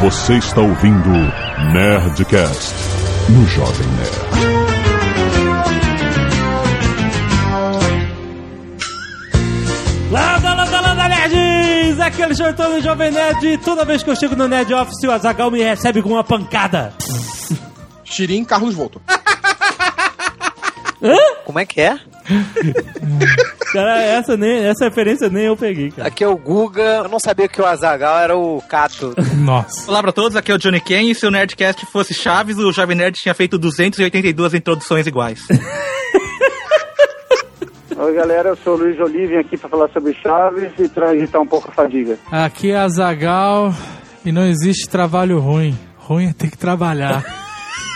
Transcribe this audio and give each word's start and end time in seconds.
Você 0.00 0.34
está 0.34 0.60
ouvindo 0.60 1.10
Nerdcast 1.72 2.72
no 3.30 3.44
Jovem 3.48 3.86
Nerd. 3.88 5.28
Landa, 10.12 10.54
landa, 10.54 10.80
landa, 10.80 11.08
nerds! 11.08 12.00
Aqui 12.00 12.22
é 12.22 12.24
Alexandre 12.26 12.52
Antônio, 12.52 12.80
Jovem 12.80 13.10
Nerd. 13.10 13.44
E 13.44 13.58
toda 13.58 13.84
vez 13.84 14.04
que 14.04 14.10
eu 14.10 14.14
chego 14.14 14.36
no 14.36 14.46
Nerd 14.46 14.72
Office, 14.72 15.02
o 15.02 15.10
Azagal 15.10 15.50
me 15.50 15.64
recebe 15.64 16.00
com 16.00 16.10
uma 16.10 16.22
pancada. 16.22 16.94
Shirin 18.04 18.44
Carlos 18.44 18.76
Volto. 18.76 19.02
Como 21.44 21.58
é 21.58 21.66
que 21.66 21.80
é? 21.80 21.98
Cara, 23.72 24.00
essa, 24.02 24.36
nem, 24.36 24.64
essa 24.64 24.84
referência 24.86 25.28
nem 25.28 25.44
eu 25.44 25.56
peguei, 25.56 25.90
cara. 25.90 26.08
Aqui 26.08 26.24
é 26.24 26.28
o 26.28 26.36
Guga. 26.36 27.02
Eu 27.04 27.08
não 27.08 27.20
sabia 27.20 27.46
que 27.48 27.60
o 27.60 27.66
Azagal 27.66 28.18
era 28.18 28.36
o 28.36 28.62
Cato. 28.62 29.14
Nossa. 29.36 29.90
Olá 29.90 30.02
pra 30.02 30.12
todos, 30.12 30.36
aqui 30.36 30.50
é 30.50 30.54
o 30.54 30.58
Johnny 30.58 30.80
Ken 30.80 31.10
e 31.10 31.14
se 31.14 31.26
o 31.26 31.30
Nerdcast 31.30 31.84
fosse 31.86 32.14
Chaves, 32.14 32.58
o 32.58 32.72
Jovem 32.72 32.96
Nerd 32.96 33.16
tinha 33.18 33.34
feito 33.34 33.58
282 33.58 34.54
introduções 34.54 35.06
iguais. 35.06 35.40
Oi 37.96 38.14
galera, 38.14 38.50
eu 38.50 38.56
sou 38.56 38.74
o 38.74 38.76
Luiz 38.78 38.98
Olivian 39.00 39.40
aqui 39.40 39.56
para 39.56 39.68
falar 39.68 39.88
sobre 39.88 40.14
Chaves 40.14 40.72
e 40.78 40.88
para 40.88 41.10
agitar 41.10 41.40
um 41.40 41.46
pouco 41.46 41.68
a 41.68 41.72
fadiga. 41.74 42.16
Aqui 42.30 42.70
é 42.70 42.76
Azagal 42.76 43.74
e 44.24 44.30
não 44.30 44.46
existe 44.46 44.88
trabalho 44.88 45.40
ruim. 45.40 45.76
Ruim 45.96 46.28
é 46.28 46.32
ter 46.32 46.48
que 46.48 46.56
trabalhar. 46.56 47.24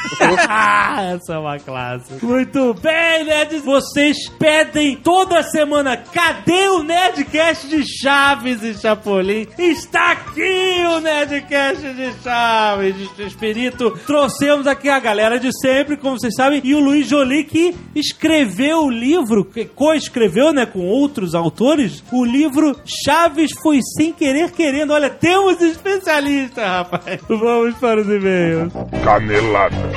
Essa 1.14 1.34
é 1.34 1.38
uma 1.38 1.58
classe. 1.58 2.24
Muito 2.24 2.74
bem, 2.74 3.24
nerds. 3.24 3.62
Vocês 3.62 4.28
pedem 4.38 4.96
toda 4.96 5.42
semana, 5.42 5.96
cadê 5.96 6.68
o 6.68 6.82
Nerdcast 6.82 7.68
de 7.68 7.84
Chaves 7.86 8.62
e 8.62 8.74
Chapolin? 8.74 9.46
Está 9.58 10.12
aqui 10.12 10.84
o 10.96 11.00
Nerdcast 11.00 11.82
de 11.94 12.12
Chaves 12.22 12.94
de 13.16 13.22
Espírito. 13.24 13.90
Trouxemos 14.06 14.66
aqui 14.66 14.88
a 14.88 14.98
galera 14.98 15.38
de 15.38 15.50
sempre, 15.60 15.96
como 15.96 16.18
vocês 16.18 16.34
sabem, 16.34 16.60
e 16.64 16.74
o 16.74 16.80
Luiz 16.80 17.08
Jolie 17.08 17.44
que 17.44 17.74
escreveu 17.94 18.84
o 18.84 18.90
livro, 18.90 19.44
que 19.44 19.64
co-escreveu, 19.64 20.52
né, 20.52 20.66
com 20.66 20.86
outros 20.86 21.34
autores, 21.34 22.02
o 22.12 22.24
livro 22.24 22.76
Chaves 22.84 23.52
foi 23.62 23.80
sem 23.96 24.12
querer 24.12 24.50
querendo. 24.52 24.92
Olha, 24.92 25.10
temos 25.10 25.60
especialista, 25.60 26.66
rapaz. 26.66 27.20
Vamos 27.28 27.74
para 27.76 28.00
os 28.00 28.06
e-mails. 28.06 28.72
Canelada. 29.04 29.91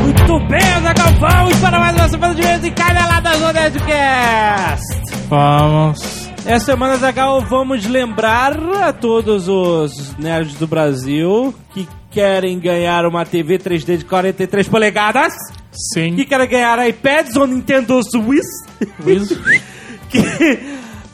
Muito 0.00 0.48
bem, 0.48 0.60
Azaghal, 0.60 1.14
vamos 1.20 1.56
para 1.58 1.78
mais 1.78 1.96
uma 1.96 2.08
semana 2.08 2.34
de 2.34 2.42
vez 2.42 2.64
e 2.64 2.70
caneladas 2.70 3.40
no 3.40 3.52
Nerdcast. 3.52 5.02
Vamos. 5.28 6.22
Essa 6.44 6.66
semana, 6.72 6.96
Zagal, 6.96 7.40
vamos 7.42 7.86
lembrar 7.86 8.58
a 8.82 8.92
todos 8.92 9.46
os 9.48 10.16
nerds 10.18 10.54
do 10.56 10.66
Brasil 10.66 11.54
que 11.72 11.86
querem 12.10 12.58
ganhar 12.58 13.06
uma 13.06 13.24
TV 13.24 13.58
3D 13.58 13.98
de 13.98 14.04
43 14.04 14.68
polegadas, 14.68 15.32
Sim. 15.70 16.16
que 16.16 16.24
querem 16.24 16.48
ganhar 16.48 16.84
iPads 16.88 17.36
ou 17.36 17.46
Nintendo 17.46 18.00
Switch, 18.02 18.42
que, 20.10 20.58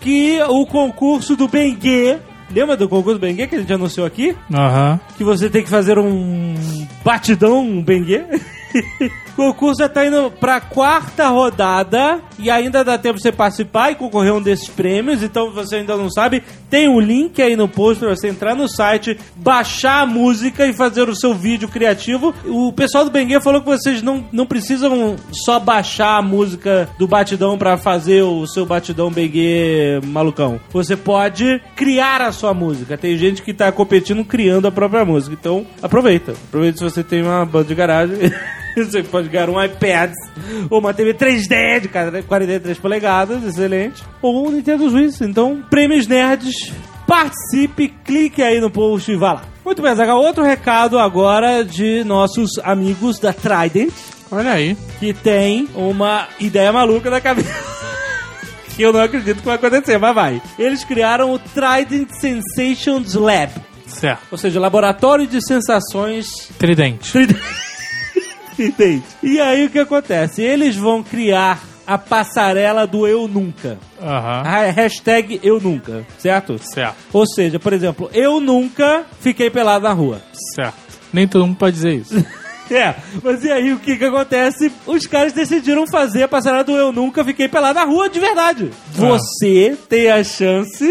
que 0.01 0.41
o 0.43 0.67
concurso 0.67 1.37
do 1.37 1.49
Bengue, 1.49 2.19
lembra 2.51 2.77
do 2.77 2.89
concurso 2.89 3.19
do 3.19 3.23
Bengue 3.23 3.47
que 3.47 3.57
a 3.57 3.61
gente 3.61 3.73
anunciou 3.73 4.07
aqui? 4.07 4.37
Aham. 4.53 5.01
que 5.17 5.25
você 5.25 5.51
tem 5.51 5.63
que 5.63 5.71
fazer 5.71 5.99
um 5.99 6.55
batidão, 7.05 7.61
um 7.61 7.83
bengue. 7.83 8.23
concurso 9.39 9.81
já 9.81 9.89
tá 9.89 10.05
indo 10.05 10.33
pra 10.33 10.61
quarta 10.61 11.29
rodada 11.29 12.21
e 12.41 12.51
ainda 12.51 12.83
dá 12.83 12.99
tempo 12.99 13.21
você 13.21 13.31
participar 13.31 13.93
e 13.93 13.95
concorrer 13.95 14.33
a 14.33 14.35
um 14.35 14.43
desses 14.43 14.69
prêmios. 14.69 15.23
Então, 15.23 15.53
você 15.53 15.77
ainda 15.77 15.97
não 15.97 16.11
sabe, 16.11 16.43
tem 16.69 16.89
um 16.89 16.99
link 16.99 17.41
aí 17.41 17.55
no 17.55 17.69
post 17.69 18.01
pra 18.01 18.17
você 18.17 18.29
entrar 18.29 18.57
no 18.57 18.69
site, 18.69 19.17
baixar 19.37 20.03
a 20.03 20.07
música 20.07 20.67
e 20.67 20.73
fazer 20.73 21.09
o 21.09 21.15
seu 21.15 21.35
vídeo 21.35 21.69
criativo. 21.69 22.35
O 22.47 22.73
pessoal 22.73 23.05
do 23.05 23.13
Bengue 23.13 23.41
falou 23.41 23.61
que 23.61 23.69
vocês 23.69 24.03
não, 24.03 24.25
não 24.33 24.45
precisam 24.45 25.15
só 25.31 25.61
baixar 25.61 26.19
a 26.19 26.23
música 26.23 26.89
do 26.99 27.07
batidão 27.07 27.57
pra 27.57 27.77
fazer 27.77 28.23
o 28.23 28.45
seu 28.45 28.67
batidão 28.67 29.09
Bengue 29.09 30.01
malucão. 30.05 30.61
Você 30.73 30.97
pode 30.97 31.63
criar 31.77 32.23
a 32.23 32.33
sua 32.33 32.53
música. 32.53 32.99
Tem 32.99 33.17
gente 33.17 33.43
que 33.43 33.55
tá 33.55 33.71
competindo 33.71 34.25
criando 34.25 34.67
a 34.67 34.73
própria 34.73 35.05
música. 35.05 35.37
Então, 35.39 35.65
aproveita. 35.81 36.33
Aproveita 36.33 36.79
se 36.79 36.85
você 36.85 37.05
tem 37.05 37.23
uma 37.23 37.45
banda 37.45 37.69
de 37.69 37.75
garagem. 37.77 38.17
Você 38.77 39.03
pode 39.03 39.29
ganhar 39.29 39.51
um 39.51 39.63
iPad 39.63 40.13
ou 40.71 40.79
uma 40.79 40.95
TV 40.95 41.15
3D 41.15 41.81
de 41.81 41.89
43 42.23 42.79
polegadas, 42.79 43.43
excelente. 43.45 44.03
Ou 44.23 44.49
um 44.49 44.51
Nintendo 44.53 44.89
Switch. 44.91 45.21
Então, 45.21 45.63
prêmios 45.69 46.07
nerds, 46.07 46.73
participe, 47.07 47.89
clique 48.05 48.43
aí 48.43 48.61
no 48.61 48.71
post 48.71 49.11
e 49.11 49.17
vá 49.17 49.35
lá. 49.35 49.43
Muito 49.65 49.83
bem, 49.83 49.95
Zaga. 49.95 50.15
Outro 50.15 50.45
recado 50.45 50.99
agora 50.99 51.65
de 51.65 52.03
nossos 52.05 52.51
amigos 52.63 53.19
da 53.19 53.33
Trident, 53.33 53.93
Olha 54.31 54.53
aí. 54.53 54.77
que 54.99 55.13
tem 55.13 55.69
uma 55.75 56.29
ideia 56.39 56.73
maluca 56.73 57.11
na 57.11 57.21
cabeça. 57.21 57.53
que 58.77 58.83
eu 58.83 58.93
não 58.93 59.01
acredito 59.01 59.41
que 59.41 59.47
vai 59.47 59.57
acontecer, 59.57 59.99
mas 59.99 60.15
vai. 60.15 60.43
Eles 60.59 60.85
criaram 60.85 61.33
o 61.33 61.39
Trident 61.39 62.09
Sensations 62.13 63.15
Lab. 63.15 63.53
Certo. 63.87 64.23
Ou 64.31 64.39
seja, 64.39 64.61
laboratório 64.61 65.27
de 65.27 65.45
sensações 65.45 66.27
Tridente. 66.59 67.11
Entende? 68.59 69.05
E 69.23 69.41
aí 69.41 69.67
o 69.67 69.71
que 69.71 69.79
acontece? 69.79 70.43
Eles 70.43 70.77
vão 70.77 71.03
criar 71.03 71.63
a 71.87 71.97
passarela 71.97 72.87
do 72.87 73.07
eu 73.07 73.27
nunca. 73.27 73.79
Aham. 74.01 74.43
A 74.45 74.71
hashtag 74.71 75.41
eu 75.43 75.59
nunca, 75.59 76.05
certo? 76.19 76.59
Certo. 76.59 76.97
Ou 77.13 77.27
seja, 77.27 77.59
por 77.59 77.73
exemplo, 77.73 78.11
eu 78.13 78.41
nunca 78.41 79.07
fiquei 79.21 79.49
pelado 79.49 79.85
na 79.85 79.93
rua. 79.93 80.21
Certo. 80.55 80.77
Nem 81.13 81.27
todo 81.27 81.47
mundo 81.47 81.57
pode 81.57 81.77
dizer 81.77 81.95
isso. 81.95 82.15
É, 82.71 82.95
mas 83.23 83.43
e 83.45 83.51
aí 83.51 83.73
o 83.73 83.79
que 83.79 83.97
que 83.97 84.05
acontece? 84.05 84.71
Os 84.87 85.07
caras 85.07 85.33
decidiram 85.33 85.87
fazer 85.87 86.25
a 86.25 86.29
passarela 86.29 86.63
do 86.63 86.77
eu 86.77 86.93
nunca 86.93 87.25
fiquei 87.25 87.49
pelado 87.49 87.79
na 87.79 87.87
rua 87.87 88.11
de 88.11 88.21
verdade. 88.21 88.71
Você 88.93 89.75
tem 89.89 90.11
a 90.11 90.23
chance 90.23 90.85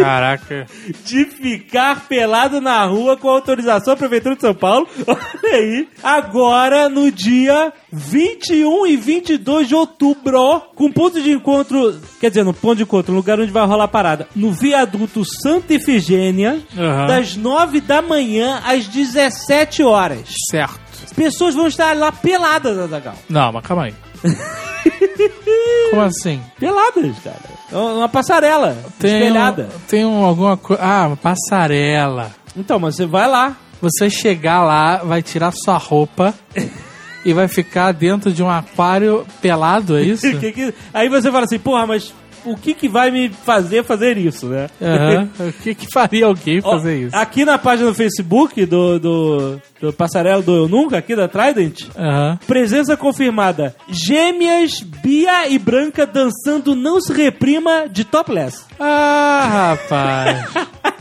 Caraca. 0.00 0.66
de 1.04 1.24
ficar 1.26 2.06
pelado 2.08 2.60
na 2.60 2.84
rua 2.84 3.16
com 3.16 3.28
autorização 3.28 3.94
da 3.94 3.98
Prefeitura 3.98 4.34
de 4.34 4.40
São 4.40 4.54
Paulo. 4.54 4.88
Olha 5.06 5.54
aí. 5.54 5.88
Agora, 6.02 6.88
no 6.88 7.10
dia 7.10 7.72
21 7.92 8.86
e 8.86 8.96
22 8.96 9.68
de 9.68 9.74
outubro, 9.74 10.60
com 10.74 10.90
ponto 10.90 11.20
de 11.20 11.30
encontro, 11.32 12.00
quer 12.20 12.28
dizer, 12.28 12.44
no 12.44 12.52
ponto 12.54 12.76
de 12.76 12.82
encontro, 12.82 13.12
no 13.12 13.18
lugar 13.18 13.40
onde 13.40 13.52
vai 13.52 13.66
rolar 13.66 13.84
a 13.84 13.88
parada, 13.88 14.28
no 14.34 14.52
viaduto 14.52 15.22
Santa 15.24 15.74
Efigênia, 15.74 16.60
Aham. 16.76 17.06
das 17.06 17.36
9 17.36 17.80
da 17.80 18.02
manhã 18.02 18.62
às 18.64 18.86
17 18.86 19.82
horas. 19.82 20.28
Certo. 20.50 20.80
As 21.04 21.12
pessoas 21.12 21.54
vão 21.54 21.66
estar 21.66 21.96
lá 21.96 22.10
peladas, 22.12 22.78
Azagal. 22.78 23.14
Não, 23.28 23.52
mas 23.52 23.64
calma 23.64 23.84
aí. 23.84 23.94
Como 25.90 26.02
assim? 26.02 26.40
Peladas, 26.58 27.16
cara. 27.22 27.55
É 27.70 27.76
Uma 27.76 28.08
passarela, 28.08 28.76
espelhada. 28.94 29.68
Um, 29.74 29.78
tem 29.88 30.04
um, 30.06 30.24
alguma 30.24 30.56
coisa. 30.56 30.82
Ah, 30.82 31.06
uma 31.08 31.16
passarela. 31.16 32.30
Então, 32.56 32.78
mas 32.78 32.96
você 32.96 33.06
vai 33.06 33.28
lá. 33.28 33.56
Você 33.80 34.08
chegar 34.08 34.62
lá, 34.64 34.98
vai 34.98 35.22
tirar 35.22 35.52
sua 35.52 35.76
roupa 35.76 36.32
e 37.24 37.32
vai 37.34 37.46
ficar 37.48 37.92
dentro 37.92 38.32
de 38.32 38.42
um 38.42 38.48
aquário 38.48 39.26
pelado, 39.42 39.98
é 39.98 40.02
isso? 40.02 40.26
Que 40.38 40.52
que- 40.52 40.74
Aí 40.94 41.08
você 41.08 41.30
fala 41.30 41.44
assim, 41.44 41.58
porra, 41.58 41.86
mas 41.86 42.14
o 42.46 42.56
que, 42.56 42.74
que 42.74 42.88
vai 42.88 43.10
me 43.10 43.28
fazer 43.28 43.84
fazer 43.84 44.16
isso, 44.16 44.46
né? 44.46 44.68
O 45.38 45.52
que, 45.62 45.74
que 45.74 45.86
faria 45.92 46.26
alguém 46.26 46.60
Ó, 46.62 46.72
fazer 46.72 46.96
isso? 47.06 47.16
Aqui 47.16 47.44
na 47.44 47.58
página 47.58 47.88
do 47.88 47.94
Facebook 47.94 48.64
do, 48.64 48.98
do, 48.98 49.62
do 49.80 49.92
Passarela 49.92 50.40
do 50.42 50.54
Eu 50.54 50.68
Nunca, 50.68 50.98
aqui 50.98 51.14
da 51.14 51.28
Trident, 51.28 51.82
Aham. 51.96 52.38
presença 52.46 52.96
confirmada. 52.96 53.74
Gêmeas 53.88 54.80
Bia 54.80 55.48
e 55.48 55.58
Branca 55.58 56.06
dançando 56.06 56.74
Não 56.74 57.00
Se 57.00 57.12
Reprima 57.12 57.86
de 57.90 58.04
topless. 58.04 58.64
Ah, 58.78 59.76
rapaz. 59.78 60.46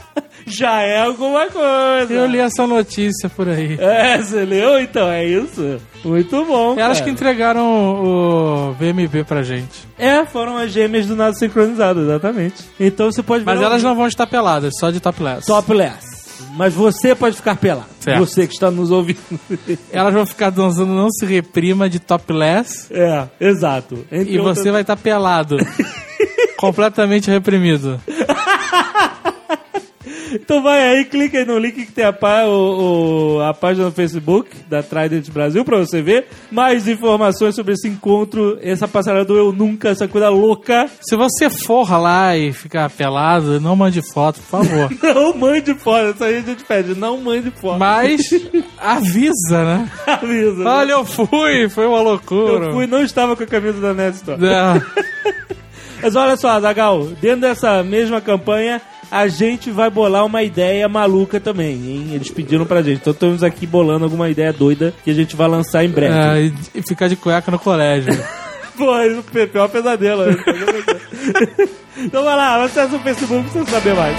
Já 0.47 0.81
é 0.81 1.01
alguma 1.01 1.47
coisa. 1.47 2.13
Eu 2.13 2.25
li 2.27 2.37
essa 2.37 2.67
notícia 2.67 3.27
por 3.29 3.49
aí. 3.49 3.77
É, 3.79 4.17
você 4.21 4.45
leu? 4.45 4.79
Então, 4.79 5.07
é 5.09 5.25
isso. 5.25 5.79
Muito 6.03 6.45
bom, 6.45 6.75
Elas 6.77 6.99
cara. 6.99 7.03
que 7.03 7.09
entregaram 7.09 7.65
o 7.65 8.73
VMB 8.73 9.23
pra 9.27 9.41
gente. 9.41 9.87
É, 9.97 10.23
foram 10.25 10.57
as 10.57 10.71
gêmeas 10.71 11.07
do 11.07 11.15
nada 11.15 11.33
sincronizado, 11.35 12.01
exatamente. 12.01 12.55
Então 12.79 13.11
você 13.11 13.23
pode 13.23 13.43
ver 13.43 13.51
Mas 13.51 13.59
um- 13.59 13.63
elas 13.63 13.81
não 13.83 13.95
vão 13.95 14.05
estar 14.07 14.27
peladas, 14.27 14.73
só 14.79 14.91
de 14.91 14.99
topless. 14.99 15.47
topless. 15.47 16.15
Mas 16.55 16.73
você 16.73 17.15
pode 17.15 17.35
ficar 17.35 17.55
pelado. 17.55 17.87
Certo. 17.99 18.19
Você 18.19 18.45
que 18.45 18.53
está 18.53 18.69
nos 18.69 18.91
ouvindo. 18.91 19.17
Elas 19.91 20.13
vão 20.13 20.25
ficar 20.25 20.49
dançando 20.51 20.93
Não 20.93 21.09
Se 21.09 21.25
Reprima 21.25 21.89
de 21.89 21.99
topless 21.99 22.87
é, 22.91 23.25
exato. 23.39 24.05
Entre 24.11 24.33
e 24.35 24.39
outras- 24.39 24.59
você 24.59 24.71
vai 24.71 24.81
estar 24.81 24.95
pelado. 24.95 25.57
completamente 26.57 27.29
reprimido. 27.29 27.99
Então 30.33 30.61
vai 30.63 30.81
aí, 30.81 31.05
clica 31.05 31.37
aí 31.37 31.45
no 31.45 31.57
link 31.59 31.85
que 31.85 31.91
tem 31.91 32.05
a, 32.05 32.11
pá- 32.13 32.43
o- 32.45 33.37
o- 33.37 33.41
a 33.41 33.53
página 33.53 33.85
no 33.85 33.91
Facebook 33.91 34.49
da 34.69 34.81
Trident 34.81 35.29
Brasil 35.29 35.63
pra 35.63 35.77
você 35.77 36.01
ver 36.01 36.27
mais 36.51 36.87
informações 36.87 37.55
sobre 37.55 37.73
esse 37.73 37.87
encontro, 37.87 38.57
essa 38.61 38.87
passarela 38.87 39.23
do 39.25 39.35
Eu 39.37 39.51
Nunca, 39.51 39.89
essa 39.89 40.07
coisa 40.07 40.29
louca. 40.29 40.87
Se 41.01 41.15
você 41.15 41.49
for 41.49 41.89
lá 41.99 42.35
e 42.35 42.51
ficar 42.51 42.89
pelado, 42.89 43.59
não 43.61 43.75
mande 43.75 44.01
foto, 44.01 44.39
por 44.41 44.63
favor. 44.63 44.89
Não 45.15 45.33
mande 45.37 45.73
foto, 45.75 46.13
isso 46.15 46.23
aí 46.23 46.37
a 46.37 46.41
gente 46.41 46.63
pede, 46.63 46.95
não 46.95 47.17
mande 47.17 47.51
foto. 47.51 47.77
Mas 47.79 48.21
avisa, 48.77 49.63
né? 49.63 49.89
Avisa. 50.07 50.63
né? 50.63 50.69
Olha, 50.69 50.91
eu 50.93 51.05
fui, 51.05 51.69
foi 51.69 51.85
uma 51.87 52.01
loucura. 52.01 52.65
Eu 52.67 52.73
fui, 52.73 52.87
não 52.87 53.01
estava 53.03 53.35
com 53.35 53.43
a 53.43 53.47
camisa 53.47 53.79
da 53.79 53.93
Nerd 53.93 54.15
Store. 54.15 54.39
Não. 54.41 54.81
Mas 56.01 56.15
olha 56.15 56.35
só, 56.37 56.59
Zagal, 56.59 57.05
dentro 57.21 57.41
dessa 57.41 57.81
mesma 57.83 58.21
campanha, 58.21 58.81
a 59.11 59.27
gente 59.27 59.71
vai 59.71 59.89
bolar 59.89 60.25
uma 60.25 60.43
ideia 60.43 60.87
maluca 60.89 61.39
também, 61.39 61.73
hein? 61.73 62.07
Eles 62.13 62.29
pediram 62.31 62.65
pra 62.65 62.81
gente. 62.81 62.99
Então 63.01 63.13
estamos 63.13 63.43
aqui 63.43 63.65
bolando 63.67 64.05
alguma 64.05 64.29
ideia 64.29 64.51
doida 64.51 64.93
que 65.03 65.11
a 65.11 65.13
gente 65.13 65.35
vai 65.35 65.47
lançar 65.47 65.83
em 65.83 65.89
breve. 65.89 66.13
É, 66.17 66.41
e- 66.45 66.53
e 66.75 66.81
ficar 66.81 67.07
de 67.07 67.15
cueca 67.15 67.49
no 67.51 67.59
colégio. 67.59 68.13
Pô, 68.77 68.99
isso 69.01 69.23
é 69.35 69.43
o 69.43 69.47
pior 69.47 69.69
pesadelo. 69.69 70.25
né? 70.25 70.35
então 71.97 72.23
vai 72.23 72.35
lá, 72.35 72.63
acessa 72.63 72.95
o 72.95 72.99
Facebook 72.99 73.49
pra 73.49 73.61
você 73.63 73.71
saber 73.71 73.93
mais. 73.95 74.15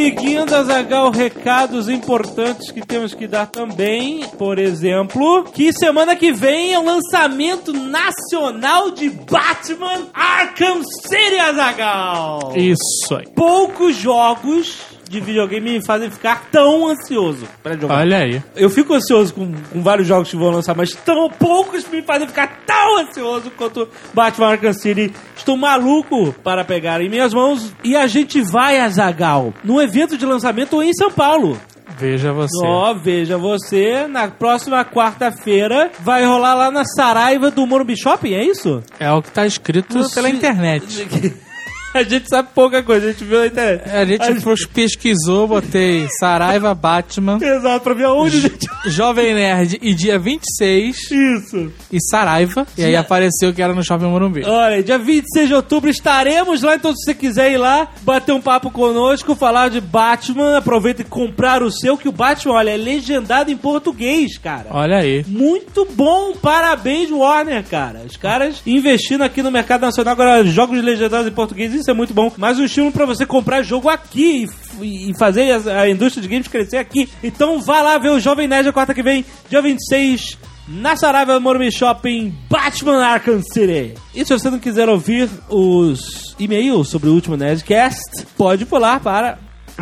Seguindo 0.00 0.54
a 0.54 0.62
Zagal, 0.62 1.10
recados 1.10 1.86
importantes 1.90 2.70
que 2.70 2.80
temos 2.80 3.12
que 3.12 3.26
dar 3.26 3.46
também. 3.46 4.26
Por 4.38 4.58
exemplo, 4.58 5.44
que 5.44 5.74
semana 5.74 6.16
que 6.16 6.32
vem 6.32 6.72
é 6.72 6.78
o 6.78 6.84
lançamento 6.84 7.70
nacional 7.74 8.90
de 8.92 9.10
Batman 9.10 10.08
Arkham 10.14 10.82
City, 10.82 11.38
Azagal. 11.38 12.54
Isso 12.56 13.14
aí. 13.14 13.26
Poucos 13.34 13.94
jogos 13.94 14.89
de 15.10 15.18
videogame 15.18 15.72
me 15.72 15.84
fazem 15.84 16.08
ficar 16.08 16.44
tão 16.52 16.86
ansioso 16.86 17.44
pra 17.60 17.76
jogar. 17.76 17.98
Olha 17.98 18.18
aí. 18.18 18.40
Eu 18.54 18.70
fico 18.70 18.94
ansioso 18.94 19.34
com, 19.34 19.52
com 19.72 19.82
vários 19.82 20.06
jogos 20.06 20.30
que 20.30 20.36
vão 20.36 20.50
lançar, 20.50 20.76
mas 20.76 20.94
tão 20.94 21.28
poucos 21.28 21.84
me 21.88 22.00
fazem 22.00 22.28
ficar 22.28 22.60
tão 22.64 22.98
ansioso 22.98 23.50
quanto 23.56 23.88
Batman 24.14 24.52
Arkham 24.52 24.72
City. 24.72 25.12
Estou 25.36 25.56
maluco 25.56 26.32
para 26.44 26.64
pegar 26.64 27.00
em 27.00 27.08
minhas 27.08 27.34
mãos 27.34 27.72
e 27.82 27.96
a 27.96 28.06
gente 28.06 28.40
vai 28.40 28.78
a 28.78 28.88
Zagal 28.88 29.52
no 29.64 29.82
evento 29.82 30.16
de 30.16 30.24
lançamento 30.24 30.80
em 30.80 30.94
São 30.94 31.10
Paulo. 31.10 31.58
Veja 31.98 32.32
você. 32.32 32.64
Ó, 32.64 32.94
veja 32.94 33.36
você, 33.36 34.06
na 34.06 34.28
próxima 34.28 34.84
quarta-feira 34.84 35.90
vai 35.98 36.24
rolar 36.24 36.54
lá 36.54 36.70
na 36.70 36.84
Saraiva 36.84 37.50
do 37.50 37.66
Morumbi 37.66 37.96
Shopping, 38.00 38.34
é 38.34 38.44
isso? 38.44 38.80
É 39.00 39.10
o 39.10 39.20
que 39.20 39.32
tá 39.32 39.44
escrito 39.44 40.08
pela 40.14 40.30
internet. 40.30 41.40
A 41.94 42.02
gente 42.04 42.28
sabe 42.28 42.48
pouca 42.54 42.82
coisa, 42.84 43.08
a 43.08 43.10
gente 43.12 43.24
viu 43.24 43.40
na 43.40 43.46
internet. 43.46 43.90
A 43.90 44.04
gente 44.04 44.40
pros- 44.42 44.64
pesquisou, 44.64 45.48
botei 45.48 46.06
Saraiva 46.20 46.72
Batman, 46.74 47.38
Exato, 47.42 47.80
pra 47.82 47.94
ver 47.94 48.04
aonde 48.04 48.36
a 48.36 48.40
gente... 48.40 48.66
Jovem 48.86 49.34
Nerd 49.34 49.78
e 49.82 49.92
dia 49.92 50.16
26 50.18 50.96
Isso. 51.10 51.72
e 51.92 51.98
Saraiva. 52.00 52.66
E 52.78 52.84
aí 52.84 52.90
Dia- 52.90 53.00
apareceu 53.00 53.52
que 53.52 53.60
era 53.60 53.74
no 53.74 53.82
Shopping 53.84 54.04
Morumbi. 54.06 54.44
Olha, 54.44 54.82
dia 54.82 54.98
26 54.98 55.48
de 55.48 55.54
outubro 55.54 55.90
estaremos 55.90 56.62
lá, 56.62 56.76
então 56.76 56.94
se 56.94 57.04
você 57.04 57.14
quiser 57.14 57.50
ir 57.52 57.58
lá, 57.58 57.88
bater 58.02 58.32
um 58.32 58.40
papo 58.40 58.70
conosco, 58.70 59.34
falar 59.34 59.68
de 59.68 59.80
Batman, 59.80 60.58
aproveita 60.58 61.02
e 61.02 61.04
comprar 61.04 61.60
o 61.62 61.72
seu, 61.72 61.96
que 61.98 62.08
o 62.08 62.12
Batman, 62.12 62.54
olha, 62.54 62.70
é 62.70 62.76
legendado 62.76 63.50
em 63.50 63.56
português, 63.56 64.38
cara. 64.38 64.66
Olha 64.70 64.98
aí. 64.98 65.24
Muito 65.26 65.84
bom, 65.92 66.34
parabéns 66.40 67.10
Warner, 67.10 67.64
cara. 67.64 68.02
Os 68.06 68.16
caras 68.16 68.62
investindo 68.64 69.22
aqui 69.22 69.42
no 69.42 69.50
mercado 69.50 69.80
nacional 69.82 70.12
agora 70.12 70.44
jogos 70.44 70.80
legendados 70.82 71.26
em 71.26 71.34
português, 71.34 71.79
isso 71.80 71.90
é 71.90 71.94
muito 71.94 72.14
bom. 72.14 72.32
Mas 72.36 72.58
um 72.58 72.64
estímulo 72.64 72.92
pra 72.92 73.06
você 73.06 73.26
comprar 73.26 73.62
jogo 73.62 73.88
aqui 73.88 74.46
e, 74.80 75.10
e 75.10 75.18
fazer 75.18 75.52
a, 75.52 75.82
a 75.82 75.90
indústria 75.90 76.22
de 76.22 76.28
games 76.28 76.48
crescer 76.48 76.78
aqui. 76.78 77.08
Então 77.22 77.60
vá 77.60 77.80
lá 77.80 77.98
ver 77.98 78.10
o 78.10 78.20
Jovem 78.20 78.48
Nerd 78.48 78.68
a 78.68 78.72
quarta 78.72 78.94
que 78.94 79.02
vem, 79.02 79.24
dia 79.48 79.60
26, 79.60 80.38
na 80.68 80.96
Saraiva 80.96 81.40
Morumbi 81.40 81.70
Shopping, 81.72 82.34
Batman 82.48 83.04
Arkham 83.04 83.42
City. 83.42 83.94
E 84.14 84.24
se 84.24 84.32
você 84.32 84.50
não 84.50 84.58
quiser 84.58 84.88
ouvir 84.88 85.28
os 85.48 86.34
e-mails 86.38 86.88
sobre 86.88 87.08
o 87.08 87.12
último 87.12 87.36
Nerdcast, 87.36 88.24
pode 88.36 88.64
pular 88.64 89.00
para 89.00 89.38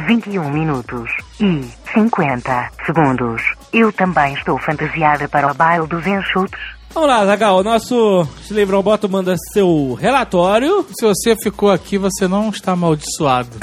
21 0.07 0.51
minutos 0.51 1.11
e 1.41 1.65
50 1.93 2.71
segundos. 2.87 3.43
Eu 3.73 3.93
também 3.93 4.35
estou 4.35 4.59
fantasiada 4.59 5.29
para 5.29 5.51
o 5.51 5.55
baile 5.55 5.87
dos 5.87 6.07
enxutos. 6.07 6.78
Vamos 6.99 7.15
lá, 7.15 7.25
Zagal, 7.27 7.59
o 7.59 7.63
nosso 7.63 8.27
Slave 8.43 8.73
Roboto 8.73 9.09
manda 9.09 9.37
seu 9.53 9.95
relatório. 9.95 10.85
Se 10.99 11.07
você 11.07 11.37
ficou 11.41 11.71
aqui, 11.71 11.97
você 11.97 12.27
não 12.27 12.49
está 12.49 12.73
amaldiçoado. 12.73 13.51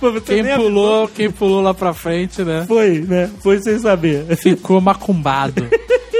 Pô, 0.00 0.20
Quem 0.20 0.44
pulou, 0.56 1.06
quem 1.06 1.30
pulou 1.30 1.62
lá 1.62 1.72
pra 1.72 1.94
frente, 1.94 2.42
né? 2.42 2.64
Foi, 2.66 2.98
né? 3.02 3.30
Foi 3.40 3.62
sem 3.62 3.78
saber. 3.78 4.36
Ficou 4.36 4.80
macumbado. 4.80 5.68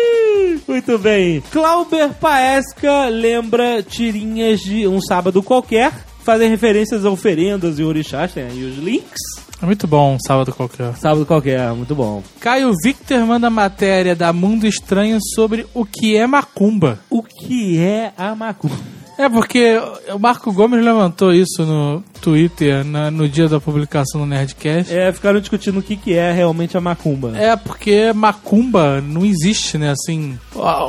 Muito 0.68 0.96
bem. 0.98 1.42
Clauber 1.50 2.14
Paesca 2.14 3.08
lembra 3.08 3.82
tirinhas 3.82 4.60
de 4.60 4.86
um 4.86 5.00
sábado 5.00 5.42
qualquer. 5.42 5.92
Fazem 6.22 6.48
referências 6.48 7.04
a 7.04 7.10
oferendas 7.10 7.80
e 7.80 7.82
orixás, 7.82 8.32
tem 8.32 8.44
aí 8.44 8.64
os 8.64 8.78
links. 8.78 9.45
É 9.60 9.64
muito 9.64 9.86
bom 9.86 10.18
sábado 10.18 10.52
qualquer. 10.52 10.94
Sábado 10.96 11.24
qualquer, 11.24 11.72
muito 11.72 11.94
bom. 11.94 12.22
Caio 12.40 12.72
Victor 12.82 13.24
manda 13.24 13.48
matéria 13.48 14.14
da 14.14 14.32
Mundo 14.32 14.66
Estranho 14.66 15.18
sobre 15.34 15.66
o 15.72 15.84
que 15.84 16.16
é 16.16 16.26
macumba. 16.26 16.98
O 17.08 17.22
que 17.22 17.78
é 17.78 18.12
a 18.16 18.34
macumba? 18.34 18.95
É 19.18 19.28
porque 19.28 19.76
o 20.14 20.18
Marco 20.18 20.52
Gomes 20.52 20.84
levantou 20.84 21.32
isso 21.32 21.64
no 21.64 22.02
Twitter 22.20 22.84
na- 22.84 23.10
no 23.10 23.26
dia 23.28 23.48
da 23.48 23.58
publicação 23.58 24.20
do 24.20 24.26
Nerdcast. 24.26 24.92
É, 24.94 25.10
ficaram 25.12 25.40
discutindo 25.40 25.78
o 25.78 25.82
que, 25.82 25.96
que 25.96 26.12
é 26.14 26.32
realmente 26.32 26.76
a 26.76 26.80
macumba. 26.80 27.32
É 27.36 27.56
porque 27.56 28.12
macumba 28.12 29.00
não 29.00 29.24
existe, 29.24 29.78
né? 29.78 29.90
Assim, 29.92 30.38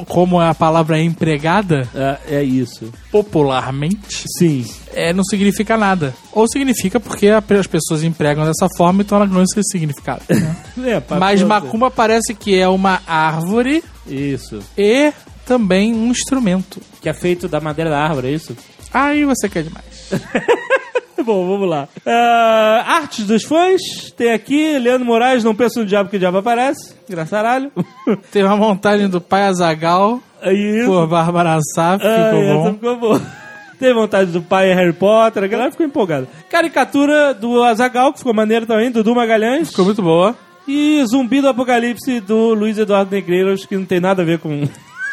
como 0.08 0.40
a 0.42 0.54
palavra 0.54 0.98
é 1.00 1.04
empregada 1.04 1.88
É, 1.96 2.38
é 2.40 2.44
isso. 2.44 2.92
popularmente, 3.12 4.26
Sim. 4.38 4.66
é, 4.94 5.14
não 5.14 5.24
significa 5.24 5.78
nada. 5.78 6.14
Ou 6.34 6.48
significa 6.48 7.00
porque 7.00 7.28
as 7.30 7.68
pessoas 7.68 8.04
empregam 8.04 8.46
dessa 8.46 8.68
forma, 8.78 9.02
então 9.04 9.16
ela 9.18 9.26
ganhou 9.26 9.44
esse 9.44 9.62
significado. 9.72 10.22
né? 10.30 10.56
É, 10.88 11.02
Mas 11.20 11.42
macumba 11.44 11.90
parece 11.90 12.34
que 12.36 12.56
é 12.58 12.68
uma 12.68 13.02
árvore 13.08 13.84
Isso. 14.06 14.60
e 14.78 15.12
também 15.48 15.94
um 15.96 16.08
instrumento. 16.12 16.82
Que 17.02 17.10
é 17.10 17.14
feito 17.14 17.48
da 17.48 17.60
madeira 17.62 17.90
da 17.90 18.00
árvore, 18.04 18.28
é 18.28 18.32
isso? 18.32 18.56
Aí 18.94 19.24
você 19.26 19.48
quer 19.50 19.64
demais. 19.64 20.12
Bom, 21.26 21.46
vamos 21.48 21.68
lá. 21.70 21.90
Ah, 22.06 22.84
artes 23.00 23.26
dos 23.26 23.44
fãs. 23.44 23.82
Tem 24.16 24.32
aqui, 24.32 24.78
Leandro 24.78 25.06
Moraes, 25.06 25.44
não 25.44 25.56
pensa 25.56 25.80
no 25.80 25.86
diabo 25.86 26.10
que 26.10 26.16
o 26.16 26.20
diabo 26.20 26.38
aparece. 26.38 26.94
Engraçaralho. 27.10 27.72
Tem 28.32 28.44
uma 28.44 28.56
montagem 28.56 29.10
do 29.10 29.20
pai 29.20 29.44
Azagal 29.44 30.22
isso. 30.46 30.86
por 30.86 31.08
Bárbara 31.08 31.58
Saf, 31.76 32.06
Ah, 32.06 32.30
ficou 32.32 32.44
bom. 32.64 32.74
ficou 32.74 32.98
boa. 32.98 33.22
Tem 33.80 33.94
vontade 33.94 34.32
do 34.32 34.42
pai 34.42 34.72
é 34.72 34.74
Harry 34.74 34.94
Potter, 34.94 35.44
a 35.44 35.48
galera 35.48 35.70
ficou 35.72 35.86
empolgada. 35.86 36.28
Caricatura 36.50 37.34
do 37.34 37.62
Azagal, 37.64 38.12
que 38.14 38.20
ficou 38.20 38.34
maneiro 38.34 38.66
também, 38.66 38.90
Dudu 38.90 39.14
Magalhães. 39.14 39.70
Ficou 39.70 39.86
muito 39.86 40.02
boa. 40.02 40.36
E 40.68 41.04
Zumbi 41.10 41.42
do 41.42 41.50
Apocalipse 41.50 42.20
do 42.20 42.54
Luiz 42.54 42.78
Eduardo 42.78 43.12
Negreiros, 43.14 43.66
que 43.66 43.76
não 43.78 43.86
tem 43.86 44.00
nada 44.00 44.22
a 44.22 44.26
ver 44.26 44.40
com 44.40 44.68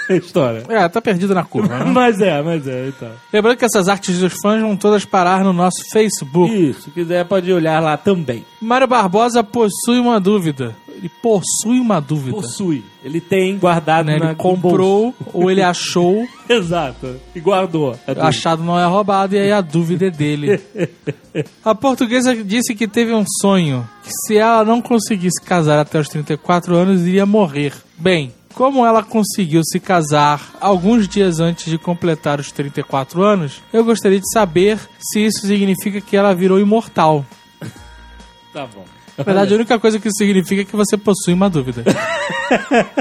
história. 0.16 0.64
É, 0.68 0.88
tá 0.88 1.00
perdido 1.00 1.34
na 1.34 1.44
curva. 1.44 1.78
né? 1.78 1.84
Mas 1.92 2.20
é, 2.20 2.42
mas 2.42 2.66
é, 2.66 2.88
então. 2.88 3.10
Lembrando 3.32 3.56
que 3.56 3.64
essas 3.64 3.88
artes 3.88 4.18
dos 4.18 4.32
fãs 4.42 4.60
vão 4.60 4.76
todas 4.76 5.04
parar 5.04 5.44
no 5.44 5.52
nosso 5.52 5.84
Facebook. 5.92 6.52
Isso, 6.54 6.82
se 6.82 6.90
quiser 6.90 7.24
pode 7.24 7.52
olhar 7.52 7.80
lá 7.80 7.96
também. 7.96 8.44
Mário 8.60 8.86
Barbosa 8.86 9.42
possui 9.44 9.98
uma 9.98 10.18
dúvida. 10.20 10.74
Ele 10.88 11.10
possui 11.22 11.80
uma 11.80 12.00
dúvida. 12.00 12.36
Possui. 12.36 12.84
Ele 13.02 13.20
tem 13.20 13.58
guardado 13.58 14.06
Né? 14.06 14.16
Ele 14.16 14.34
comprou 14.34 15.14
ou 15.32 15.50
ele 15.50 15.62
achou, 15.62 16.26
Exato. 16.48 17.16
E 17.34 17.40
guardou. 17.40 17.96
achado 18.06 18.62
não 18.62 18.78
é 18.78 18.86
roubado, 18.86 19.34
e 19.34 19.38
aí 19.38 19.52
a 19.52 19.60
dúvida 19.60 20.06
é 20.06 20.10
dele. 20.10 20.60
A 21.64 21.74
portuguesa 21.74 22.34
disse 22.44 22.74
que 22.74 22.86
teve 22.86 23.12
um 23.12 23.24
sonho, 23.40 23.88
que 24.02 24.10
se 24.26 24.36
ela 24.36 24.64
não 24.64 24.80
conseguisse 24.80 25.40
casar 25.42 25.78
até 25.78 25.98
os 25.98 26.08
34 26.08 26.74
anos, 26.76 27.02
iria 27.02 27.26
morrer. 27.26 27.72
Bem, 27.98 28.32
como 28.54 28.84
ela 28.86 29.02
conseguiu 29.02 29.62
se 29.64 29.80
casar 29.80 30.50
alguns 30.60 31.08
dias 31.08 31.40
antes 31.40 31.70
de 31.70 31.76
completar 31.78 32.38
os 32.40 32.50
34 32.52 33.22
anos, 33.22 33.60
eu 33.72 33.84
gostaria 33.84 34.20
de 34.20 34.30
saber 34.32 34.78
se 35.00 35.20
isso 35.26 35.46
significa 35.46 36.00
que 36.00 36.16
ela 36.16 36.34
virou 36.34 36.58
imortal. 36.60 37.24
Tá 38.52 38.68
bom. 38.72 38.84
Na 39.18 39.24
verdade, 39.24 39.52
a 39.52 39.56
única 39.56 39.80
coisa 39.80 39.98
que 39.98 40.06
isso 40.06 40.16
significa 40.18 40.62
é 40.62 40.64
que 40.64 40.76
você 40.76 40.96
possui 40.96 41.34
uma 41.34 41.50
dúvida. 41.50 41.82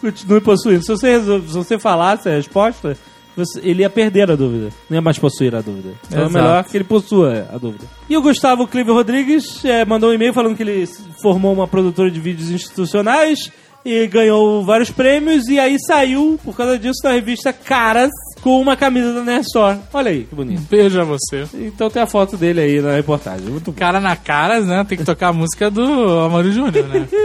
Continue 0.00 0.40
possuindo. 0.40 0.82
Se 0.82 0.88
você, 0.90 1.20
se 1.20 1.38
você 1.54 1.78
falasse 1.78 2.28
a 2.28 2.32
resposta, 2.32 2.96
você- 3.36 3.60
ele 3.62 3.82
ia 3.82 3.90
perder 3.90 4.30
a 4.30 4.36
dúvida. 4.36 4.70
Não 4.88 4.96
ia 4.96 5.00
mais 5.02 5.18
possuir 5.18 5.54
a 5.54 5.60
dúvida. 5.60 5.90
Então 6.06 6.20
Exato. 6.22 6.38
é 6.38 6.40
melhor 6.40 6.64
que 6.64 6.76
ele 6.76 6.84
possua 6.84 7.48
a 7.52 7.58
dúvida. 7.58 7.84
E 8.08 8.16
o 8.16 8.22
Gustavo 8.22 8.66
Clive 8.66 8.90
Rodrigues 8.90 9.64
eh, 9.64 9.84
mandou 9.84 10.10
um 10.10 10.14
e-mail 10.14 10.32
falando 10.32 10.56
que 10.56 10.62
ele 10.62 10.88
formou 11.20 11.52
uma 11.52 11.66
produtora 11.68 12.10
de 12.10 12.20
vídeos 12.20 12.50
institucionais. 12.50 13.50
E 13.84 14.06
ganhou 14.06 14.64
vários 14.64 14.90
prêmios 14.90 15.46
e 15.48 15.58
aí 15.58 15.76
saiu, 15.78 16.38
por 16.44 16.56
causa 16.56 16.78
disso, 16.78 17.00
na 17.04 17.12
revista 17.12 17.52
Caras 17.52 18.10
com 18.40 18.60
uma 18.60 18.76
camisa 18.76 19.12
da 19.12 19.22
Nerd 19.22 19.46
Store. 19.46 19.78
Olha 19.92 20.10
aí, 20.10 20.24
que 20.24 20.34
bonito. 20.34 20.62
Beijo 20.70 21.00
a 21.00 21.04
você. 21.04 21.44
Então 21.54 21.90
tem 21.90 22.02
a 22.02 22.06
foto 22.06 22.36
dele 22.36 22.60
aí 22.60 22.80
na 22.80 22.92
reportagem. 22.92 23.46
Muito 23.48 23.72
bom. 23.72 23.78
Cara 23.78 24.00
na 24.00 24.16
cara, 24.16 24.60
né? 24.60 24.84
Tem 24.88 24.98
que 24.98 25.04
tocar 25.04 25.28
a 25.28 25.32
música 25.32 25.70
do 25.70 25.82
Amaro 26.20 26.50
Júnior, 26.52 26.86
né? 26.86 27.08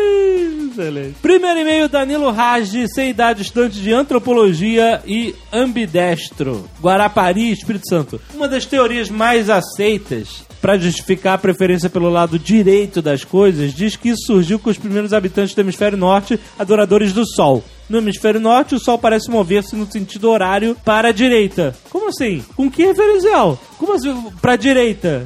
Excelente. 0.73 1.15
Primeiro 1.21 1.59
e-mail, 1.59 1.87
Danilo 1.87 2.31
Raj, 2.31 2.73
sem 2.87 3.11
idade, 3.11 3.43
estudante 3.43 3.79
de 3.79 3.93
antropologia 3.93 5.01
e 5.05 5.35
ambidestro. 5.51 6.67
Guarapari, 6.81 7.51
Espírito 7.51 7.87
Santo. 7.87 8.19
Uma 8.33 8.47
das 8.47 8.65
teorias 8.65 9.07
mais 9.09 9.51
aceitas 9.51 10.43
para 10.63 10.77
justificar 10.77 11.33
a 11.33 11.37
preferência 11.37 11.89
pelo 11.89 12.09
lado 12.09 12.39
direito 12.39 13.01
das 13.01 13.25
coisas, 13.25 13.73
diz 13.73 13.97
que 13.97 14.07
isso 14.07 14.27
surgiu 14.27 14.57
com 14.57 14.69
os 14.69 14.77
primeiros 14.77 15.11
habitantes 15.11 15.53
do 15.53 15.59
hemisfério 15.59 15.97
norte, 15.97 16.39
adoradores 16.57 17.11
do 17.11 17.27
Sol. 17.27 17.61
No 17.89 17.97
hemisfério 17.97 18.39
norte, 18.39 18.73
o 18.73 18.79
Sol 18.79 18.97
parece 18.97 19.29
mover-se 19.29 19.75
no 19.75 19.91
sentido 19.91 20.29
horário 20.29 20.73
para 20.85 21.09
a 21.09 21.11
direita. 21.11 21.75
Como 21.89 22.07
assim? 22.07 22.41
Com 22.55 22.71
que 22.71 22.85
referencial? 22.85 23.59
Como 23.77 23.91
assim 23.91 24.15
para 24.41 24.53
a 24.53 24.55
direita? 24.55 25.25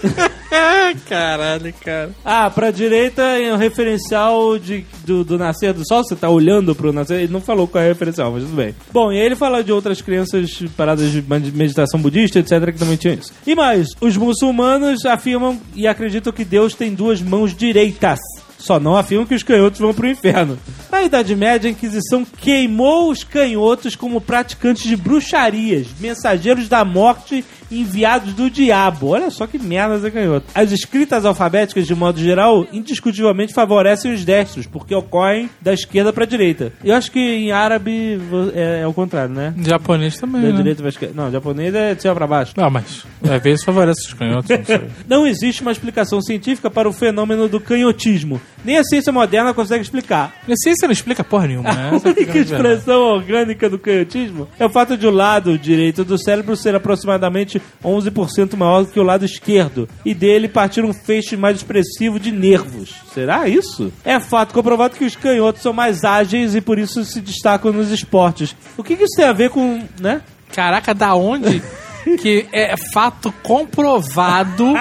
Caralho, 1.08 1.74
cara. 1.84 2.10
Ah, 2.24 2.48
pra 2.50 2.70
direita 2.70 3.22
é 3.22 3.52
o 3.52 3.56
referencial 3.56 4.58
de, 4.58 4.84
do, 5.04 5.24
do 5.24 5.38
nascer 5.38 5.72
do 5.72 5.86
sol. 5.86 6.02
Você 6.04 6.16
tá 6.16 6.28
olhando 6.28 6.74
pro 6.74 6.92
nascer. 6.92 7.20
Ele 7.22 7.32
não 7.32 7.40
falou 7.40 7.66
qual 7.66 7.82
é 7.82 7.86
o 7.86 7.90
referencial, 7.90 8.32
mas 8.32 8.44
tudo 8.44 8.56
bem. 8.56 8.74
Bom, 8.92 9.12
e 9.12 9.18
aí 9.18 9.26
ele 9.26 9.36
fala 9.36 9.62
de 9.62 9.72
outras 9.72 10.00
crenças, 10.00 10.62
paradas 10.76 11.10
de 11.10 11.22
meditação 11.22 12.00
budista, 12.00 12.38
etc., 12.38 12.72
que 12.72 12.78
também 12.78 12.96
tinha 12.96 13.14
isso. 13.14 13.32
E 13.46 13.54
mais, 13.54 13.88
os 14.00 14.16
muçulmanos 14.16 15.04
afirmam 15.04 15.60
e 15.74 15.86
acreditam 15.86 16.32
que 16.32 16.44
Deus 16.44 16.74
tem 16.74 16.94
duas 16.94 17.20
mãos 17.20 17.54
direitas. 17.54 18.20
Só 18.58 18.80
não 18.80 18.96
afirmam 18.96 19.26
que 19.26 19.34
os 19.34 19.42
canhotos 19.42 19.78
vão 19.78 19.94
pro 19.94 20.08
inferno. 20.08 20.58
Na 20.90 21.02
Idade 21.02 21.36
Média, 21.36 21.68
a 21.68 21.72
Inquisição 21.72 22.24
queimou 22.24 23.10
os 23.10 23.22
canhotos 23.22 23.94
como 23.94 24.20
praticantes 24.20 24.84
de 24.84 24.96
bruxarias, 24.96 25.88
mensageiros 26.00 26.68
da 26.68 26.84
morte 26.84 27.44
enviados 27.70 28.32
do 28.34 28.50
diabo. 28.50 29.08
Olha 29.08 29.30
só 29.30 29.46
que 29.46 29.58
merda 29.58 29.96
esse 29.96 30.10
canhoto. 30.10 30.46
As 30.54 30.72
escritas 30.72 31.24
alfabéticas, 31.24 31.86
de 31.86 31.94
modo 31.94 32.18
geral, 32.18 32.66
indiscutivelmente 32.72 33.54
favorecem 33.54 34.12
os 34.12 34.24
destros, 34.24 34.66
porque 34.66 34.94
ocorrem 34.94 35.50
da 35.60 35.72
esquerda 35.72 36.12
pra 36.12 36.24
direita. 36.24 36.72
Eu 36.84 36.94
acho 36.94 37.10
que 37.10 37.18
em 37.18 37.52
árabe 37.52 38.18
é, 38.54 38.80
é 38.82 38.86
o 38.86 38.92
contrário, 38.92 39.34
né? 39.34 39.54
Japonês 39.58 40.18
também, 40.18 40.42
Da 40.42 40.48
né? 40.48 40.56
direita 40.56 40.82
pra 40.82 40.88
esquerda. 40.88 41.14
Não, 41.14 41.30
japonês 41.30 41.74
é 41.74 41.94
de 41.94 42.02
cima 42.02 42.14
pra 42.14 42.26
baixo. 42.26 42.52
Não, 42.56 42.70
mas 42.70 43.04
às 43.22 43.42
vezes 43.42 43.64
favorece 43.64 44.06
os 44.06 44.14
canhotos, 44.14 44.48
não 44.48 44.64
sei. 44.64 44.86
Não 45.08 45.26
existe 45.26 45.62
uma 45.62 45.72
explicação 45.72 46.20
científica 46.20 46.70
para 46.70 46.88
o 46.88 46.92
fenômeno 46.92 47.48
do 47.48 47.60
canhotismo. 47.60 48.40
Nem 48.64 48.76
a 48.76 48.84
ciência 48.84 49.12
moderna 49.12 49.54
consegue 49.54 49.82
explicar. 49.82 50.34
A 50.48 50.56
ciência 50.56 50.86
não 50.86 50.92
explica 50.92 51.22
porra 51.22 51.46
nenhuma, 51.46 51.72
né? 51.72 51.90
A 51.90 51.94
é 51.94 52.10
única 52.10 52.38
expressão 52.38 53.00
orgânica 53.02 53.70
do 53.70 53.78
canhotismo 53.78 54.48
é 54.58 54.66
o 54.66 54.68
fato 54.68 54.96
de 54.96 55.06
o 55.06 55.10
lado 55.10 55.56
direito 55.58 56.04
do 56.04 56.18
cérebro 56.18 56.56
ser 56.56 56.74
aproximadamente 56.74 57.55
11% 57.84 58.56
maior 58.56 58.82
do 58.82 58.90
que 58.90 59.00
o 59.00 59.02
lado 59.02 59.24
esquerdo 59.24 59.88
e 60.04 60.14
dele 60.14 60.48
partir 60.48 60.84
um 60.84 60.92
feixe 60.92 61.36
mais 61.36 61.56
expressivo 61.56 62.18
de 62.18 62.32
nervos. 62.32 62.94
Será 63.12 63.48
isso? 63.48 63.92
É 64.04 64.18
fato 64.20 64.54
comprovado 64.54 64.96
que 64.96 65.04
os 65.04 65.16
canhotos 65.16 65.62
são 65.62 65.72
mais 65.72 66.04
ágeis 66.04 66.54
e 66.54 66.60
por 66.60 66.78
isso 66.78 67.04
se 67.04 67.20
destacam 67.20 67.72
nos 67.72 67.90
esportes. 67.90 68.54
O 68.76 68.82
que, 68.82 68.96
que 68.96 69.04
isso 69.04 69.16
tem 69.16 69.26
a 69.26 69.32
ver 69.32 69.50
com, 69.50 69.82
né? 70.00 70.22
Caraca, 70.52 70.94
da 70.94 71.14
onde 71.14 71.62
que 72.18 72.46
é 72.52 72.74
fato 72.92 73.32
comprovado 73.42 74.74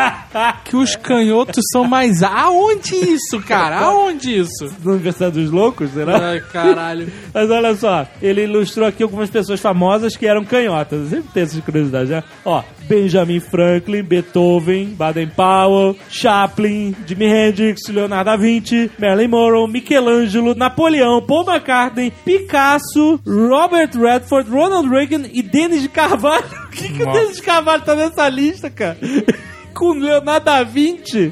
que 0.65 0.75
os 0.75 0.96
canhotos 0.96 1.63
são 1.72 1.86
mais... 1.86 2.22
Aonde 2.22 2.96
isso, 2.96 3.39
cara? 3.41 3.79
Aonde 3.79 4.39
isso? 4.39 4.72
Na 4.84 4.91
Universidade 4.91 5.41
dos 5.41 5.51
Loucos, 5.51 5.91
será? 5.91 6.29
Ai, 6.29 6.39
caralho. 6.41 7.12
Mas 7.34 7.50
olha 7.50 7.75
só, 7.75 8.05
ele 8.22 8.44
ilustrou 8.44 8.88
aqui 8.88 9.01
algumas 9.01 9.29
pessoas 9.29 9.60
famosas 9.60 10.15
que 10.15 10.27
eram 10.27 10.44
canhotas. 10.44 11.01
Eu 11.03 11.10
sempre 11.10 11.32
tenho 11.34 11.46
essas 11.46 11.63
curiosidades, 11.63 12.10
né? 12.10 12.24
Ó, 12.44 12.62
Benjamin 12.88 13.39
Franklin, 13.39 14.03
Beethoven, 14.03 14.96
Baden-Powell, 14.98 15.96
Chaplin, 16.10 16.96
Jimi 17.05 17.25
Hendrix, 17.25 17.82
Leonardo 17.89 18.25
da 18.25 18.36
Vinci, 18.36 18.89
Marilyn 19.00 19.27
Monroe, 19.27 19.70
Michelangelo, 19.70 20.55
Napoleão, 20.55 21.22
Paul 21.22 21.46
McCartney, 21.46 22.12
Picasso, 22.24 23.20
Robert 23.25 23.91
Redford, 23.96 24.50
Ronald 24.50 24.89
Reagan 24.89 25.24
e 25.32 25.41
Denis 25.41 25.82
de 25.82 25.89
Carvalho. 25.89 26.64
Que, 26.75 26.89
que 26.94 27.03
o. 27.03 27.12
Denis 27.12 27.38
de 27.38 27.41
Carvalho 27.41 27.84
tá 27.84 27.96
nessa 27.96 28.27
lista, 28.29 28.70
cara? 28.70 28.98
Com 29.74 29.94
Leonardo 29.94 30.46
da 30.46 30.63
Vinci? 30.63 31.32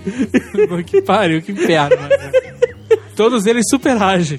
que 0.86 1.02
pariu, 1.02 1.42
que 1.42 1.52
inferno. 1.54 1.96
né? 1.96 2.32
Todos 3.16 3.46
eles 3.46 3.64
super 3.70 4.02
agem. 4.02 4.38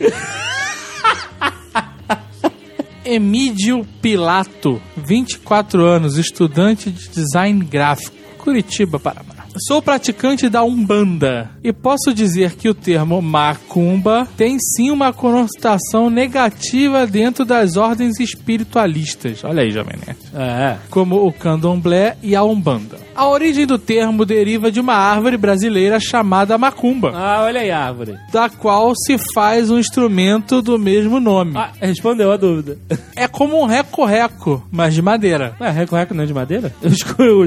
Emídio 3.04 3.86
Pilato, 4.00 4.80
24 4.96 5.84
anos, 5.84 6.16
estudante 6.16 6.90
de 6.90 7.08
design 7.08 7.64
gráfico, 7.64 8.16
Curitiba, 8.38 8.98
Paraná. 8.98 9.33
Sou 9.56 9.80
praticante 9.80 10.48
da 10.48 10.64
Umbanda 10.64 11.48
e 11.62 11.72
posso 11.72 12.12
dizer 12.12 12.56
que 12.56 12.68
o 12.68 12.74
termo 12.74 13.22
macumba 13.22 14.26
tem 14.36 14.58
sim 14.58 14.90
uma 14.90 15.12
conotação 15.12 16.10
negativa 16.10 17.06
dentro 17.06 17.44
das 17.44 17.76
ordens 17.76 18.18
espiritualistas. 18.18 19.44
Olha 19.44 19.62
aí, 19.62 19.70
Jovem 19.70 19.96
Nerd 20.04 20.18
É. 20.34 20.76
como 20.90 21.24
o 21.24 21.32
candomblé 21.32 22.16
e 22.20 22.34
a 22.34 22.42
umbanda. 22.42 22.98
A 23.14 23.28
origem 23.28 23.66
do 23.66 23.78
termo 23.78 24.24
deriva 24.24 24.70
de 24.70 24.80
uma 24.80 24.94
árvore 24.94 25.36
brasileira 25.36 25.98
chamada 26.00 26.58
macumba, 26.58 27.12
Ah, 27.14 27.42
olha 27.44 27.60
aí 27.60 27.70
a 27.70 27.86
árvore. 27.86 28.18
da 28.32 28.48
qual 28.48 28.92
se 28.96 29.16
faz 29.34 29.70
um 29.70 29.78
instrumento 29.78 30.60
do 30.60 30.78
mesmo 30.78 31.20
nome. 31.20 31.52
Ah, 31.56 31.70
respondeu 31.80 32.32
a 32.32 32.36
dúvida. 32.36 32.78
É 33.16 33.28
como 33.28 33.60
um 33.62 33.64
reco-reco, 33.64 34.66
mas 34.72 34.92
de 34.92 35.00
madeira. 35.00 35.54
Ué, 35.60 35.70
reco-reco 35.70 36.12
não 36.14 36.24
é 36.24 36.26
de 36.26 36.34
madeira? 36.34 36.74
Os 36.82 37.00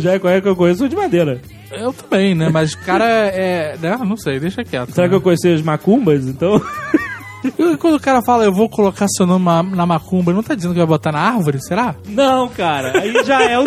reco-reco 0.03 0.43
que 0.43 0.47
eu 0.49 0.55
conheço 0.55 0.79
são 0.79 0.87
de 0.87 0.95
madeira. 0.95 1.41
Eu 1.71 1.91
também, 1.91 2.33
né? 2.33 2.49
Mas 2.49 2.73
o 2.73 2.77
cara 2.79 3.05
é... 3.05 3.75
né? 3.77 3.97
Não 3.97 4.15
sei, 4.15 4.39
deixa 4.39 4.63
quieto. 4.63 4.91
Será 4.93 5.07
né? 5.07 5.09
que 5.09 5.15
eu 5.15 5.21
conheci 5.21 5.49
os 5.49 5.61
macumbas, 5.61 6.25
então? 6.25 6.61
E 7.43 7.51
quando 7.77 7.95
o 7.95 7.99
cara 7.99 8.21
fala, 8.21 8.43
eu 8.43 8.51
vou 8.53 8.67
colocar 8.67 9.07
seu 9.07 9.25
nome 9.25 9.45
na- 9.75 9.85
macumba, 9.85 10.33
não 10.33 10.43
tá 10.43 10.53
dizendo 10.55 10.73
que 10.73 10.79
vai 10.79 10.87
botar 10.87 11.11
na 11.11 11.19
árvore, 11.19 11.59
será? 11.61 11.95
Não, 12.07 12.47
cara. 12.49 12.99
Aí 12.99 13.13
já 13.25 13.41
é 13.43 13.57
o, 13.59 13.65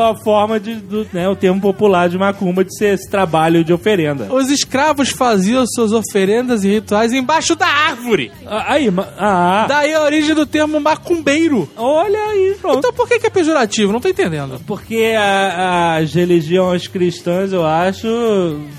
a 0.00 0.16
forma 0.24 0.58
de, 0.58 0.74
do, 0.76 1.06
né, 1.12 1.28
o 1.28 1.36
termo 1.36 1.60
popular 1.60 2.08
de 2.08 2.18
macumba 2.18 2.64
de 2.64 2.76
ser 2.76 2.94
esse 2.94 3.08
trabalho 3.08 3.62
de 3.64 3.72
oferenda. 3.72 4.32
Os 4.32 4.50
escravos 4.50 5.10
faziam 5.10 5.64
suas 5.66 5.92
oferendas 5.92 6.64
e 6.64 6.68
rituais 6.68 7.12
embaixo 7.12 7.54
da 7.54 7.66
árvore. 7.66 8.32
Ah, 8.46 8.72
Aí, 8.74 8.90
ah, 9.18 9.66
Daí 9.68 9.94
a 9.94 10.02
origem 10.02 10.34
do 10.34 10.46
termo 10.46 10.80
macumbeiro. 10.80 11.68
olha 11.76 12.18
aí, 12.18 12.56
pronto. 12.60 12.78
Então 12.78 12.92
por 12.92 13.06
que, 13.06 13.18
que 13.20 13.26
é 13.26 13.30
pejorativo? 13.30 13.92
Não 13.92 14.00
tô 14.00 14.08
entendendo. 14.08 14.60
Porque 14.66 15.14
a- 15.16 15.96
as 15.98 16.12
religiões 16.14 16.88
cristãs, 16.88 17.52
eu 17.52 17.64
acho, 17.64 18.06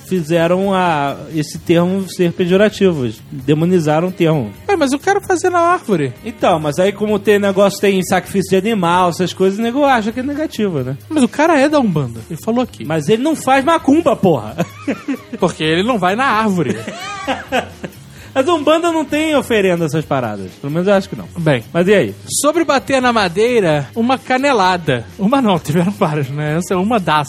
fizeram 0.07 0.73
a, 0.73 1.15
esse 1.33 1.57
termo 1.59 2.07
ser 2.09 2.31
pejorativo. 2.33 3.09
Demonizaram 3.31 4.09
o 4.09 4.11
termo. 4.11 4.24
É, 4.67 4.75
mas 4.75 4.91
eu 4.91 4.99
quero 4.99 5.21
fazer 5.21 5.49
na 5.49 5.59
árvore. 5.59 6.13
Então, 6.23 6.59
mas 6.59 6.79
aí 6.79 6.91
como 6.91 7.19
tem 7.19 7.39
negócio, 7.39 7.79
tem 7.79 8.01
sacrifício 8.03 8.49
de 8.49 8.57
animal, 8.57 9.09
essas 9.09 9.33
coisas, 9.33 9.59
o 9.59 9.61
nego 9.61 9.83
acha 9.83 10.11
que 10.11 10.19
é 10.19 10.23
negativo, 10.23 10.79
né? 10.79 10.97
Mas 11.09 11.23
o 11.23 11.27
cara 11.27 11.59
é 11.59 11.69
da 11.69 11.79
Umbanda. 11.79 12.21
Ele 12.29 12.39
falou 12.43 12.61
aqui. 12.61 12.85
Mas 12.85 13.09
ele 13.09 13.23
não 13.23 13.35
faz 13.35 13.63
macumba, 13.63 14.15
porra. 14.15 14.55
Porque 15.39 15.63
ele 15.63 15.83
não 15.83 15.97
vai 15.97 16.15
na 16.15 16.25
árvore. 16.25 16.75
Mas 18.35 18.49
a 18.49 18.53
Umbanda 18.53 18.91
não 18.91 19.05
tem 19.05 19.33
oferenda 19.33 19.85
essas 19.85 20.03
paradas. 20.03 20.51
Pelo 20.59 20.73
menos 20.73 20.85
eu 20.85 20.93
acho 20.93 21.07
que 21.07 21.15
não. 21.15 21.25
Bem, 21.37 21.63
Mas 21.71 21.87
e 21.87 21.93
aí? 21.93 22.15
sobre 22.41 22.65
bater 22.65 23.01
na 23.01 23.13
madeira, 23.13 23.87
uma 23.95 24.17
canelada. 24.17 25.05
Uma 25.17 25.41
não, 25.41 25.55
tiveram 25.57 25.93
várias, 25.93 26.29
né? 26.29 26.57
Essa 26.57 26.73
é 26.73 26.77
uma 26.77 26.99
das. 26.99 27.27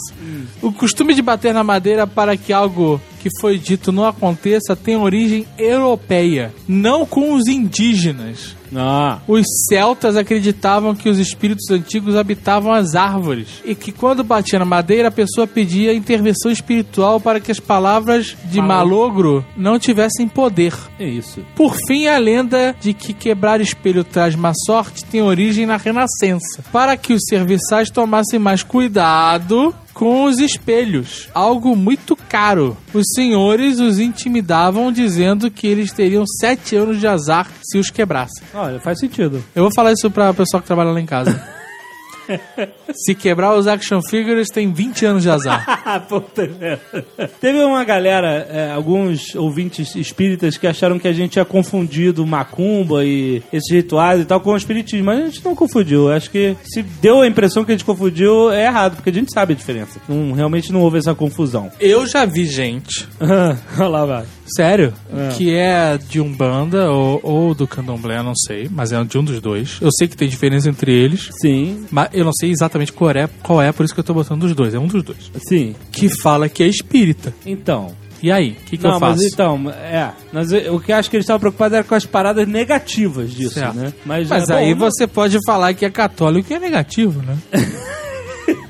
O 0.61 0.69
costume 0.73 1.13
de 1.13 1.21
bater 1.21 1.53
na 1.53 1.63
madeira 1.63 2.05
para 2.05 2.35
que 2.35 2.51
algo 2.51 2.99
que 3.19 3.29
foi 3.39 3.57
dito 3.57 3.91
não 3.91 4.05
aconteça 4.05 4.75
tem 4.75 4.95
origem 4.95 5.45
europeia, 5.57 6.53
não 6.67 7.05
com 7.05 7.33
os 7.33 7.47
indígenas. 7.47 8.55
Ah. 8.75 9.19
Os 9.27 9.45
celtas 9.69 10.15
acreditavam 10.15 10.95
que 10.95 11.09
os 11.09 11.19
espíritos 11.19 11.69
antigos 11.69 12.15
habitavam 12.15 12.71
as 12.71 12.95
árvores 12.95 13.61
e 13.63 13.75
que 13.75 13.91
quando 13.91 14.23
batia 14.23 14.59
na 14.59 14.65
madeira 14.65 15.07
a 15.07 15.11
pessoa 15.11 15.47
pedia 15.47 15.93
intervenção 15.93 16.51
espiritual 16.51 17.19
para 17.19 17.39
que 17.39 17.51
as 17.51 17.59
palavras 17.59 18.35
de 18.45 18.61
malogro 18.61 19.45
não 19.55 19.79
tivessem 19.79 20.27
poder. 20.27 20.73
É 20.99 21.07
isso. 21.07 21.45
Por 21.55 21.75
fim, 21.87 22.07
a 22.07 22.17
lenda 22.17 22.75
de 22.79 22.93
que 22.93 23.13
quebrar 23.13 23.61
espelho 23.61 24.03
traz 24.03 24.35
má 24.35 24.51
sorte 24.65 25.05
tem 25.05 25.21
origem 25.21 25.65
na 25.65 25.77
Renascença, 25.77 26.63
para 26.71 26.97
que 26.97 27.13
os 27.13 27.23
serviçais 27.27 27.89
tomassem 27.89 28.39
mais 28.39 28.63
cuidado 28.63 29.73
com 29.97 30.25
os 30.25 30.37
espelhos, 30.37 31.27
algo 31.33 31.75
muito 31.75 32.15
caro. 32.15 32.77
Os 32.93 33.03
senhores 33.15 33.79
os 33.79 33.97
intimidavam 33.97 34.91
dizendo 34.91 35.49
que 35.49 35.65
eles 35.65 35.91
teriam 35.91 36.23
sete 36.39 36.75
anos 36.75 36.99
de 36.99 37.07
azar 37.07 37.47
se 37.63 37.79
os 37.79 37.89
quebrassem. 37.89 38.43
Olha, 38.53 38.79
faz 38.79 38.99
sentido. 38.99 39.43
Eu 39.55 39.63
vou 39.63 39.71
falar 39.75 39.93
isso 39.93 40.11
pra 40.11 40.35
pessoal 40.35 40.61
que 40.61 40.67
trabalha 40.67 40.91
lá 40.91 41.01
em 41.01 41.05
casa. 41.07 41.43
Se 42.93 43.15
quebrar 43.15 43.55
os 43.55 43.67
action 43.67 44.01
figures, 44.01 44.47
tem 44.49 44.71
20 44.71 45.05
anos 45.05 45.23
de 45.23 45.29
azar. 45.29 45.65
Ah, 45.87 46.01
puta 46.01 46.45
merda. 46.45 47.05
Teve 47.39 47.63
uma 47.63 47.81
galera, 47.85 48.45
é, 48.51 48.71
alguns 48.71 49.33
ouvintes 49.35 49.95
espíritas 49.95 50.57
que 50.57 50.67
acharam 50.67 50.99
que 50.99 51.07
a 51.07 51.13
gente 51.13 51.31
tinha 51.31 51.45
confundido 51.45 52.25
macumba 52.25 53.05
e 53.05 53.41
esses 53.53 53.71
rituais 53.71 54.21
e 54.21 54.25
tal 54.25 54.41
com 54.41 54.51
o 54.51 54.57
espiritismo, 54.57 55.05
mas 55.05 55.19
a 55.19 55.25
gente 55.27 55.45
não 55.45 55.55
confundiu. 55.55 56.11
Acho 56.11 56.29
que 56.29 56.57
se 56.65 56.83
deu 56.83 57.21
a 57.21 57.27
impressão 57.27 57.63
que 57.63 57.71
a 57.71 57.75
gente 57.75 57.85
confundiu, 57.85 58.51
é 58.51 58.65
errado, 58.65 58.95
porque 58.95 59.09
a 59.09 59.13
gente 59.13 59.31
sabe 59.31 59.53
a 59.53 59.55
diferença. 59.55 60.01
Não, 60.09 60.33
realmente 60.33 60.73
não 60.73 60.81
houve 60.81 60.97
essa 60.97 61.15
confusão. 61.15 61.71
Eu 61.79 62.05
já 62.05 62.25
vi 62.25 62.45
gente, 62.45 63.07
Olha 63.77 63.87
lá, 63.87 64.05
vai. 64.05 64.25
Sério, 64.55 64.93
É. 65.15 65.29
que 65.29 65.53
é 65.53 65.97
de 65.97 66.19
Umbanda 66.21 66.89
ou, 66.91 67.19
ou 67.23 67.55
do 67.55 67.67
Candomblé, 67.67 68.21
não 68.23 68.35
sei, 68.35 68.67
mas 68.71 68.91
é 68.91 69.03
de 69.03 69.17
um 69.17 69.23
dos 69.23 69.39
dois. 69.41 69.77
Eu 69.81 69.89
sei 69.97 70.07
que 70.07 70.15
tem 70.17 70.27
diferença 70.27 70.69
entre 70.69 70.91
eles, 70.91 71.29
Sim, 71.41 71.85
mas 71.91 72.09
eu 72.13 72.23
não 72.25 72.33
sei 72.33 72.51
exatamente 72.51 72.91
qual 72.93 73.11
é, 73.11 73.27
qual 73.43 73.61
é 73.61 73.71
por 73.71 73.83
isso 73.83 73.93
que 73.93 73.99
eu 73.99 74.03
tô 74.03 74.13
botando 74.13 74.43
os 74.43 74.53
dois. 74.55 74.73
É 74.73 74.79
um 74.79 74.87
dos 74.87 75.03
dois. 75.03 75.31
sim. 75.47 75.75
Que 75.91 76.09
fala 76.21 76.47
que 76.49 76.63
é 76.63 76.67
espírita. 76.67 77.33
Então. 77.45 77.91
E 78.21 78.31
aí, 78.31 78.57
o 78.59 78.65
que, 78.65 78.77
que 78.77 78.83
não, 78.83 78.93
eu 78.95 78.99
faço? 78.99 79.21
mas 79.21 79.31
então, 79.31 79.69
é. 79.69 80.11
Mas 80.33 80.51
o 80.51 80.79
que 80.79 80.91
eu 80.91 80.95
acho 80.95 81.07
que 81.07 81.15
eles 81.17 81.23
estavam 81.25 81.39
preocupados 81.39 81.75
era 81.75 81.83
com 81.83 81.93
as 81.93 82.03
paradas 82.05 82.47
negativas 82.47 83.31
disso, 83.31 83.53
Certo. 83.53 83.75
né? 83.75 83.93
Mas, 84.05 84.27
Mas 84.27 84.49
é, 84.49 84.55
aí 84.55 84.73
bom, 84.73 84.89
você 84.89 85.05
pode 85.05 85.37
falar 85.45 85.71
que 85.75 85.85
é 85.85 85.89
católico 85.91 86.51
e 86.51 86.55
é 86.55 86.59
negativo, 86.59 87.21
né? 87.21 87.37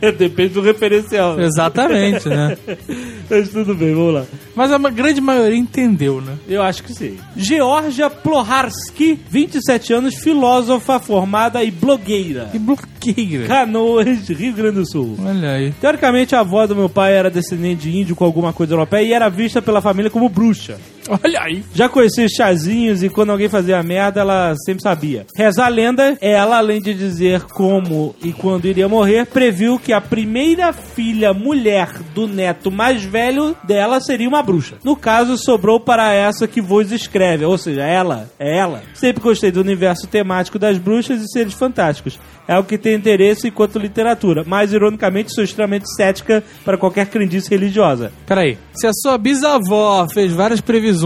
Depende 0.17 0.53
do 0.53 0.61
referencial. 0.61 1.35
né? 1.35 1.45
Exatamente, 1.45 2.27
né? 2.29 2.57
Mas 3.29 3.49
tudo 3.49 3.75
bem, 3.75 3.93
vamos 3.93 4.13
lá. 4.13 4.25
Mas 4.55 4.71
a 4.71 4.77
grande 4.77 5.19
maioria 5.19 5.57
entendeu, 5.57 6.21
né? 6.21 6.35
Eu 6.47 6.61
acho 6.61 6.83
que 6.83 6.93
sim. 6.93 7.17
Georgia 7.35 8.09
Ploharski, 8.09 9.19
27 9.29 9.93
anos, 9.93 10.15
filósofa 10.15 10.99
formada 10.99 11.63
e 11.63 11.71
blogueira. 11.71 12.49
Que 12.51 12.59
bloqueira. 12.59 13.47
Canoas, 13.47 14.27
Rio 14.29 14.53
Grande 14.53 14.79
do 14.79 14.89
Sul. 14.89 15.17
Olha 15.23 15.51
aí. 15.51 15.71
Teoricamente, 15.81 16.35
a 16.35 16.39
avó 16.39 16.65
do 16.65 16.75
meu 16.75 16.89
pai 16.89 17.13
era 17.13 17.29
descendente 17.29 17.83
de 17.89 17.97
índio 17.97 18.15
com 18.15 18.25
alguma 18.25 18.53
coisa 18.53 18.73
europeia 18.73 19.03
e 19.03 19.13
era 19.13 19.29
vista 19.29 19.61
pela 19.61 19.81
família 19.81 20.09
como 20.09 20.29
bruxa. 20.29 20.77
Olha 21.23 21.41
aí. 21.41 21.63
Já 21.73 21.87
conhecia 21.87 22.25
os 22.25 22.31
chazinhos 22.31 23.03
e 23.03 23.09
quando 23.09 23.31
alguém 23.31 23.49
fazia 23.49 23.81
merda, 23.81 24.21
ela 24.21 24.53
sempre 24.65 24.83
sabia. 24.83 25.25
Reza 25.35 25.63
a 25.63 25.67
lenda, 25.67 26.17
ela, 26.21 26.57
além 26.57 26.81
de 26.81 26.93
dizer 26.93 27.43
como 27.43 28.15
e 28.21 28.33
quando 28.33 28.65
iria 28.65 28.87
morrer, 28.87 29.25
previu 29.25 29.79
que 29.79 29.93
a 29.93 30.01
primeira 30.01 30.73
filha 30.73 31.33
mulher 31.33 31.89
do 32.13 32.27
neto 32.27 32.71
mais 32.71 33.03
velho 33.03 33.55
dela 33.63 33.99
seria 33.99 34.27
uma 34.27 34.43
bruxa. 34.43 34.77
No 34.83 34.95
caso, 34.95 35.37
sobrou 35.37 35.79
para 35.79 36.13
essa 36.13 36.47
que 36.47 36.61
vos 36.61 36.91
escreve, 36.91 37.45
ou 37.45 37.57
seja, 37.57 37.81
ela, 37.81 38.29
é 38.37 38.57
ela. 38.57 38.81
Sempre 38.93 39.23
gostei 39.23 39.51
do 39.51 39.61
universo 39.61 40.07
temático 40.07 40.59
das 40.59 40.77
bruxas 40.77 41.21
e 41.21 41.31
seres 41.31 41.53
fantásticos. 41.53 42.19
É 42.47 42.57
o 42.57 42.63
que 42.63 42.77
tem 42.77 42.95
interesse 42.95 43.49
enquanto 43.49 43.77
literatura, 43.77 44.43
mas 44.45 44.71
ironicamente 44.71 45.33
sou 45.33 45.43
extremamente 45.43 45.93
cética 45.93 46.43
para 46.63 46.77
qualquer 46.77 47.07
crendice 47.07 47.49
religiosa. 47.49 48.11
Peraí. 48.25 48.57
Se 48.73 48.87
a 48.87 48.93
sua 48.93 49.17
bisavó 49.17 50.07
fez 50.13 50.31
várias 50.31 50.61
previsões 50.61 50.96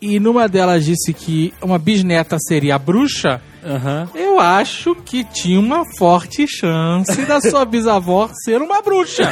e 0.00 0.20
numa 0.20 0.48
delas 0.48 0.84
disse 0.84 1.12
que 1.12 1.52
uma 1.62 1.78
bisneta 1.78 2.36
seria 2.38 2.76
a 2.76 2.78
bruxa, 2.78 3.40
Aham. 3.64 4.08
eu 4.14 4.38
acho 4.40 4.94
que 4.94 5.24
tinha 5.24 5.58
uma 5.58 5.84
forte 5.98 6.46
chance 6.46 7.24
da 7.26 7.40
sua 7.40 7.64
bisavó 7.66 8.28
ser 8.44 8.60
uma 8.62 8.80
bruxa. 8.82 9.30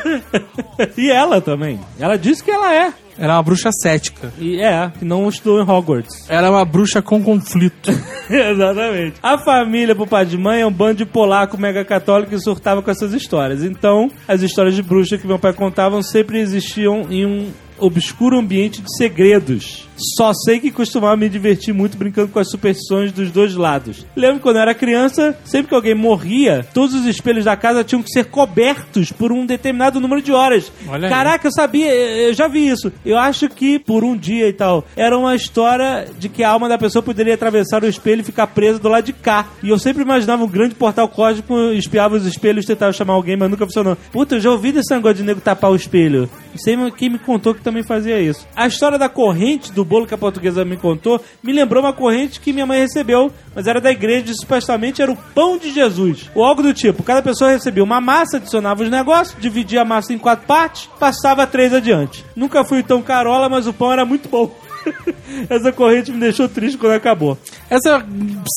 e 0.96 1.10
ela 1.10 1.40
também. 1.40 1.80
Ela 1.98 2.16
disse 2.16 2.42
que 2.42 2.50
ela 2.50 2.74
é. 2.74 2.92
Era 3.16 3.34
uma 3.34 3.42
bruxa 3.42 3.70
cética. 3.72 4.32
E 4.38 4.60
é, 4.60 4.90
que 4.98 5.04
não 5.04 5.28
estudou 5.28 5.60
em 5.60 5.68
Hogwarts. 5.68 6.28
Era 6.28 6.50
uma 6.50 6.64
bruxa 6.64 7.00
com 7.00 7.22
conflito. 7.22 7.90
Exatamente. 8.28 9.16
A 9.22 9.38
família, 9.38 9.94
por 9.94 10.08
pai 10.08 10.26
de 10.26 10.36
mãe, 10.36 10.62
é 10.62 10.66
um 10.66 10.72
bando 10.72 10.96
de 10.96 11.06
polaco 11.06 11.56
mega 11.56 11.84
católico 11.84 12.30
que 12.30 12.38
surtava 12.40 12.82
com 12.82 12.90
essas 12.90 13.12
histórias. 13.12 13.62
Então, 13.62 14.10
as 14.26 14.42
histórias 14.42 14.74
de 14.74 14.82
bruxa 14.82 15.16
que 15.16 15.26
meu 15.26 15.38
pai 15.38 15.52
contavam 15.52 16.02
sempre 16.02 16.40
existiam 16.40 17.06
em 17.08 17.24
um 17.24 17.52
obscuro 17.78 18.38
ambiente 18.38 18.80
de 18.80 18.88
segredos. 18.96 19.83
Só 19.96 20.32
sei 20.32 20.58
que 20.60 20.70
costumava 20.70 21.16
me 21.16 21.28
divertir 21.28 21.72
muito 21.72 21.96
brincando 21.96 22.28
com 22.28 22.38
as 22.38 22.50
superstições 22.50 23.12
dos 23.12 23.30
dois 23.30 23.54
lados. 23.54 24.04
Lembro 24.16 24.36
que 24.36 24.42
quando 24.42 24.56
eu 24.56 24.62
era 24.62 24.74
criança, 24.74 25.36
sempre 25.44 25.68
que 25.68 25.74
alguém 25.74 25.94
morria, 25.94 26.66
todos 26.74 26.94
os 26.94 27.06
espelhos 27.06 27.44
da 27.44 27.56
casa 27.56 27.84
tinham 27.84 28.02
que 28.02 28.10
ser 28.10 28.24
cobertos 28.26 29.12
por 29.12 29.32
um 29.32 29.46
determinado 29.46 30.00
número 30.00 30.20
de 30.20 30.32
horas. 30.32 30.70
Olha 30.88 31.06
aí. 31.06 31.12
Caraca, 31.12 31.46
eu 31.46 31.52
sabia, 31.52 31.94
eu 31.94 32.34
já 32.34 32.48
vi 32.48 32.68
isso. 32.68 32.92
Eu 33.04 33.18
acho 33.18 33.48
que 33.48 33.78
por 33.78 34.04
um 34.04 34.16
dia 34.16 34.48
e 34.48 34.52
tal, 34.52 34.84
era 34.96 35.16
uma 35.16 35.34
história 35.34 36.06
de 36.18 36.28
que 36.28 36.42
a 36.42 36.50
alma 36.50 36.68
da 36.68 36.78
pessoa 36.78 37.02
poderia 37.02 37.34
atravessar 37.34 37.82
o 37.82 37.86
espelho 37.86 38.20
e 38.20 38.24
ficar 38.24 38.48
presa 38.48 38.78
do 38.78 38.88
lado 38.88 39.04
de 39.04 39.12
cá. 39.12 39.46
E 39.62 39.68
eu 39.68 39.78
sempre 39.78 40.02
imaginava 40.02 40.44
um 40.44 40.48
grande 40.48 40.74
portal 40.74 41.08
cósmico, 41.08 41.54
espiava 41.72 42.16
os 42.16 42.26
espelhos, 42.26 42.66
tentava 42.66 42.92
chamar 42.92 43.14
alguém, 43.14 43.36
mas 43.36 43.50
nunca 43.50 43.64
funcionou. 43.64 43.96
Puta, 44.10 44.36
eu 44.36 44.40
já 44.40 44.50
ouvi 44.50 44.72
desse 44.72 44.92
negócio 44.94 45.18
de 45.18 45.22
nego 45.22 45.40
tapar 45.40 45.70
o 45.70 45.76
espelho. 45.76 46.28
Não 46.50 46.58
sei 46.58 46.76
quem 46.96 47.10
me 47.10 47.18
contou 47.18 47.54
que 47.54 47.62
também 47.62 47.82
fazia 47.82 48.20
isso. 48.20 48.46
A 48.54 48.66
história 48.66 48.98
da 48.98 49.08
corrente 49.08 49.72
do 49.72 49.83
bolo 49.84 50.06
que 50.06 50.14
a 50.14 50.18
portuguesa 50.18 50.64
me 50.64 50.76
contou 50.76 51.20
me 51.42 51.52
lembrou 51.52 51.82
uma 51.82 51.92
corrente 51.92 52.40
que 52.40 52.52
minha 52.52 52.66
mãe 52.66 52.80
recebeu, 52.80 53.30
mas 53.54 53.66
era 53.66 53.80
da 53.80 53.90
igreja 53.90 54.30
e 54.30 54.34
supostamente 54.34 55.02
era 55.02 55.12
o 55.12 55.16
pão 55.16 55.58
de 55.58 55.70
Jesus. 55.70 56.30
Ou 56.34 56.44
algo 56.44 56.62
do 56.62 56.72
tipo. 56.72 57.02
Cada 57.02 57.22
pessoa 57.22 57.50
recebia 57.50 57.84
uma 57.84 58.00
massa, 58.00 58.38
adicionava 58.38 58.82
os 58.82 58.90
negócios, 58.90 59.36
dividia 59.40 59.82
a 59.82 59.84
massa 59.84 60.12
em 60.12 60.18
quatro 60.18 60.46
partes, 60.46 60.88
passava 60.98 61.46
três 61.46 61.72
adiante. 61.72 62.24
Nunca 62.34 62.64
fui 62.64 62.82
tão 62.82 63.02
carola, 63.02 63.48
mas 63.48 63.66
o 63.66 63.72
pão 63.72 63.92
era 63.92 64.04
muito 64.04 64.28
bom. 64.28 64.63
Essa 65.48 65.72
corrente 65.72 66.12
me 66.12 66.20
deixou 66.20 66.48
triste 66.48 66.78
quando 66.78 66.92
acabou. 66.92 67.36
Essa 67.68 68.04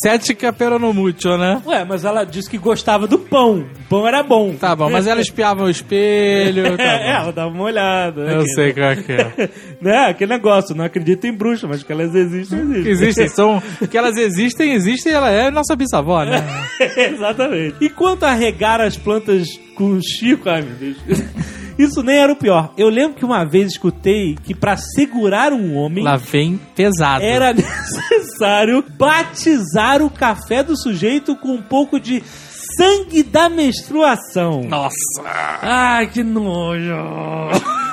cética 0.03 0.51
pero 0.53 0.77
no 0.77 0.93
mucho, 0.93 1.37
né? 1.37 1.61
Ué, 1.65 1.83
mas 1.83 2.05
ela 2.05 2.23
disse 2.23 2.49
que 2.49 2.57
gostava 2.57 3.07
do 3.07 3.17
pão. 3.17 3.65
O 3.85 3.89
pão 3.89 4.07
era 4.07 4.21
bom. 4.21 4.53
Tá 4.53 4.75
bom, 4.75 4.89
mas 4.89 5.07
ela 5.07 5.21
espiava 5.21 5.63
o 5.63 5.69
espelho. 5.69 6.67
Tá 6.77 6.83
É, 6.83 7.15
ela 7.15 7.31
dava 7.31 7.49
uma 7.49 7.63
olhada. 7.63 8.23
né? 8.23 8.35
Eu 8.35 8.45
sei 8.49 8.73
qual 8.73 8.91
é 8.91 8.95
que 8.95 9.11
é. 9.11 9.49
né? 9.81 10.09
Aquele 10.09 10.33
negócio, 10.33 10.75
não 10.75 10.85
acredito 10.85 11.25
em 11.25 11.33
bruxa, 11.33 11.67
mas 11.67 11.81
que 11.83 11.91
elas 11.91 12.13
existem, 12.13 12.59
existem. 12.59 12.91
Existem, 12.91 13.27
são. 13.29 13.61
Que 13.89 13.97
elas 13.97 14.15
existem, 14.17 14.73
existem 14.73 15.13
ela 15.13 15.29
é 15.31 15.49
nossa 15.49 15.75
bisavó, 15.75 16.23
né? 16.23 16.45
Exatamente. 16.95 17.75
E 17.81 17.89
quanto 17.89 18.23
a 18.23 18.33
regar 18.33 18.79
as 18.81 18.95
plantas 18.97 19.47
com 19.77 19.99
Chico, 20.01 20.49
ai 20.49 20.63
meu 20.63 20.75
Deus. 20.75 20.97
Isso 21.77 22.01
nem 22.01 22.17
era 22.17 22.33
o 22.33 22.35
pior. 22.35 22.73
Eu 22.75 22.89
lembro 22.89 23.15
que 23.15 23.23
uma 23.23 23.45
vez 23.45 23.67
escutei 23.73 24.35
que 24.43 24.55
pra 24.55 24.75
segurar 24.75 25.53
um 25.53 25.75
homem 25.75 26.03
Lá 26.03 26.17
vem 26.17 26.59
pesado. 26.75 27.23
era 27.23 27.53
necessário 27.53 28.83
batizar 28.97 30.01
o 30.01 30.09
café 30.09 30.63
do 30.63 30.75
sujeito 30.75 31.35
com 31.35 31.49
um 31.53 31.61
pouco 31.61 31.99
de 31.99 32.23
sangue 32.77 33.21
da 33.21 33.47
menstruação. 33.47 34.61
Nossa! 34.63 34.95
Ai, 35.61 36.07
que 36.07 36.23
nojo! 36.23 36.95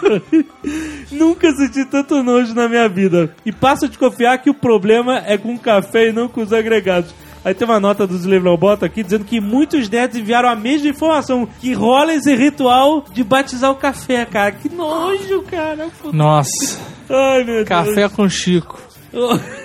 Nunca 1.13 1.51
senti 1.53 1.85
tanto 1.85 2.23
nojo 2.23 2.55
na 2.55 2.69
minha 2.69 2.89
vida. 2.89 3.35
E 3.45 3.53
passo 3.53 3.85
a 3.85 3.89
te 3.89 3.99
confiar 3.99 4.39
que 4.39 4.49
o 4.51 4.55
problema 4.55 5.23
é 5.27 5.37
com 5.37 5.55
o 5.55 5.59
café 5.59 6.09
e 6.09 6.13
não 6.13 6.29
com 6.29 6.41
os 6.43 6.53
agregados. 6.55 7.15
Aí 7.45 7.53
tem 7.53 7.69
uma 7.69 7.79
nota 7.79 8.07
do 8.07 8.17
Slave 8.17 8.57
Bota 8.57 8.87
aqui 8.87 9.03
dizendo 9.03 9.25
que 9.25 9.41
muitos 9.41 9.89
netos 9.89 10.19
enviaram 10.19 10.49
a 10.49 10.57
mesma 10.57 10.89
informação, 10.89 11.47
que 11.61 11.75
rola 11.75 12.15
esse 12.15 12.35
ritual 12.35 13.05
de 13.13 13.23
batizar 13.23 13.71
o 13.71 13.77
café, 13.77 14.25
cara. 14.25 14.53
Que 14.53 14.69
nojo, 14.69 15.43
cara. 15.43 15.89
Nossa! 16.13 16.81
Ai, 17.11 17.45
meu 17.45 17.57
Deus. 17.57 17.69
Café 17.69 18.09
com 18.09 18.29
Chico. 18.29 18.81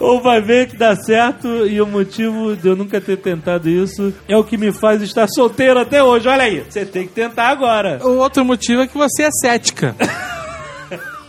Ou 0.00 0.20
vai 0.20 0.40
ver 0.40 0.68
que 0.68 0.76
dá 0.76 0.96
certo 0.96 1.66
e 1.66 1.80
o 1.80 1.86
motivo 1.86 2.56
de 2.56 2.68
eu 2.68 2.74
nunca 2.74 3.00
ter 3.00 3.16
tentado 3.16 3.68
isso 3.68 4.12
é 4.28 4.36
o 4.36 4.42
que 4.42 4.56
me 4.56 4.72
faz 4.72 5.00
estar 5.02 5.28
solteiro 5.28 5.78
até 5.78 6.02
hoje. 6.02 6.28
Olha 6.28 6.44
aí, 6.44 6.64
você 6.68 6.84
tem 6.84 7.06
que 7.06 7.12
tentar 7.12 7.48
agora. 7.48 8.00
O 8.02 8.16
outro 8.16 8.44
motivo 8.44 8.82
é 8.82 8.86
que 8.86 8.96
você 8.96 9.22
é 9.24 9.30
cética. 9.30 9.94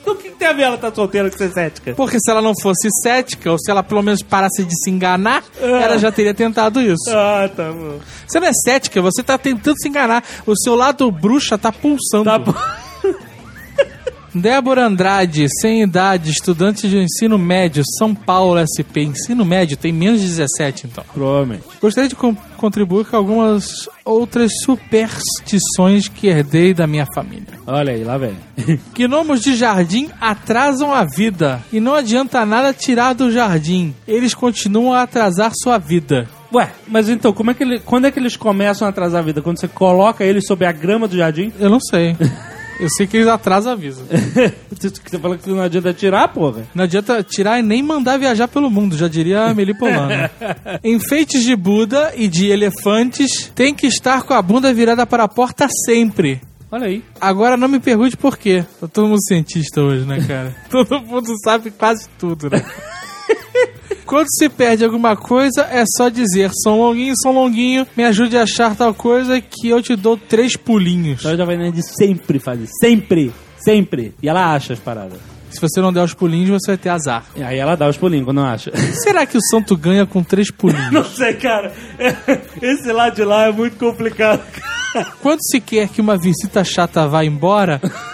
O 0.06 0.16
que, 0.16 0.30
que 0.30 0.36
tem 0.36 0.48
a 0.48 0.54
ver 0.54 0.64
ela 0.64 0.76
estar 0.76 0.94
solteira 0.94 1.30
com 1.30 1.38
ser 1.38 1.52
cética? 1.52 1.94
Porque 1.96 2.18
se 2.20 2.30
ela 2.30 2.42
não 2.42 2.54
fosse 2.62 2.90
cética, 3.02 3.52
ou 3.52 3.58
se 3.58 3.72
ela 3.72 3.82
pelo 3.82 4.02
menos 4.02 4.22
parasse 4.22 4.64
de 4.64 4.76
se 4.84 4.90
enganar, 4.90 5.44
ela 5.62 5.98
já 5.98 6.12
teria 6.12 6.34
tentado 6.34 6.82
isso. 6.82 7.10
Ah, 7.10 7.50
tá 7.56 7.72
bom. 7.72 8.00
Você 8.28 8.40
não 8.40 8.48
é 8.48 8.54
cética, 8.54 9.02
você 9.02 9.24
tá 9.24 9.38
tentando 9.38 9.76
se 9.80 9.88
enganar. 9.88 10.24
O 10.46 10.56
seu 10.58 10.76
lado 10.76 11.10
bruxa 11.12 11.58
tá 11.58 11.72
pulsando. 11.72 12.26
Tá 12.26 12.38
bom. 12.38 12.54
Débora 14.34 14.86
Andrade, 14.88 15.48
sem 15.62 15.82
idade, 15.84 16.32
estudante 16.32 16.88
de 16.90 16.98
ensino 16.98 17.38
médio, 17.38 17.84
São 17.98 18.16
Paulo, 18.16 18.60
SP. 18.66 19.04
Ensino 19.04 19.46
médio, 19.46 19.78
tem 19.78 19.92
menos 19.94 20.22
de 20.22 20.28
17, 20.28 20.88
então. 20.88 21.04
Provavelmente. 21.14 21.64
Gostaria 21.82 22.10
de 22.10 22.16
con- 22.16 22.36
contribuir 22.58 23.06
com 23.06 23.16
algumas 23.16 23.88
outras 24.04 24.52
superstições 24.64 26.08
que 26.08 26.28
herdei 26.28 26.74
da 26.74 26.88
minha 26.88 27.06
família. 27.14 27.48
Olha 27.68 27.94
aí, 27.94 28.04
lá 28.04 28.18
vem. 28.18 28.36
Gnomos 28.96 29.42
de 29.42 29.56
jardim 29.56 30.10
atrasam 30.20 30.94
a 30.94 31.04
vida. 31.04 31.62
E 31.72 31.80
não 31.80 31.94
adianta 31.96 32.46
nada 32.46 32.74
tirar 32.74 33.14
do 33.14 33.32
jardim. 33.32 33.94
Eles 34.08 34.34
continuam 34.34 34.94
a 34.94 35.04
atrasar 35.04 35.52
sua 35.56 35.78
vida. 35.78 36.28
Ué, 36.54 36.70
mas 36.88 37.10
então, 37.10 37.34
como 37.34 37.50
é 37.52 37.54
que 37.54 37.64
ele, 37.64 37.80
quando 37.80 38.06
é 38.06 38.12
que 38.12 38.20
eles 38.20 38.36
começam 38.38 38.86
a 38.88 38.90
atrasar 38.90 39.22
a 39.22 39.26
vida? 39.26 39.42
Quando 39.42 39.60
você 39.60 39.68
coloca 39.68 40.24
eles 40.24 40.46
sob 40.46 40.64
a 40.66 40.72
grama 40.72 41.08
do 41.08 41.18
jardim? 41.18 41.52
Eu 41.60 41.70
não 41.70 41.80
sei. 41.80 42.16
Eu 42.80 42.88
sei 42.90 43.08
que 43.08 43.18
eles 43.18 43.28
atrasam 43.28 43.74
aviso. 43.74 44.04
Você 44.72 45.20
falou 45.20 45.38
que 45.38 45.50
não 45.50 45.62
adianta 45.62 45.94
tirar, 45.94 46.28
porra. 46.30 46.66
Não 46.74 46.84
adianta 46.84 47.24
tirar 47.24 47.60
e 47.60 47.64
nem 47.64 47.84
mandar 47.84 48.18
viajar 48.18 48.48
pelo 48.48 48.70
mundo, 48.70 48.98
já 48.98 49.08
diria 49.08 49.46
a 49.46 49.54
Meli 49.54 49.78
Polano. 49.78 50.30
Enfeites 50.84 51.44
de 51.44 51.56
Buda 51.56 52.14
e 52.16 52.28
de 52.28 52.48
elefantes 52.48 53.52
têm 53.56 53.74
que 53.74 53.88
estar 53.88 54.24
com 54.24 54.34
a 54.34 54.42
bunda 54.42 54.74
virada 54.74 55.06
para 55.06 55.24
a 55.24 55.28
porta 55.28 55.68
sempre. 55.86 56.42
Olha 56.74 56.88
aí. 56.88 57.04
Agora 57.22 57.56
não 57.56 57.68
me 57.68 57.80
pergunte 57.80 58.18
por 58.18 58.36
quê. 58.36 58.66
Tá 58.82 58.88
todo 58.88 59.08
mundo 59.08 59.24
cientista 59.28 59.80
hoje, 59.80 60.06
né, 60.06 60.26
cara? 60.28 60.56
todo 60.72 61.00
mundo 61.02 61.32
sabe 61.44 61.70
quase 61.70 62.10
tudo, 62.18 62.50
né? 62.50 62.66
Quando 64.14 64.28
se 64.30 64.48
perde 64.48 64.86
alguma 64.86 65.16
coisa, 65.18 65.64
é 65.64 65.84
só 65.98 66.08
dizer 66.08 66.52
São 66.64 66.78
Longuinho, 66.78 67.16
São 67.20 67.32
Longuinho, 67.32 67.88
me 67.98 68.04
ajude 68.04 68.38
a 68.38 68.44
achar 68.44 68.76
tal 68.76 68.94
coisa 68.94 69.42
que 69.42 69.68
eu 69.68 69.82
te 69.82 69.96
dou 69.96 70.16
três 70.16 70.56
pulinhos. 70.56 71.22
Então 71.22 71.32
a 71.32 71.36
Jovem 71.36 71.58
Nerd 71.58 71.82
sempre 71.98 72.38
faz 72.38 72.62
isso. 72.62 72.74
Sempre. 72.80 73.34
Sempre. 73.58 74.14
E 74.22 74.30
ela 74.30 74.54
acha 74.54 74.74
as 74.74 74.80
paradas. 74.80 75.18
Se 75.50 75.60
você 75.60 75.82
não 75.82 75.92
der 75.92 76.04
os 76.04 76.14
pulinhos, 76.14 76.52
você 76.52 76.74
vai 76.74 76.78
ter 76.78 76.90
azar. 76.90 77.26
E 77.36 77.42
aí 77.42 77.58
ela 77.58 77.76
dá 77.76 77.90
os 77.90 77.98
pulinhos 77.98 78.26
quando 78.26 78.38
não 78.38 78.46
acha. 78.46 78.72
Será 79.02 79.26
que 79.26 79.36
o 79.36 79.42
santo 79.50 79.76
ganha 79.76 80.06
com 80.06 80.22
três 80.22 80.52
pulinhos? 80.52 80.92
Não 80.92 81.04
sei, 81.04 81.34
cara. 81.34 81.74
Esse 82.62 82.92
lá 82.92 83.10
de 83.10 83.24
lá 83.24 83.48
é 83.48 83.52
muito 83.52 83.78
complicado. 83.78 84.44
Quando 85.24 85.40
se 85.42 85.60
quer 85.60 85.90
que 85.90 86.00
uma 86.00 86.20
visita 86.20 86.64
chata 86.64 87.08
vá 87.08 87.26
embora, 87.26 87.82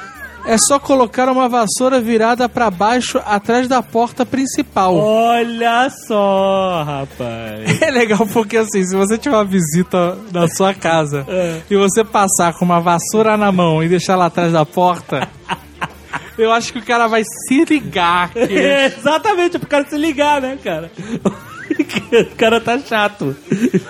é 0.51 0.57
só 0.57 0.79
colocar 0.79 1.29
uma 1.29 1.47
vassoura 1.47 2.01
virada 2.01 2.49
para 2.49 2.71
baixo 2.71 3.19
atrás 3.25 3.67
da 3.67 3.81
porta 3.83 4.25
principal. 4.25 4.95
Olha 4.95 5.89
só, 6.07 6.83
rapaz. 6.83 7.79
É 7.81 7.91
legal 7.91 8.25
porque 8.33 8.57
assim, 8.57 8.83
se 8.83 8.95
você 8.95 9.17
tiver 9.17 9.35
uma 9.35 9.45
visita 9.45 10.17
na 10.31 10.47
sua 10.47 10.73
casa 10.73 11.25
e 11.69 11.75
você 11.77 12.03
passar 12.03 12.53
com 12.53 12.65
uma 12.65 12.79
vassoura 12.79 13.37
na 13.37 13.51
mão 13.51 13.83
e 13.83 13.87
deixar 13.89 14.15
lá 14.15 14.25
atrás 14.25 14.51
da 14.51 14.65
porta, 14.65 15.27
eu 16.37 16.51
acho 16.51 16.71
que 16.73 16.79
o 16.79 16.83
cara 16.85 17.07
vai 17.07 17.23
se 17.23 17.63
ligar. 17.65 18.29
que- 18.31 18.39
É, 18.39 18.85
exatamente, 18.97 19.55
é 19.55 19.59
pro 19.59 19.67
cara 19.67 19.85
se 19.87 19.97
ligar, 19.97 20.41
né, 20.41 20.57
cara? 20.63 20.91
o 22.31 22.35
cara 22.35 22.59
tá 22.61 22.77
chato. 22.79 23.35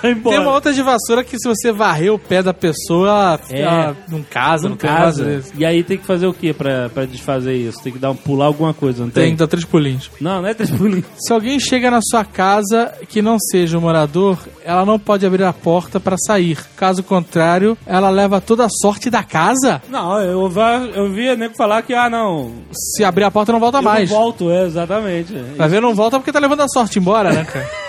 Vai 0.02 0.12
embora. 0.12 0.36
Tem 0.36 0.46
uma 0.46 0.54
outra 0.54 0.74
de 0.74 0.82
vassoura 0.82 1.24
que 1.24 1.38
se 1.38 1.48
você 1.48 1.72
varrer 1.72 2.14
o 2.14 2.20
pé 2.20 2.42
da 2.42 2.54
pessoa, 2.54 3.40
É. 3.50 3.62
ela 3.62 3.98
não 4.08 4.24
casa, 4.24 4.64
não, 4.64 4.70
Não 4.72 4.78
casa. 4.78 5.24
desse. 5.26 5.52
E 5.58 5.66
aí 5.66 5.84
tem 5.84 5.98
que 5.98 6.06
fazer 6.06 6.28
o 6.28 6.34
que 6.34 6.54
pra, 6.54 6.90
pra 6.90 7.06
desfazer 7.06 7.54
isso? 7.56 7.82
Tem 7.84 7.92
que 7.94 8.00
dar 8.00 8.12
um 8.12 8.16
pular 8.16 8.46
alguma 8.46 8.74
coisa, 8.74 9.04
não 9.04 9.10
tem? 9.10 9.28
Tem, 9.30 9.36
dá 9.36 9.48
três 9.48 9.66
pulinhos. 9.66 10.10
Não, 10.20 10.42
não 10.42 10.48
é 10.50 10.54
três 10.54 10.72
pulinhos. 10.72 11.06
Se 11.20 11.34
alguém 11.34 11.60
chega 11.60 11.90
na 11.92 12.00
sua 12.02 12.24
casa 12.26 12.94
que 13.08 13.22
não 13.22 13.38
seja 13.40 13.78
um 13.78 13.82
morador, 13.82 14.38
ela 14.64 14.86
não 14.86 14.98
pode 15.00 15.26
abrir 15.26 15.44
a 15.44 15.54
porta 15.54 16.00
para 16.00 16.16
sair. 16.18 16.58
Caso 16.76 17.04
contrário, 17.04 17.78
ela 17.86 18.10
leva 18.10 18.40
toda 18.42 18.66
a 18.66 18.70
sorte 18.70 19.10
da 19.10 19.24
casa. 19.24 19.82
Não, 19.90 20.20
eu, 20.22 20.52
eu 20.96 21.12
vi 21.12 21.36
nego 21.36 21.56
falar 21.56 21.82
que, 21.82 21.94
ah, 21.94 22.10
não. 22.10 22.52
Se 22.72 23.04
abrir 23.04 23.24
a 23.24 23.32
porta, 23.32 23.52
não 23.52 23.60
volta 23.60 23.80
eu 23.80 23.82
mais. 23.84 24.10
não 24.10 24.18
volto, 24.18 24.50
é, 24.52 24.66
exatamente. 24.66 25.34
Vai 25.58 25.68
ver, 25.68 25.82
não 25.82 25.94
volta 25.96 26.18
porque 26.18 26.32
tá 26.32 26.40
levando 26.40 26.62
a 26.62 26.68
sorte 26.68 27.00
embora, 27.00 27.32
né, 27.34 27.44
cara? 27.46 27.70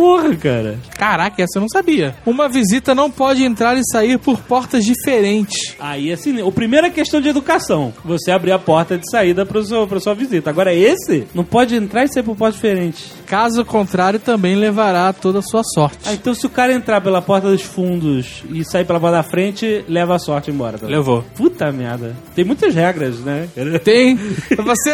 Porra, 0.00 0.34
cara. 0.34 0.78
Caraca, 0.96 1.42
essa 1.42 1.58
eu 1.58 1.60
não 1.60 1.68
sabia. 1.68 2.16
Uma 2.24 2.48
visita 2.48 2.94
não 2.94 3.10
pode 3.10 3.44
entrar 3.44 3.76
e 3.76 3.82
sair 3.84 4.18
por 4.18 4.40
portas 4.40 4.82
diferentes. 4.82 5.76
Aí, 5.78 6.10
assim, 6.10 6.40
o 6.40 6.50
primeiro 6.50 6.86
é 6.86 6.90
questão 6.90 7.20
de 7.20 7.28
educação. 7.28 7.92
Você 8.02 8.30
abrir 8.30 8.52
a 8.52 8.58
porta 8.58 8.96
de 8.96 9.08
saída 9.10 9.44
pro 9.44 9.62
seu, 9.62 9.86
pra 9.86 10.00
sua 10.00 10.14
visita. 10.14 10.48
Agora, 10.48 10.72
esse 10.72 11.26
não 11.34 11.44
pode 11.44 11.76
entrar 11.76 12.04
e 12.04 12.08
sair 12.08 12.22
por 12.22 12.34
porta 12.34 12.54
diferente. 12.54 13.12
Caso 13.26 13.62
contrário, 13.62 14.18
também 14.18 14.56
levará 14.56 15.12
toda 15.12 15.40
a 15.40 15.42
sua 15.42 15.62
sorte. 15.62 15.98
Ah, 16.06 16.14
então 16.14 16.32
se 16.32 16.46
o 16.46 16.50
cara 16.50 16.72
entrar 16.72 17.02
pela 17.02 17.20
porta 17.20 17.50
dos 17.50 17.60
fundos 17.60 18.42
e 18.50 18.64
sair 18.64 18.86
pela 18.86 18.98
porta 18.98 19.18
da 19.18 19.22
frente, 19.22 19.84
leva 19.86 20.14
a 20.14 20.18
sorte 20.18 20.50
embora. 20.50 20.78
Tá? 20.78 20.86
Levou. 20.86 21.22
Puta 21.36 21.70
merda. 21.70 22.16
Tem 22.34 22.42
muitas 22.42 22.74
regras, 22.74 23.18
né? 23.20 23.48
Tem. 23.84 24.16
Você, 24.16 24.90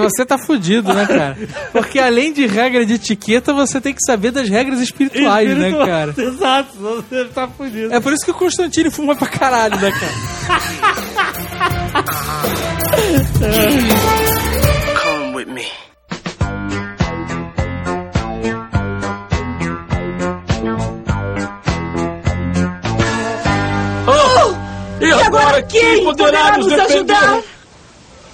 você 0.00 0.26
tá 0.26 0.36
fudido, 0.36 0.92
né, 0.92 1.06
cara? 1.06 1.38
Porque 1.70 2.00
além 2.00 2.32
de 2.32 2.44
regra 2.44 2.84
de 2.84 2.94
etiqueta, 2.94 3.54
você 3.54 3.80
tem 3.80 3.94
que 3.94 4.04
saber 4.04 4.31
das 4.32 4.48
regras 4.48 4.80
espirituais, 4.80 5.48
né, 5.48 5.54
Espiritual. 5.54 5.86
cara? 5.86 6.14
Exato, 6.18 6.78
você 6.78 7.24
tá 7.26 7.46
fudido. 7.48 7.92
É 7.94 8.00
por 8.00 8.12
isso 8.12 8.24
que 8.24 8.30
o 8.30 8.34
Constantino 8.34 8.90
fuma 8.90 9.14
pra 9.14 9.28
caralho, 9.28 9.76
né, 9.78 9.92
cara? 9.92 10.12
Come 15.02 15.34
with 15.36 15.46
me. 15.46 15.66
E 25.00 25.12
agora 25.12 25.62
quem 25.62 26.04
poderá 26.04 26.56
nos 26.58 26.72
ajudar? 26.72 27.40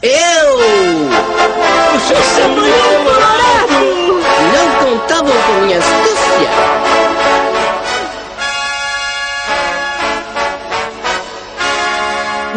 Eu! 0.02 0.58
O 1.94 2.00
Chapolin 2.00 2.72
Colorado! 3.04 3.72
Não 3.72 3.77
contavam 5.08 5.32
com 5.42 5.64
minha 5.64 5.78
astúcia! 5.78 6.88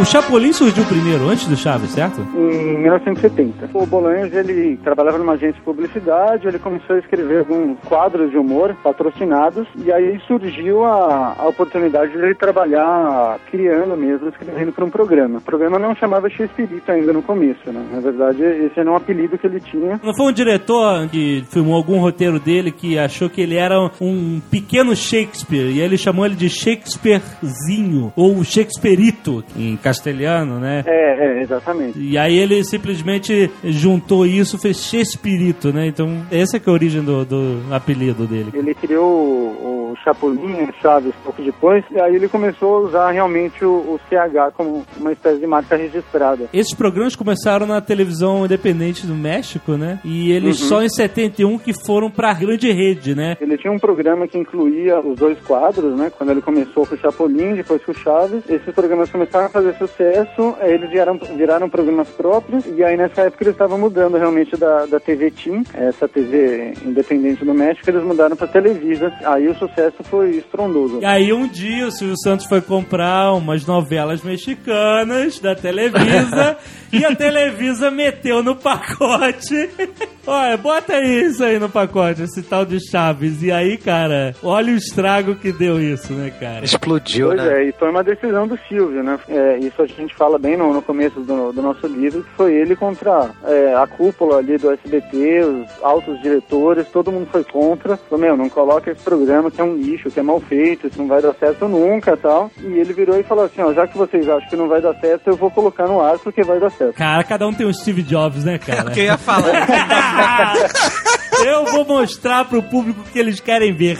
O 0.02 0.06
Chapolin 0.06 0.52
surgiu 0.52 0.84
primeiro, 0.86 1.30
antes 1.30 1.46
do 1.46 1.56
Chaves, 1.56 1.92
certo? 1.92 2.22
Em 2.36 2.80
1970. 2.80 3.70
O 3.72 3.86
Bolanhos, 3.86 4.34
ele 4.34 4.76
trabalhava 4.78 5.20
numa 5.20 5.34
agência 5.34 5.54
de 5.54 5.62
publicidade, 5.62 6.48
ele 6.48 6.58
começou 6.58 6.96
a 6.96 7.00
escrever 7.00 7.42
alguns 7.42 7.78
quadros 7.82 8.32
de 8.32 8.38
humor 8.38 8.76
patrocinados, 8.84 9.68
e 9.86 9.92
aí 9.92 10.20
surgiu 10.26 10.84
a, 10.84 11.36
a 11.38 11.48
oportunidade 11.48 12.14
de 12.14 12.18
ele 12.18 12.34
trabalhar 12.34 13.38
criando 13.52 13.96
mesmo, 13.96 14.30
escrevendo 14.30 14.72
para 14.72 14.86
um 14.86 14.90
programa. 14.90 15.38
O 15.38 15.42
programa 15.42 15.78
não 15.78 15.96
chamava 15.96 16.32
X-Espírito 16.32 16.92
ainda 16.92 17.14
no 17.14 17.22
começo, 17.22 17.72
né? 17.72 17.86
Na 17.92 18.00
verdade, 18.00 18.42
esse 18.42 18.80
era 18.80 18.92
um 18.92 18.96
apelido 18.96 19.38
que 19.38 19.46
ele 19.46 19.60
tinha. 19.60 20.00
Não 20.04 20.16
foi 20.16 20.32
um 20.32 20.34
diretor 20.34 21.08
que 21.10 21.46
filmou 21.52 21.76
algum 21.76 22.00
roteiro 22.00 22.40
dele 22.40 22.72
que 22.72 22.98
achou 22.98 23.30
que 23.30 23.40
ele 23.40 23.56
era 23.56 23.80
um 24.02 24.42
pequeno 24.50 24.96
Shakespeare 24.96 25.70
e 25.70 25.80
aí 25.80 25.86
ele 25.86 25.98
chamou 25.98 26.26
ele 26.26 26.34
de 26.34 26.50
Shakespearezinho 26.50 28.12
ou 28.16 28.44
Shakespearito 28.44 29.44
em 29.56 29.78
castelhano, 29.92 30.60
né? 30.60 30.84
É, 30.86 31.26
é, 31.40 31.42
exatamente. 31.42 32.00
E 32.00 32.18
aí 32.18 32.38
ele 32.38 32.64
simplesmente 32.64 33.50
juntou 33.64 34.26
isso, 34.26 34.58
fez 34.58 34.78
Shakespearito, 34.84 35.72
né? 35.74 35.88
Então 35.88 36.22
essa 36.32 36.58
é 36.58 36.60
que 36.60 36.70
é 36.70 36.72
a 36.72 36.74
origem 36.74 37.02
do, 37.04 37.26
do 37.26 37.62
apelido 37.72 38.26
dele. 38.26 38.52
Ele 38.54 38.74
criou 38.74 39.06
o, 39.06 39.92
o 39.92 39.96
Chapolin, 40.04 40.70
Chaves, 40.82 41.14
pouco 41.24 41.42
depois, 41.42 41.84
e 41.92 42.00
aí 42.00 42.16
ele 42.16 42.28
começou 42.28 42.76
a 42.78 42.80
usar 42.82 43.12
realmente 43.12 43.64
o, 43.64 43.70
o 43.72 44.00
CH 44.10 44.54
como 44.56 44.86
uma 44.98 45.12
espécie 45.12 45.40
de 45.40 45.48
marca 45.48 45.76
registrada. 45.76 46.46
Esses 46.54 46.74
programas 46.74 47.16
começaram 47.16 47.66
na 47.66 47.82
televisão 47.82 48.46
independente 48.46 49.06
do 49.06 49.14
México, 49.16 49.74
né? 49.74 50.00
E 50.04 50.32
eles 50.32 50.62
Uhum. 50.62 50.68
só 50.68 50.84
em 50.84 50.90
71 50.90 51.58
que 51.58 51.74
foram 51.74 52.10
pra 52.10 52.34
grande 52.34 52.72
rede, 52.72 53.16
né? 53.16 53.36
Ele 53.40 53.58
tinha 53.58 53.72
um 53.72 53.80
programa 53.80 54.28
que 54.28 54.38
incluía 54.38 55.00
os 55.00 55.18
dois 55.18 55.40
quadros, 55.42 55.98
né? 55.98 56.12
Quando 56.16 56.30
ele 56.32 56.42
começou 56.42 56.86
com 56.86 56.96
o 56.96 56.98
Chapolin, 56.98 57.56
depois 57.56 57.84
com 57.84 57.92
o 57.92 57.96
Chaves. 57.96 58.44
Esses 58.50 58.74
programas 58.74 59.10
começaram 59.10 59.46
a 59.46 59.50
fazer 59.50 59.74
sucesso, 59.88 60.56
aí 60.60 60.74
eles 60.74 60.90
viraram, 60.90 61.18
viraram 61.18 61.70
programas 61.70 62.08
próprios, 62.10 62.66
e 62.66 62.84
aí 62.84 62.96
nessa 62.96 63.22
época 63.22 63.44
eles 63.44 63.54
estavam 63.54 63.78
mudando 63.78 64.18
realmente 64.18 64.56
da, 64.56 64.86
da 64.86 65.00
TV 65.00 65.32
Team, 65.32 65.64
essa 65.74 66.08
TV 66.08 66.74
independente 66.86 67.44
do 67.44 67.54
México, 67.54 67.90
eles 67.90 68.04
mudaram 68.04 68.36
pra 68.36 68.48
Televisa. 68.48 69.12
Aí 69.26 69.48
o 69.48 69.56
sucesso 69.56 70.04
foi 70.04 70.32
estrondoso. 70.32 71.00
E 71.02 71.06
aí 71.06 71.34
um 71.34 71.48
dia 71.48 71.88
o 71.88 71.92
Silvio 71.92 72.18
Santos 72.18 72.46
foi 72.46 72.62
comprar 72.62 73.34
umas 73.34 73.66
novelas 73.66 74.24
mexicanas 74.24 75.40
da 75.40 75.56
Televisa 75.56 76.58
e 76.92 77.04
a 77.04 77.16
Televisa 77.16 77.90
meteu 77.90 78.44
no 78.44 78.56
pacote. 78.56 79.70
Olha, 80.26 80.56
bota 80.56 81.02
isso 81.02 81.44
aí 81.44 81.58
no 81.58 81.68
pacote, 81.68 82.22
esse 82.22 82.44
tal 82.44 82.64
de 82.64 82.78
Chaves. 82.90 83.42
E 83.42 83.52
aí, 83.52 83.76
cara, 83.76 84.36
olha 84.44 84.72
o 84.72 84.76
estrago 84.76 85.34
que 85.34 85.52
deu 85.52 85.82
isso, 85.82 86.14
né, 86.14 86.32
cara? 86.40 86.64
Explodiu, 86.64 87.30
Pois 87.30 87.42
né? 87.42 87.64
é, 87.64 87.70
e 87.70 87.72
foi 87.72 87.90
uma 87.90 88.04
decisão 88.04 88.48
do 88.48 88.56
Silvio, 88.68 89.02
né? 89.02 89.18
É, 89.28 89.58
isso 89.72 89.82
a 89.82 89.88
gente 89.88 90.16
fala 90.16 90.38
bem 90.38 90.58
no, 90.58 90.74
no 90.74 90.82
começo 90.82 91.20
do, 91.22 91.52
do 91.52 91.62
nosso 91.62 91.88
livro, 91.88 92.24
que 92.24 92.30
foi 92.32 92.54
ele 92.54 92.76
contra 92.76 93.32
é, 93.46 93.74
a 93.76 93.88
cúpula 93.88 94.38
ali 94.38 94.58
do 94.58 94.72
SBT, 94.72 95.44
os 95.44 95.84
altos 95.84 96.22
diretores, 96.22 96.88
todo 96.90 97.12
mundo 97.12 97.28
foi 97.32 97.44
contra. 97.44 97.98
Falou, 97.98 98.20
meu, 98.20 98.38
não 98.38 98.50
coloca 98.50 98.92
esse 98.92 99.02
programa 99.02 99.50
que 99.50 99.62
é 99.62 99.64
um 99.64 99.76
lixo, 99.76 100.12
que 100.12 100.20
é 100.20 100.24
mal 100.24 100.40
feito, 100.40 100.88
isso 100.88 100.98
não 100.98 101.08
vai 101.08 101.22
dar 101.22 101.34
certo 101.36 101.68
nunca 101.68 102.18
tal. 102.18 102.52
E 102.60 102.74
ele 102.80 102.94
virou 102.94 103.20
e 103.20 103.24
falou 103.24 103.46
assim, 103.46 103.62
ó, 103.62 103.74
já 103.74 103.88
que 103.88 103.98
vocês 103.98 104.28
acham 104.28 104.50
que 104.50 104.56
não 104.56 104.68
vai 104.68 104.82
dar 104.82 104.94
certo, 104.96 105.28
eu 105.28 105.36
vou 105.36 105.50
colocar 105.50 105.88
no 105.88 106.02
ar 106.02 106.20
porque 106.20 106.44
vai 106.44 106.60
dar 106.60 106.70
certo. 106.72 106.96
Cara, 106.96 107.24
cada 107.24 107.48
um 107.48 107.54
tem 107.54 107.66
um 107.66 107.74
Steve 107.74 108.04
Jobs, 108.04 108.44
né, 108.44 108.58
cara? 108.58 108.90
O 108.90 108.94
que 108.94 109.00
eu 109.00 109.06
ia 109.06 109.18
falar? 109.18 109.52
Eu 111.44 111.66
vou 111.66 111.86
mostrar 111.86 112.46
pro 112.46 112.62
público 112.62 113.02
o 113.02 113.04
que 113.04 113.18
eles 113.18 113.40
querem 113.40 113.74
ver. 113.74 113.98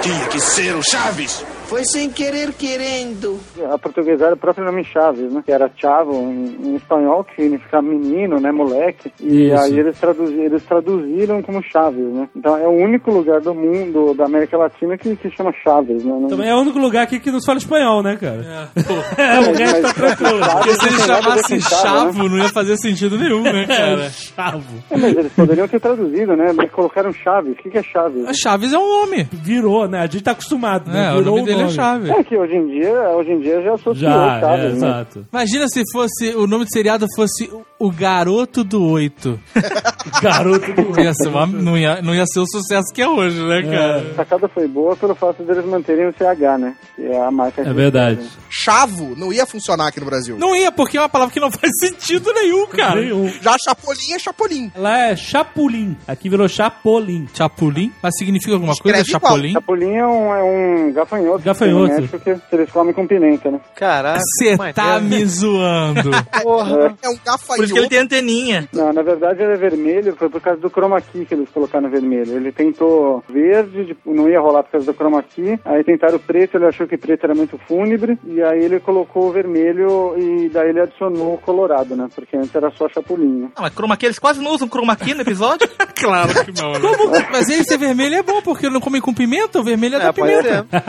Tinha 0.00 0.26
que 0.28 0.40
ser 0.40 0.74
o 0.74 0.82
Chaves. 0.82 1.44
Foi 1.70 1.84
sem 1.84 2.10
querer 2.10 2.52
querendo. 2.52 3.38
A 3.72 3.78
portuguesada 3.78 4.34
o 4.34 4.36
próprio 4.36 4.64
nome 4.64 4.82
Chaves, 4.84 5.32
né? 5.32 5.40
Que 5.46 5.52
era 5.52 5.70
Chavo 5.76 6.12
em, 6.14 6.56
em 6.64 6.74
espanhol, 6.74 7.22
que 7.22 7.40
significa 7.40 7.80
menino, 7.80 8.40
né? 8.40 8.50
Moleque. 8.50 9.12
E 9.20 9.46
Isso. 9.46 9.62
aí 9.62 9.78
eles, 9.78 9.96
traduzi- 9.98 10.40
eles 10.40 10.64
traduziram 10.64 11.40
como 11.42 11.62
Chaves, 11.62 12.04
né? 12.12 12.28
Então 12.34 12.56
é 12.56 12.66
o 12.66 12.72
único 12.72 13.12
lugar 13.12 13.40
do 13.40 13.54
mundo, 13.54 14.14
da 14.14 14.24
América 14.24 14.58
Latina, 14.58 14.98
que 14.98 15.14
se 15.22 15.30
chama 15.30 15.52
Chaves, 15.62 16.02
né? 16.04 16.26
Também 16.28 16.48
é 16.48 16.54
o 16.56 16.58
único 16.60 16.78
lugar 16.80 17.04
aqui 17.04 17.20
que 17.20 17.30
não 17.30 17.38
se 17.38 17.46
fala 17.46 17.58
espanhol, 17.58 18.02
né, 18.02 18.16
cara? 18.16 18.68
É, 19.16 19.38
o 19.40 19.46
Mas- 19.46 19.58
resto 19.58 19.82
tá 19.82 19.92
tranquilo. 19.94 20.40
Porque 20.50 20.74
se 20.74 20.86
ele 20.88 20.90
Não 20.90 20.98
tem 20.98 21.06
nada 21.06 21.12
a 21.14 21.20
ver 21.20 21.42
chamasse 21.42 21.54
com 21.54 21.60
chavo, 21.60 22.22
né? 22.24 22.28
não 22.30 22.38
ia 22.38 22.48
fazer 22.48 22.76
sentido 22.78 23.16
nenhum, 23.16 23.42
né, 23.44 23.66
cara? 23.70 24.10
Chavo. 24.10 24.64
É, 24.90 24.96
mas 24.96 25.16
eles 25.16 25.32
poderiam 25.32 25.68
ter 25.68 25.78
traduzido, 25.80 26.34
né? 26.34 26.52
Mas 26.52 26.68
colocaram 26.72 27.12
Chaves. 27.12 27.52
O 27.52 27.54
que, 27.54 27.70
que 27.70 27.78
é 27.78 27.82
Chaves? 27.84 28.26
A 28.26 28.32
Chaves 28.34 28.72
é 28.72 28.78
um 28.78 28.88
nome. 29.06 29.28
Virou, 29.32 29.86
né? 29.88 30.00
A 30.00 30.06
gente 30.06 30.22
tá 30.24 30.32
acostumado, 30.32 30.90
né? 30.90 31.06
É, 31.06 31.12
o 31.12 31.18
Virou 31.18 31.36
nome 31.36 31.46
dele 31.46 31.59
é 31.64 31.68
Chaves. 31.68 32.10
É 32.10 32.24
que 32.24 32.36
hoje 32.36 32.54
em 32.54 32.66
dia, 32.68 32.92
hoje 33.10 33.30
em 33.32 33.40
dia 33.40 33.62
já 33.62 33.74
associou 33.74 33.94
Já, 34.10 34.40
Chaves, 34.40 34.64
é, 34.64 34.68
né? 34.68 34.72
exato. 34.76 35.26
Imagina 35.32 35.68
se 35.68 35.82
fosse 35.92 36.34
o 36.36 36.46
nome 36.46 36.64
do 36.64 36.70
seriado 36.72 37.06
fosse 37.14 37.50
O 37.78 37.90
Garoto 37.90 38.62
do 38.64 38.84
Oito. 38.84 39.38
Garoto 40.22 40.72
do 40.72 41.00
Ia 41.00 41.12
uma- 41.28 41.46
não, 41.46 41.76
ia, 41.78 42.02
não 42.02 42.14
ia 42.14 42.24
ser 42.26 42.40
o 42.40 42.46
sucesso 42.46 42.92
que 42.92 43.02
é 43.02 43.08
hoje, 43.08 43.40
né, 43.42 43.62
cara? 43.62 43.98
A 44.12 44.14
sacada 44.16 44.48
foi 44.48 44.66
boa 44.68 44.96
pelo 44.96 45.14
fato 45.14 45.42
deles 45.42 45.64
manterem 45.64 46.08
o 46.08 46.12
CH, 46.12 46.58
né? 46.58 46.74
Que 46.96 47.02
é 47.06 47.20
a 47.20 47.30
marca. 47.30 47.62
É 47.62 47.72
verdade. 47.72 48.20
Chavo 48.48 49.14
não 49.16 49.32
ia 49.32 49.46
funcionar 49.46 49.88
aqui 49.88 50.00
no 50.00 50.06
Brasil. 50.06 50.36
Não 50.38 50.54
ia, 50.54 50.70
porque 50.72 50.96
é 50.96 51.00
uma 51.00 51.08
palavra 51.08 51.32
que 51.32 51.40
não 51.40 51.50
faz 51.52 51.70
sentido 51.80 52.32
nenhum, 52.32 52.66
cara. 52.66 53.00
Nenhum. 53.00 53.28
Já 53.40 53.56
Chapolin 53.64 54.12
é 54.14 54.18
Chapolin. 54.18 54.72
Lá 54.76 54.98
é 55.08 55.16
Chapulim. 55.16 55.96
Aqui 56.06 56.28
virou 56.28 56.48
Chapolin. 56.48 57.26
Chapulim? 57.34 57.92
Mas 58.02 58.12
significa 58.18 58.52
alguma 58.54 58.74
coisa, 58.74 58.98
Escreve 58.98 59.08
igual. 59.16 59.32
Chapolin? 59.32 59.52
Chapulim 59.52 59.94
é 59.96 60.06
um, 60.06 60.34
é 60.34 60.42
um 60.42 60.92
gafanhoto. 60.92 61.42
Gafanhoto. 61.52 61.86
Tem 61.86 61.96
no 61.96 62.02
México 62.02 62.18
que 62.20 62.54
eles 62.54 62.70
comem 62.70 62.92
com 62.94 63.06
pimenta, 63.06 63.50
né? 63.50 63.60
Caraca. 63.74 64.20
Você 64.20 64.56
tá 64.72 64.84
maneiro. 65.00 65.16
me 65.16 65.26
zoando. 65.26 66.10
Porra. 66.42 66.96
É 67.02 67.08
um 67.08 67.16
Por 67.16 67.64
isso 67.64 67.74
que 67.74 67.78
ele 67.78 67.88
gafanhoto. 67.88 67.88
tem 67.88 67.98
anteninha. 67.98 68.68
Não, 68.72 68.92
na 68.92 69.02
verdade 69.02 69.42
ele 69.42 69.52
é 69.52 69.56
vermelho, 69.56 70.14
foi 70.16 70.28
por 70.28 70.40
causa 70.40 70.60
do 70.60 70.70
chroma 70.70 71.00
key 71.00 71.24
que 71.24 71.34
eles 71.34 71.48
colocaram 71.50 71.88
vermelho. 71.90 72.36
Ele 72.36 72.52
tentou 72.52 73.22
verde, 73.28 73.86
tipo, 73.86 74.14
não 74.14 74.28
ia 74.28 74.40
rolar 74.40 74.62
por 74.62 74.72
causa 74.72 74.86
do 74.86 74.96
chroma 74.96 75.22
key. 75.22 75.58
Aí 75.64 75.84
tentaram 75.84 76.18
preto, 76.18 76.56
ele 76.56 76.66
achou 76.66 76.86
que 76.86 76.96
preto 76.96 77.24
era 77.24 77.34
muito 77.34 77.58
fúnebre. 77.66 78.18
E 78.26 78.42
aí 78.42 78.64
ele 78.64 78.80
colocou 78.80 79.28
o 79.28 79.32
vermelho 79.32 80.14
e 80.18 80.48
daí 80.48 80.70
ele 80.70 80.80
adicionou 80.80 81.34
o 81.34 81.38
colorado, 81.38 81.96
né? 81.96 82.08
Porque 82.14 82.36
antes 82.36 82.54
era 82.54 82.70
só 82.72 82.88
chapulinho. 82.88 83.52
Ah, 83.56 83.62
mas 83.62 83.74
chroma 83.74 83.96
key, 83.96 84.06
eles 84.06 84.18
quase 84.18 84.40
não 84.40 84.52
usam 84.52 84.68
chroma 84.68 84.96
key 84.96 85.14
no 85.14 85.22
episódio. 85.22 85.68
claro 86.00 86.44
que 86.44 86.60
não, 86.60 86.72
né? 86.72 87.28
Mas 87.30 87.48
ele 87.48 87.64
ser 87.64 87.78
vermelho 87.78 88.16
é 88.16 88.22
bom, 88.22 88.40
porque 88.42 88.66
ele 88.66 88.74
não 88.74 88.80
come 88.80 89.00
com 89.00 89.12
pimenta, 89.14 89.60
o 89.60 89.64
vermelho 89.64 89.96
é, 89.96 89.98
da 89.98 90.08
É, 90.08 90.12
pode 90.12 90.32
pimenta. 90.32 90.66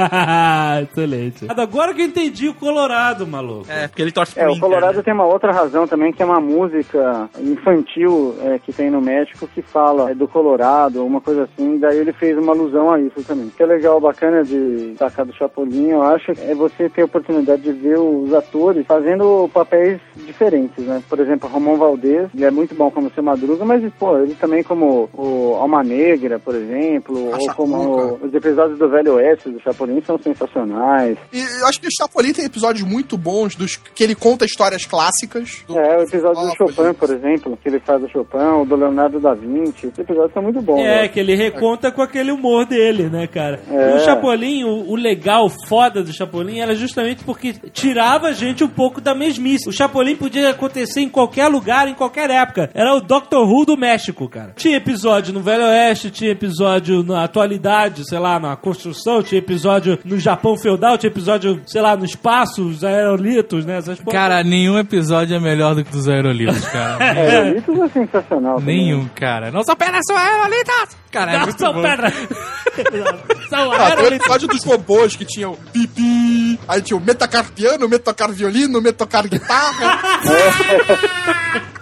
ser. 0.52 0.84
Excelente. 0.92 1.46
Agora 1.50 1.94
que 1.94 2.02
eu 2.02 2.06
entendi 2.06 2.48
o 2.50 2.54
Colorado, 2.54 3.26
maluco. 3.28 3.66
É, 3.70 3.88
porque 3.88 4.02
ele 4.02 4.12
torce 4.12 4.34
pro 4.34 4.44
É, 4.44 4.50
o 4.50 4.60
Colorado 4.60 4.98
né? 4.98 5.04
tem 5.04 5.14
uma 5.14 5.26
outra 5.26 5.52
razão 5.52 5.88
também, 5.88 6.12
que 6.12 6.22
é 6.22 6.26
uma 6.26 6.40
música 6.40 7.30
infantil 7.40 8.36
é, 8.44 8.60
que 8.60 8.74
tem 8.74 8.90
no 8.90 9.02
México 9.02 9.48
que 9.48 9.62
fala 9.62 10.12
é, 10.12 10.16
do 10.16 10.28
Colorado, 10.28 11.06
uma 11.06 11.22
coisa 11.22 11.44
assim, 11.44 11.78
daí 11.78 11.98
ele 11.98 12.14
fez 12.14 12.38
uma 12.38 12.54
alusão 12.54 12.92
a 12.92 13.00
isso 13.00 13.24
também. 13.24 13.48
O 13.48 13.52
que 13.52 13.64
é 13.64 13.66
legal, 13.66 14.00
bacana 14.00 14.44
de 14.44 14.96
sacar 14.98 15.26
do 15.26 15.34
Chapolin, 15.34 15.90
eu 15.90 16.02
acho, 16.02 16.32
é 16.32 16.54
você 16.56 16.90
ter 16.90 17.02
a 17.02 17.06
oportunidade 17.06 17.62
de 17.62 17.72
ver 17.72 17.98
os 18.00 18.34
atores 18.34 18.86
fazendo 18.86 19.50
papéis 19.54 20.00
diferentes, 20.26 20.86
né? 20.86 21.02
Por 21.10 21.20
exemplo, 21.20 21.50
Ramon 21.50 21.78
Valdez, 21.78 22.30
ele 22.34 22.46
é 22.46 22.52
muito 22.52 22.76
bom 22.76 22.90
como 22.92 23.12
seu 23.12 23.24
Madruga, 23.24 23.66
mas, 23.66 23.82
pô, 24.00 24.18
ele 24.18 24.36
também 24.36 24.64
como 24.64 25.10
o 25.14 25.56
Alma 25.56 25.84
Negra, 25.84 26.40
por 26.40 26.56
exemplo, 26.56 27.34
A 27.34 27.38
ou 27.38 27.54
como 27.56 28.00
Chacuca. 28.00 28.26
os 28.28 28.34
episódios 28.34 28.80
do 28.80 28.90
Velho 28.90 29.16
Oeste 29.16 29.50
do 29.50 29.60
Chapolin 29.62 30.02
são 30.02 30.18
sensacionais. 30.34 31.18
E 31.32 31.40
eu 31.40 31.68
acho 31.68 31.80
que 31.80 31.88
o 31.88 31.92
Chapolin 31.92 32.34
tem 32.34 32.46
episódios 32.46 32.88
muito 32.88 33.18
bons 33.18 33.56
dos 33.56 33.76
que 33.76 34.04
ele 34.04 34.16
conta 34.16 34.46
histórias 34.46 34.86
clássicas. 34.86 35.64
Do... 35.68 35.78
É, 35.78 35.98
o 35.98 36.02
episódio 36.02 36.42
do 36.42 36.56
Chopin, 36.56 36.94
por 36.94 37.10
exemplo, 37.10 37.58
que 37.62 37.70
ele 37.70 37.80
faz 37.80 38.04
o 38.04 38.10
Chopin, 38.10 38.62
o 38.62 38.66
do 38.66 38.76
Leonardo 38.76 39.20
da 39.20 39.34
Vinci. 39.34 39.88
Esses 39.88 40.00
episódios 40.00 40.34
são 40.34 40.44
muito 40.44 40.62
bons. 40.62 40.80
É, 40.80 41.04
né? 41.04 41.08
que 41.08 41.20
ele 41.20 41.36
reconta 41.36 41.92
com 41.92 42.02
aquele 42.02 42.32
humor 42.32 42.66
dele, 42.66 43.10
né, 43.10 43.28
cara? 43.28 43.62
É. 43.70 43.92
E 43.92 43.96
o 43.96 44.00
Chapolin, 44.00 44.64
o, 44.64 44.92
o 44.92 44.96
legal, 44.96 45.50
foda 45.68 46.04
do 46.04 46.14
Chapolin, 46.14 46.60
era 46.60 46.76
justamente 46.76 47.24
porque 47.24 47.54
tirava 47.72 48.28
a 48.28 48.32
gente 48.34 48.64
um 48.64 48.70
pouco 48.70 49.02
da 49.02 49.14
mesmice. 49.14 49.70
O 49.70 49.74
Chapolin 49.74 50.16
podia 50.16 50.50
acontecer 50.50 51.02
em 51.02 51.10
qualquer 51.10 51.48
lugar, 51.48 51.88
em 51.88 51.94
qualquer 51.94 52.30
época. 52.30 52.70
Era 52.74 52.94
o 52.96 53.02
Doctor 53.02 53.48
Who 53.48 53.66
do 53.66 53.78
México, 53.78 54.28
cara. 54.30 54.54
Tinha 54.56 54.78
episódio 54.78 55.34
no 55.34 55.42
Velho 55.42 55.64
Oeste, 55.64 56.12
tinha 56.12 56.32
episódio 56.32 57.04
na 57.04 57.24
atualidade, 57.24 58.08
sei 58.08 58.20
lá, 58.20 58.40
na 58.40 58.56
construção, 58.56 59.24
tinha 59.24 59.40
episódio 59.40 59.98
no 60.04 60.18
Japão 60.22 60.58
feudal, 60.58 60.98
tinha 60.98 61.10
episódio, 61.10 61.62
sei 61.66 61.82
lá, 61.82 61.96
no 61.98 62.06
espaço, 62.06 62.66
os 62.68 62.84
aerolitos, 62.84 63.66
né? 63.66 63.78
Essas. 63.78 64.00
Cara, 64.10 64.44
nenhum 64.44 64.78
episódio 64.80 65.36
é 65.36 65.40
melhor 65.40 65.76
do 65.76 65.84
que 65.84 65.92
dos 65.92 66.08
aerolitos, 66.08 66.66
cara. 66.68 66.98
É, 67.22 67.58
isso 67.58 67.84
é 67.84 67.90
sensacional. 67.90 68.58
também. 68.58 68.78
nenhum, 68.86 69.08
cara. 69.16 69.52
Não 69.52 69.64
são 69.64 69.74
apenas 69.74 70.02
são 70.08 70.16
aerolitos! 70.16 70.98
Cara, 71.12 71.34
é 71.34 71.40
Não, 71.40 71.52
são 71.52 71.74
bom. 71.74 71.82
pedra. 71.82 72.12
são 73.50 73.72
Ah, 73.72 73.76
tem 73.78 73.80
o 73.80 73.82
aerolitos. 73.82 74.20
episódio 74.20 74.48
dos 74.48 74.64
robôs 74.64 75.16
que 75.16 75.26
tinha 75.26 75.50
o 75.50 75.58
pipi, 75.74 76.58
aí 76.68 76.82
tinha 76.82 76.96
o 76.98 77.02
metacar 77.02 77.52
piano, 77.52 77.88
metacar 77.90 78.32
violino, 78.32 78.82
metacar 78.82 79.28
guitarra. 79.28 80.00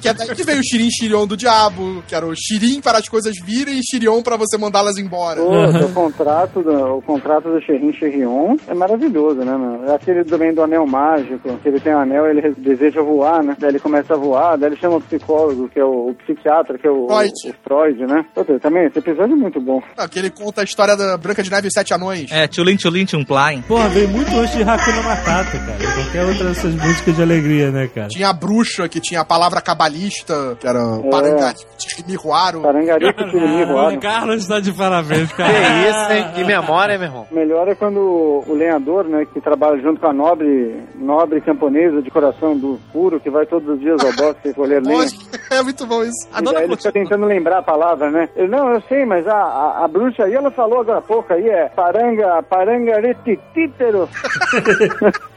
que 0.00 0.08
é 0.08 0.14
daí 0.14 0.34
que 0.34 0.42
veio 0.44 0.60
o 0.60 0.64
Shirin 0.64 0.90
Shirion 0.90 1.26
do 1.26 1.36
diabo, 1.36 2.02
que 2.06 2.14
era 2.14 2.26
o 2.26 2.34
Shirin 2.34 2.80
para 2.80 2.98
as 2.98 3.08
coisas 3.08 3.34
virem 3.44 3.78
e 3.78 3.82
Shirion 3.82 4.22
para 4.22 4.36
você 4.36 4.56
mandá-las 4.58 4.98
embora. 4.98 5.40
Pô, 5.40 5.84
o 5.84 5.92
contrato 5.92 6.62
do, 6.62 6.96
o 6.96 7.02
contrato 7.02 7.50
do 7.50 7.60
Xerrin 7.60 7.92
Xerrion 7.92 8.56
é 8.66 8.74
maravilhoso, 8.74 9.40
né, 9.40 9.52
mano? 9.52 9.84
É 9.86 9.94
aquele 9.94 10.24
também 10.24 10.52
do 10.52 10.62
anel 10.62 10.86
mágico, 10.86 11.58
que 11.58 11.68
ele 11.68 11.80
tem 11.80 11.94
um 11.94 12.00
anel, 12.00 12.26
ele 12.26 12.54
deseja 12.58 13.02
voar, 13.02 13.42
né? 13.42 13.56
Daí 13.58 13.70
ele 13.70 13.78
começa 13.80 14.14
a 14.14 14.16
voar, 14.16 14.56
daí 14.56 14.70
ele 14.70 14.80
chama 14.80 14.96
o 14.96 15.00
psicólogo, 15.00 15.68
que 15.68 15.78
é 15.78 15.84
o, 15.84 16.10
o 16.10 16.14
psiquiatra, 16.14 16.78
que 16.78 16.86
é 16.86 16.90
o 16.90 17.06
Freud. 17.06 17.32
o, 17.44 17.50
o 17.50 17.54
Freud, 17.64 18.06
né? 18.06 18.24
Puta, 18.34 18.58
também, 18.58 18.86
esse 18.86 18.98
episódio 18.98 19.32
é 19.34 19.36
muito 19.36 19.60
bom. 19.60 19.82
Ah, 19.96 20.08
que 20.08 20.18
ele 20.18 20.30
conta 20.30 20.60
a 20.60 20.64
história 20.64 20.96
da 20.96 21.16
Branca 21.16 21.42
de 21.42 21.50
Neve 21.50 21.68
e 21.68 21.72
Sete 21.72 21.94
Anões. 21.94 22.30
É, 22.30 22.46
Tchulin 22.46 22.76
Tchulin 22.76 23.04
Tchumplain. 23.04 23.62
Porra, 23.62 23.88
veio 23.88 24.08
muito 24.08 24.30
antes 24.36 24.54
de 24.54 24.62
Hakuna 24.62 25.02
Matata, 25.02 25.58
cara. 25.58 25.94
Qualquer 25.94 26.24
outra 26.24 26.48
dessas 26.48 26.74
músicas 26.74 27.16
de 27.16 27.22
alegria, 27.22 27.70
né, 27.70 27.88
cara? 27.94 28.08
Tinha 28.08 28.28
a 28.28 28.32
bruxa, 28.32 28.88
que 28.88 29.00
tinha 29.00 29.19
a 29.20 29.24
palavra 29.24 29.60
cabalista, 29.60 30.56
que 30.60 30.66
era 30.66 30.78
É. 31.04 31.10
Parangari, 31.10 31.58
Miruaro. 32.06 32.60
Parangarico 32.62 33.24
Tirimi 33.30 33.64
O 33.64 33.66
voaram. 33.68 34.00
Carlos 34.00 34.46
tá 34.46 34.60
de 34.60 34.72
parabéns, 34.72 35.30
Que 35.30 35.36
cara. 35.36 35.52
isso, 35.88 36.12
hein? 36.12 36.26
Que 36.34 36.44
memória, 36.44 36.98
meu 36.98 37.08
irmão? 37.08 37.26
Melhor 37.30 37.68
é 37.68 37.74
quando 37.74 37.98
o 38.46 38.54
lenhador, 38.54 39.04
né, 39.04 39.26
que 39.32 39.40
trabalha 39.40 39.80
junto 39.80 40.00
com 40.00 40.06
a 40.08 40.12
nobre, 40.12 40.82
nobre 40.96 41.40
camponesa 41.40 42.00
de 42.02 42.10
coração 42.10 42.56
do 42.56 42.78
puro, 42.92 43.20
que 43.20 43.30
vai 43.30 43.46
todos 43.46 43.68
os 43.68 43.80
dias 43.80 44.02
ao 44.04 44.12
bosque 44.12 44.52
colher 44.54 44.82
lenha. 44.82 45.00
É 45.50 45.62
muito 45.62 45.84
bom 45.84 46.02
isso. 46.04 46.28
A 46.32 46.38
E 46.40 46.44
dona 46.44 46.62
ele 46.62 46.76
fica 46.76 46.92
tentando 46.92 47.26
lembrar 47.26 47.58
a 47.58 47.62
palavra, 47.62 48.08
né? 48.08 48.28
Ele, 48.36 48.46
não, 48.48 48.72
eu 48.72 48.80
sei, 48.82 49.04
mas 49.04 49.26
a, 49.26 49.34
a, 49.34 49.84
a 49.84 49.88
bruxa 49.88 50.24
aí, 50.24 50.32
ela 50.34 50.50
falou 50.50 50.80
agora 50.80 50.98
há 50.98 51.02
pouco 51.02 51.32
aí, 51.32 51.48
é 51.48 51.68
paranga, 51.70 52.40
parangaretitítero. 52.48 54.08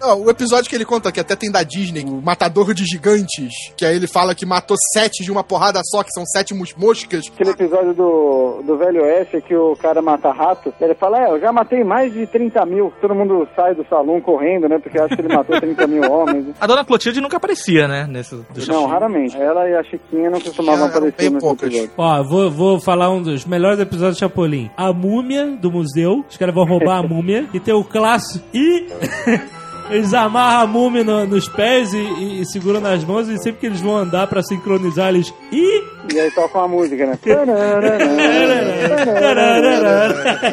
Não, 0.00 0.22
o 0.22 0.30
episódio 0.30 0.68
que 0.70 0.76
ele 0.76 0.84
conta, 0.84 1.10
que 1.10 1.20
até 1.20 1.34
tem 1.34 1.50
da 1.50 1.62
Disney, 1.62 2.04
o 2.04 2.22
Matador 2.22 2.72
de 2.74 2.84
Gigantes, 2.84 3.52
que 3.76 3.84
aí 3.84 3.96
ele 3.96 4.06
fala 4.06 4.34
que 4.34 4.46
matou 4.46 4.76
sete 4.94 5.24
de 5.24 5.30
uma 5.32 5.42
porrada 5.42 5.80
só, 5.84 6.02
que 6.02 6.10
são 6.12 6.24
sete 6.26 6.54
mos- 6.54 6.74
moscas. 6.76 7.26
Aquele 7.34 7.50
episódio 7.50 7.94
do, 7.94 8.62
do 8.64 8.76
Velho 8.78 9.02
Oeste 9.02 9.40
que 9.42 9.54
o 9.56 9.74
cara 9.76 10.00
mata 10.00 10.30
rato, 10.32 10.72
ele 10.80 10.94
fala, 10.94 11.24
é, 11.26 11.30
eu 11.30 11.40
já 11.40 11.52
matei 11.52 11.82
mais 11.84 12.12
de 12.12 12.26
30 12.26 12.64
mil. 12.66 12.92
Todo 13.00 13.14
mundo 13.14 13.48
sai 13.56 13.74
do 13.74 13.84
salão 13.88 14.20
correndo, 14.20 14.68
né? 14.68 14.78
Porque 14.78 14.98
acha 15.00 15.14
que 15.16 15.20
ele 15.22 15.34
matou 15.34 15.58
30 15.60 15.86
mil 15.86 16.02
homens. 16.10 16.54
A 16.60 16.66
dona 16.66 16.84
Clotilde 16.84 17.20
nunca 17.20 17.36
aparecia, 17.36 17.88
né? 17.88 18.06
Nesse, 18.08 18.34
do 18.36 18.46
Não, 18.68 18.86
raramente. 18.86 19.36
Ela 19.36 19.68
e 19.68 19.74
a 19.74 19.82
Chiquinha 19.82 20.30
não 20.30 20.40
costumavam 20.40 20.86
aparecer 20.86 21.30
nesse 21.30 21.38
poucas. 21.44 21.68
episódio. 21.68 21.92
Ó, 21.96 22.22
vou, 22.22 22.50
vou 22.50 22.80
falar 22.80 23.10
um 23.10 23.22
dos 23.22 23.44
melhores 23.44 23.80
episódios 23.80 24.14
de 24.16 24.20
Chapolin. 24.20 24.70
A 24.76 24.92
múmia 24.92 25.46
do 25.56 25.70
museu. 25.70 26.24
Os 26.28 26.36
caras 26.36 26.54
vão 26.54 26.64
roubar 26.64 26.98
a 26.98 27.02
múmia. 27.06 27.46
E 27.52 27.58
tem 27.60 27.74
o 27.74 27.82
clássico. 27.84 28.44
E. 28.54 28.86
Eles 29.90 30.12
amarram 30.14 30.62
a 30.62 30.66
múmia 30.66 31.02
no- 31.04 31.26
nos 31.26 31.48
pés 31.48 31.92
e, 31.92 31.96
e- 31.98 32.40
e 32.42 32.46
seguram 32.46 32.80
nas 32.80 33.04
mãos. 33.04 33.28
E 33.28 33.36
sempre 33.38 33.60
que 33.60 33.66
eles 33.66 33.80
vão 33.80 33.96
andar 33.96 34.26
pra 34.26 34.42
sincronizar, 34.42 35.08
eles. 35.08 35.32
E. 35.52 35.82
E 36.14 36.18
aí 36.20 36.30
toca 36.30 36.58
uma 36.58 36.68
música, 36.68 37.04
né? 37.06 37.18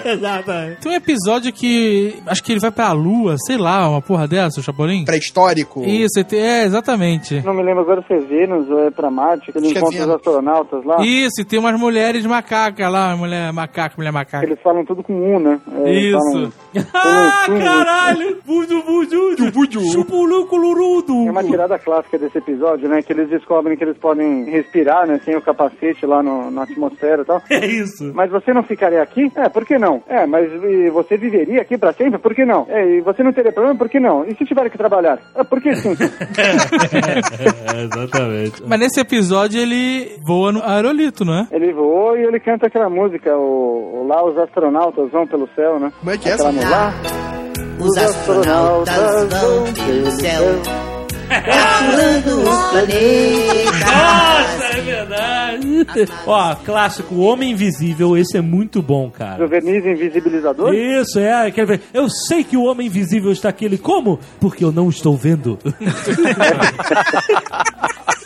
Exatamente. 0.06 0.82
Tem 0.82 0.92
um 0.92 0.96
episódio 0.96 1.52
que. 1.54 2.16
Acho 2.28 2.44
que 2.44 2.52
ele 2.52 2.60
vai 2.60 2.72
pra 2.72 2.92
lua, 2.92 3.36
sei 3.46 3.58
lá, 3.58 3.90
uma 3.90 4.02
porra 4.02 4.28
dessa, 4.28 4.60
o 4.60 4.64
Chapolin. 4.64 5.06
Pré-histórico. 5.06 5.84
Isso, 5.84 6.20
é, 6.34 6.64
exatamente. 6.64 7.42
Não 7.42 7.54
me 7.54 7.64
lembro 7.64 7.82
agora 7.82 8.04
se 8.08 8.14
é 8.14 8.20
Vênus 8.20 8.70
ou 8.70 8.88
é 8.88 8.92
pra 8.92 9.10
Marte, 9.10 9.52
que 9.52 9.58
ele 9.58 9.68
é 9.68 9.72
encontra 9.72 10.02
os 10.04 10.10
astronautas 10.10 10.84
lá. 10.86 10.98
Isso, 11.06 11.42
e 11.42 11.46
tem 11.46 11.60
umas 11.60 11.80
mulheres 11.80 12.26
macacas 12.26 12.92
lá, 12.92 13.16
mulher 13.16 13.52
macaca, 13.54 13.96
mulher 13.98 14.12
macaca. 14.12 14.46
Eles 14.46 14.60
falam 14.62 14.84
tudo 14.86 15.04
com 15.04 15.14
um, 15.14 15.40
né? 15.40 15.60
É, 15.84 15.90
eles 15.90 16.06
Isso. 16.16 16.32
falam- 16.32 16.52
Ah, 16.94 17.44
Tum, 17.46 17.54
tum, 17.54 17.60
caralho! 17.64 18.38
Chupuluculurudo. 19.92 21.28
É 21.28 21.32
uma 21.32 21.44
tirada 21.44 21.78
clássica 21.80 22.18
desse 22.18 22.38
episódio, 22.38 22.88
né? 22.90 23.02
Que 23.02 23.14
eles 23.14 23.30
descobrem 23.30 23.78
que 23.78 23.84
eles 23.84 23.98
podem 23.98 24.46
respirar, 24.46 25.08
né? 25.08 25.20
Sem 25.24 25.36
o 25.36 25.42
capacete 25.42 26.06
lá 26.06 26.22
no, 26.22 26.52
na 26.52 26.64
atmosfera 26.64 27.22
e 27.22 27.26
tal. 27.26 27.42
É 27.56 27.66
isso. 27.66 28.12
Mas 28.14 28.30
você 28.30 28.54
não 28.54 28.64
ficaria 28.64 29.02
aqui? 29.02 29.32
É, 29.36 29.48
por 29.48 29.66
que 29.66 29.78
não? 29.78 30.04
É, 30.08 30.26
mas 30.26 30.52
e 30.52 30.90
você 30.90 31.16
viveria 31.18 31.62
aqui 31.62 31.78
pra 31.78 31.94
sempre? 31.94 32.20
Por 32.20 32.36
que 32.36 32.44
não? 32.46 32.66
É, 32.70 32.98
e 32.98 33.02
você 33.02 33.24
não 33.24 33.32
teria 33.32 33.52
problema? 33.52 33.78
Por 33.78 33.88
que 33.90 34.00
não? 34.00 34.26
E 34.26 34.36
se 34.36 34.44
tiver 34.46 34.70
que 34.70 34.78
trabalhar? 34.78 35.20
É, 35.36 35.44
por 35.44 35.62
que 35.62 35.74
sim? 35.76 35.96
É, 36.38 37.84
exatamente. 37.84 38.64
Mas 38.68 38.80
nesse 38.80 39.00
episódio 39.00 39.60
ele 39.62 40.18
voa 40.26 40.52
no 40.52 40.64
aerolito, 40.64 41.24
não 41.26 41.34
é? 41.40 41.48
ele 41.52 41.72
voa 41.74 42.18
e 42.20 42.24
ele 42.24 42.40
canta 42.40 42.68
aquela 42.68 42.90
música, 42.90 43.36
o, 43.36 44.02
o 44.02 44.08
lá 44.08 44.24
os 44.26 44.38
astronautas 44.38 45.10
vão 45.12 45.26
pelo 45.26 45.48
céu, 45.56 45.80
né? 45.80 45.92
Como 46.00 46.12
é 46.12 46.18
que 46.18 46.30
é 46.30 46.34
Aquela 46.34 46.50
essa? 46.50 46.70
lá. 46.70 46.94
Os 47.80 47.98
astronautas 47.98 49.28
vão 49.30 49.64
pelo 49.74 50.12
céu, 50.12 50.44
calculando 51.30 52.42
os 52.42 52.72
planetas. 52.72 53.80
Nossa, 53.80 54.66
é 54.66 54.82
verdade. 54.82 55.86
Ó, 56.26 56.56
clássico, 56.56 57.14
o 57.16 57.20
Homem 57.22 57.52
Invisível, 57.52 58.18
esse 58.18 58.38
é 58.38 58.42
muito 58.42 58.82
bom, 58.82 59.10
cara. 59.12 59.46
Verniz 59.48 59.86
invisibilizador? 59.86 60.74
Isso, 60.74 61.20
é. 61.20 61.52
Quer 61.52 61.66
ver? 61.66 61.82
Eu 61.94 62.10
sei 62.10 62.44
que 62.44 62.58
o 62.58 62.64
Homem 62.64 62.88
Invisível 62.88 63.32
está 63.32 63.50
aqui. 63.50 63.66
Ele, 63.66 63.78
como? 63.78 64.20
Porque 64.40 64.64
eu 64.64 64.72
não 64.72 64.90
estou 64.90 65.16
vendo. 65.18 65.60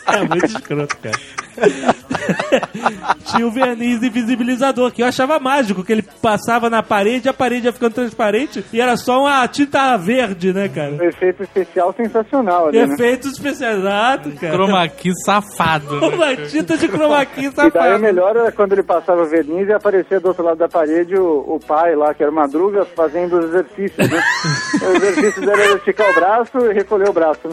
é 0.06 0.28
muito 0.28 0.46
escroto, 0.46 0.96
cara. 0.98 1.18
Tinha 3.26 3.46
o 3.46 3.50
verniz 3.50 4.02
invisibilizador, 4.02 4.90
que 4.90 5.02
eu 5.02 5.06
achava 5.06 5.38
mágico, 5.38 5.84
que 5.84 5.92
ele 5.92 6.02
passava 6.02 6.68
na 6.68 6.82
parede, 6.82 7.28
a 7.28 7.32
parede 7.32 7.66
ia 7.66 7.72
ficando 7.72 7.94
transparente 7.94 8.64
e 8.72 8.80
era 8.80 8.96
só 8.96 9.20
uma 9.22 9.46
tinta 9.46 9.96
verde, 9.96 10.52
né, 10.52 10.68
cara? 10.68 10.92
Um 10.92 11.02
efeito 11.02 11.42
especial 11.42 11.94
sensacional 11.96 12.68
ali, 12.68 12.86
né? 12.86 12.94
Efeitos 12.94 13.32
especiais, 13.32 13.78
exato, 13.78 14.30
cara. 14.32 14.52
Chroma 14.54 14.88
key 14.88 15.12
safado. 15.24 16.00
né? 16.00 16.08
Uma 16.08 16.36
tinta 16.36 16.76
de 16.76 16.88
chroma 16.88 17.24
key 17.26 17.46
E 17.46 17.50
daí 17.50 17.68
o 17.68 17.72
safado. 17.72 17.98
melhor 18.00 18.36
era 18.36 18.52
quando 18.52 18.72
ele 18.72 18.82
passava 18.82 19.22
o 19.22 19.26
verniz 19.26 19.68
e 19.68 19.72
aparecia 19.72 20.18
do 20.20 20.28
outro 20.28 20.44
lado 20.44 20.58
da 20.58 20.68
parede 20.68 21.16
o, 21.16 21.56
o 21.56 21.60
pai 21.64 21.94
lá, 21.94 22.12
que 22.14 22.22
era 22.22 22.32
Madruga, 22.32 22.84
fazendo 22.96 23.38
os 23.38 23.44
exercícios, 23.46 24.10
né? 24.10 24.22
o 24.82 24.96
exercício 24.96 25.40
dele 25.40 25.62
era 25.62 25.76
esticar 25.76 26.10
o 26.10 26.14
braço 26.14 26.58
e 26.70 26.72
recolher 26.72 27.08
o 27.08 27.12
braço. 27.12 27.40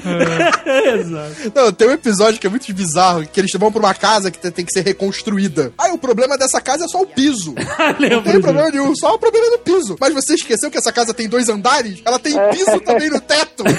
Exato. 0.65 1.51
Não, 1.55 1.71
tem 1.71 1.87
um 1.89 1.93
episódio 1.93 2.39
que 2.39 2.47
é 2.47 2.49
muito 2.49 2.71
bizarro, 2.73 3.25
que 3.27 3.39
eles 3.39 3.51
vão 3.57 3.71
pra 3.71 3.79
uma 3.81 3.93
casa 3.97 4.31
que 4.31 4.39
tem 4.39 4.65
que 4.65 4.71
ser 4.71 4.83
reconstruída. 4.85 5.73
Aí 5.77 5.91
o 5.91 5.97
problema 5.97 6.37
dessa 6.37 6.61
casa 6.61 6.85
é 6.85 6.87
só 6.87 7.01
o 7.01 7.07
piso. 7.07 7.53
Não 7.99 8.23
tem 8.23 8.41
problema 8.41 8.69
nenhum, 8.69 8.95
só 8.95 9.15
o 9.15 9.19
problema 9.19 9.49
do 9.51 9.59
piso. 9.59 9.95
Mas 9.99 10.13
você 10.13 10.35
esqueceu 10.35 10.69
que 10.71 10.77
essa 10.77 10.91
casa 10.91 11.13
tem 11.13 11.27
dois 11.27 11.49
andares? 11.49 12.01
Ela 12.05 12.19
tem 12.19 12.33
piso 12.51 12.79
também 12.81 13.09
no 13.09 13.19
teto. 13.19 13.63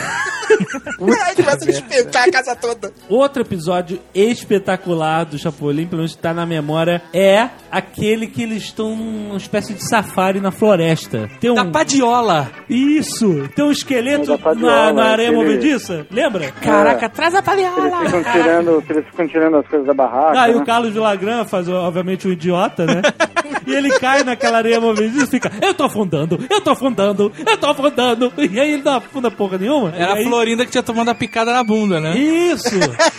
Aí 1.27 1.35
começa 1.35 1.65
a 1.65 1.67
despencar 1.67 2.29
a 2.29 2.31
casa 2.31 2.57
toda. 2.57 2.93
Outro 3.09 3.43
episódio 3.43 4.01
espetacular 4.15 5.25
do 5.25 5.39
Chapolin, 5.39 5.87
pelo 5.87 5.99
menos 5.99 6.15
que 6.17 6.23
tá 6.23 6.33
na 6.33 6.47
memória, 6.47 7.03
é 7.13 7.49
aquele 7.71 8.27
que 8.27 8.43
eles 8.43 8.65
estão 8.65 8.97
numa 8.97 9.37
espécie 9.37 9.75
de 9.75 9.87
safari 9.89 10.41
na 10.41 10.51
floresta. 10.51 11.29
Tem 11.41 11.51
um... 11.51 11.55
Da 11.55 11.67
padiola. 11.67 12.51
Isso! 12.69 13.49
Tem 13.55 13.65
um 13.65 13.71
esqueleto 13.71 14.39
padiola, 14.39 14.87
na, 14.87 14.93
na 14.93 15.05
areia 15.11 15.33
movediça, 15.33 16.07
lembra? 16.11 16.51
Caraca, 16.53 17.09
traz 17.09 17.35
a 17.35 17.39
Eles 17.39 17.47
padiola. 17.47 18.05
ficam 18.05 18.25
tirando, 18.33 18.85
eles 18.89 19.07
ficam 19.07 19.29
tirando 19.29 19.57
as 19.59 19.67
coisas 19.69 19.87
da 19.87 19.95
barraca. 19.99 20.41
Ah, 20.41 20.49
e 20.49 20.55
né? 20.55 20.61
o 20.63 20.65
Carlos 20.65 20.93
Villagrán 20.93 21.45
faz, 21.45 21.69
obviamente, 21.69 22.27
um 22.27 22.33
idiota, 22.33 22.87
né? 22.87 23.03
e 23.67 23.75
ele 23.75 23.91
cai 23.99 24.23
naquela 24.23 24.59
areia 24.59 24.81
movediça 24.81 25.25
e 25.25 25.31
fica, 25.31 25.51
eu 25.61 25.75
tô 25.75 25.85
afundando, 25.85 26.39
eu 26.49 26.61
tô 26.61 26.71
afundando, 26.71 27.33
eu 27.47 27.57
tô 27.59 27.67
afundando. 27.67 28.33
E 28.39 28.59
aí 28.61 28.73
ele 28.75 28.83
não 28.83 28.97
afunda 28.97 29.31
porra 29.31 29.59
nenhuma. 29.59 29.93
Era 29.95 30.15
aí... 30.15 30.25
a 30.25 30.29
Florinda 30.29 30.65
que 30.65 30.71
tinha 30.71 30.83
tomado 30.83 31.09
a 31.11 31.15
picada 31.15 31.53
na 31.53 31.63
bunda, 31.65 32.01
né? 32.01 32.17
Isso! 32.17 32.69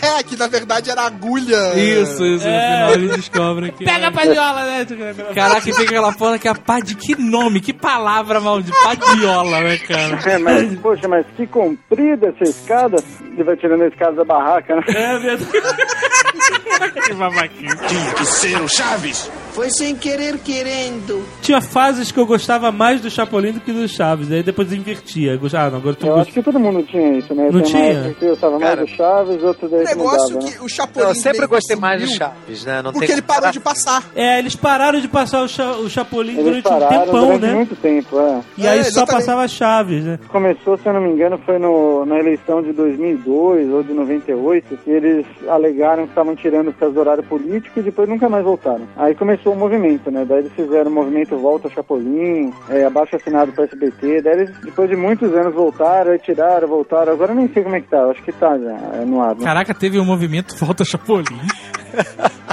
É, 0.02 0.22
que 0.24 0.36
na 0.36 0.46
verdade 0.48 0.90
era 0.90 1.02
agulha. 1.02 1.74
Isso, 1.78 2.24
isso. 2.24 2.46
No 2.46 2.50
É. 2.52 2.70
final 2.76 2.92
eles 2.94 3.16
descobrem 3.16 3.72
que. 3.72 3.84
Pega 3.84 4.08
a 4.08 4.12
padiola, 4.12 4.64
né? 4.64 4.86
Caraca, 5.34 5.60
fica 5.60 5.82
aquela 5.82 6.12
porra 6.12 6.38
que 6.38 6.48
é 6.48 6.50
a 6.50 6.54
pá 6.54 6.80
de 6.80 6.94
que 6.94 7.14
nome, 7.20 7.60
que 7.60 7.72
palavra 7.72 8.40
maldita. 8.40 8.76
Padiola, 8.82 9.60
né, 9.60 9.76
cara? 9.78 10.18
É, 10.24 10.38
mas, 10.38 10.78
poxa, 10.78 11.06
mas 11.08 11.26
que 11.36 11.46
comprida 11.46 12.28
essa 12.28 12.44
escada. 12.50 12.96
Ele 13.32 13.44
vai 13.44 13.56
tirando 13.56 13.82
a 13.82 13.88
escada 13.88 14.12
da 14.16 14.24
barraca, 14.24 14.76
né? 14.76 14.82
É 14.88 15.18
verdade. 15.18 15.50
Que 17.06 17.14
babaquinho. 17.14 17.76
Tinha 17.88 18.14
que 18.14 18.24
ser 18.24 18.60
o 18.60 18.68
Chaves. 18.68 19.30
Foi 19.52 19.70
sem 19.70 19.94
querer 19.96 20.38
querendo. 20.38 21.24
Tinha 21.42 21.60
fases 21.60 22.10
que 22.12 22.18
eu 22.18 22.26
gostava 22.26 22.70
mais 22.70 23.00
do 23.00 23.10
Chapolin 23.10 23.52
do 23.52 23.60
que 23.60 23.72
do 23.72 23.86
Chaves. 23.88 24.30
Aí 24.30 24.42
depois 24.42 24.72
invertia. 24.72 25.32
Eu 25.32 25.40
Ah, 25.58 25.68
não, 25.70 25.78
agora 25.78 25.96
tu 25.96 26.06
Eu 26.06 26.10
gosta. 26.14 26.22
acho 26.22 26.32
que 26.32 26.42
todo 26.42 26.58
mundo 26.60 26.82
tinha 26.84 27.18
isso, 27.18 27.34
né? 27.34 27.48
Não 27.50 27.60
Tem 27.60 27.72
tinha? 27.72 28.14
eu 28.20 28.30
gostava 28.30 28.58
mais 28.58 28.64
Cara, 28.74 28.84
do 28.84 28.88
Chaves, 28.88 29.42
outro 29.42 29.68
daí 29.68 29.82
O 29.82 29.84
negócio 29.84 30.34
mudava, 30.34 30.46
né? 30.46 30.52
que 30.58 30.64
o 30.64 30.68
Chapolin 30.68 31.08
Eu 31.08 31.14
sempre 31.14 31.46
gostei 31.46 31.76
mais 31.76 32.00
do 32.02 32.08
Chaves, 32.08 32.64
né? 32.64 32.82
Não 32.82 32.92
Porque 32.92 33.06
tem 33.06 33.16
ele 33.16 33.22
parou 33.22 33.50
de 33.50 33.60
passar. 33.60 34.04
É, 34.14 34.38
eles 34.38 34.54
pararam 34.56 35.00
de 35.00 35.08
passar 35.08 35.42
o, 35.42 35.48
cha 35.48 35.72
o 35.72 35.88
Chapolin 35.90 36.32
Eles 36.38 36.44
durante 36.62 36.68
um 36.68 36.88
tempão, 36.88 37.26
durante 37.26 37.40
né? 37.42 37.54
muito 37.54 37.76
tempo, 37.76 38.20
é. 38.20 38.40
E 38.56 38.66
aí 38.68 38.78
É, 38.80 38.84
só 38.84 39.04
passava 39.04 39.46
Chaves, 39.48 40.04
né? 40.04 40.18
Começou, 40.28 40.78
se 40.78 40.86
eu 40.86 40.92
não 40.92 41.00
me 41.00 41.10
engano, 41.10 41.38
foi 41.44 41.58
no, 41.58 42.04
na 42.06 42.18
eleição 42.18 42.62
de 42.62 42.72
2002 42.72 43.68
ou 43.72 43.82
de 43.82 43.92
98, 43.92 44.76
que 44.84 44.90
eles 44.90 45.26
alegaram 45.48 46.04
que 46.04 46.10
estavam 46.10 46.36
tirando 46.36 46.72
por 46.72 46.78
causa 46.80 46.94
do 46.94 47.00
horário 47.00 47.22
político 47.24 47.80
e 47.80 47.82
depois 47.82 48.08
nunca 48.08 48.28
mais 48.28 48.44
voltaram. 48.44 48.86
Aí 48.96 49.14
começou 49.14 49.39
o 49.48 49.54
movimento, 49.54 50.10
né? 50.10 50.24
Daí 50.24 50.40
eles 50.40 50.52
fizeram 50.52 50.90
o 50.90 50.94
movimento 50.94 51.36
Volta 51.36 51.68
Chapolin, 51.68 52.52
é, 52.68 52.84
abaixo 52.84 53.16
assinado 53.16 53.52
para 53.52 53.64
SBT. 53.64 54.22
Daí 54.22 54.34
eles, 54.34 54.50
depois 54.60 54.88
de 54.88 54.96
muitos 54.96 55.32
anos, 55.34 55.54
voltaram, 55.54 56.16
tiraram, 56.18 56.68
voltaram. 56.68 57.12
Agora 57.12 57.32
eu 57.32 57.36
nem 57.36 57.52
sei 57.52 57.62
como 57.62 57.76
é 57.76 57.80
que 57.80 57.88
tá, 57.88 58.04
acho 58.04 58.22
que 58.22 58.32
tá 58.32 58.58
já 58.58 58.76
é, 59.00 59.04
no 59.04 59.20
ar. 59.20 59.34
Né? 59.34 59.44
Caraca, 59.44 59.74
teve 59.74 59.98
um 59.98 60.04
movimento 60.04 60.56
Volta 60.56 60.84
Chapolin. 60.84 61.24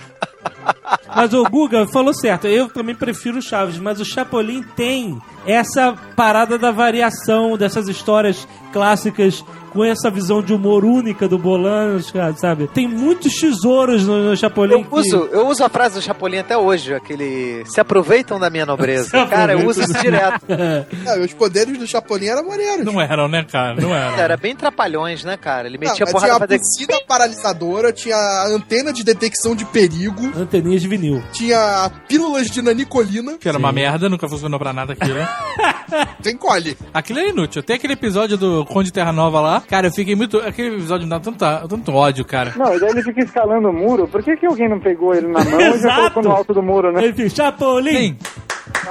Mas 1.15 1.33
o 1.33 1.43
Guga 1.45 1.87
falou 1.87 2.13
certo, 2.13 2.47
eu 2.47 2.69
também 2.69 2.93
prefiro 2.93 3.39
o 3.39 3.41
Chaves, 3.41 3.79
mas 3.79 3.99
o 3.99 4.05
Chapolin 4.05 4.61
tem 4.75 5.17
essa 5.47 5.95
parada 6.15 6.57
da 6.57 6.71
variação 6.71 7.57
dessas 7.57 7.87
histórias 7.87 8.47
clássicas 8.73 9.43
com 9.71 9.83
essa 9.83 10.09
visão 10.09 10.41
de 10.41 10.53
humor 10.53 10.83
única 10.85 11.27
do 11.27 11.37
Bolanos, 11.37 12.09
cara, 12.09 12.33
sabe? 12.35 12.67
Tem 12.67 12.87
muitos 12.87 13.33
tesouros 13.35 14.05
no, 14.07 14.29
no 14.29 14.35
Chapolin. 14.35 14.73
Eu 14.73 14.83
que- 14.85 14.95
uso, 14.95 15.29
eu 15.31 15.47
uso 15.47 15.63
a 15.63 15.69
frase 15.69 15.95
do 15.95 16.01
Chapolin 16.01 16.37
até 16.39 16.57
hoje, 16.57 16.93
aquele 16.95 17.63
se 17.65 17.79
aproveitam 17.79 18.39
da 18.39 18.49
minha 18.49 18.65
nobreza. 18.65 19.09
Cara, 19.27 19.53
eu 19.53 19.67
uso 19.67 19.81
isso 19.81 19.93
direto. 20.01 20.45
É, 21.05 21.19
os 21.19 21.33
poderes 21.33 21.77
do 21.77 21.85
Chapolin 21.87 22.27
eram 22.27 22.47
maneiros. 22.47 22.85
Não 22.85 22.99
eram, 22.99 23.27
né, 23.27 23.43
cara? 23.43 23.75
Não 23.79 23.93
eram. 23.93 24.17
Era 24.17 24.37
bem 24.37 24.55
trapalhões, 24.55 25.23
né, 25.23 25.37
cara? 25.37 25.67
Ele 25.67 25.77
Não, 25.77 25.87
metia 25.89 26.05
mas 26.05 26.11
porrada 26.13 26.27
tinha 26.33 26.37
pra 26.47 26.55
a 26.55 26.59
fazer. 26.59 26.59
buzina 26.59 27.05
paralisadora, 27.07 27.93
tinha 27.93 28.15
a 28.15 28.47
antena 28.47 28.91
de 28.91 29.03
detecção 29.03 29.55
de 29.55 29.65
perigo, 29.65 30.31
Anteninhas 30.35 30.81
de 30.81 30.87
vinil. 30.87 31.21
tinha 31.31 31.91
pílulas 32.07 32.47
de 32.47 32.61
nanicolina. 32.61 33.37
Que 33.37 33.47
era 33.47 33.57
uma 33.57 33.71
merda, 33.71 34.09
nunca 34.09 34.27
funcionou 34.27 34.59
pra 34.59 34.73
nada 34.73 34.93
aquilo. 34.93 35.17
Tem 36.21 36.35
colhe. 36.37 36.77
Aquilo 36.93 37.19
é 37.19 37.29
inútil. 37.29 37.63
Tem 37.63 37.75
aquele 37.75 37.93
episódio 37.93 38.37
do 38.37 38.65
Conde 38.65 38.91
Terra 38.91 39.11
Nova 39.11 39.39
lá. 39.41 39.61
Cara, 39.61 39.87
eu 39.87 39.91
fiquei 39.91 40.15
muito. 40.15 40.37
Aquele 40.39 40.75
episódio 40.75 41.05
me 41.05 41.09
dá 41.09 41.19
tanto, 41.19 41.37
tanto 41.67 41.93
ódio, 41.93 42.23
cara. 42.25 42.53
Não, 42.55 42.75
e 42.75 42.79
daí 42.79 42.89
ele 42.91 43.03
fica 43.03 43.21
escalando 43.23 43.69
o 43.69 43.73
muro. 43.73 44.07
Por 44.07 44.21
que, 44.23 44.35
que 44.37 44.45
alguém 44.45 44.69
não 44.69 44.79
pegou 44.79 45.13
ele 45.13 45.27
na 45.27 45.43
mão 45.43 45.59
e 45.59 45.63
já 45.63 45.75
Exato. 45.75 45.95
colocou 45.99 46.23
no 46.23 46.31
alto 46.31 46.53
do 46.53 46.61
muro, 46.61 46.91
né? 46.91 47.03
Ele 47.03 47.13
fica, 47.13 47.29
Chapolin! 47.29 47.93
Sim. 47.97 48.17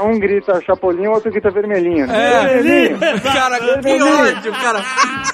Um 0.01 0.19
grita 0.19 0.61
chapolinho, 0.67 1.11
o 1.11 1.15
outro 1.15 1.31
grita 1.31 1.51
vermelhinho. 1.51 2.07
né? 2.07 2.15
É, 2.17 2.61
Vermelhinho. 2.61 2.99
cara, 3.23 3.59
que 3.81 4.03
ódio, 4.03 4.53
cara. 4.53 4.85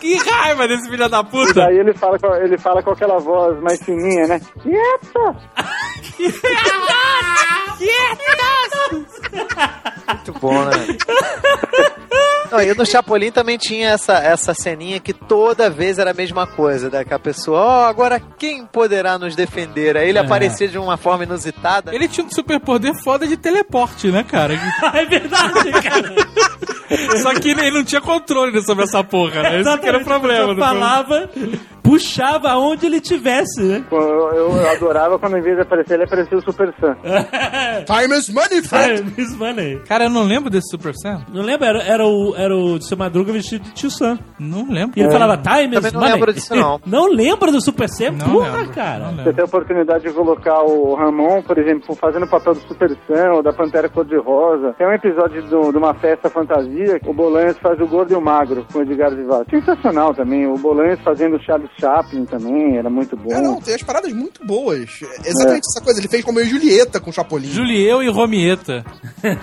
Que 0.01 0.17
raiva 0.17 0.69
desse 0.69 0.89
filho 0.89 1.09
da 1.09 1.21
E 1.21 1.25
puta. 1.25 1.55
daí 1.55 1.79
ele 1.79 1.93
fala, 1.95 2.19
com, 2.19 2.35
ele 2.37 2.59
fala 2.59 2.83
com 2.83 2.91
aquela 2.91 3.19
voz 3.19 3.61
mais 3.61 3.83
fininha, 3.83 4.27
né? 4.29 4.41
Quieto! 4.63 5.37
Muito 9.33 10.33
bom, 10.41 10.65
né? 10.65 10.73
Não, 12.51 12.61
e 12.61 12.75
no 12.75 12.85
Chapolin 12.85 13.31
também 13.33 13.57
tinha 13.57 13.91
essa, 13.91 14.13
essa 14.19 14.53
ceninha 14.53 15.01
que 15.01 15.15
toda 15.15 15.71
vez 15.71 15.99
era 15.99 16.11
a 16.11 16.15
mesma 16.15 16.47
coisa, 16.47 16.91
né? 16.91 17.03
Que 17.03 17.15
a 17.15 17.19
pessoa, 17.19 17.59
ó, 17.59 17.85
agora 17.87 18.21
quem 18.39 18.67
poderá 18.67 19.17
nos 19.19 19.35
defender? 19.35 19.97
Aí 19.97 20.11
ele 20.11 20.19
aparecia 20.19 20.69
de 20.69 20.77
uma 20.77 20.99
forma 20.99 21.25
inusitada. 21.25 21.95
Ele 21.95 22.07
tinha 22.09 22.27
um 22.27 22.31
superpoder 22.31 22.93
foda 23.03 23.27
de 23.27 23.39
teleporte, 23.39 24.09
né, 24.09 24.23
cara? 24.23 24.53
é 24.95 25.07
verdade, 25.07 25.73
cara. 25.83 26.15
Só 27.23 27.33
que 27.41 27.49
ele 27.53 27.71
não 27.71 27.85
tinha 27.85 28.03
controle 28.03 28.63
sobre 28.63 28.85
essa 28.85 29.03
porra, 29.03 29.43
né? 29.43 29.61
Esse 29.61 29.79
que 29.79 29.89
era 29.89 29.97
o 29.99 30.05
problema. 30.05 30.51
Eu 30.51 30.55
do 30.55 30.61
falava, 30.61 31.29
pu- 31.29 31.59
puxava 31.83 32.51
aonde 32.51 32.85
ele 32.85 33.01
tivesse, 33.01 33.63
né? 33.63 33.83
Eu, 33.91 33.99
eu- 33.99 34.57
eu 34.59 34.71
adorava 34.73 35.19
quando, 35.19 35.39
em 35.39 35.41
vez 35.43 35.57
de 35.57 35.63
aparecer, 35.63 35.95
ele 35.95 36.05
aparecia 36.05 36.37
o 36.37 36.43
Super 36.43 36.71
Sam. 36.79 36.97
Time 37.87 38.15
is 38.19 38.29
money, 38.29 38.63
Fred! 38.63 39.05
Money. 39.31 39.81
Cara, 39.87 40.05
eu 40.05 40.11
não 40.11 40.23
lembro 40.25 40.51
desse 40.51 40.69
Super 40.71 40.95
Sam. 40.95 41.25
Não 41.33 41.43
lembra? 41.43 41.69
Era, 41.69 41.83
era 41.83 42.07
o, 42.07 42.35
era 42.37 42.57
o 42.57 42.81
seu 42.81 42.97
Madruga 42.97 43.33
vestido 43.33 43.63
de 43.65 43.71
tio 43.73 43.91
Sam. 43.91 44.19
Não 44.39 44.69
lembro. 44.71 44.99
E 44.99 45.03
ele 45.03 45.11
falava 45.11 45.37
Time 45.37 45.69
is 45.69 45.75
Também 45.75 45.93
não 45.93 46.01
money. 46.01 46.13
lembro 46.15 46.33
disso, 46.33 46.55
não. 46.55 46.81
Não 46.87 47.09
lembra 47.09 47.51
do 47.53 47.61
Super 47.61 47.89
Sam? 47.89 48.13
Não 48.13 48.31
Porra, 48.33 48.51
lembro, 48.59 48.75
cara. 48.75 48.99
não 49.01 49.09
lembro. 49.11 49.25
Você 49.25 49.33
tem 49.33 49.43
a 49.43 49.47
oportunidade 49.47 50.05
de 50.05 50.13
colocar 50.13 50.63
o 50.63 50.95
Ramon, 50.95 51.43
por 51.43 51.59
exemplo, 51.59 51.95
fazendo 51.95 52.25
o 52.25 52.29
papel 52.29 52.55
do 52.55 52.61
Super 52.67 52.91
Sam 53.07 53.33
ou 53.35 53.43
da 53.43 53.53
Pantera 53.53 53.89
Cor-de-Rosa. 53.89 54.75
Tem 54.79 54.87
um 54.87 54.93
episódio 54.93 55.43
do- 55.49 55.71
de 55.73 55.79
uma 55.79 55.95
festa 55.95 56.29
fantasia, 56.29 57.01
o 57.07 57.13
Bolanhos 57.15 57.57
faz 57.59 57.79
o 57.81 57.87
Gordo 57.87 58.13
e 58.13 58.17
o 58.17 58.21
Magro 58.21 58.67
com 58.73 58.79
o 58.79 58.83
Edgar 58.83 59.15
Vivato. 59.15 59.51
Sensacional 59.51 60.15
também. 60.15 60.47
O 60.47 60.57
Bolanhos 60.57 61.01
fazendo 61.03 61.37
o 61.37 61.43
Charles 61.43 61.71
Chaplin 61.79 62.25
também, 62.25 62.77
era 62.77 62.89
muito 62.91 63.17
bom. 63.17 63.33
É, 63.33 63.41
não, 63.41 63.61
tem 63.61 63.75
as 63.75 63.83
paradas 63.83 64.13
muito 64.13 64.45
boas. 64.45 65.01
É 65.03 65.29
Exatamente 65.29 65.67
essa 65.71 65.85
coisa. 65.85 66.01
Ele 66.01 66.09
fez 66.09 66.25
como 66.25 66.39
eu 66.41 66.45
e 66.45 66.49
Julieta 66.49 67.01
com 67.01 67.11
o 67.11 67.13
Chapolin. 67.13 67.49
Julieu 67.49 68.03
e 68.03 68.09
Romieta. 68.09 68.85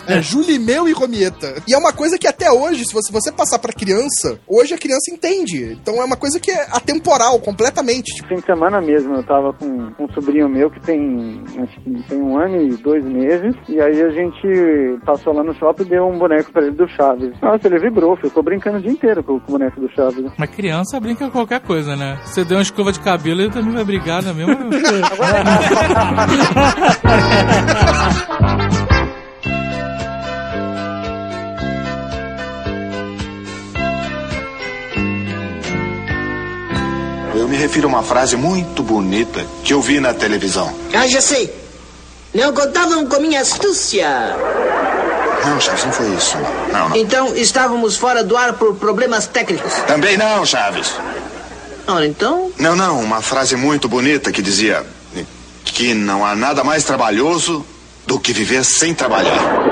É, 0.08 0.22
Julimeu 0.22 0.88
e 0.88 0.92
Romieta. 0.92 1.56
E 1.68 1.74
é 1.74 1.78
uma 1.78 1.94
coisa 1.94 2.18
que 2.18 2.28
até 2.28 2.52
hoje, 2.52 2.86
se 2.86 2.94
você, 2.94 3.12
você 3.12 3.32
passar 3.32 3.60
pra 3.60 3.74
criança, 3.74 4.40
hoje 4.48 4.74
a 4.74 4.78
criança 4.78 5.12
entende. 5.12 5.78
Então 5.82 6.02
é 6.02 6.06
uma 6.06 6.18
coisa 6.18 6.40
que 6.40 6.52
é 6.52 6.68
atemporal, 6.72 7.40
completamente. 7.40 8.16
Tipo, 8.16 8.28
Fim 8.28 8.36
de 8.36 8.46
semana 8.46 8.82
mesmo, 8.82 9.16
eu 9.16 9.24
tava 9.24 9.54
com 9.54 9.66
um 10.00 10.14
sobrinho 10.14 10.50
meu 10.50 10.70
que 10.70 10.80
tem, 10.82 11.44
acho 11.62 11.80
que 11.82 12.04
tem 12.08 12.22
um 12.22 12.38
ano 12.38 12.62
e 12.62 12.78
dois 12.78 13.04
meses, 13.06 13.56
e 13.68 13.80
aí 13.82 14.02
a 14.02 14.10
gente 14.10 15.00
passou 15.06 15.34
lá 15.34 15.44
no 15.44 15.54
shopping 15.56 15.84
e 15.84 15.90
deu 15.90 16.08
um 16.08 16.18
boneco 16.18 16.52
pra 16.52 16.64
ele 16.64 16.76
do 16.76 16.88
Chaves. 16.90 17.34
Nossa, 17.42 17.68
ele 17.68 17.80
vibrou, 17.80 18.18
ficou 18.18 18.44
brincando 18.44 18.78
o 18.78 18.82
dia 18.82 18.92
inteiro 18.92 19.24
com, 19.24 19.36
o 19.36 19.40
boneco 19.40 19.80
do 19.80 19.90
Chaves. 19.94 20.32
Mas 20.38 20.50
criança 20.50 21.00
brinca 21.00 21.26
com 21.26 21.32
qualquer 21.32 21.62
coisa, 21.62 21.96
né? 21.96 22.20
Você 22.26 22.44
der 22.44 22.56
uma 22.56 22.62
escova 22.62 22.92
de 22.92 23.00
cabelo, 23.00 23.42
ele 23.42 23.52
também 23.52 23.74
vai 23.74 23.84
brigar 23.84 24.22
na 24.24 24.34
mesma. 24.34 24.58
Eu 28.92 28.99
me 37.50 37.58
refiro 37.58 37.88
a 37.88 37.90
uma 37.90 38.04
frase 38.04 38.38
muito 38.38 38.84
bonita 38.84 39.46
que 39.64 39.74
eu 39.74 39.82
vi 39.82 40.00
na 40.00 40.14
televisão. 40.14 40.74
Ah, 40.94 41.08
já 41.08 41.20
sei. 41.20 41.52
Não 42.34 42.54
contavam 42.54 43.08
com 43.08 43.20
minha 43.20 43.42
astúcia. 43.42 44.08
Não, 45.44 45.60
Chaves, 45.60 45.86
não 45.86 45.92
foi 45.92 46.14
isso. 46.14 46.38
Não, 46.72 46.90
não. 46.90 46.96
Então 46.96 47.36
estávamos 47.36 47.98
fora 47.98 48.24
do 48.24 48.38
ar 48.38 48.54
por 48.54 48.76
problemas 48.76 49.26
técnicos. 49.26 49.74
Também 49.88 50.16
não, 50.16 50.46
Chaves. 50.46 50.94
Ora, 51.88 52.06
então. 52.06 52.52
Não, 52.60 52.76
não, 52.76 53.00
uma 53.00 53.22
frase 53.22 53.56
muito 53.56 53.90
bonita 53.90 54.32
que 54.32 54.44
dizia 54.44 54.86
que 55.66 55.94
não 55.94 56.24
há 56.24 56.36
nada 56.36 56.64
mais 56.64 56.84
trabalhoso 56.84 57.66
do 58.06 58.20
que 58.20 58.32
viver 58.32 58.64
sem 58.64 58.94
trabalhar. 58.94 59.69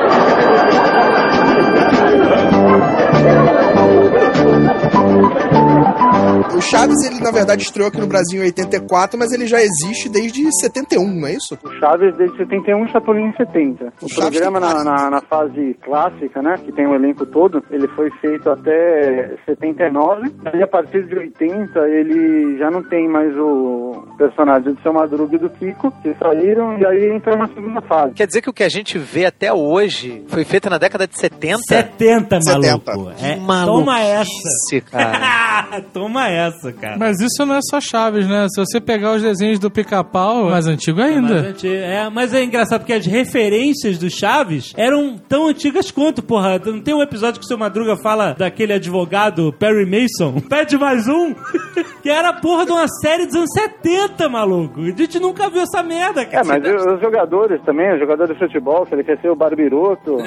O 6.57 6.61
Chaves, 6.61 7.03
ele 7.03 7.19
na 7.19 7.31
verdade 7.31 7.63
estreou 7.63 7.87
aqui 7.89 7.99
no 7.99 8.07
Brasil 8.07 8.41
em 8.41 8.45
84, 8.45 9.17
mas 9.17 9.31
ele 9.31 9.45
já 9.47 9.59
existe 9.61 10.09
desde 10.09 10.43
71, 10.61 11.07
não 11.07 11.27
é 11.27 11.33
isso? 11.33 11.57
O 11.63 11.71
Chaves 11.79 12.15
desde 12.17 12.37
71 12.37 12.85
e 12.85 12.91
Chapolin 12.91 13.25
em 13.27 13.33
70. 13.35 13.93
O 14.01 14.09
Chaves 14.09 14.39
programa 14.39 14.59
na, 14.59 14.83
na, 14.83 15.09
na 15.09 15.21
fase 15.21 15.75
clássica, 15.83 16.41
né, 16.41 16.55
que 16.63 16.71
tem 16.71 16.87
o 16.87 16.95
elenco 16.95 17.25
todo, 17.25 17.63
ele 17.71 17.87
foi 17.89 18.09
feito 18.21 18.49
até 18.49 19.35
79. 19.45 20.31
E 20.53 20.63
a 20.63 20.67
partir 20.67 21.05
de 21.07 21.15
80 21.15 21.79
ele 21.87 22.57
já 22.57 22.69
não 22.71 22.83
tem 22.83 23.07
mais 23.07 23.33
o 23.37 24.03
personagem 24.17 24.73
do 24.73 24.81
Seu 24.81 24.93
Madruga 24.93 25.35
e 25.35 25.39
do 25.39 25.49
Kiko, 25.49 25.91
que 26.01 26.13
saíram 26.15 26.77
e 26.77 26.85
aí 26.85 27.15
entrou 27.15 27.35
uma 27.35 27.47
segunda 27.47 27.81
fase. 27.81 28.13
Quer 28.13 28.27
dizer 28.27 28.41
que 28.41 28.49
o 28.49 28.53
que 28.53 28.63
a 28.63 28.69
gente 28.69 28.97
vê 28.97 29.25
até 29.25 29.51
hoje 29.53 30.23
foi 30.27 30.43
feito 30.43 30.69
na 30.69 30.77
década 30.77 31.07
de 31.07 31.17
70? 31.19 31.57
70, 31.67 32.41
70. 32.41 32.93
maluco. 32.95 33.15
Que 33.15 33.25
É, 33.25 33.35
maluquice, 33.35 33.85
toma 33.85 33.99
essa. 34.01 34.81
cara. 34.91 35.81
toma 35.93 36.27
essa, 36.29 36.46
cara. 36.79 36.97
Mas 36.97 37.19
isso 37.19 37.45
não 37.45 37.55
é 37.55 37.59
só 37.69 37.79
Chaves, 37.79 38.27
né? 38.27 38.47
Se 38.49 38.59
você 38.59 38.79
pegar 38.81 39.13
os 39.13 39.21
desenhos 39.21 39.59
do 39.59 39.69
pica-pau, 39.71 40.47
é 40.47 40.51
mais 40.51 40.67
antigo 40.67 40.97
Mas, 40.99 41.15
ainda. 41.15 41.43
gente, 41.43 41.67
é, 41.67 42.09
mas 42.09 42.33
é 42.33 42.43
engraçado 42.43 42.81
porque 42.81 42.93
as 42.93 43.05
referências 43.05 43.97
do 43.97 44.09
Chaves 44.09 44.73
eram 44.77 45.17
tão 45.17 45.47
antigas 45.47 45.91
quanto, 45.91 46.21
porra. 46.21 46.59
Não 46.65 46.81
tem 46.81 46.93
um 46.93 47.01
episódio 47.01 47.39
que 47.39 47.45
o 47.45 47.47
seu 47.47 47.57
Madruga 47.57 47.97
fala 47.97 48.33
daquele 48.37 48.73
advogado 48.73 49.53
Perry 49.59 49.85
Mason? 49.85 50.39
Pede 50.49 50.77
mais 50.77 51.07
um? 51.07 51.33
que 52.01 52.09
era 52.09 52.29
a 52.29 52.33
porra 52.33 52.65
de 52.65 52.71
uma 52.71 52.87
série 53.01 53.25
dos 53.25 53.35
anos 53.35 53.49
70, 53.53 54.29
maluco. 54.29 54.81
A 54.81 54.85
gente 54.91 55.19
nunca 55.19 55.49
viu 55.49 55.61
essa 55.61 55.81
merda, 55.83 56.21
É, 56.21 56.25
cara. 56.25 56.45
mas 56.45 56.63
o- 56.63 56.95
os 56.95 57.01
jogadores 57.01 57.61
também, 57.63 57.93
o 57.95 57.99
jogador 57.99 58.27
de 58.27 58.37
futebol, 58.39 58.85
se 58.87 58.93
ele 58.95 59.03
quer 59.03 59.19
ser 59.21 59.29
o 59.29 59.35
Barbiroto, 59.35 60.17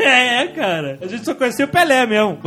É, 0.00 0.46
cara. 0.48 0.98
A 1.02 1.06
gente 1.06 1.24
só 1.24 1.34
conhecia 1.34 1.64
o 1.66 1.68
Pelé 1.68 2.06
mesmo. 2.06 2.38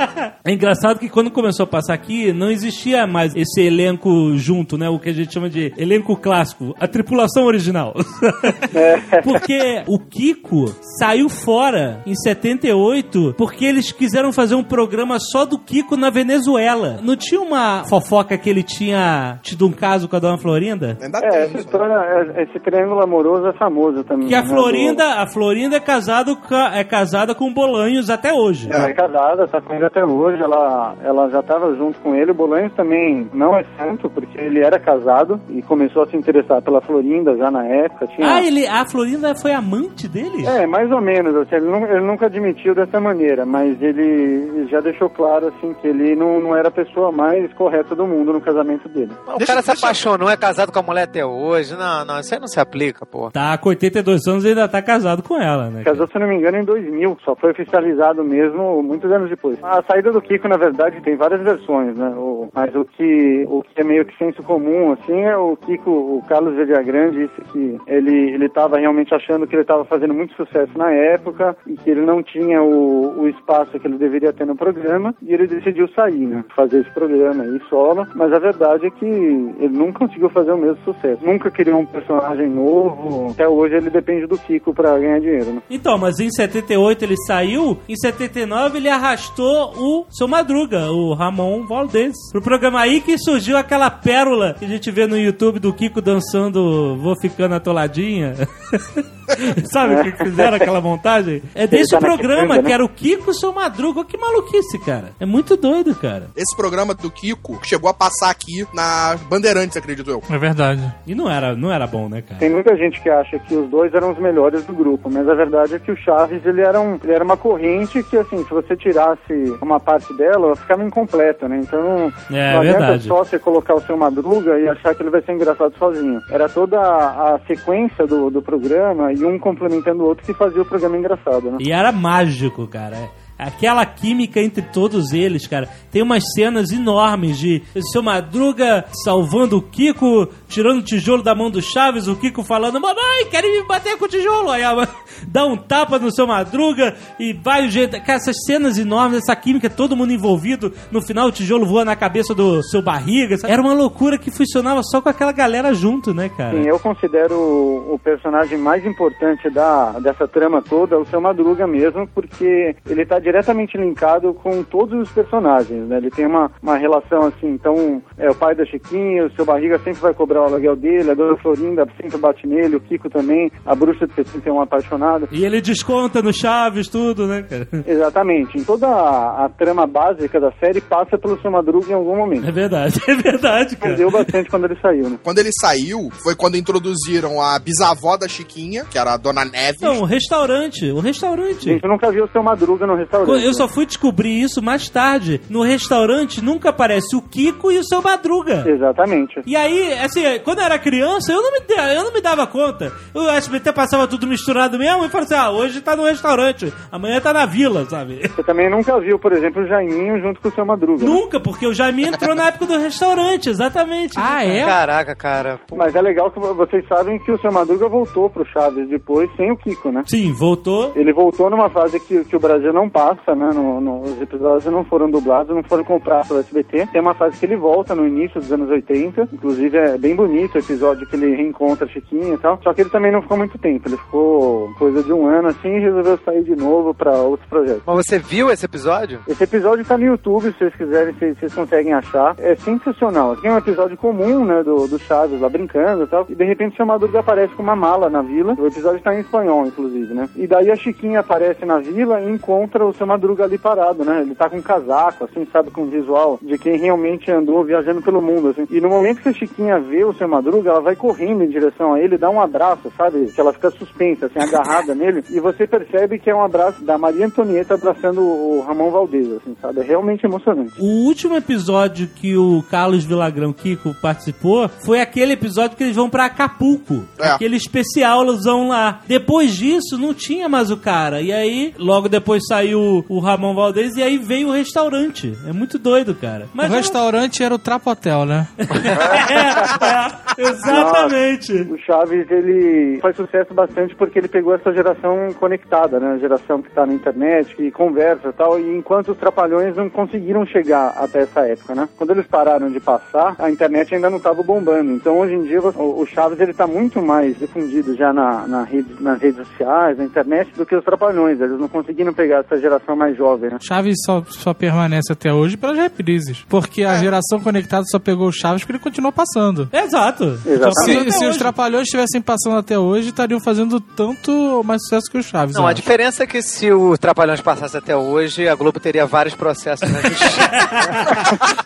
é 0.44 0.52
engraçado 0.52 0.98
que 0.98 1.08
quando 1.08 1.30
começou 1.30 1.64
a 1.64 1.66
passar 1.66 1.92
aqui, 1.94 2.32
não 2.32 2.50
existia 2.50 2.61
mais 3.08 3.34
esse 3.34 3.60
elenco 3.60 4.36
junto, 4.36 4.76
né? 4.78 4.88
O 4.88 4.98
que 4.98 5.08
a 5.08 5.12
gente 5.12 5.32
chama 5.32 5.48
de 5.48 5.72
elenco 5.76 6.16
clássico. 6.16 6.74
A 6.78 6.86
tripulação 6.86 7.44
original. 7.44 7.94
porque 9.24 9.82
o 9.86 9.98
Kiko 9.98 10.66
saiu 10.98 11.28
fora 11.28 12.00
em 12.06 12.14
78 12.14 13.34
porque 13.36 13.64
eles 13.64 13.92
quiseram 13.92 14.32
fazer 14.32 14.54
um 14.54 14.62
programa 14.62 15.18
só 15.18 15.44
do 15.44 15.58
Kiko 15.58 15.96
na 15.96 16.10
Venezuela. 16.10 16.98
Não 17.02 17.16
tinha 17.16 17.40
uma 17.40 17.84
fofoca 17.84 18.36
que 18.36 18.48
ele 18.48 18.62
tinha 18.62 19.38
tido 19.42 19.66
um 19.66 19.72
caso 19.72 20.08
com 20.08 20.16
a 20.16 20.18
dona 20.18 20.38
Florinda? 20.38 20.98
É, 21.00 21.08
tem 21.08 21.28
essa 21.40 21.58
história, 21.58 21.94
é- 21.94 22.42
esse 22.42 22.58
triângulo 22.60 23.02
amoroso 23.02 23.46
é 23.46 23.52
famoso 23.52 24.04
também. 24.04 24.28
Que 24.28 24.34
a 24.34 24.42
né, 24.42 24.48
Florinda, 24.48 25.04
a 25.20 25.26
Florinda 25.26 25.76
é, 25.76 25.80
casado 25.80 26.36
com 26.36 26.54
a- 26.54 26.76
é 26.76 26.84
casada 26.84 27.34
com 27.34 27.52
Bolanhos 27.52 28.10
até 28.10 28.32
hoje. 28.32 28.68
Ela 28.70 28.88
é 28.88 28.92
casada, 28.94 29.46
tá 29.48 29.60
com 29.60 29.74
ele 29.74 29.84
até 29.84 30.04
hoje, 30.04 30.42
ela, 30.42 30.94
ela 31.02 31.28
já 31.30 31.40
estava 31.40 31.74
junto 31.74 31.98
com 32.00 32.14
ele. 32.14 32.30
O 32.30 32.34
Bolanhos 32.34 32.51
também 32.76 33.28
não 33.32 33.56
é 33.56 33.64
santo, 33.78 34.08
porque 34.10 34.38
ele 34.38 34.60
era 34.60 34.78
casado 34.78 35.40
e 35.50 35.62
começou 35.62 36.02
a 36.02 36.06
se 36.06 36.16
interessar 36.16 36.62
pela 36.62 36.80
Florinda 36.80 37.36
já 37.36 37.50
na 37.50 37.66
época. 37.66 38.06
Tinha... 38.08 38.34
Ah, 38.36 38.42
ele, 38.44 38.66
a 38.66 38.84
Florinda 38.84 39.34
foi 39.34 39.52
amante 39.52 40.08
dele? 40.08 40.46
É, 40.46 40.66
mais 40.66 40.90
ou 40.90 41.00
menos, 41.00 41.34
assim, 41.36 41.56
ele, 41.56 41.66
nu- 41.66 41.86
ele 41.86 42.00
nunca 42.06 42.26
admitiu 42.26 42.74
dessa 42.74 43.00
maneira, 43.00 43.44
mas 43.46 43.80
ele 43.82 44.66
já 44.68 44.80
deixou 44.80 45.08
claro, 45.10 45.48
assim, 45.48 45.74
que 45.80 45.86
ele 45.88 46.14
não, 46.14 46.40
não 46.40 46.56
era 46.56 46.68
a 46.68 46.72
pessoa 46.72 47.10
mais 47.12 47.52
correta 47.54 47.94
do 47.94 48.06
mundo 48.06 48.32
no 48.32 48.40
casamento 48.40 48.88
dele. 48.88 49.12
O 49.26 49.38
Deixa- 49.38 49.46
cara 49.52 49.62
se 49.62 49.68
deixa- 49.68 49.86
apaixonou, 49.86 50.30
é 50.30 50.36
casado 50.36 50.72
com 50.72 50.78
a 50.78 50.82
mulher 50.82 51.02
até 51.04 51.24
hoje. 51.24 51.74
Não, 51.76 52.04
não, 52.04 52.20
isso 52.20 52.34
aí 52.34 52.40
não 52.40 52.46
se 52.48 52.60
aplica, 52.60 53.04
pô. 53.06 53.30
Tá 53.30 53.56
com 53.58 53.68
82 53.70 54.26
anos 54.26 54.44
e 54.44 54.48
ainda 54.48 54.68
tá 54.68 54.80
casado 54.82 55.22
com 55.22 55.40
ela, 55.40 55.70
né? 55.70 55.82
Casou, 55.84 56.06
se 56.08 56.18
não 56.18 56.28
me 56.28 56.36
engano, 56.36 56.58
em 56.58 56.64
2000, 56.64 57.16
só 57.24 57.34
foi 57.36 57.50
oficializado 57.50 58.22
mesmo 58.24 58.82
muitos 58.82 59.10
anos 59.10 59.28
depois. 59.30 59.58
A 59.62 59.82
saída 59.82 60.10
do 60.12 60.20
Kiko, 60.20 60.48
na 60.48 60.56
verdade, 60.56 61.00
tem 61.02 61.16
várias 61.16 61.42
versões, 61.42 61.96
né? 61.96 62.08
O- 62.16 62.41
mas 62.54 62.74
o 62.74 62.84
que, 62.84 63.44
o 63.48 63.62
que 63.62 63.80
é 63.80 63.84
meio 63.84 64.04
que 64.04 64.16
senso 64.16 64.42
comum, 64.42 64.92
assim, 64.92 65.20
é 65.22 65.36
o 65.36 65.56
Kiko, 65.56 65.90
o 65.90 66.22
Carlos 66.28 66.54
Grande 66.54 67.26
disse 67.26 67.40
que 67.52 67.78
ele, 67.86 68.32
ele 68.32 68.50
realmente 68.78 69.14
achando 69.14 69.46
que 69.46 69.54
ele 69.54 69.62
estava 69.62 69.84
fazendo 69.84 70.14
muito 70.14 70.34
sucesso 70.34 70.76
na 70.76 70.90
época 70.90 71.56
e 71.66 71.74
que 71.76 71.90
ele 71.90 72.02
não 72.02 72.22
tinha 72.22 72.62
o, 72.62 73.22
o 73.22 73.28
espaço 73.28 73.78
que 73.78 73.86
ele 73.86 73.98
deveria 73.98 74.32
ter 74.32 74.46
no 74.46 74.56
programa 74.56 75.14
e 75.22 75.32
ele 75.32 75.46
decidiu 75.46 75.88
sair, 75.88 76.26
né? 76.26 76.44
Fazer 76.54 76.80
esse 76.80 76.90
programa 76.90 77.42
aí 77.44 77.60
solo, 77.68 78.06
mas 78.14 78.32
a 78.32 78.38
verdade 78.38 78.86
é 78.86 78.90
que 78.90 79.04
ele 79.04 79.76
nunca 79.76 80.00
conseguiu 80.00 80.30
fazer 80.30 80.52
o 80.52 80.58
mesmo 80.58 80.78
sucesso. 80.84 81.24
Nunca 81.24 81.50
criou 81.50 81.80
um 81.80 81.86
personagem 81.86 82.48
novo. 82.48 83.30
Até 83.30 83.48
hoje 83.48 83.74
ele 83.74 83.90
depende 83.90 84.26
do 84.26 84.38
Kiko 84.38 84.74
pra 84.74 84.98
ganhar 84.98 85.20
dinheiro, 85.20 85.52
né? 85.52 85.62
Então, 85.70 85.98
mas 85.98 86.18
em 86.18 86.30
78 86.30 87.04
ele 87.04 87.16
saiu, 87.26 87.78
em 87.88 87.96
79 87.96 88.78
ele 88.78 88.88
arrastou 88.88 89.72
o 89.76 90.06
seu 90.10 90.28
Madruga, 90.28 90.90
o 90.90 91.14
Ramon 91.14 91.66
Valdez, 91.66 92.14
pro 92.32 92.40
programa 92.40 92.80
aí 92.80 93.02
que 93.02 93.18
surgiu 93.18 93.58
aquela 93.58 93.90
pérola 93.90 94.56
que 94.58 94.64
a 94.64 94.68
gente 94.68 94.90
vê 94.90 95.06
no 95.06 95.18
YouTube 95.18 95.58
do 95.58 95.72
Kiko 95.72 96.00
dançando 96.00 96.96
Vou 96.96 97.14
Ficando 97.20 97.54
Atoladinha. 97.54 98.34
Sabe 99.70 99.94
o 99.94 100.02
que 100.04 100.12
que 100.12 100.24
fizeram 100.24 100.56
aquela 100.56 100.80
montagem? 100.80 101.42
É 101.54 101.66
desse 101.66 101.90
tá 101.90 101.98
programa 101.98 102.40
quitanda, 102.42 102.62
né? 102.62 102.68
que 102.68 102.72
era 102.72 102.84
o 102.84 102.88
Kiko 102.88 103.24
e 103.28 103.30
o 103.30 103.34
seu 103.34 103.52
Madruga. 103.52 104.04
Que 104.04 104.16
maluquice, 104.16 104.78
cara. 104.84 105.10
É 105.20 105.26
muito 105.26 105.56
doido, 105.56 105.94
cara. 105.94 106.28
Esse 106.36 106.56
programa 106.56 106.94
do 106.94 107.10
Kiko 107.10 107.58
chegou 107.62 107.88
a 107.90 107.94
passar 107.94 108.30
aqui 108.30 108.66
na 108.74 109.16
Bandeirantes, 109.28 109.76
acredito 109.76 110.10
eu. 110.10 110.22
É 110.30 110.38
verdade. 110.38 110.82
E 111.06 111.14
não 111.14 111.30
era, 111.30 111.54
não 111.54 111.72
era 111.72 111.86
bom, 111.86 112.08
né, 112.08 112.22
cara? 112.22 112.38
Tem 112.38 112.50
muita 112.50 112.76
gente 112.76 113.00
que 113.00 113.08
acha 113.10 113.38
que 113.38 113.54
os 113.54 113.68
dois 113.70 113.92
eram 113.94 114.12
os 114.12 114.18
melhores 114.18 114.64
do 114.64 114.72
grupo, 114.72 115.10
mas 115.10 115.28
a 115.28 115.34
verdade 115.34 115.74
é 115.74 115.78
que 115.78 115.90
o 115.90 115.96
Chaves 115.96 116.44
ele 116.44 116.60
era, 116.60 116.80
um, 116.80 116.98
ele 117.02 117.12
era 117.12 117.24
uma 117.24 117.36
corrente 117.36 118.02
que, 118.04 118.16
assim, 118.16 118.42
se 118.44 118.50
você 118.50 118.76
tirasse 118.76 119.32
uma 119.60 119.78
parte 119.80 120.12
dela, 120.16 120.46
ela 120.46 120.56
ficava 120.56 120.84
incompleta, 120.84 121.48
né? 121.48 121.60
Então 121.62 122.12
É, 122.30 122.52
não 122.54 122.60
adianta 122.60 122.78
verdade. 122.80 123.08
só 123.08 123.18
você 123.24 123.38
colocar 123.38 123.74
o 123.74 123.80
seu 123.80 123.96
Madruga 123.96 124.58
e 124.58 124.68
achar 124.68 124.94
que 124.94 125.02
ele 125.02 125.10
vai 125.10 125.22
ser 125.22 125.32
engraçado 125.32 125.72
sozinho. 125.78 126.20
Era 126.30 126.48
toda 126.48 126.78
a, 126.80 127.34
a 127.34 127.38
sequência 127.46 128.06
do, 128.06 128.30
do 128.30 128.42
programa 128.42 129.11
e 129.12 129.24
um 129.24 129.38
complementando 129.38 130.02
o 130.02 130.06
outro 130.06 130.24
que 130.24 130.34
fazia 130.34 130.62
o 130.62 130.64
programa 130.64 130.96
engraçado, 130.96 131.50
né? 131.50 131.58
E 131.60 131.72
era 131.72 131.92
mágico, 131.92 132.66
cara. 132.66 133.10
Aquela 133.46 133.84
química 133.84 134.40
entre 134.40 134.62
todos 134.62 135.12
eles, 135.12 135.46
cara. 135.46 135.68
Tem 135.90 136.02
umas 136.02 136.24
cenas 136.34 136.70
enormes 136.70 137.38
de 137.38 137.62
seu 137.90 138.02
Madruga 138.02 138.84
salvando 139.04 139.58
o 139.58 139.62
Kiko, 139.62 140.28
tirando 140.48 140.78
o 140.78 140.84
tijolo 140.84 141.22
da 141.22 141.34
mão 141.34 141.50
do 141.50 141.60
Chaves, 141.60 142.08
o 142.08 142.16
Kiko 142.16 142.42
falando: 142.42 142.80
Mamãe, 142.80 143.26
querem 143.30 143.60
me 143.60 143.66
bater 143.66 143.96
com 143.98 144.04
o 144.04 144.08
tijolo? 144.08 144.50
Aí 144.50 144.62
a 144.62 144.74
mãe 144.74 144.88
dá 145.28 145.44
um 145.44 145.56
tapa 145.56 145.98
no 145.98 146.10
seu 146.10 146.26
Madruga 146.26 146.94
e 147.18 147.32
vai 147.32 147.66
o 147.66 147.70
jeito. 147.70 147.92
Cara, 148.00 148.18
essas 148.18 148.36
cenas 148.46 148.78
enormes, 148.78 149.18
essa 149.18 149.36
química, 149.36 149.68
todo 149.68 149.96
mundo 149.96 150.12
envolvido. 150.12 150.72
No 150.90 151.02
final, 151.02 151.28
o 151.28 151.32
tijolo 151.32 151.66
voa 151.66 151.84
na 151.84 151.96
cabeça 151.96 152.34
do 152.34 152.62
seu 152.62 152.82
barriga. 152.82 153.36
sabe? 153.36 153.52
Era 153.52 153.62
uma 153.62 153.74
loucura 153.74 154.18
que 154.18 154.30
funcionava 154.30 154.82
só 154.82 155.00
com 155.00 155.08
aquela 155.08 155.32
galera 155.32 155.74
junto, 155.74 156.14
né, 156.14 156.30
cara? 156.36 156.56
Sim, 156.56 156.68
eu 156.68 156.78
considero 156.78 157.34
o 157.36 157.98
personagem 158.02 158.58
mais 158.58 158.84
importante 158.84 159.50
da, 159.50 159.92
dessa 160.00 160.26
trama 160.26 160.62
toda 160.62 160.98
o 160.98 161.06
seu 161.06 161.20
Madruga 161.20 161.66
mesmo, 161.66 162.06
porque 162.08 162.74
ele 162.88 163.02
está 163.02 163.18
diretamente 163.32 163.78
linkado 163.78 164.34
com 164.34 164.62
todos 164.62 165.00
os 165.00 165.10
personagens, 165.10 165.88
né? 165.88 165.96
Ele 165.96 166.10
tem 166.10 166.26
uma, 166.26 166.50
uma 166.62 166.76
relação 166.76 167.22
assim, 167.22 167.48
então 167.48 168.02
é 168.18 168.28
o 168.28 168.34
pai 168.34 168.54
da 168.54 168.64
Chiquinha, 168.66 169.24
o 169.24 169.32
seu 169.32 169.46
Barriga 169.46 169.78
sempre 169.78 170.00
vai 170.00 170.12
cobrar 170.12 170.42
o 170.42 170.44
aluguel 170.44 170.76
dele, 170.76 171.10
a 171.10 171.14
dona 171.14 171.36
Florinda 171.38 171.86
sempre 171.98 172.18
bate 172.18 172.46
nele, 172.46 172.76
o 172.76 172.80
Kiko 172.80 173.08
também, 173.08 173.50
a 173.64 173.74
bruxa 173.74 174.06
de 174.06 174.14
71 174.14 174.60
apaixonada. 174.60 175.28
E 175.32 175.44
ele 175.46 175.62
desconta 175.62 176.20
no 176.20 176.32
Chaves, 176.32 176.88
tudo, 176.88 177.26
né, 177.26 177.42
cara? 177.42 177.66
Exatamente. 177.86 178.58
Em 178.58 178.64
toda 178.64 178.86
a, 178.86 179.46
a 179.46 179.48
trama 179.48 179.86
básica 179.86 180.38
da 180.38 180.52
série 180.52 180.82
passa 180.82 181.16
pelo 181.16 181.40
seu 181.40 181.50
Madruga 181.50 181.90
em 181.90 181.94
algum 181.94 182.16
momento. 182.16 182.46
É 182.46 182.52
verdade, 182.52 183.00
é 183.08 183.14
verdade, 183.14 183.76
cara. 183.76 183.94
Perdeu 183.94 184.10
bastante 184.10 184.50
quando 184.50 184.66
ele 184.66 184.78
saiu, 184.80 185.08
né? 185.08 185.18
Quando 185.22 185.38
ele 185.38 185.50
saiu, 185.58 186.10
foi 186.22 186.36
quando 186.36 186.56
introduziram 186.56 187.40
a 187.40 187.58
bisavó 187.58 188.18
da 188.18 188.28
Chiquinha, 188.28 188.84
que 188.84 188.98
era 188.98 189.14
a 189.14 189.16
Dona 189.16 189.44
Neves. 189.44 189.80
Não, 189.80 190.00
o 190.00 190.04
restaurante, 190.04 190.90
o 190.90 191.00
restaurante. 191.00 191.64
Gente, 191.64 191.82
eu 191.82 191.90
nunca 191.90 192.10
vi 192.10 192.20
o 192.20 192.28
seu 192.28 192.42
Madruga 192.42 192.86
no 192.86 192.94
restaurante. 192.94 193.11
Eu 193.12 193.54
só 193.54 193.68
fui 193.68 193.86
descobrir 193.86 194.40
isso 194.42 194.62
mais 194.62 194.88
tarde. 194.88 195.40
No 195.48 195.62
restaurante 195.62 196.42
nunca 196.42 196.70
aparece 196.70 197.14
o 197.16 197.22
Kiko 197.22 197.70
e 197.70 197.78
o 197.78 197.84
seu 197.84 198.00
Madruga. 198.02 198.64
Exatamente. 198.66 199.40
E 199.46 199.54
aí, 199.56 199.92
assim, 199.94 200.22
quando 200.44 200.58
eu 200.60 200.64
era 200.64 200.78
criança, 200.78 201.32
eu 201.32 201.42
não 201.42 201.52
me, 201.52 201.60
da- 201.60 201.94
eu 201.94 202.04
não 202.04 202.12
me 202.12 202.20
dava 202.20 202.46
conta. 202.46 202.92
O 203.14 203.28
SBT 203.28 203.72
passava 203.72 204.06
tudo 204.08 204.26
misturado 204.26 204.78
mesmo 204.78 205.04
e 205.04 205.08
falava 205.08 205.24
assim: 205.24 205.34
ah, 205.34 205.50
hoje 205.50 205.80
tá 205.80 205.96
no 205.96 206.04
restaurante, 206.04 206.72
amanhã 206.90 207.20
tá 207.20 207.32
na 207.32 207.46
vila, 207.46 207.84
sabe? 207.86 208.20
Você 208.28 208.42
também 208.42 208.70
nunca 208.70 208.98
viu, 209.00 209.18
por 209.18 209.32
exemplo, 209.32 209.62
o 209.62 209.66
Jaiminho 209.66 210.20
junto 210.20 210.40
com 210.40 210.48
o 210.48 210.52
seu 210.52 210.64
Madruga. 210.64 211.04
né? 211.04 211.10
Nunca, 211.10 211.40
porque 211.40 211.66
o 211.66 211.74
Jaime 211.74 212.04
entrou 212.04 212.34
na 212.34 212.48
época 212.48 212.66
do 212.66 212.78
restaurante, 212.78 213.48
exatamente. 213.48 214.14
Ah, 214.16 214.44
é? 214.44 214.64
Caraca, 214.64 215.14
cara. 215.14 215.60
Mas 215.76 215.94
é 215.94 216.00
legal 216.02 216.30
que 216.30 216.38
vocês 216.40 216.86
sabem 216.88 217.18
que 217.18 217.30
o 217.32 217.40
seu 217.40 217.52
Madruga 217.52 217.88
voltou 217.88 218.28
pro 218.30 218.44
Chaves 218.46 218.88
depois 218.88 219.30
sem 219.36 219.50
o 219.50 219.56
Kiko, 219.56 219.90
né? 219.90 220.02
Sim, 220.06 220.32
voltou. 220.32 220.92
Ele 220.96 221.12
voltou 221.12 221.50
numa 221.50 221.68
fase 221.70 221.98
que, 222.00 222.24
que 222.24 222.36
o 222.36 222.40
Brasil 222.40 222.72
não 222.72 222.88
passa, 222.88 223.01
né? 223.34 223.50
No, 223.54 223.80
no- 223.80 224.00
os 224.02 224.20
episódios 224.20 224.64
não 224.72 224.84
foram 224.84 225.10
dublados, 225.10 225.54
não 225.54 225.62
foram 225.62 225.84
comprados 225.84 226.28
pelo 226.28 226.40
SBT. 226.40 226.86
Tem 226.92 227.00
uma 227.00 227.14
fase 227.14 227.38
que 227.38 227.46
ele 227.46 227.56
volta 227.56 227.94
no 227.94 228.06
início 228.06 228.40
dos 228.40 228.52
anos 228.52 228.68
80. 228.70 229.28
Inclusive 229.32 229.76
é 229.76 229.98
bem 229.98 230.14
bonito 230.14 230.54
o 230.54 230.58
episódio 230.58 231.06
que 231.06 231.16
ele 231.16 231.34
reencontra 231.34 231.86
a 231.86 231.88
Chiquinha 231.88 232.34
e 232.34 232.38
tal. 232.38 232.58
Só 232.62 232.72
que 232.72 232.80
ele 232.82 232.90
também 232.90 233.12
não 233.12 233.22
ficou 233.22 233.36
muito 233.36 233.58
tempo. 233.58 233.88
Ele 233.88 233.96
ficou 233.96 234.72
coisa 234.78 235.02
de 235.02 235.12
um 235.12 235.26
ano 235.26 235.48
assim 235.48 235.68
e 235.76 235.80
resolveu 235.80 236.18
sair 236.24 236.42
de 236.42 236.54
novo 236.56 236.94
pra 236.94 237.12
outros 237.12 237.48
projetos. 237.48 237.82
Mas 237.86 237.96
você 238.06 238.18
viu 238.18 238.50
esse 238.50 238.64
episódio? 238.64 239.20
Esse 239.28 239.44
episódio 239.44 239.84
tá 239.84 239.96
no 239.98 240.04
YouTube, 240.04 240.44
se 240.52 240.58
vocês 240.58 240.74
quiserem, 240.74 241.14
vocês, 241.14 241.38
vocês 241.38 241.54
conseguem 241.54 241.92
achar. 241.92 242.34
É 242.38 242.54
sensacional. 242.56 243.36
Tem 243.36 243.50
um 243.50 243.58
episódio 243.58 243.96
comum, 243.96 244.44
né, 244.44 244.62
do, 244.62 244.86
do 244.86 244.98
Chaves 244.98 245.40
lá 245.40 245.48
brincando 245.48 246.04
e 246.04 246.06
tal. 246.06 246.26
E 246.28 246.34
de 246.34 246.44
repente 246.44 246.74
o 246.74 246.76
seu 246.76 246.86
Madruga 246.86 247.20
aparece 247.20 247.54
com 247.54 247.62
uma 247.62 247.76
mala 247.76 248.08
na 248.10 248.22
vila. 248.22 248.54
O 248.58 248.66
episódio 248.66 249.00
tá 249.00 249.14
em 249.14 249.20
espanhol, 249.20 249.66
inclusive, 249.66 250.12
né? 250.14 250.28
E 250.36 250.46
daí 250.46 250.70
a 250.70 250.76
Chiquinha 250.76 251.20
aparece 251.20 251.64
na 251.64 251.78
vila 251.78 252.20
e 252.20 252.30
encontra 252.30 252.84
o 252.86 252.91
seu 252.94 253.06
Madruga 253.06 253.44
ali 253.44 253.58
parado, 253.58 254.04
né? 254.04 254.22
Ele 254.22 254.34
tá 254.34 254.48
com 254.48 254.56
um 254.56 254.62
casaco, 254.62 255.24
assim, 255.24 255.46
sabe, 255.52 255.70
com 255.70 255.82
um 255.82 255.90
visual 255.90 256.38
de 256.42 256.58
quem 256.58 256.76
realmente 256.76 257.30
andou 257.30 257.64
viajando 257.64 258.02
pelo 258.02 258.22
mundo, 258.22 258.48
assim. 258.48 258.66
E 258.70 258.80
no 258.80 258.88
momento 258.88 259.22
que 259.22 259.28
a 259.28 259.32
Chiquinha 259.32 259.78
vê 259.78 260.04
o 260.04 260.14
seu 260.14 260.28
Madruga, 260.28 260.70
ela 260.70 260.80
vai 260.80 260.96
correndo 260.96 261.42
em 261.42 261.48
direção 261.48 261.94
a 261.94 262.00
ele, 262.00 262.18
dá 262.18 262.30
um 262.30 262.40
abraço, 262.40 262.92
sabe? 262.96 263.26
Que 263.32 263.40
ela 263.40 263.52
fica 263.52 263.70
suspensa, 263.70 264.26
assim, 264.26 264.38
agarrada 264.38 264.94
nele. 264.96 265.24
E 265.30 265.40
você 265.40 265.66
percebe 265.66 266.18
que 266.18 266.30
é 266.30 266.34
um 266.34 266.44
abraço 266.44 266.84
da 266.84 266.98
Maria 266.98 267.26
Antonieta 267.26 267.74
abraçando 267.74 268.20
o 268.20 268.60
Ramon 268.66 268.90
Valdez, 268.90 269.30
assim, 269.32 269.56
sabe? 269.60 269.80
É 269.80 269.84
realmente 269.84 270.24
emocionante. 270.24 270.72
O 270.78 271.06
último 271.06 271.36
episódio 271.36 272.08
que 272.08 272.36
o 272.36 272.62
Carlos 272.70 273.04
Vilagrão 273.04 273.52
Kiko 273.52 273.94
participou 274.00 274.68
foi 274.84 275.00
aquele 275.00 275.32
episódio 275.32 275.76
que 275.76 275.82
eles 275.82 275.96
vão 275.96 276.10
pra 276.10 276.26
Acapulco. 276.26 277.04
É. 277.18 277.30
Aquele 277.30 277.56
especialzão 277.56 278.68
lá. 278.68 279.00
Depois 279.06 279.54
disso, 279.54 279.98
não 279.98 280.14
tinha 280.14 280.48
mais 280.48 280.70
o 280.70 280.76
cara. 280.76 281.20
E 281.20 281.32
aí, 281.32 281.74
logo 281.78 282.08
depois 282.08 282.42
saiu 282.46 282.80
o 283.08 283.18
Ramon 283.18 283.54
Valdez 283.54 283.96
e 283.96 284.02
aí 284.02 284.18
veio 284.18 284.48
o 284.48 284.52
restaurante. 284.52 285.36
É 285.46 285.52
muito 285.52 285.78
doido, 285.78 286.14
cara. 286.14 286.48
Mas 286.52 286.70
o 286.70 286.74
restaurante 286.74 287.42
era 287.42 287.54
o 287.54 287.58
Trapotel, 287.58 288.24
né? 288.26 288.48
é, 288.58 290.42
é, 290.42 290.50
exatamente. 290.50 291.52
O 291.52 291.78
Chaves, 291.78 292.30
ele 292.30 292.98
faz 293.00 293.16
sucesso 293.16 293.54
bastante 293.54 293.94
porque 293.94 294.18
ele 294.18 294.28
pegou 294.28 294.54
essa 294.54 294.72
geração 294.72 295.32
conectada, 295.38 296.00
né? 296.00 296.14
A 296.14 296.18
geração 296.18 296.60
que 296.60 296.70
tá 296.70 296.84
na 296.84 296.92
internet, 296.92 297.54
que 297.54 297.70
conversa 297.70 298.28
e 298.28 298.32
tal, 298.32 298.58
e 298.58 298.76
enquanto 298.76 299.12
os 299.12 299.18
trapalhões 299.18 299.76
não 299.76 299.88
conseguiram 299.88 300.44
chegar 300.44 300.94
até 300.96 301.22
essa 301.22 301.40
época, 301.40 301.74
né? 301.74 301.88
Quando 301.96 302.10
eles 302.10 302.26
pararam 302.26 302.70
de 302.70 302.80
passar, 302.80 303.36
a 303.38 303.50
internet 303.50 303.94
ainda 303.94 304.10
não 304.10 304.20
tava 304.20 304.42
bombando. 304.42 304.92
Então, 304.92 305.18
hoje 305.18 305.34
em 305.34 305.42
dia, 305.42 305.60
o 305.60 306.02
o 306.02 306.06
Chaves, 306.06 306.40
ele 306.40 306.52
tá 306.52 306.66
muito 306.66 307.00
mais 307.00 307.38
difundido 307.38 307.94
já 307.96 308.12
na, 308.12 308.46
na 308.46 308.64
rede, 308.64 308.94
nas 309.00 309.20
redes 309.20 309.46
sociais, 309.46 309.96
na 309.96 310.04
internet, 310.04 310.52
do 310.54 310.66
que 310.66 310.74
os 310.74 310.84
trapalhões. 310.84 311.40
Eles 311.40 311.58
não 311.58 311.68
conseguiram 311.68 312.12
pegar 312.12 312.38
essa 312.38 312.58
geração 312.58 312.71
mais 312.96 313.16
jovem, 313.16 313.50
né? 313.50 313.58
Chaves 313.60 313.96
só, 314.04 314.22
só 314.28 314.52
permanece 314.54 315.12
até 315.12 315.32
hoje 315.32 315.56
pelas 315.56 315.76
reprises. 315.76 316.44
Porque 316.48 316.84
a 316.84 316.98
geração 316.98 317.40
conectada 317.40 317.84
só 317.90 317.98
pegou 317.98 318.28
o 318.28 318.32
Chaves 318.32 318.62
porque 318.62 318.72
ele 318.72 318.78
continuou 318.78 319.12
passando. 319.12 319.68
Exato. 319.72 320.38
Exatamente. 320.46 321.12
Se, 321.12 321.18
se 321.18 321.26
os 321.26 321.36
Trapalhões 321.36 321.84
estivessem 321.84 322.20
passando 322.20 322.56
até 322.56 322.78
hoje, 322.78 323.08
estariam 323.08 323.40
fazendo 323.40 323.80
tanto 323.80 324.62
mais 324.64 324.82
sucesso 324.82 325.10
que 325.10 325.18
o 325.18 325.22
Chaves. 325.22 325.56
Não, 325.56 325.66
a 325.66 325.70
acho. 325.70 325.76
diferença 325.76 326.24
é 326.24 326.26
que 326.26 326.42
se 326.42 326.70
o 326.70 326.96
Trapalhões 326.98 327.40
passasse 327.40 327.76
até 327.76 327.96
hoje, 327.96 328.48
a 328.48 328.54
Globo 328.54 328.78
teria 328.78 329.06
vários 329.06 329.34
processos 329.34 329.90
na 329.90 330.00
justiça. 330.00 330.40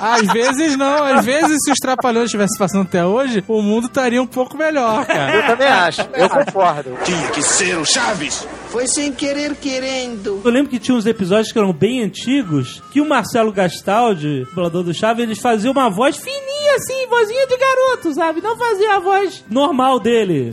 Às 0.00 0.26
vezes 0.32 0.76
não, 0.76 1.04
às 1.04 1.24
vezes 1.24 1.58
se 1.64 1.70
os 1.70 1.78
Trapalhões 1.78 2.26
estivessem 2.26 2.58
passando 2.58 2.82
até 2.82 3.04
hoje, 3.04 3.44
o 3.46 3.62
mundo 3.62 3.86
estaria 3.86 4.20
um 4.20 4.26
pouco 4.26 4.56
melhor, 4.56 5.06
cara. 5.06 5.34
Eu 5.36 5.46
também 5.46 5.68
acho, 5.68 6.02
eu 6.14 6.28
concordo. 6.28 6.96
Tinha 7.04 7.28
que 7.28 7.42
ser 7.42 7.76
o 7.78 7.84
Chaves. 7.84 8.46
Foi 8.68 8.86
sem 8.86 9.12
querer 9.12 9.54
querendo. 9.56 10.35
Eu 10.44 10.50
lembro 10.50 10.70
que 10.70 10.78
tinha 10.78 10.96
uns 10.96 11.06
episódios 11.06 11.52
que 11.52 11.58
eram 11.58 11.72
bem 11.72 12.02
antigos, 12.02 12.82
que 12.90 13.00
o 13.00 13.08
Marcelo 13.08 13.52
Gastaldi, 13.52 14.44
dublador 14.46 14.82
do 14.82 14.94
Chaves, 14.94 15.22
eles 15.22 15.38
faziam 15.38 15.72
uma 15.72 15.88
voz 15.88 16.16
fininha 16.16 16.76
assim, 16.76 17.06
vozinha 17.08 17.46
de 17.46 17.56
garoto, 17.56 18.14
sabe? 18.14 18.40
Não 18.40 18.56
fazia 18.56 18.96
a 18.96 18.98
voz 18.98 19.44
normal 19.50 19.98
dele. 19.98 20.50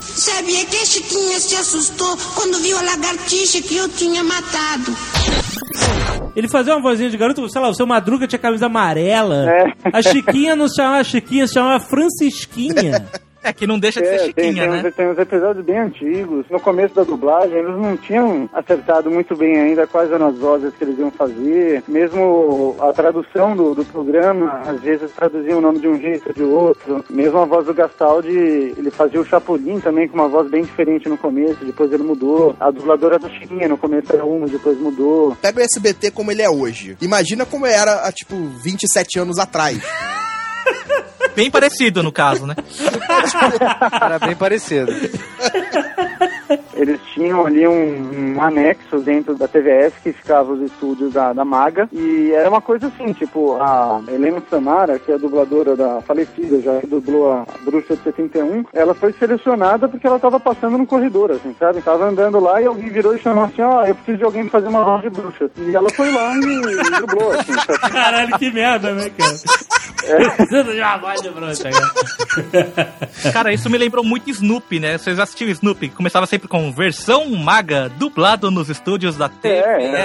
Sabia 0.00 0.64
que 0.66 0.76
a 0.76 0.84
Chiquinha 0.84 1.40
se 1.40 1.56
assustou 1.56 2.16
quando 2.34 2.58
viu 2.58 2.78
a 2.78 2.82
lagartixa 2.82 3.60
que 3.62 3.76
eu 3.76 3.88
tinha 3.88 4.22
matado. 4.22 4.94
Ele 6.36 6.48
fazia 6.48 6.74
uma 6.74 6.82
vozinha 6.82 7.10
de 7.10 7.16
garoto, 7.16 7.48
sei 7.50 7.60
lá, 7.60 7.68
o 7.68 7.74
seu 7.74 7.86
Madruga 7.86 8.26
tinha 8.26 8.38
camisa 8.38 8.66
amarela. 8.66 9.50
É. 9.50 9.64
A 9.92 10.02
Chiquinha 10.02 10.54
não 10.54 10.68
se 10.68 10.76
chamava 10.76 11.04
Chiquinha, 11.04 11.46
se 11.46 11.54
chamava 11.54 11.80
Francisquinha. 11.80 13.06
É 13.42 13.52
que 13.52 13.66
não 13.66 13.78
deixa 13.78 14.00
de 14.00 14.06
ser 14.06 14.14
É, 14.14 14.18
tem, 14.18 14.26
chiquinha, 14.26 14.62
tem, 14.62 14.70
né? 14.70 14.88
uns, 14.88 14.94
tem 14.94 15.08
uns 15.08 15.18
episódios 15.18 15.64
bem 15.64 15.78
antigos. 15.78 16.46
No 16.48 16.60
começo 16.60 16.94
da 16.94 17.02
dublagem, 17.02 17.58
eles 17.58 17.76
não 17.76 17.96
tinham 17.96 18.48
acertado 18.52 19.10
muito 19.10 19.34
bem 19.36 19.58
ainda 19.58 19.86
quais 19.86 20.10
eram 20.12 20.28
as 20.28 20.38
vozes 20.38 20.72
que 20.74 20.84
eles 20.84 20.98
iam 20.98 21.10
fazer. 21.10 21.82
Mesmo 21.88 22.76
a 22.80 22.92
tradução 22.92 23.56
do, 23.56 23.74
do 23.74 23.84
programa, 23.84 24.62
às 24.66 24.80
vezes 24.80 25.10
traduziam 25.12 25.58
o 25.58 25.60
nome 25.60 25.80
de 25.80 25.88
um 25.88 26.00
jeito 26.00 26.28
ou 26.28 26.34
de 26.34 26.42
outro. 26.42 27.04
Mesmo 27.10 27.38
a 27.38 27.44
voz 27.44 27.66
do 27.66 27.74
Gastaldi, 27.74 28.30
ele 28.30 28.90
fazia 28.90 29.20
o 29.20 29.24
Chapolin 29.24 29.80
também 29.80 30.08
com 30.08 30.14
uma 30.14 30.28
voz 30.28 30.48
bem 30.48 30.62
diferente 30.62 31.08
no 31.08 31.18
começo, 31.18 31.64
depois 31.64 31.92
ele 31.92 32.02
mudou. 32.02 32.54
A 32.60 32.70
dubladora 32.70 33.18
do 33.18 33.28
Chiquinha 33.28 33.68
no 33.68 33.76
começo 33.76 34.12
era 34.12 34.24
uma, 34.24 34.46
depois 34.46 34.78
mudou. 34.78 35.36
Pega 35.40 35.60
o 35.60 35.62
SBT 35.62 36.10
como 36.12 36.30
ele 36.30 36.42
é 36.42 36.50
hoje. 36.50 36.96
Imagina 37.00 37.44
como 37.44 37.66
era 37.66 38.06
há, 38.06 38.12
tipo, 38.12 38.36
27 38.62 39.18
anos 39.18 39.38
atrás. 39.38 39.78
Bem 41.34 41.50
parecido, 41.50 42.02
no 42.02 42.12
caso, 42.12 42.46
né? 42.46 42.54
Era 44.00 44.18
bem 44.18 44.36
parecido. 44.36 44.92
Eles 46.82 47.00
tinham 47.14 47.46
ali 47.46 47.66
um, 47.66 48.34
um 48.34 48.42
anexo 48.42 48.98
dentro 48.98 49.34
da 49.36 49.46
TVS 49.46 49.94
que 50.02 50.12
ficava 50.12 50.52
os 50.52 50.60
estúdios 50.62 51.12
da, 51.12 51.32
da 51.32 51.44
Maga. 51.44 51.88
E 51.92 52.32
era 52.32 52.48
uma 52.48 52.60
coisa 52.60 52.88
assim, 52.88 53.12
tipo, 53.12 53.56
a 53.60 54.00
Helena 54.08 54.42
Samara, 54.50 54.98
que 54.98 55.12
é 55.12 55.14
a 55.14 55.18
dubladora 55.18 55.76
da 55.76 56.00
falecida, 56.02 56.60
já 56.60 56.80
que 56.80 56.86
dublou 56.86 57.32
a 57.32 57.46
Bruxa 57.64 57.96
de 57.96 58.02
71, 58.02 58.64
ela 58.72 58.94
foi 58.94 59.12
selecionada 59.12 59.88
porque 59.88 60.06
ela 60.06 60.18
tava 60.18 60.40
passando 60.40 60.76
no 60.76 60.86
corredor, 60.86 61.30
assim, 61.30 61.54
sabe? 61.58 61.80
Tava 61.82 62.06
andando 62.06 62.40
lá 62.40 62.60
e 62.60 62.66
alguém 62.66 62.88
virou 62.88 63.14
e 63.14 63.18
chamou 63.18 63.44
assim, 63.44 63.62
ó, 63.62 63.84
eu 63.84 63.94
preciso 63.94 64.18
de 64.18 64.24
alguém 64.24 64.42
pra 64.42 64.60
fazer 64.60 64.68
uma 64.68 64.84
voz 64.84 65.02
de 65.02 65.10
bruxa. 65.10 65.50
E 65.56 65.74
ela 65.74 65.90
foi 65.90 66.10
lá 66.10 66.34
e, 66.34 66.38
e 66.38 67.00
dublou, 67.00 67.32
assim, 67.32 67.52
sabe? 67.52 67.78
Caralho, 67.92 68.38
que 68.38 68.50
merda, 68.50 68.92
né, 68.92 69.10
cara? 69.16 69.32
Precisa 70.36 70.64
de 70.64 70.80
uma 70.80 70.96
voz 70.96 71.22
de 71.22 71.30
bruxa, 71.30 71.70
cara. 71.70 73.32
Cara, 73.32 73.52
isso 73.52 73.70
me 73.70 73.78
lembrou 73.78 74.04
muito 74.04 74.30
Snoopy, 74.30 74.80
né? 74.80 74.98
Vocês 74.98 75.18
assistiram 75.18 75.52
Snoopy? 75.52 75.90
Começava 75.90 76.26
sempre 76.26 76.48
com 76.48 76.71
Versão 76.72 77.28
Maga, 77.30 77.88
dublado 77.98 78.50
nos 78.50 78.68
estúdios 78.68 79.16
da 79.16 79.26
É, 79.26 79.28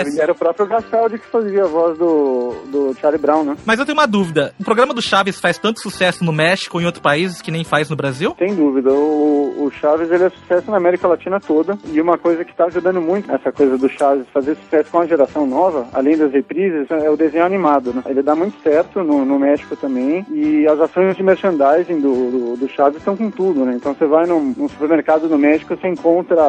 TBS. 0.03 0.18
era 0.20 0.32
o 0.32 0.36
próprio 0.36 0.68
Gastaldi 0.68 1.18
que 1.18 1.26
fazia 1.28 1.63
a 1.63 1.68
voz 1.68 1.97
do, 1.97 2.53
do 2.72 2.95
Charlie 2.99 3.20
Brown, 3.22 3.43
né? 3.43 3.55
Mas 3.65 3.80
eu 3.80 3.86
tenho 3.86 3.97
uma 3.97 4.07
dúvida. 4.07 4.53
O 4.59 4.63
programa 4.63 4.93
do 4.93 5.01
Chaves 5.01 5.39
faz 5.39 5.57
tanto 5.57 5.80
sucesso 5.82 6.24
no 6.24 6.32
México 6.32 6.80
e 6.80 6.84
em 6.84 6.86
outros 6.86 7.01
países 7.01 7.41
que 7.41 7.51
nem 7.51 7.63
faz 7.63 7.89
no 7.89 7.95
Brasil? 7.95 8.36
Sem 8.38 8.53
dúvida. 8.55 8.91
O, 8.91 9.65
o 9.65 9.72
Chaves 9.72 10.11
ele 10.11 10.26
é 10.26 10.30
sucesso 10.30 10.70
na 10.70 10.78
América 10.78 11.07
Latina 11.07 11.39
toda. 11.39 11.78
E 11.91 11.99
uma 12.01 12.18
coisa 12.18 12.43
que 12.43 12.51
está 12.51 12.65
ajudando 12.65 13.01
muito 13.01 13.32
essa 13.32 13.51
coisa 13.51 13.78
do 13.78 13.89
Chaves 13.89 14.26
fazer 14.34 14.55
sucesso 14.55 14.91
com 14.91 14.99
a 14.99 15.07
geração 15.07 15.47
nova, 15.47 15.88
além 15.93 16.18
das 16.18 16.32
reprises, 16.32 16.89
é 16.91 17.09
o 17.09 17.18
desenho 17.18 17.45
animado. 17.45 17.93
Né? 17.93 18.03
Ele 18.07 18.22
dá 18.22 18.36
muito 18.36 18.61
certo 18.61 19.03
no, 19.03 19.24
no 19.26 19.39
México 19.39 19.76
também. 19.76 20.26
E 20.32 20.68
as 20.68 20.80
ações 20.80 21.15
de 21.15 21.24
merchandising 21.24 21.99
do, 22.01 22.32
do, 22.32 22.57
do 22.57 22.70
Chaves 22.70 22.97
estão 22.97 23.15
com 23.15 23.30
tudo, 23.30 23.65
né? 23.65 23.74
Então 23.76 23.93
você 23.93 24.05
vai 24.05 24.26
num, 24.26 24.53
num 24.57 24.68
supermercado 24.70 25.28
no 25.30 25.38
México, 25.38 25.76
você 25.76 25.88
encontra 25.88 26.41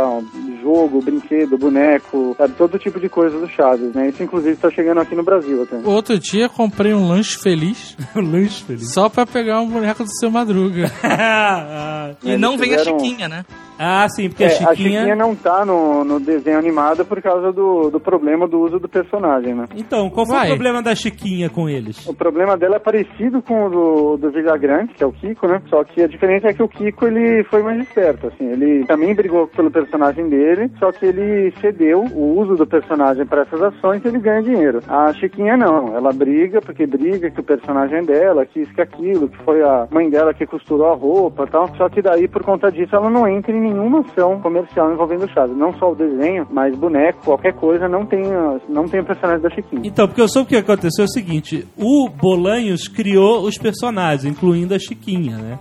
jogo, 0.62 1.00
brinquedo, 1.00 1.56
boneco, 1.56 2.34
sabe? 2.36 2.54
Todo 2.54 2.78
tipo 2.78 2.98
de 3.00 3.08
coisa 3.08 3.38
do 3.38 3.48
Chaves, 3.48 3.94
né? 3.94 4.08
Isso 4.08 4.22
inclusive 4.22 4.54
está 4.54 4.70
chegando 4.70 5.00
aqui 5.00 5.14
no 5.14 5.22
Brasil 5.22 5.62
até. 5.62 5.76
Outro 5.84 6.18
dia 6.18 6.48
comprei 6.48 6.92
um 6.92 7.08
lanche 7.08 7.38
feliz. 7.38 7.96
um 8.14 8.20
lanche 8.20 8.64
feliz. 8.64 8.92
Só 8.92 9.08
pra 9.08 9.26
pegar 9.26 9.60
um 9.60 9.68
boneco 9.68 10.04
do 10.04 10.10
seu 10.18 10.30
Madruga. 10.30 10.90
E 12.22 12.36
não 12.36 12.56
vem 12.56 12.74
a 12.74 12.78
Chiquinha, 12.78 13.28
né? 13.28 13.44
Ah, 13.78 14.06
sim, 14.08 14.28
porque 14.28 14.44
É, 14.44 14.46
a 14.46 14.50
a 14.70 14.74
Chiquinha... 14.74 15.00
Chiquinha 15.00 15.16
não 15.16 15.34
tá 15.34 15.64
no, 15.64 16.04
no 16.04 16.18
desenho 16.20 16.58
animado 16.58 17.04
por 17.04 17.22
causa 17.22 17.52
do, 17.52 17.90
do 17.90 18.00
problema 18.00 18.46
do 18.48 18.60
uso 18.60 18.78
do 18.78 18.88
personagem, 18.88 19.54
né? 19.54 19.66
Então, 19.76 20.10
qual 20.10 20.26
foi 20.26 20.36
Vai. 20.36 20.46
o 20.46 20.50
problema 20.50 20.82
da 20.82 20.94
Chiquinha 20.94 21.48
com 21.48 21.68
eles? 21.68 22.06
O 22.06 22.14
problema 22.14 22.56
dela 22.56 22.76
é 22.76 22.80
parecido 22.80 23.40
com 23.42 23.66
o 23.66 23.70
do, 23.70 24.16
do 24.16 24.30
Villagrande, 24.30 24.94
que 24.94 25.02
é 25.02 25.06
o 25.06 25.12
Kiko, 25.12 25.46
né? 25.46 25.62
Só 25.68 25.84
que 25.84 26.02
a 26.02 26.08
diferença 26.08 26.48
é 26.48 26.52
que 26.52 26.62
o 26.62 26.68
Kiko, 26.68 27.06
ele 27.06 27.44
foi 27.44 27.62
mais 27.62 27.80
esperto, 27.80 28.26
assim. 28.26 28.46
Ele 28.50 28.84
também 28.86 29.14
brigou 29.14 29.46
pelo 29.48 29.70
personagem 29.70 30.28
dele, 30.28 30.70
só 30.78 30.90
que 30.90 31.06
ele 31.06 31.52
cedeu 31.60 32.00
o 32.00 32.38
uso 32.40 32.56
do 32.56 32.66
personagem 32.66 33.24
para 33.26 33.42
essas 33.42 33.62
ações 33.62 34.04
e 34.04 34.08
ele 34.08 34.18
ganha 34.18 34.42
dinheiro. 34.42 34.80
A 34.88 35.12
Chiquinha 35.14 35.56
não. 35.56 35.96
Ela 35.96 36.12
briga 36.12 36.60
porque 36.60 36.86
briga 36.86 37.30
que 37.30 37.40
o 37.40 37.44
personagem 37.44 37.98
é 37.98 38.02
dela, 38.02 38.44
que 38.46 38.60
isso, 38.60 38.74
que 38.74 38.80
aquilo, 38.80 39.28
que 39.28 39.38
foi 39.44 39.62
a 39.62 39.86
mãe 39.90 40.08
dela 40.10 40.34
que 40.34 40.46
costurou 40.46 40.90
a 40.90 40.94
roupa 40.94 41.44
e 41.44 41.50
tal. 41.50 41.68
Só 41.76 41.88
que 41.88 42.02
daí, 42.02 42.26
por 42.26 42.42
conta 42.42 42.70
disso, 42.70 42.94
ela 42.94 43.10
não 43.10 43.26
entra 43.28 43.52
em 43.52 43.67
nenhuma 43.72 44.00
ação 44.00 44.40
comercial 44.40 44.92
envolvendo 44.92 45.24
o 45.24 45.28
Chaves. 45.28 45.56
Não 45.56 45.72
só 45.74 45.92
o 45.92 45.94
desenho, 45.94 46.46
mas 46.50 46.76
boneco, 46.76 47.24
qualquer 47.24 47.54
coisa, 47.54 47.88
não 47.88 48.04
tem, 48.06 48.22
não 48.68 48.86
tem 48.86 49.00
o 49.00 49.04
personagem 49.04 49.42
da 49.42 49.50
Chiquinha. 49.50 49.82
Então, 49.84 50.06
porque 50.06 50.20
eu 50.20 50.28
soube 50.28 50.46
o 50.46 50.48
que 50.48 50.56
aconteceu 50.56 51.02
é 51.02 51.06
o 51.06 51.10
seguinte: 51.10 51.66
o 51.76 52.08
Bolanhos 52.08 52.88
criou 52.88 53.42
os 53.42 53.56
personagens, 53.58 54.24
incluindo 54.24 54.74
a 54.74 54.78
Chiquinha, 54.78 55.36
né? 55.36 55.58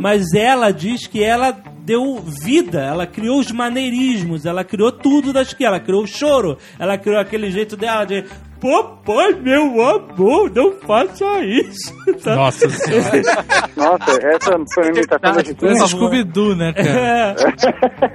Mas 0.00 0.34
ela 0.34 0.70
diz 0.70 1.06
que 1.06 1.22
ela 1.22 1.56
deu 1.84 2.16
vida, 2.16 2.80
ela 2.80 3.06
criou 3.06 3.38
os 3.38 3.50
maneirismos, 3.50 4.46
ela 4.46 4.64
criou 4.64 4.92
tudo 4.92 5.32
da 5.32 5.44
Chiquinha, 5.44 5.68
ela 5.68 5.80
criou 5.80 6.02
o 6.02 6.06
choro, 6.06 6.56
ela 6.78 6.96
criou 6.98 7.18
aquele 7.18 7.50
jeito 7.50 7.76
dela 7.76 8.04
de. 8.04 8.24
Papai, 8.64 9.32
meu 9.42 9.62
amor, 9.82 10.50
não 10.54 10.72
faça 10.86 11.24
isso. 11.44 11.92
Tá? 12.22 12.36
Nossa 12.36 12.68
senhora. 12.68 13.10
Nossa, 13.76 14.18
essa 14.26 14.58
foi 14.74 14.84
a 14.84 14.88
imitação 14.88 15.32
da 15.32 15.44
Chiquinha? 15.44 15.74
Scooby-Doo, 15.86 16.54
né, 16.54 16.72
cara? 16.72 17.34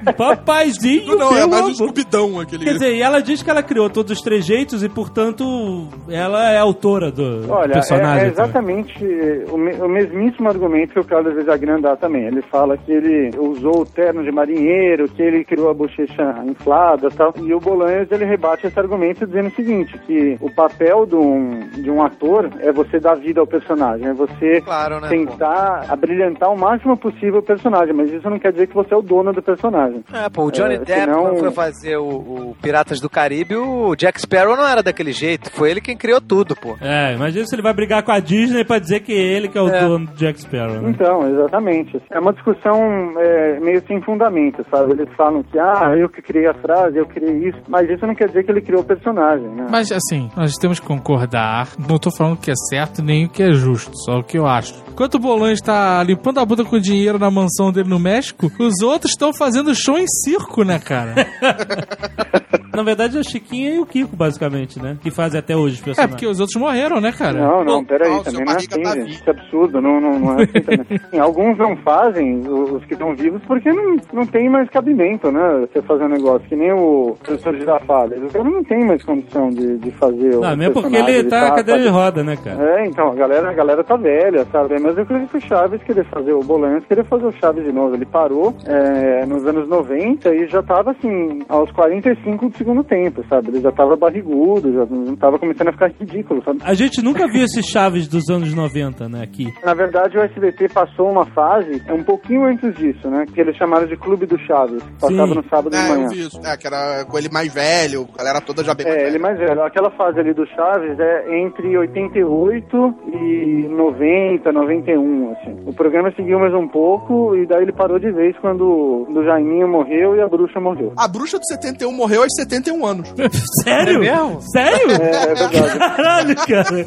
É. 0.08 0.14
Papaizinho, 0.14 1.18
Não, 1.18 1.32
é 1.32 1.36
meu 1.39 1.47
mais 1.50 1.66
um 1.66 1.70
escubidão 1.72 2.39
aquele. 2.39 2.66
Quer 2.66 2.74
dizer, 2.74 2.93
e 2.95 3.02
ela 3.02 3.20
diz 3.22 3.41
que 3.43 3.50
ela 3.50 3.62
criou 3.64 3.89
todos 3.89 4.12
os 4.12 4.22
trejeitos 4.24 4.84
e, 4.84 4.89
portanto, 4.89 5.88
ela 6.10 6.52
é 6.52 6.58
autora 6.58 7.12
do 7.12 7.52
Olha, 7.52 7.72
é, 7.72 7.74
personagem. 7.74 8.26
é 8.26 8.28
exatamente 8.30 9.04
o, 9.52 9.58
me- 9.58 9.74
o 9.76 9.89
mesmíssimo 9.89 10.47
argumento 10.50 10.93
que 10.93 11.00
o 11.00 11.04
Carlos 11.06 11.36
Villagrán 11.36 11.82
dá 11.82 11.95
também. 11.95 12.26
Ele 12.26 12.41
fala 12.43 12.78
que 12.78 12.91
ele 12.91 13.32
usou 13.38 13.82
o 13.82 13.86
terno 13.86 14.24
de 14.24 14.32
marinheiro, 14.32 15.10
que 15.10 15.22
ele 15.22 15.43
criou 15.43 15.70
a 15.70 15.74
bochecha 15.74 16.36
inflada 16.47 17.08
e 17.08 17.14
tal. 17.16 17.34
E 17.41 17.54
o 17.54 17.60
Bolanhos, 17.60 18.08
ele 18.12 18.26
rebate 18.26 18.68
esse 18.68 18.80
argumento 18.80 19.26
dizendo 19.26 19.47
o 19.50 19.56
seguinte, 19.56 19.97
que 20.06 20.38
o 20.42 20.50
papel 20.50 21.06
de 21.06 21.16
um, 21.16 21.60
de 21.82 21.90
um 21.92 22.02
ator 22.04 22.50
é 22.60 22.72
você 22.72 23.00
dar 23.00 23.16
vida 23.16 23.40
ao 23.42 23.48
personagem, 23.48 24.08
é 24.08 24.14
você 24.14 24.62
Claro, 24.62 25.00
né, 25.02 25.08
tentar 25.10 25.86
abrilhantar 25.90 26.52
o 26.52 26.58
máximo 26.60 26.98
possível 26.98 27.40
o 27.40 27.44
personagem, 27.44 27.94
mas 27.94 28.12
isso 28.12 28.30
não 28.30 28.40
quer 28.40 28.52
dizer 28.52 28.68
que 28.68 28.74
você 28.76 28.94
é 28.94 28.98
o 28.98 29.02
dono 29.02 29.32
do 29.34 29.42
personagem. 29.42 30.04
É, 30.14 30.30
pô, 30.30 30.46
o 30.46 30.52
Johnny 30.52 30.76
É, 30.76 30.80
Depp, 30.80 31.02
senão- 31.02 31.24
quando 31.24 31.40
foi 31.40 31.52
fazer 31.52 31.98
o, 31.98 32.08
o 32.08 32.56
Piratas 32.62 33.00
do 33.00 33.10
Caribe, 33.10 33.56
o 33.56 33.96
Jack 33.96 34.20
Sparrow 34.22 34.56
não 34.56 34.68
era 34.68 34.82
daquele 34.84 35.12
jeito. 35.12 35.52
Foi 35.52 35.70
ele 35.72 35.82
quem 35.82 35.98
criou 35.98 36.22
tudo, 36.22 36.56
pô. 36.56 36.76
É, 36.82 37.14
imagina 37.16 37.46
se 37.46 37.56
ele 37.56 37.62
vai 37.62 37.74
brigar 37.74 38.04
com 38.04 38.12
a 38.12 38.20
Disney 38.20 38.64
pra 38.64 38.80
dizer 38.80 39.02
que 39.02 39.12
ele 39.12 39.48
que 39.48 39.58
é 39.58 39.62
o 39.62 39.70
É. 39.70 39.80
dono 39.82 40.06
do 40.08 40.14
Jack 40.16 40.40
Sparrow, 40.42 40.82
né? 40.82 40.90
Então, 40.90 41.28
exatamente. 41.30 42.02
É 42.12 42.20
uma 42.20 42.34
discussão 42.34 42.80
é, 43.20 43.60
meio 43.60 43.82
sem 43.88 44.02
fundamento, 44.02 44.66
sabe? 44.72 44.94
Eles 44.94 45.10
falam 45.16 45.44
que, 45.44 45.58
ah, 45.60 45.94
eu 45.98 46.10
que 46.10 46.22
criei 46.22 46.48
a 46.48 46.54
frase, 46.54 46.98
eu 46.98 47.06
criei 47.06 47.50
isso, 47.50 47.60
mas 47.68 47.90
isso 47.90 48.06
não 48.06 48.16
quer 48.16 48.28
dizer 48.28 48.44
que 48.44 48.52
ele 48.52 48.62
criou 48.62 48.82
o 48.82 48.86
personagem, 48.86 49.48
né? 49.50 49.68
Mas 49.70 49.92
assim, 49.92 50.29
nós 50.36 50.56
temos 50.56 50.80
que 50.80 50.88
concordar. 50.88 51.70
Não 51.78 51.98
tô 51.98 52.12
falando 52.12 52.38
que 52.38 52.52
é 52.52 52.56
certo 52.70 53.04
nem 53.04 53.26
o 53.26 53.30
que 53.30 53.44
é 53.44 53.52
justo, 53.52 53.92
só 54.06 54.20
o 54.20 54.24
que 54.24 54.38
eu 54.38 54.48
acho. 54.48 54.74
Enquanto 54.90 55.16
o 55.16 55.20
Bolan 55.20 55.52
está 55.52 56.02
limpando 56.04 56.40
a 56.40 56.46
bunda 56.46 56.66
com 56.66 56.80
dinheiro 56.80 57.20
na 57.20 57.30
mansão 57.30 57.72
dele 57.72 57.90
no 57.90 58.00
México, 58.00 58.52
os 58.60 58.82
outros 58.82 59.12
estão 59.12 59.34
fazendo 59.34 59.74
show 59.76 59.98
em 59.98 60.08
circo, 60.08 60.64
né, 60.64 60.80
cara? 60.80 61.16
Na 62.74 62.84
verdade, 62.84 63.18
é 63.18 63.20
a 63.20 63.24
Chiquinha 63.24 63.76
e 63.76 63.80
o 63.80 63.86
Kiko, 63.86 64.16
basicamente, 64.16 64.82
né? 64.82 64.98
Que 65.02 65.12
fazem 65.12 65.40
até 65.40 65.56
hoje 65.56 65.82
os 65.86 65.98
É, 65.98 66.08
porque 66.08 66.26
os 66.26 66.40
outros 66.40 66.58
morreram, 66.58 67.02
né, 67.02 67.12
cara? 67.12 67.38
Não, 67.38 67.64
não, 67.64 67.84
peraí, 67.84 68.10
não, 68.10 68.24
também 68.24 68.46
não 68.46 68.54
é 68.54 68.56
assim, 68.56 68.68
tá 68.68 68.94
gente. 68.94 69.12
Isso 69.12 69.24
é 69.28 69.32
absurdo, 69.32 69.82
não, 69.82 70.00
não, 70.00 70.20
não 70.20 70.40
é 70.40 70.44
assim 70.44 70.62
também. 70.62 71.00
Sim, 71.12 71.20
alguns 71.20 71.58
não 71.58 71.76
fazem, 71.78 72.40
os 72.48 72.80
os 72.80 72.86
que 72.86 72.94
estão 72.94 73.16
vivos, 73.16 73.42
porque 73.46 73.72
não, 73.72 73.98
não 74.14 74.26
tem 74.26 74.50
mais 74.50 74.70
cabimento, 74.70 75.32
né? 75.32 75.68
Você 75.68 75.82
fazer 75.82 76.06
um 76.06 76.10
negócio, 76.10 76.48
que 76.48 76.56
nem 76.56 76.72
o 76.72 77.16
professor 77.22 77.56
Girafales. 77.56 78.22
O 78.24 78.28
cara 78.28 78.44
não 78.44 78.64
tem 78.64 78.86
mais 78.86 79.04
condição 79.04 79.50
de, 79.50 79.78
de 79.78 79.92
fazer 79.92 80.09
o 80.10 80.41
Não, 80.41 80.55
mesmo 80.57 80.74
porque 80.74 80.95
ele 80.95 81.24
tá 81.26 81.41
na 81.41 81.51
cadeira 81.55 81.82
de 81.82 81.88
roda, 81.89 82.24
né, 82.24 82.36
cara? 82.38 82.82
É, 82.82 82.86
então, 82.86 83.12
a 83.12 83.16
galera, 83.16 83.49
a 83.49 83.53
galera 83.53 83.84
tá 83.84 83.95
velha, 83.95 84.45
sabe? 84.51 84.76
Mas 84.80 84.95
que 85.30 85.38
o 85.38 85.41
Chaves 85.41 85.82
queria 85.84 86.03
fazer 86.05 86.34
o 86.34 86.43
Bolanhos, 86.43 86.86
queria 86.86 87.03
fazer 87.03 87.26
o 87.26 87.32
Chaves 87.34 87.64
de 87.64 87.72
novo. 87.72 87.95
Ele 87.95 88.05
parou 88.05 88.53
é, 88.66 89.26
nos 89.26 89.45
anos 89.45 89.68
90 89.68 90.34
e 90.36 90.47
já 90.47 90.62
tava, 90.64 90.91
assim, 90.91 91.39
aos 91.49 91.72
45 91.72 92.49
do 92.49 92.57
segundo 92.57 92.84
tempo, 92.84 93.24
sabe? 93.30 93.49
Ele 93.49 93.62
já 93.62 93.72
tava 93.72 93.95
barrigudo, 93.95 94.74
já 94.74 94.86
não 94.86 95.16
tava 95.16 95.38
começando 95.39 95.70
a 95.70 95.72
ficar 95.74 95.91
ridículo, 95.99 96.41
sabe? 96.43 96.60
A 96.64 96.74
gente 96.74 97.01
nunca 97.03 97.28
viu 97.28 97.43
esses 97.43 97.66
Chaves 97.66 98.07
dos 98.07 98.30
anos 98.30 98.53
90, 98.53 99.07
né, 99.10 99.22
aqui. 99.24 99.47
Na 99.64 99.74
verdade, 99.74 100.18
o 100.18 100.22
SBT 100.22 100.70
passou 100.70 101.10
uma 101.10 101.26
fase 101.28 101.82
é 101.88 101.93
um 101.93 102.03
pouquinho 102.03 102.45
antes 102.45 102.74
disso, 102.76 103.10
né? 103.10 103.26
Que 103.34 103.41
eles 103.41 103.55
chamaram 103.55 103.86
de 103.88 103.95
Clube 103.97 104.26
do 104.26 104.38
Chaves. 104.39 104.82
Passava 104.99 105.28
Sim. 105.28 105.36
no 105.36 105.43
sábado 105.49 105.70
de 105.72 105.78
É, 105.78 105.89
manhã. 105.89 106.03
eu 106.05 106.10
vi 106.10 106.20
isso. 106.22 106.39
É, 106.45 106.57
que 106.57 106.68
era 106.68 107.05
com 107.05 107.18
ele 107.18 107.30
mais 107.30 107.53
velho, 107.53 108.07
a 108.14 108.18
galera 108.18 108.41
toda 108.41 108.64
já 108.64 108.74
bem 108.74 108.88
É, 108.88 108.91
velha. 108.95 109.07
ele 109.07 109.20
mais 109.20 109.38
velho. 109.38 109.62
Aquela 109.64 109.89
fase 110.00 110.18
ali 110.18 110.34
do 110.34 110.45
Chaves 110.47 110.97
é 110.97 111.39
entre 111.41 111.78
88 111.78 112.95
e 113.06 113.68
90, 113.68 114.50
91, 114.50 115.32
assim. 115.34 115.58
O 115.66 115.74
programa 115.74 116.10
seguiu 116.16 116.39
mais 116.39 116.54
um 116.54 116.70
pouco 116.70 117.36
e 117.36 117.45
daí 117.45 117.64
ele 117.64 117.74
parou 117.74 118.00
de 118.00 118.10
vez 118.10 118.34
quando 118.39 118.64
o 118.64 119.24
Jaiminho 119.26 119.68
morreu 119.68 120.16
e 120.16 120.22
a 120.22 120.28
bruxa 120.30 120.58
morreu. 120.58 120.93
A 120.95 121.06
bruxa 121.06 121.38
do 121.38 121.45
71 121.45 121.91
morreu 121.91 122.22
aos 122.22 122.34
71 122.39 122.86
anos. 122.86 123.14
Sério? 123.62 123.95
É 123.95 124.00
mesmo? 124.00 124.41
Sério? 124.41 124.91
É, 124.91 125.32
é 125.32 125.36
verdade. 125.36 125.80
Caralho, 125.80 126.36
cara. 126.47 126.86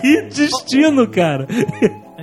Que 0.00 0.22
destino, 0.22 1.10
cara. 1.10 1.48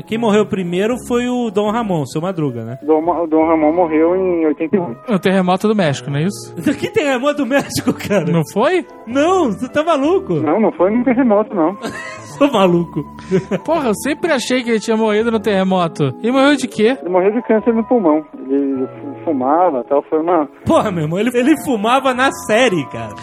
Quem 0.02 0.18
morreu 0.18 0.46
primeiro 0.46 0.96
foi 1.08 1.28
o 1.28 1.50
Dom 1.52 1.70
Ramon, 1.72 2.06
seu 2.06 2.22
Madruga, 2.22 2.64
né? 2.64 2.78
Dom, 2.84 3.02
Ma- 3.02 3.26
Dom 3.26 3.46
Ramon 3.48 3.74
morreu 3.74 4.16
em 4.16 4.46
88. 4.48 5.14
O 5.14 5.20
terremoto 5.20 5.68
do 5.68 5.76
México, 5.76 6.10
não 6.10 6.18
é 6.20 6.24
isso? 6.24 6.56
Que 6.82 6.90
terremoto 6.90 7.38
do 7.38 7.46
México, 7.46 7.94
cara? 7.94 8.26
Não 8.32 8.42
foi? 8.52 8.86
Não, 9.06 9.52
você 9.52 9.68
tá 9.70 9.84
maluco? 9.84 10.34
Não, 10.36 10.60
não 10.60 10.72
foi 10.72 10.90
num 10.92 11.04
terremoto, 11.04 11.54
não. 11.54 11.78
Sou 12.38 12.52
maluco. 12.52 13.04
Porra, 13.66 13.90
eu 13.90 13.94
sempre 13.96 14.32
achei 14.32 14.64
que 14.64 14.70
ele 14.72 14.80
tinha 14.80 14.98
morrido 14.98 15.30
no 15.32 15.40
terremoto. 15.40 16.12
E 16.24 16.32
morreu 16.32 16.56
de 16.56 16.68
quê? 16.68 16.98
Ele 17.00 17.10
morreu 17.10 17.32
de 17.34 17.42
câncer 17.44 17.74
no 17.74 17.84
pulmão. 17.84 18.26
Ele 18.50 18.88
fumava 19.24 19.80
e 19.80 19.84
tal, 19.90 20.04
foi 20.10 20.20
uma... 20.20 20.48
Porra, 20.66 20.92
meu 20.92 21.04
irmão, 21.04 21.20
ele, 21.20 21.32
ele 21.34 21.56
fumava 21.64 22.14
na 22.14 22.32
série, 22.48 22.86
cara. 22.88 23.14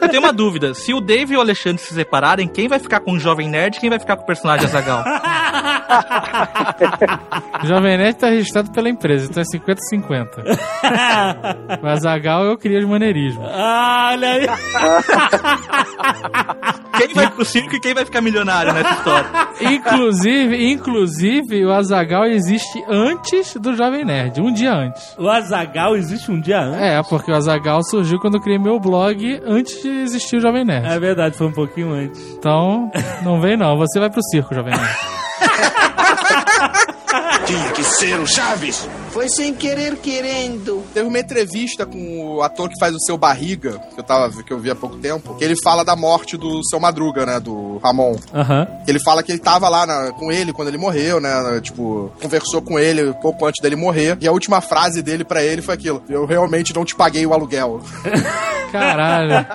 Eu 0.00 0.08
tenho 0.08 0.22
uma 0.22 0.32
dúvida. 0.32 0.74
Se 0.74 0.92
o 0.92 1.00
Dave 1.00 1.34
e 1.34 1.36
o 1.36 1.40
Alexandre 1.40 1.78
se 1.82 1.94
separarem, 1.94 2.48
quem 2.48 2.68
vai 2.68 2.78
ficar 2.78 3.00
com 3.00 3.12
o 3.12 3.18
Jovem 3.18 3.48
Nerd 3.48 3.76
e 3.76 3.80
quem 3.80 3.90
vai 3.90 3.98
ficar 3.98 4.16
com 4.16 4.22
o 4.22 4.26
personagem 4.26 4.66
Azagal? 4.66 5.04
O 7.62 7.66
Jovem 7.66 7.96
Nerd 7.98 8.16
tá 8.18 8.28
registrado 8.28 8.70
pela 8.70 8.88
empresa, 8.88 9.28
então 9.30 9.42
é 9.42 9.46
50-50. 9.46 10.58
O 11.82 11.86
Azagal 11.86 12.44
eu 12.44 12.56
queria 12.58 12.78
os 12.78 12.84
maneirismos. 12.86 13.48
Ah, 13.50 14.10
olha 14.12 14.28
aí. 14.32 14.46
quem 16.98 17.14
vai 17.14 17.30
pro 17.30 17.44
circo 17.44 17.74
e 17.76 17.80
quem 17.80 17.94
vai 17.94 18.04
ficar 18.04 18.20
milionário 18.20 18.72
nessa 18.72 18.94
história? 18.94 19.28
Inclusive, 19.60 20.70
inclusive, 20.70 21.64
o 21.64 21.72
Azagal 21.72 22.26
existe 22.26 22.82
antes 22.88 23.54
do 23.56 23.74
Jovem 23.74 24.04
Nerd, 24.04 24.40
um 24.40 24.52
dia 24.52 24.72
antes. 24.72 24.83
O 25.18 25.28
Azagal 25.28 25.96
existe 25.96 26.30
um 26.30 26.40
dia 26.40 26.60
antes. 26.60 26.80
É, 26.80 27.02
porque 27.02 27.30
o 27.30 27.34
Azagal 27.34 27.82
surgiu 27.84 28.18
quando 28.18 28.34
eu 28.34 28.40
criei 28.40 28.58
meu 28.58 28.78
blog 28.80 29.40
antes 29.46 29.82
de 29.82 29.88
existir 29.88 30.36
o 30.36 30.40
Jovem 30.40 30.64
Nerd. 30.64 30.86
É 30.86 30.98
verdade, 30.98 31.36
foi 31.36 31.46
um 31.46 31.52
pouquinho 31.52 31.92
antes. 31.92 32.20
Então, 32.32 32.90
não 33.22 33.40
vem 33.40 33.56
não, 33.56 33.76
você 33.76 33.98
vai 33.98 34.10
pro 34.10 34.22
circo, 34.22 34.54
Jovem 34.54 34.74
Nerd. 34.74 34.96
Tinha 37.46 37.70
que 37.72 37.84
ser 37.84 38.18
o 38.18 38.26
Chaves. 38.26 38.88
Foi 39.14 39.28
sem 39.28 39.54
querer 39.54 39.96
querendo. 39.98 40.82
Teve 40.92 41.06
uma 41.08 41.20
entrevista 41.20 41.86
com 41.86 42.34
o 42.34 42.42
ator 42.42 42.68
que 42.68 42.74
faz 42.80 42.92
o 42.92 42.98
seu 42.98 43.16
Barriga, 43.16 43.78
que 43.94 44.00
eu, 44.00 44.04
tava, 44.04 44.42
que 44.42 44.52
eu 44.52 44.58
vi 44.58 44.70
há 44.72 44.74
pouco 44.74 44.96
tempo, 44.96 45.36
que 45.36 45.44
ele 45.44 45.54
fala 45.62 45.84
da 45.84 45.94
morte 45.94 46.36
do 46.36 46.60
seu 46.68 46.80
Madruga, 46.80 47.24
né? 47.24 47.38
Do 47.38 47.78
Ramon. 47.78 48.16
Aham. 48.34 48.66
Ele 48.88 48.98
fala 49.04 49.22
que 49.22 49.30
ele 49.30 49.38
tava 49.38 49.68
lá 49.68 49.86
na- 49.86 50.10
com 50.12 50.32
ele 50.32 50.52
quando 50.52 50.66
ele 50.68 50.76
morreu, 50.78 51.20
né? 51.20 51.30
Tipo, 51.62 52.10
conversou 52.20 52.60
com 52.60 52.76
ele 52.76 53.14
pouco 53.22 53.46
antes 53.46 53.62
dele 53.62 53.76
morrer. 53.76 54.18
E 54.20 54.26
a 54.26 54.32
última 54.32 54.60
frase 54.60 55.00
dele 55.00 55.22
pra 55.24 55.44
ele 55.44 55.62
foi 55.62 55.74
aquilo: 55.74 56.02
Eu 56.08 56.26
realmente 56.26 56.74
não 56.74 56.84
te 56.84 56.96
paguei 56.96 57.24
o 57.24 57.32
aluguel. 57.32 57.80
Caralho. 58.72 59.46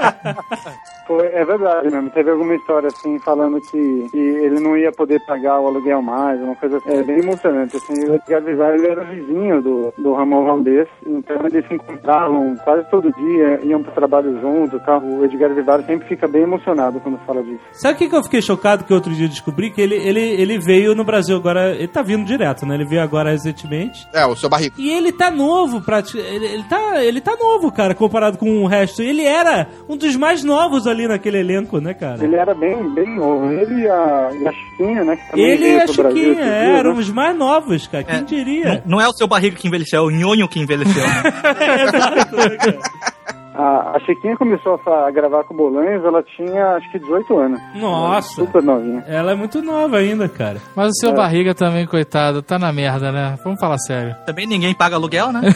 Foi, 1.06 1.26
é 1.26 1.44
verdade 1.44 1.90
mesmo. 1.90 2.10
Teve 2.12 2.30
alguma 2.30 2.56
história 2.56 2.88
assim, 2.88 3.20
falando 3.20 3.60
que, 3.60 4.08
que 4.12 4.18
ele 4.18 4.60
não 4.60 4.78
ia 4.78 4.92
poder 4.92 5.20
pagar 5.26 5.60
o 5.60 5.68
aluguel 5.68 6.02
mais, 6.02 6.40
uma 6.40 6.56
coisa 6.56 6.78
assim. 6.78 6.92
É 6.92 7.04
bem 7.04 7.20
emocionante. 7.20 7.76
Assim, 7.76 7.94
o 8.06 8.16
Edgar 8.16 8.42
Vivar, 8.44 8.74
ele 8.76 8.88
era 8.88 9.04
vizinho 9.04 9.49
do, 9.62 9.94
do 9.98 10.14
Ramon 10.14 10.46
Valdez, 10.46 10.88
então 11.06 11.38
eles 11.46 11.68
se 11.68 11.74
encontravam 11.74 12.56
quase 12.64 12.90
todo 12.90 13.12
dia, 13.12 13.60
iam 13.64 13.82
pro 13.82 13.92
trabalho 13.92 14.40
juntos, 14.40 14.82
tá? 14.84 14.98
O 14.98 15.24
Edgar 15.26 15.54
Vivar 15.54 15.84
sempre 15.84 16.08
fica 16.08 16.28
bem 16.28 16.44
emocionado 16.44 17.00
quando 17.00 17.18
fala 17.26 17.42
disso. 17.44 17.60
Sabe 17.74 17.96
o 17.96 17.98
que, 17.98 18.10
que 18.10 18.16
eu 18.16 18.24
fiquei 18.24 18.42
chocado 18.42 18.84
que 18.84 18.94
outro 18.94 19.12
dia 19.14 19.26
eu 19.26 19.30
descobri? 19.30 19.72
Que 19.72 19.82
ele, 19.82 19.96
ele, 19.96 20.20
ele 20.22 20.60
veio 20.60 20.94
no 20.96 21.04
Brasil 21.04 21.36
agora. 21.36 21.72
Ele 21.76 21.88
tá 21.88 22.02
vindo 22.02 22.26
direto, 22.26 22.66
né? 22.66 22.76
Ele 22.76 22.86
veio 22.86 23.02
agora 23.02 23.32
recentemente. 23.32 24.08
É, 24.14 24.26
o 24.26 24.36
seu 24.36 24.50
Barriga. 24.50 24.76
E 24.78 24.90
ele 24.92 25.12
tá 25.12 25.32
novo, 25.32 25.82
prati- 25.82 26.18
ele, 26.18 26.46
ele, 26.46 26.64
tá, 26.64 27.04
ele 27.04 27.22
tá 27.22 27.36
novo, 27.40 27.72
cara, 27.72 27.94
comparado 27.96 28.38
com 28.38 28.64
o 28.64 28.68
resto. 28.68 29.02
Ele 29.02 29.24
era 29.26 29.68
um 29.88 29.98
dos 29.98 30.16
mais 30.16 30.44
novos 30.44 30.88
ali 30.88 31.08
naquele 31.08 31.40
elenco, 31.40 31.80
né, 31.80 31.94
cara? 31.94 32.24
Ele 32.24 32.36
era 32.36 32.54
bem, 32.54 32.88
bem 32.94 33.16
novo. 33.16 33.52
Ele 33.52 33.82
e 33.84 33.88
a, 33.88 34.30
e 34.42 34.48
a 34.48 34.52
Chiquinha, 34.52 35.04
né? 35.04 35.18
Ele 35.34 35.66
e 35.74 35.78
a 35.82 35.88
Chiquinha 35.88 36.10
esses 36.10 36.14
dias, 36.14 36.38
eram 36.48 36.94
né? 36.94 37.00
os 37.00 37.10
mais 37.12 37.38
novos, 37.38 37.88
cara. 37.88 38.04
Quem 38.04 38.24
diria? 38.24 38.84
Não, 38.86 38.98
não 38.98 39.02
é 39.02 39.08
o 39.08 39.14
seu 39.14 39.28
barriga 39.28 39.39
que 39.40 39.68
envelheceu, 39.68 40.00
é 40.00 40.06
o 40.06 40.10
nhonho 40.10 40.48
que 40.48 40.60
envelheceu, 40.60 41.04
né? 41.08 41.24
A, 43.60 43.98
a 43.98 44.00
Chiquinha 44.06 44.38
começou 44.38 44.80
a, 44.86 45.12
gravar 45.12 45.44
com 45.44 45.54
o 45.54 45.58
Bolanhos, 45.58 46.06
ela 46.06 46.24
tinha 46.24 46.76
acho 46.78 46.90
que 46.92 47.00
18 47.00 47.38
anos. 47.38 47.60
Nossa. 47.76 48.36
Super 48.36 48.64
novinha. 48.64 49.04
Ela 49.06 49.34
é 49.34 49.36
muito 49.36 49.62
nova 49.62 49.98
ainda, 49.98 50.30
cara. 50.30 50.62
Mas 50.74 50.88
o 50.92 50.94
seu 50.94 51.10
É. 51.10 51.14
barriga 51.14 51.54
também, 51.54 51.86
coitado, 51.86 52.42
tá 52.42 52.58
na 52.58 52.72
merda, 52.72 53.12
né? 53.12 53.38
Vamos 53.44 53.60
falar 53.60 53.78
sério. 53.80 54.16
Também 54.26 54.48
ninguém 54.48 54.74
paga 54.74 54.96
aluguel, 54.96 55.34
né? 55.34 55.42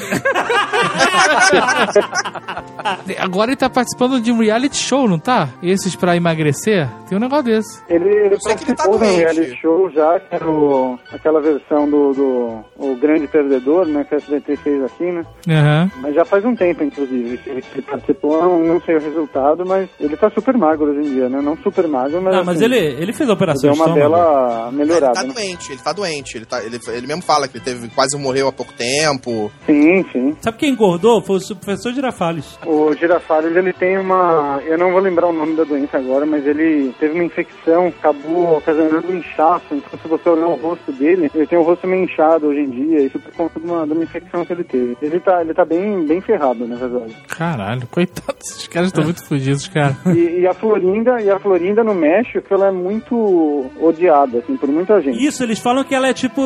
Agora 3.19 3.51
ele 3.51 3.55
tá 3.57 3.69
participando 3.69 4.19
de 4.19 4.31
um 4.31 4.39
reality 4.39 4.75
show, 4.77 5.07
não 5.07 5.17
tá? 5.19 5.49
Esses 5.61 5.95
pra 5.95 6.15
emagrecer? 6.15 6.87
Tem 7.07 7.17
um 7.17 7.21
negócio 7.21 7.45
desse. 7.45 7.81
Ele, 7.89 8.09
ele 8.09 8.37
tá 8.37 8.49
participou 8.49 8.97
de 8.99 9.05
um 9.05 9.15
reality 9.15 9.55
show 9.61 9.89
já, 9.91 10.19
que 10.19 10.35
era 10.35 10.49
o, 10.49 10.99
aquela 11.11 11.41
versão 11.41 11.89
do, 11.89 12.13
do 12.13 12.59
o 12.77 12.95
Grande 12.97 13.27
Perdedor, 13.27 13.85
né? 13.87 14.03
Que 14.03 14.15
a 14.15 14.17
SBT 14.17 14.57
fez 14.57 14.83
aqui, 14.83 15.05
né? 15.05 15.23
Aham. 15.49 15.91
Mas 16.01 16.15
já 16.15 16.25
faz 16.25 16.43
um 16.45 16.55
tempo, 16.55 16.83
inclusive, 16.83 17.37
que 17.37 17.49
ele 17.49 17.61
participou. 17.93 18.41
Não, 18.41 18.59
não 18.59 18.81
sei 18.81 18.95
o 18.95 18.99
resultado, 18.99 19.65
mas 19.65 19.89
ele 19.99 20.17
tá 20.17 20.29
super 20.29 20.57
magro 20.57 20.91
hoje 20.91 21.07
em 21.07 21.13
dia, 21.13 21.29
né? 21.29 21.41
Não 21.41 21.55
super 21.57 21.87
magro, 21.87 22.21
mas. 22.21 22.35
Não, 22.35 22.43
mas 22.43 22.57
assim, 22.57 22.65
ele, 22.65 22.77
ele 23.01 23.13
fez 23.13 23.29
a 23.29 23.33
operação 23.33 23.69
Deu 23.69 23.73
de 23.73 23.79
uma 23.79 23.87
estômago. 23.89 24.15
bela 24.15 24.67
Ele 24.69 24.77
melhorada, 24.77 25.13
tá 25.13 25.23
né? 25.23 25.33
doente, 25.33 25.71
ele 25.71 25.81
tá 25.81 25.93
doente. 25.93 26.37
Ele, 26.37 26.45
tá, 26.45 26.63
ele, 26.63 26.79
ele 26.87 27.07
mesmo 27.07 27.21
fala 27.21 27.47
que 27.47 27.57
ele 27.57 27.63
teve, 27.63 27.87
quase 27.89 28.17
morreu 28.17 28.47
há 28.47 28.51
pouco 28.51 28.73
tempo. 28.73 29.51
Sim, 29.65 30.03
sim. 30.11 30.35
Sabe 30.41 30.57
quem 30.57 30.71
engordou? 30.71 31.21
Foi 31.21 31.37
o 31.37 31.55
professor 31.55 31.93
Girafales. 31.93 32.57
O 32.65 32.93
Girafales, 32.93 33.55
ele 33.55 33.73
tem 33.73 33.97
uma... 33.97 34.59
Eu 34.65 34.77
não 34.77 34.91
vou 34.91 34.99
lembrar 35.01 35.27
o 35.27 35.33
nome 35.33 35.55
da 35.55 35.63
doença 35.63 35.97
agora, 35.97 36.25
mas 36.25 36.45
ele 36.45 36.93
teve 36.99 37.13
uma 37.13 37.23
infecção, 37.23 37.87
acabou 37.87 38.57
ocasionando 38.57 39.11
um 39.11 39.17
inchaço. 39.17 39.65
Então, 39.71 39.99
se 39.99 40.07
você 40.07 40.29
olhar 40.29 40.47
o 40.47 40.55
rosto 40.55 40.91
dele, 40.91 41.29
ele 41.33 41.47
tem 41.47 41.57
o 41.57 41.63
rosto 41.63 41.87
meio 41.87 42.03
inchado 42.03 42.47
hoje 42.47 42.59
em 42.61 42.69
dia, 42.69 43.01
isso 43.05 43.19
por 43.19 43.33
conta 43.33 43.59
de 43.59 43.65
uma, 43.65 43.85
de 43.85 43.93
uma 43.93 44.03
infecção 44.03 44.45
que 44.45 44.53
ele 44.53 44.63
teve. 44.63 44.97
Ele 45.01 45.19
tá, 45.19 45.41
ele 45.41 45.53
tá 45.53 45.65
bem, 45.65 46.05
bem 46.05 46.21
ferrado, 46.21 46.67
na 46.67 46.75
verdade. 46.75 47.15
Caralho, 47.27 47.72
coitado, 47.82 48.38
esses 48.41 48.67
caras 48.67 48.88
estão 48.89 49.03
muito 49.03 49.26
fodidos, 49.28 49.67
cara. 49.67 49.95
E, 50.15 50.41
e 50.41 50.47
a 50.47 50.53
Florinda, 50.53 51.21
e 51.21 51.30
a 51.30 51.39
Florinda 51.39 51.84
no 51.84 51.93
México, 51.93 52.45
ela 52.51 52.67
é 52.67 52.71
muito 52.71 53.69
odiada, 53.82 54.39
assim, 54.39 54.55
por 54.57 54.69
muita 54.69 55.01
gente. 55.01 55.24
Isso, 55.24 55.43
eles 55.43 55.59
falam 55.59 55.84
que 55.84 55.93
ela 55.95 56.07
é 56.07 56.13
tipo 56.13 56.41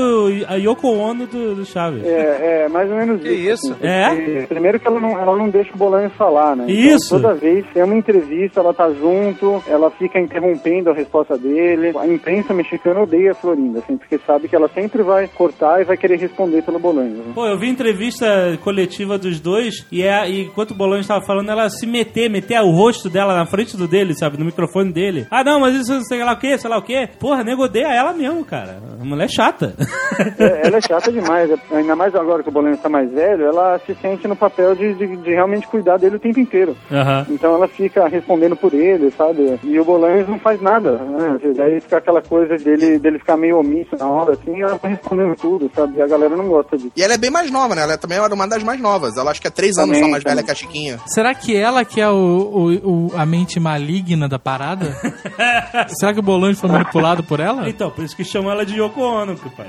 a 0.47 0.55
Yoko 0.55 0.87
Ono 0.89 1.25
do, 1.27 1.55
do 1.55 1.65
Chaves. 1.65 2.03
É, 2.05 2.65
é, 2.65 2.69
mais 2.69 2.89
ou 2.89 2.97
menos 2.97 3.21
Que 3.21 3.29
isso. 3.29 3.67
isso? 3.67 3.73
assim, 3.73 3.85
É? 3.87 4.09
porque, 4.09 4.45
Primeiro 4.47 4.79
que 4.79 4.87
ela 4.87 4.99
não, 4.99 5.11
ela 5.19 5.35
não 5.37 5.49
deixa 5.49 5.73
o 5.73 5.77
Bolanhos 5.77 6.13
falar, 6.13 6.55
né? 6.55 6.65
Isso. 6.71 7.15
Então, 7.15 7.21
toda 7.29 7.33
vez 7.39 7.65
tem 7.73 7.83
uma 7.83 7.95
entrevista, 7.95 8.59
ela 8.59 8.73
tá 8.73 8.89
junto, 8.91 9.63
ela 9.67 9.89
fica 9.91 10.19
interrompendo 10.19 10.89
a 10.89 10.93
resposta 10.93 11.37
dele. 11.37 11.93
A 11.97 12.07
imprensa 12.07 12.53
mexicana 12.53 13.01
odeia 13.01 13.31
a 13.31 13.35
Florinda, 13.35 13.79
assim, 13.79 13.97
porque 13.97 14.19
sabe 14.25 14.47
que 14.47 14.55
ela 14.55 14.69
sempre 14.73 15.03
vai 15.03 15.27
cortar 15.27 15.81
e 15.81 15.85
vai 15.85 15.97
querer 15.97 16.17
responder 16.17 16.61
pelo 16.63 16.79
Bolanhos. 16.79 17.17
né? 17.17 17.31
Pô, 17.33 17.45
eu 17.45 17.57
vi 17.57 17.69
entrevista 17.69 18.57
coletiva 18.63 19.17
dos 19.17 19.39
dois 19.39 19.85
e, 19.91 20.01
é, 20.03 20.29
e 20.29 20.43
enquanto 20.45 20.71
o 20.71 20.75
Bolão 20.75 20.99
estava 20.99 21.16
falando, 21.21 21.49
ela 21.49 21.69
se 21.69 21.85
meter, 21.85 22.29
meter 22.29 22.59
o 22.61 22.71
rosto 22.71 23.09
dela 23.09 23.35
na 23.35 23.45
frente 23.45 23.75
do 23.75 23.87
dele, 23.87 24.13
sabe? 24.17 24.37
No 24.37 24.45
microfone 24.45 24.91
dele. 24.91 25.27
Ah, 25.29 25.43
não, 25.43 25.59
mas 25.59 25.75
isso 25.75 26.01
sei 26.03 26.23
lá 26.23 26.33
o 26.33 26.37
que, 26.37 26.57
sei 26.57 26.69
lá 26.69 26.77
o 26.77 26.81
que. 26.81 27.07
Porra, 27.19 27.43
nego 27.43 27.63
odeia 27.63 27.93
ela 27.93 28.13
mesmo, 28.13 28.43
cara. 28.45 28.79
A 28.99 29.05
mulher 29.05 29.25
é 29.25 29.27
chata. 29.27 29.75
É, 30.39 30.67
ela 30.67 30.77
é 30.77 30.81
chata 30.81 31.11
demais, 31.11 31.49
ainda 31.71 31.95
mais 31.95 32.13
agora 32.15 32.43
que 32.43 32.49
o 32.49 32.51
Bolanhos 32.51 32.79
tá 32.81 32.89
mais 32.89 33.11
velho, 33.11 33.45
ela 33.45 33.79
se 33.85 33.93
sente 33.95 34.27
no 34.27 34.35
papel 34.35 34.75
de, 34.75 34.93
de, 34.93 35.17
de 35.17 35.29
realmente 35.31 35.67
cuidar 35.67 35.97
dele 35.97 36.15
o 36.15 36.19
tempo 36.19 36.39
inteiro. 36.39 36.75
Aham. 36.91 37.25
Então 37.29 37.53
ela 37.55 37.67
fica 37.67 38.07
respondendo 38.07 38.55
por 38.55 38.73
ele, 38.73 39.11
sabe? 39.11 39.59
E 39.63 39.79
o 39.79 39.85
Bolanhos 39.85 40.27
não 40.27 40.39
faz 40.39 40.61
nada, 40.61 40.93
né? 40.97 41.37
Daí 41.55 41.79
fica 41.81 41.97
aquela 41.97 42.21
coisa 42.21 42.57
dele, 42.57 42.99
dele 42.99 43.19
ficar 43.19 43.37
meio 43.37 43.57
omisso 43.59 43.95
na 43.97 44.07
hora, 44.07 44.33
assim, 44.33 44.57
e 44.57 44.61
ela 44.61 44.77
tá 44.77 44.87
respondendo 44.87 45.35
tudo, 45.35 45.69
sabe? 45.75 45.97
E 45.97 46.01
a 46.01 46.07
galera 46.07 46.35
não 46.35 46.47
gosta 46.47 46.77
disso. 46.77 46.91
E 46.95 47.01
ela 47.03 47.13
é 47.13 47.17
bem 47.17 47.29
mais 47.31 47.49
nova, 47.51 47.75
né? 47.75 47.83
Ela 47.83 47.97
também 47.97 48.17
era 48.17 48.33
uma 48.33 48.47
das 48.47 48.63
mais 48.63 48.79
novas. 48.79 49.17
Ela 49.17 49.31
acho 49.31 49.41
que 49.41 49.47
é 49.47 49.51
três 49.51 49.77
anos 49.77 49.89
Também, 49.89 50.03
só 50.03 50.09
mais 50.11 50.23
velha 50.23 50.43
que 50.43 50.51
a 50.51 50.55
Chiquinha. 50.55 50.99
Será 51.07 51.33
que 51.33 51.55
ela 51.55 51.83
que 51.85 51.99
é 52.01 52.09
o, 52.09 52.13
o- 52.13 53.07
o- 53.07 53.11
a 53.15 53.25
mente 53.25 53.59
maligna 53.59 54.27
da 54.27 54.39
parada? 54.39 54.95
Será 55.99 56.13
que 56.13 56.19
o 56.19 56.23
Bolões 56.23 56.59
foi 56.59 56.69
manipulado 56.69 57.23
por 57.23 57.39
ela? 57.39 57.69
Então, 57.69 57.89
por 57.91 58.03
isso 58.03 58.15
que 58.15 58.23
chamam 58.23 58.51
ela 58.51 58.65
de 58.65 58.79
Yoko 58.79 59.01
Ono, 59.01 59.35
pai. 59.55 59.67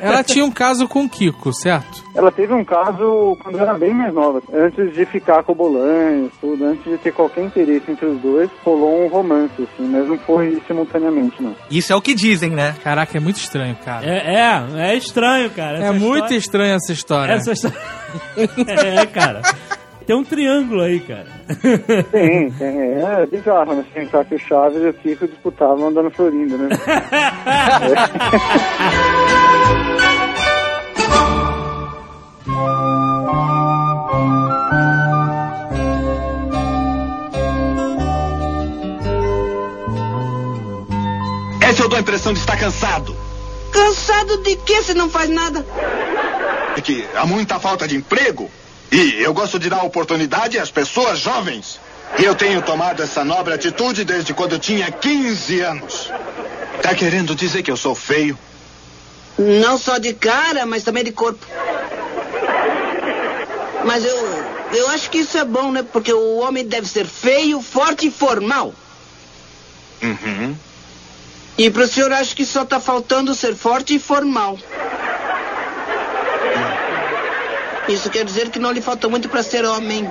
Ela 0.00 0.22
tinha 0.24 0.44
um 0.44 0.50
caso 0.50 0.86
com 0.88 1.04
o 1.04 1.08
Kiko, 1.08 1.52
certo? 1.52 2.04
Ela 2.14 2.30
teve 2.32 2.52
um 2.54 2.64
caso 2.64 3.36
quando 3.42 3.58
era 3.58 3.74
bem 3.74 3.92
mais 3.92 4.12
nova, 4.14 4.42
antes 4.52 4.92
de 4.94 5.04
ficar 5.04 5.42
com 5.42 5.52
o 5.52 5.54
Bolanhos, 5.54 6.32
tudo, 6.40 6.64
antes 6.64 6.84
de 6.84 6.96
ter 6.98 7.12
qualquer 7.12 7.44
interesse 7.44 7.90
entre 7.90 8.06
os 8.06 8.20
dois, 8.20 8.48
rolou 8.64 9.04
um 9.04 9.08
romance, 9.08 9.52
assim, 9.58 9.86
mas 9.88 10.08
não 10.08 10.18
foi 10.18 10.60
simultaneamente, 10.66 11.42
não. 11.42 11.54
Isso 11.70 11.92
é 11.92 11.96
o 11.96 12.00
que 12.00 12.14
dizem, 12.14 12.50
né? 12.50 12.74
Caraca, 12.82 13.16
é 13.16 13.20
muito 13.20 13.36
estranho, 13.36 13.76
cara. 13.84 14.06
É, 14.06 14.34
é, 14.34 14.90
é 14.90 14.96
estranho, 14.96 15.50
cara. 15.50 15.78
É 15.78 15.82
Essa 15.82 15.92
muito 15.92 16.14
história- 16.16 16.36
estranha 16.36 16.74
essa 16.74 16.92
história. 16.92 17.32
Essa 17.32 17.52
história. 17.52 17.76
é, 18.66 19.06
cara. 19.06 19.42
Tem 20.06 20.14
um 20.14 20.22
triângulo 20.22 20.82
aí, 20.82 21.00
cara. 21.00 21.26
Tem, 22.12 22.50
tem, 22.52 22.78
é 22.78 23.26
bizarro, 23.26 23.74
né? 23.74 23.84
Se 23.88 24.00
pensar 24.00 24.24
que 24.24 24.36
o 24.36 24.38
Chaves 24.38 24.82
e 24.82 24.88
o 24.88 24.94
Kiko 24.94 25.26
disputavam 25.26 25.88
andando 25.88 26.10
Florinda, 26.10 26.56
né? 26.56 26.68
Esse 41.68 41.82
eu 41.82 41.88
dou 41.88 41.98
a 41.98 42.00
impressão 42.00 42.32
de 42.32 42.38
estar 42.38 42.56
cansado. 42.56 43.14
Cansado 43.72 44.38
de 44.38 44.56
que 44.56 44.82
se 44.82 44.94
não 44.94 45.10
faz 45.10 45.28
nada? 45.28 45.66
É 46.76 46.80
que 46.80 47.06
há 47.14 47.26
muita 47.26 47.58
falta 47.58 47.86
de 47.86 47.96
emprego. 47.96 48.50
E 48.90 49.22
eu 49.22 49.34
gosto 49.34 49.58
de 49.58 49.68
dar 49.68 49.82
oportunidade 49.82 50.58
às 50.58 50.70
pessoas 50.70 51.18
jovens. 51.18 51.80
E 52.18 52.24
eu 52.24 52.34
tenho 52.34 52.62
tomado 52.62 53.02
essa 53.02 53.24
nobre 53.24 53.52
atitude 53.52 54.04
desde 54.04 54.32
quando 54.32 54.52
eu 54.52 54.58
tinha 54.58 54.90
15 54.90 55.60
anos. 55.60 56.10
Tá 56.82 56.94
querendo 56.94 57.34
dizer 57.34 57.62
que 57.62 57.70
eu 57.70 57.76
sou 57.76 57.94
feio? 57.94 58.38
Não 59.38 59.76
só 59.76 59.98
de 59.98 60.14
cara, 60.14 60.64
mas 60.64 60.82
também 60.82 61.04
de 61.04 61.12
corpo. 61.12 61.44
Mas 63.84 64.04
eu, 64.04 64.16
eu 64.72 64.88
acho 64.90 65.10
que 65.10 65.18
isso 65.18 65.36
é 65.36 65.44
bom, 65.44 65.70
né? 65.72 65.82
Porque 65.82 66.12
o 66.12 66.38
homem 66.38 66.64
deve 66.64 66.88
ser 66.88 67.06
feio, 67.06 67.60
forte 67.60 68.06
e 68.06 68.10
formal. 68.10 68.74
Uhum. 70.02 70.56
E 71.58 71.70
pro 71.70 71.86
senhor 71.86 72.12
acho 72.12 72.36
que 72.36 72.44
só 72.44 72.64
tá 72.64 72.78
faltando 72.78 73.34
ser 73.34 73.54
forte 73.54 73.94
e 73.94 73.98
formal. 73.98 74.58
Isso 77.88 78.10
quer 78.10 78.24
dizer 78.24 78.50
que 78.50 78.58
não 78.58 78.72
lhe 78.72 78.80
falta 78.80 79.08
muito 79.08 79.28
para 79.28 79.42
ser 79.42 79.64
homem. 79.64 80.08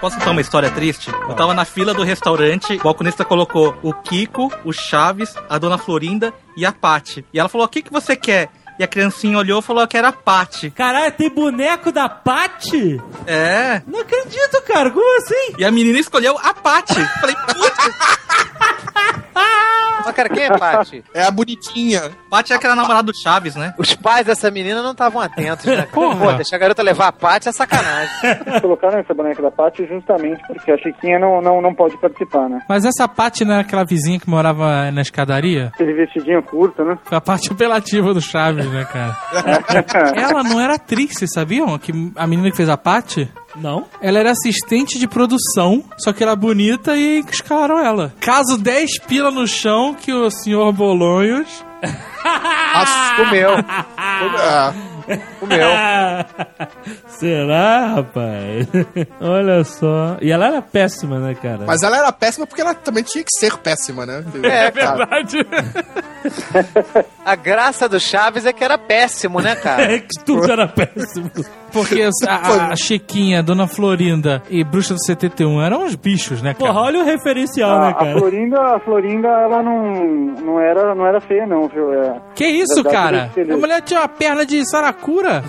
Posso 0.00 0.18
contar 0.18 0.30
uma 0.32 0.40
história 0.40 0.70
triste? 0.70 1.10
Eu 1.10 1.34
tava 1.34 1.54
na 1.54 1.64
fila 1.64 1.94
do 1.94 2.02
restaurante, 2.02 2.74
o 2.74 2.82
balconista 2.82 3.24
colocou 3.24 3.74
o 3.82 3.92
Kiko, 3.94 4.52
o 4.64 4.72
Chaves, 4.72 5.34
a 5.48 5.56
Dona 5.58 5.78
Florinda 5.78 6.32
e 6.56 6.66
a 6.66 6.70
Pati. 6.70 7.24
E 7.32 7.40
ela 7.40 7.48
falou: 7.48 7.66
O 7.66 7.70
que, 7.70 7.82
que 7.82 7.90
você 7.92 8.14
quer? 8.14 8.50
E 8.78 8.84
a 8.84 8.86
criancinha 8.88 9.38
olhou 9.38 9.60
e 9.60 9.62
falou 9.62 9.86
que 9.88 9.96
era 9.96 10.08
a 10.08 10.12
Pati. 10.12 10.70
Caralho, 10.70 11.12
tem 11.12 11.30
boneco 11.30 11.90
da 11.90 12.08
Paty? 12.08 13.00
É. 13.26 13.82
Não 13.86 14.00
acredito, 14.00 14.60
cara. 14.66 14.90
Como 14.90 15.18
assim? 15.18 15.54
E 15.58 15.64
a 15.64 15.70
menina 15.70 15.98
escolheu 15.98 16.36
a 16.38 16.52
Pati. 16.52 17.02
Falei, 17.20 17.36
putz. 17.36 19.23
Mas, 19.34 20.14
cara, 20.14 20.28
quem 20.28 20.44
é 20.44 20.58
Paty? 20.58 21.04
É 21.14 21.22
a 21.22 21.30
bonitinha. 21.30 22.10
Paty 22.28 22.52
é 22.52 22.56
aquela 22.56 22.74
namorada 22.74 23.04
do 23.04 23.16
Chaves, 23.16 23.54
né? 23.56 23.74
Os 23.78 23.94
pais 23.94 24.26
dessa 24.26 24.50
menina 24.50 24.82
não 24.82 24.92
estavam 24.92 25.20
atentos, 25.20 25.64
né? 25.64 25.86
Porra. 25.92 26.16
Pô, 26.16 26.32
deixar 26.34 26.56
a 26.56 26.58
garota 26.58 26.82
levar 26.82 27.08
a 27.08 27.12
Paty 27.12 27.48
é 27.48 27.52
sacanagem. 27.52 28.14
Colocaram 28.60 28.98
essa 28.98 29.14
boneca 29.14 29.40
da 29.42 29.50
Paty 29.50 29.86
justamente 29.86 30.42
porque 30.46 30.70
a 30.72 30.76
Chiquinha 30.76 31.18
não, 31.18 31.40
não, 31.40 31.62
não 31.62 31.74
pode 31.74 31.96
participar, 31.98 32.48
né? 32.48 32.60
Mas 32.68 32.84
essa 32.84 33.08
Paty 33.08 33.44
não 33.44 33.54
era 33.54 33.62
aquela 33.62 33.84
vizinha 33.84 34.18
que 34.20 34.28
morava 34.28 34.90
na 34.90 35.00
escadaria? 35.00 35.70
Aquele 35.74 35.94
vestidinho 35.94 36.42
curto, 36.42 36.84
né? 36.84 36.98
Foi 37.04 37.16
a 37.16 37.20
parte 37.20 37.50
apelativa 37.52 38.12
do 38.12 38.20
Chaves, 38.20 38.66
né, 38.66 38.84
cara? 38.84 39.16
Ela 40.16 40.42
não 40.42 40.60
era 40.60 40.74
atriz, 40.74 41.12
vocês 41.14 41.30
sabiam? 41.32 41.78
Que 41.78 41.92
a 42.16 42.26
menina 42.26 42.50
que 42.50 42.56
fez 42.56 42.68
a 42.68 42.76
Paty, 42.76 43.30
Não? 43.56 43.86
ela 44.00 44.18
era 44.18 44.30
assistente 44.32 44.98
de 44.98 45.06
produção, 45.06 45.84
só 45.96 46.12
que 46.12 46.22
era 46.22 46.34
bonita 46.34 46.96
e 46.96 47.20
escalaram 47.30 47.78
ela. 47.78 48.12
Caso 48.20 48.58
10 48.58 48.98
pila 49.00 49.30
no 49.30 49.46
chão 49.46 49.94
que 49.94 50.12
o 50.12 50.30
senhor 50.30 50.72
Bolonhos... 50.72 51.64
As- 52.74 53.16
Comeu. 53.16 53.50
É. 55.06 55.16
Comeu. 55.38 55.68
Será, 57.06 57.86
rapaz? 57.96 58.66
Olha 59.20 59.62
só. 59.64 60.16
E 60.20 60.32
ela 60.32 60.46
era 60.46 60.62
péssima, 60.62 61.18
né, 61.18 61.34
cara? 61.34 61.64
Mas 61.66 61.82
ela 61.82 61.98
era 61.98 62.10
péssima 62.10 62.46
porque 62.46 62.62
ela 62.62 62.74
também 62.74 63.04
tinha 63.04 63.22
que 63.22 63.30
ser 63.38 63.56
péssima, 63.58 64.06
né? 64.06 64.24
É, 64.42 64.70
cara. 64.70 65.06
Verdade. 65.06 65.46
A 67.24 67.34
graça 67.36 67.88
do 67.88 68.00
Chaves 68.00 68.46
é 68.46 68.52
que 68.52 68.64
era 68.64 68.78
péssimo, 68.78 69.40
né, 69.40 69.54
cara? 69.54 69.94
É 69.94 69.98
que 70.00 70.24
tudo 70.24 70.50
era 70.50 70.66
péssimo. 70.66 71.30
Porque 71.74 72.00
a, 72.26 72.34
a, 72.34 72.72
a 72.72 72.76
Chiquinha, 72.76 73.42
Dona 73.42 73.66
Florinda 73.66 74.42
e 74.48 74.64
Bruxa 74.64 74.94
do 74.94 75.04
71 75.04 75.60
eram 75.60 75.84
uns 75.84 75.94
bichos, 75.94 76.40
né, 76.40 76.54
cara? 76.54 76.72
Porra, 76.72 76.86
olha 76.86 77.00
o 77.00 77.04
referencial, 77.04 77.70
A, 77.76 77.80
né, 77.80 77.88
a 77.88 77.94
cara? 77.94 78.18
Florinda, 78.18 78.60
a 78.76 78.80
Florinda, 78.80 79.28
ela 79.28 79.62
não, 79.62 79.92
não, 80.40 80.60
era, 80.60 80.94
não 80.94 81.06
era 81.06 81.20
feia, 81.20 81.46
não, 81.46 81.68
viu? 81.68 81.92
É, 81.92 82.16
Que 82.34 82.46
isso, 82.46 82.82
Verdade, 82.82 82.94
cara? 83.36 83.54
A 83.54 83.56
mulher 83.58 83.82
tinha 83.82 84.00
uma 84.00 84.08
perna 84.08 84.46
de 84.46 84.64
saracura. 84.70 85.42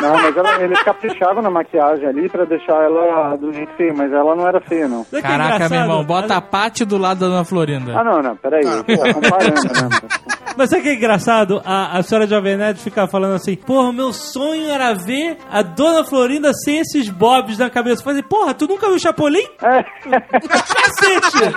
não, 0.00 0.12
mas 0.14 0.36
ela, 0.36 0.62
eles 0.62 0.82
caprichavam 0.82 1.42
na 1.42 1.50
maquiagem 1.50 2.06
ali 2.06 2.28
pra 2.28 2.44
deixar 2.44 2.82
ela 2.84 3.36
do 3.36 3.52
jeito 3.52 3.72
feio, 3.76 3.94
mas 3.96 4.12
ela 4.12 4.34
não 4.36 4.46
era 4.46 4.60
feia, 4.60 4.88
não. 4.88 5.06
É 5.12 5.22
Caraca, 5.22 5.68
meu 5.68 5.80
irmão, 5.80 6.04
bota 6.04 6.36
a 6.36 6.40
Paty 6.40 6.84
do 6.84 6.98
lado 6.98 7.20
da 7.20 7.28
Dona 7.28 7.44
Florinda. 7.44 7.98
Ah, 7.98 8.04
não, 8.04 8.20
não, 8.22 8.36
peraí, 8.36 8.64
Ah, 8.66 8.82
tá 8.82 9.14
comparando, 9.14 9.62
né? 9.62 10.08
Mas 10.56 10.70
sabe 10.70 10.80
o 10.80 10.84
que 10.84 10.90
é 10.90 10.94
engraçado? 10.94 11.60
A, 11.64 11.98
a 11.98 12.02
senhora 12.02 12.26
Jovem 12.26 12.56
Nerd 12.56 12.78
fica 12.80 13.06
falando 13.06 13.34
assim, 13.34 13.56
porra, 13.56 13.92
meu 13.92 14.12
sonho 14.12 14.68
era 14.70 14.92
ver 14.94 15.36
a 15.50 15.62
Dona 15.62 16.04
Florinda 16.04 16.52
sem 16.52 16.78
esses 16.78 17.08
bobs 17.08 17.58
na 17.58 17.68
cabeça. 17.70 18.02
Falei, 18.02 18.22
porra, 18.22 18.54
tu 18.54 18.66
nunca 18.66 18.88
viu 18.88 18.98
Chapolin? 18.98 19.44
Cacete! 19.58 21.54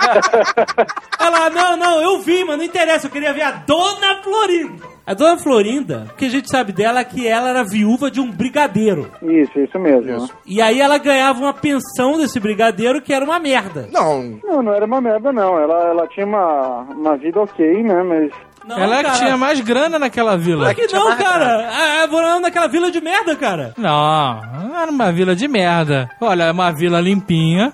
Ela, 1.20 1.50
não, 1.50 1.76
não, 1.76 2.00
eu 2.00 2.20
vi, 2.20 2.44
mas 2.44 2.56
não 2.58 2.64
interessa, 2.64 3.06
eu 3.06 3.10
queria 3.10 3.32
ver 3.32 3.42
a 3.42 3.50
Dona 3.52 4.22
Florinda. 4.22 4.98
A 5.06 5.14
Dona 5.14 5.38
Florinda, 5.38 6.06
o 6.12 6.16
que 6.16 6.26
a 6.26 6.28
gente 6.30 6.50
sabe 6.50 6.70
dela 6.70 7.00
é 7.00 7.04
que 7.04 7.26
ela 7.26 7.48
era 7.48 7.64
viúva 7.64 8.10
de 8.10 8.20
um 8.20 8.30
brigadeiro. 8.30 9.10
Isso, 9.22 9.58
isso 9.58 9.78
mesmo. 9.78 10.04
né? 10.04 10.28
E 10.46 10.60
aí 10.60 10.80
ela 10.82 10.98
ganhava 10.98 11.40
uma 11.40 11.54
pensão 11.54 12.18
desse 12.18 12.38
brigadeiro 12.38 13.00
que 13.00 13.14
era 13.14 13.24
uma 13.24 13.38
merda. 13.38 13.88
Não, 13.90 14.38
Não, 14.44 14.62
não 14.62 14.74
era 14.74 14.84
uma 14.84 15.00
merda, 15.00 15.32
não. 15.32 15.58
Ela, 15.58 15.88
ela 15.88 16.06
tinha 16.08 16.26
uma, 16.26 16.80
uma 16.94 17.16
vida 17.16 17.40
ok, 17.40 17.82
né? 17.82 18.02
Mas 18.02 18.30
Não, 18.68 18.78
Ela 18.78 18.96
é 18.96 18.98
que 18.98 19.04
cara. 19.04 19.18
tinha 19.18 19.36
mais 19.38 19.60
grana 19.60 19.98
naquela 19.98 20.36
vila. 20.36 20.72
Claro 20.72 20.76
que 20.76 20.94
não, 20.94 21.16
cara. 21.16 21.68
Ah, 21.72 22.02
Eu 22.02 22.08
morava 22.08 22.38
naquela 22.38 22.66
vila 22.68 22.90
de 22.90 23.00
merda, 23.00 23.34
cara. 23.34 23.72
Não, 23.78 24.42
não 24.68 24.78
era 24.78 24.90
uma 24.90 25.10
vila 25.10 25.34
de 25.34 25.48
merda. 25.48 26.10
Olha, 26.20 26.44
é 26.44 26.52
uma 26.52 26.70
vila 26.70 27.00
limpinha. 27.00 27.72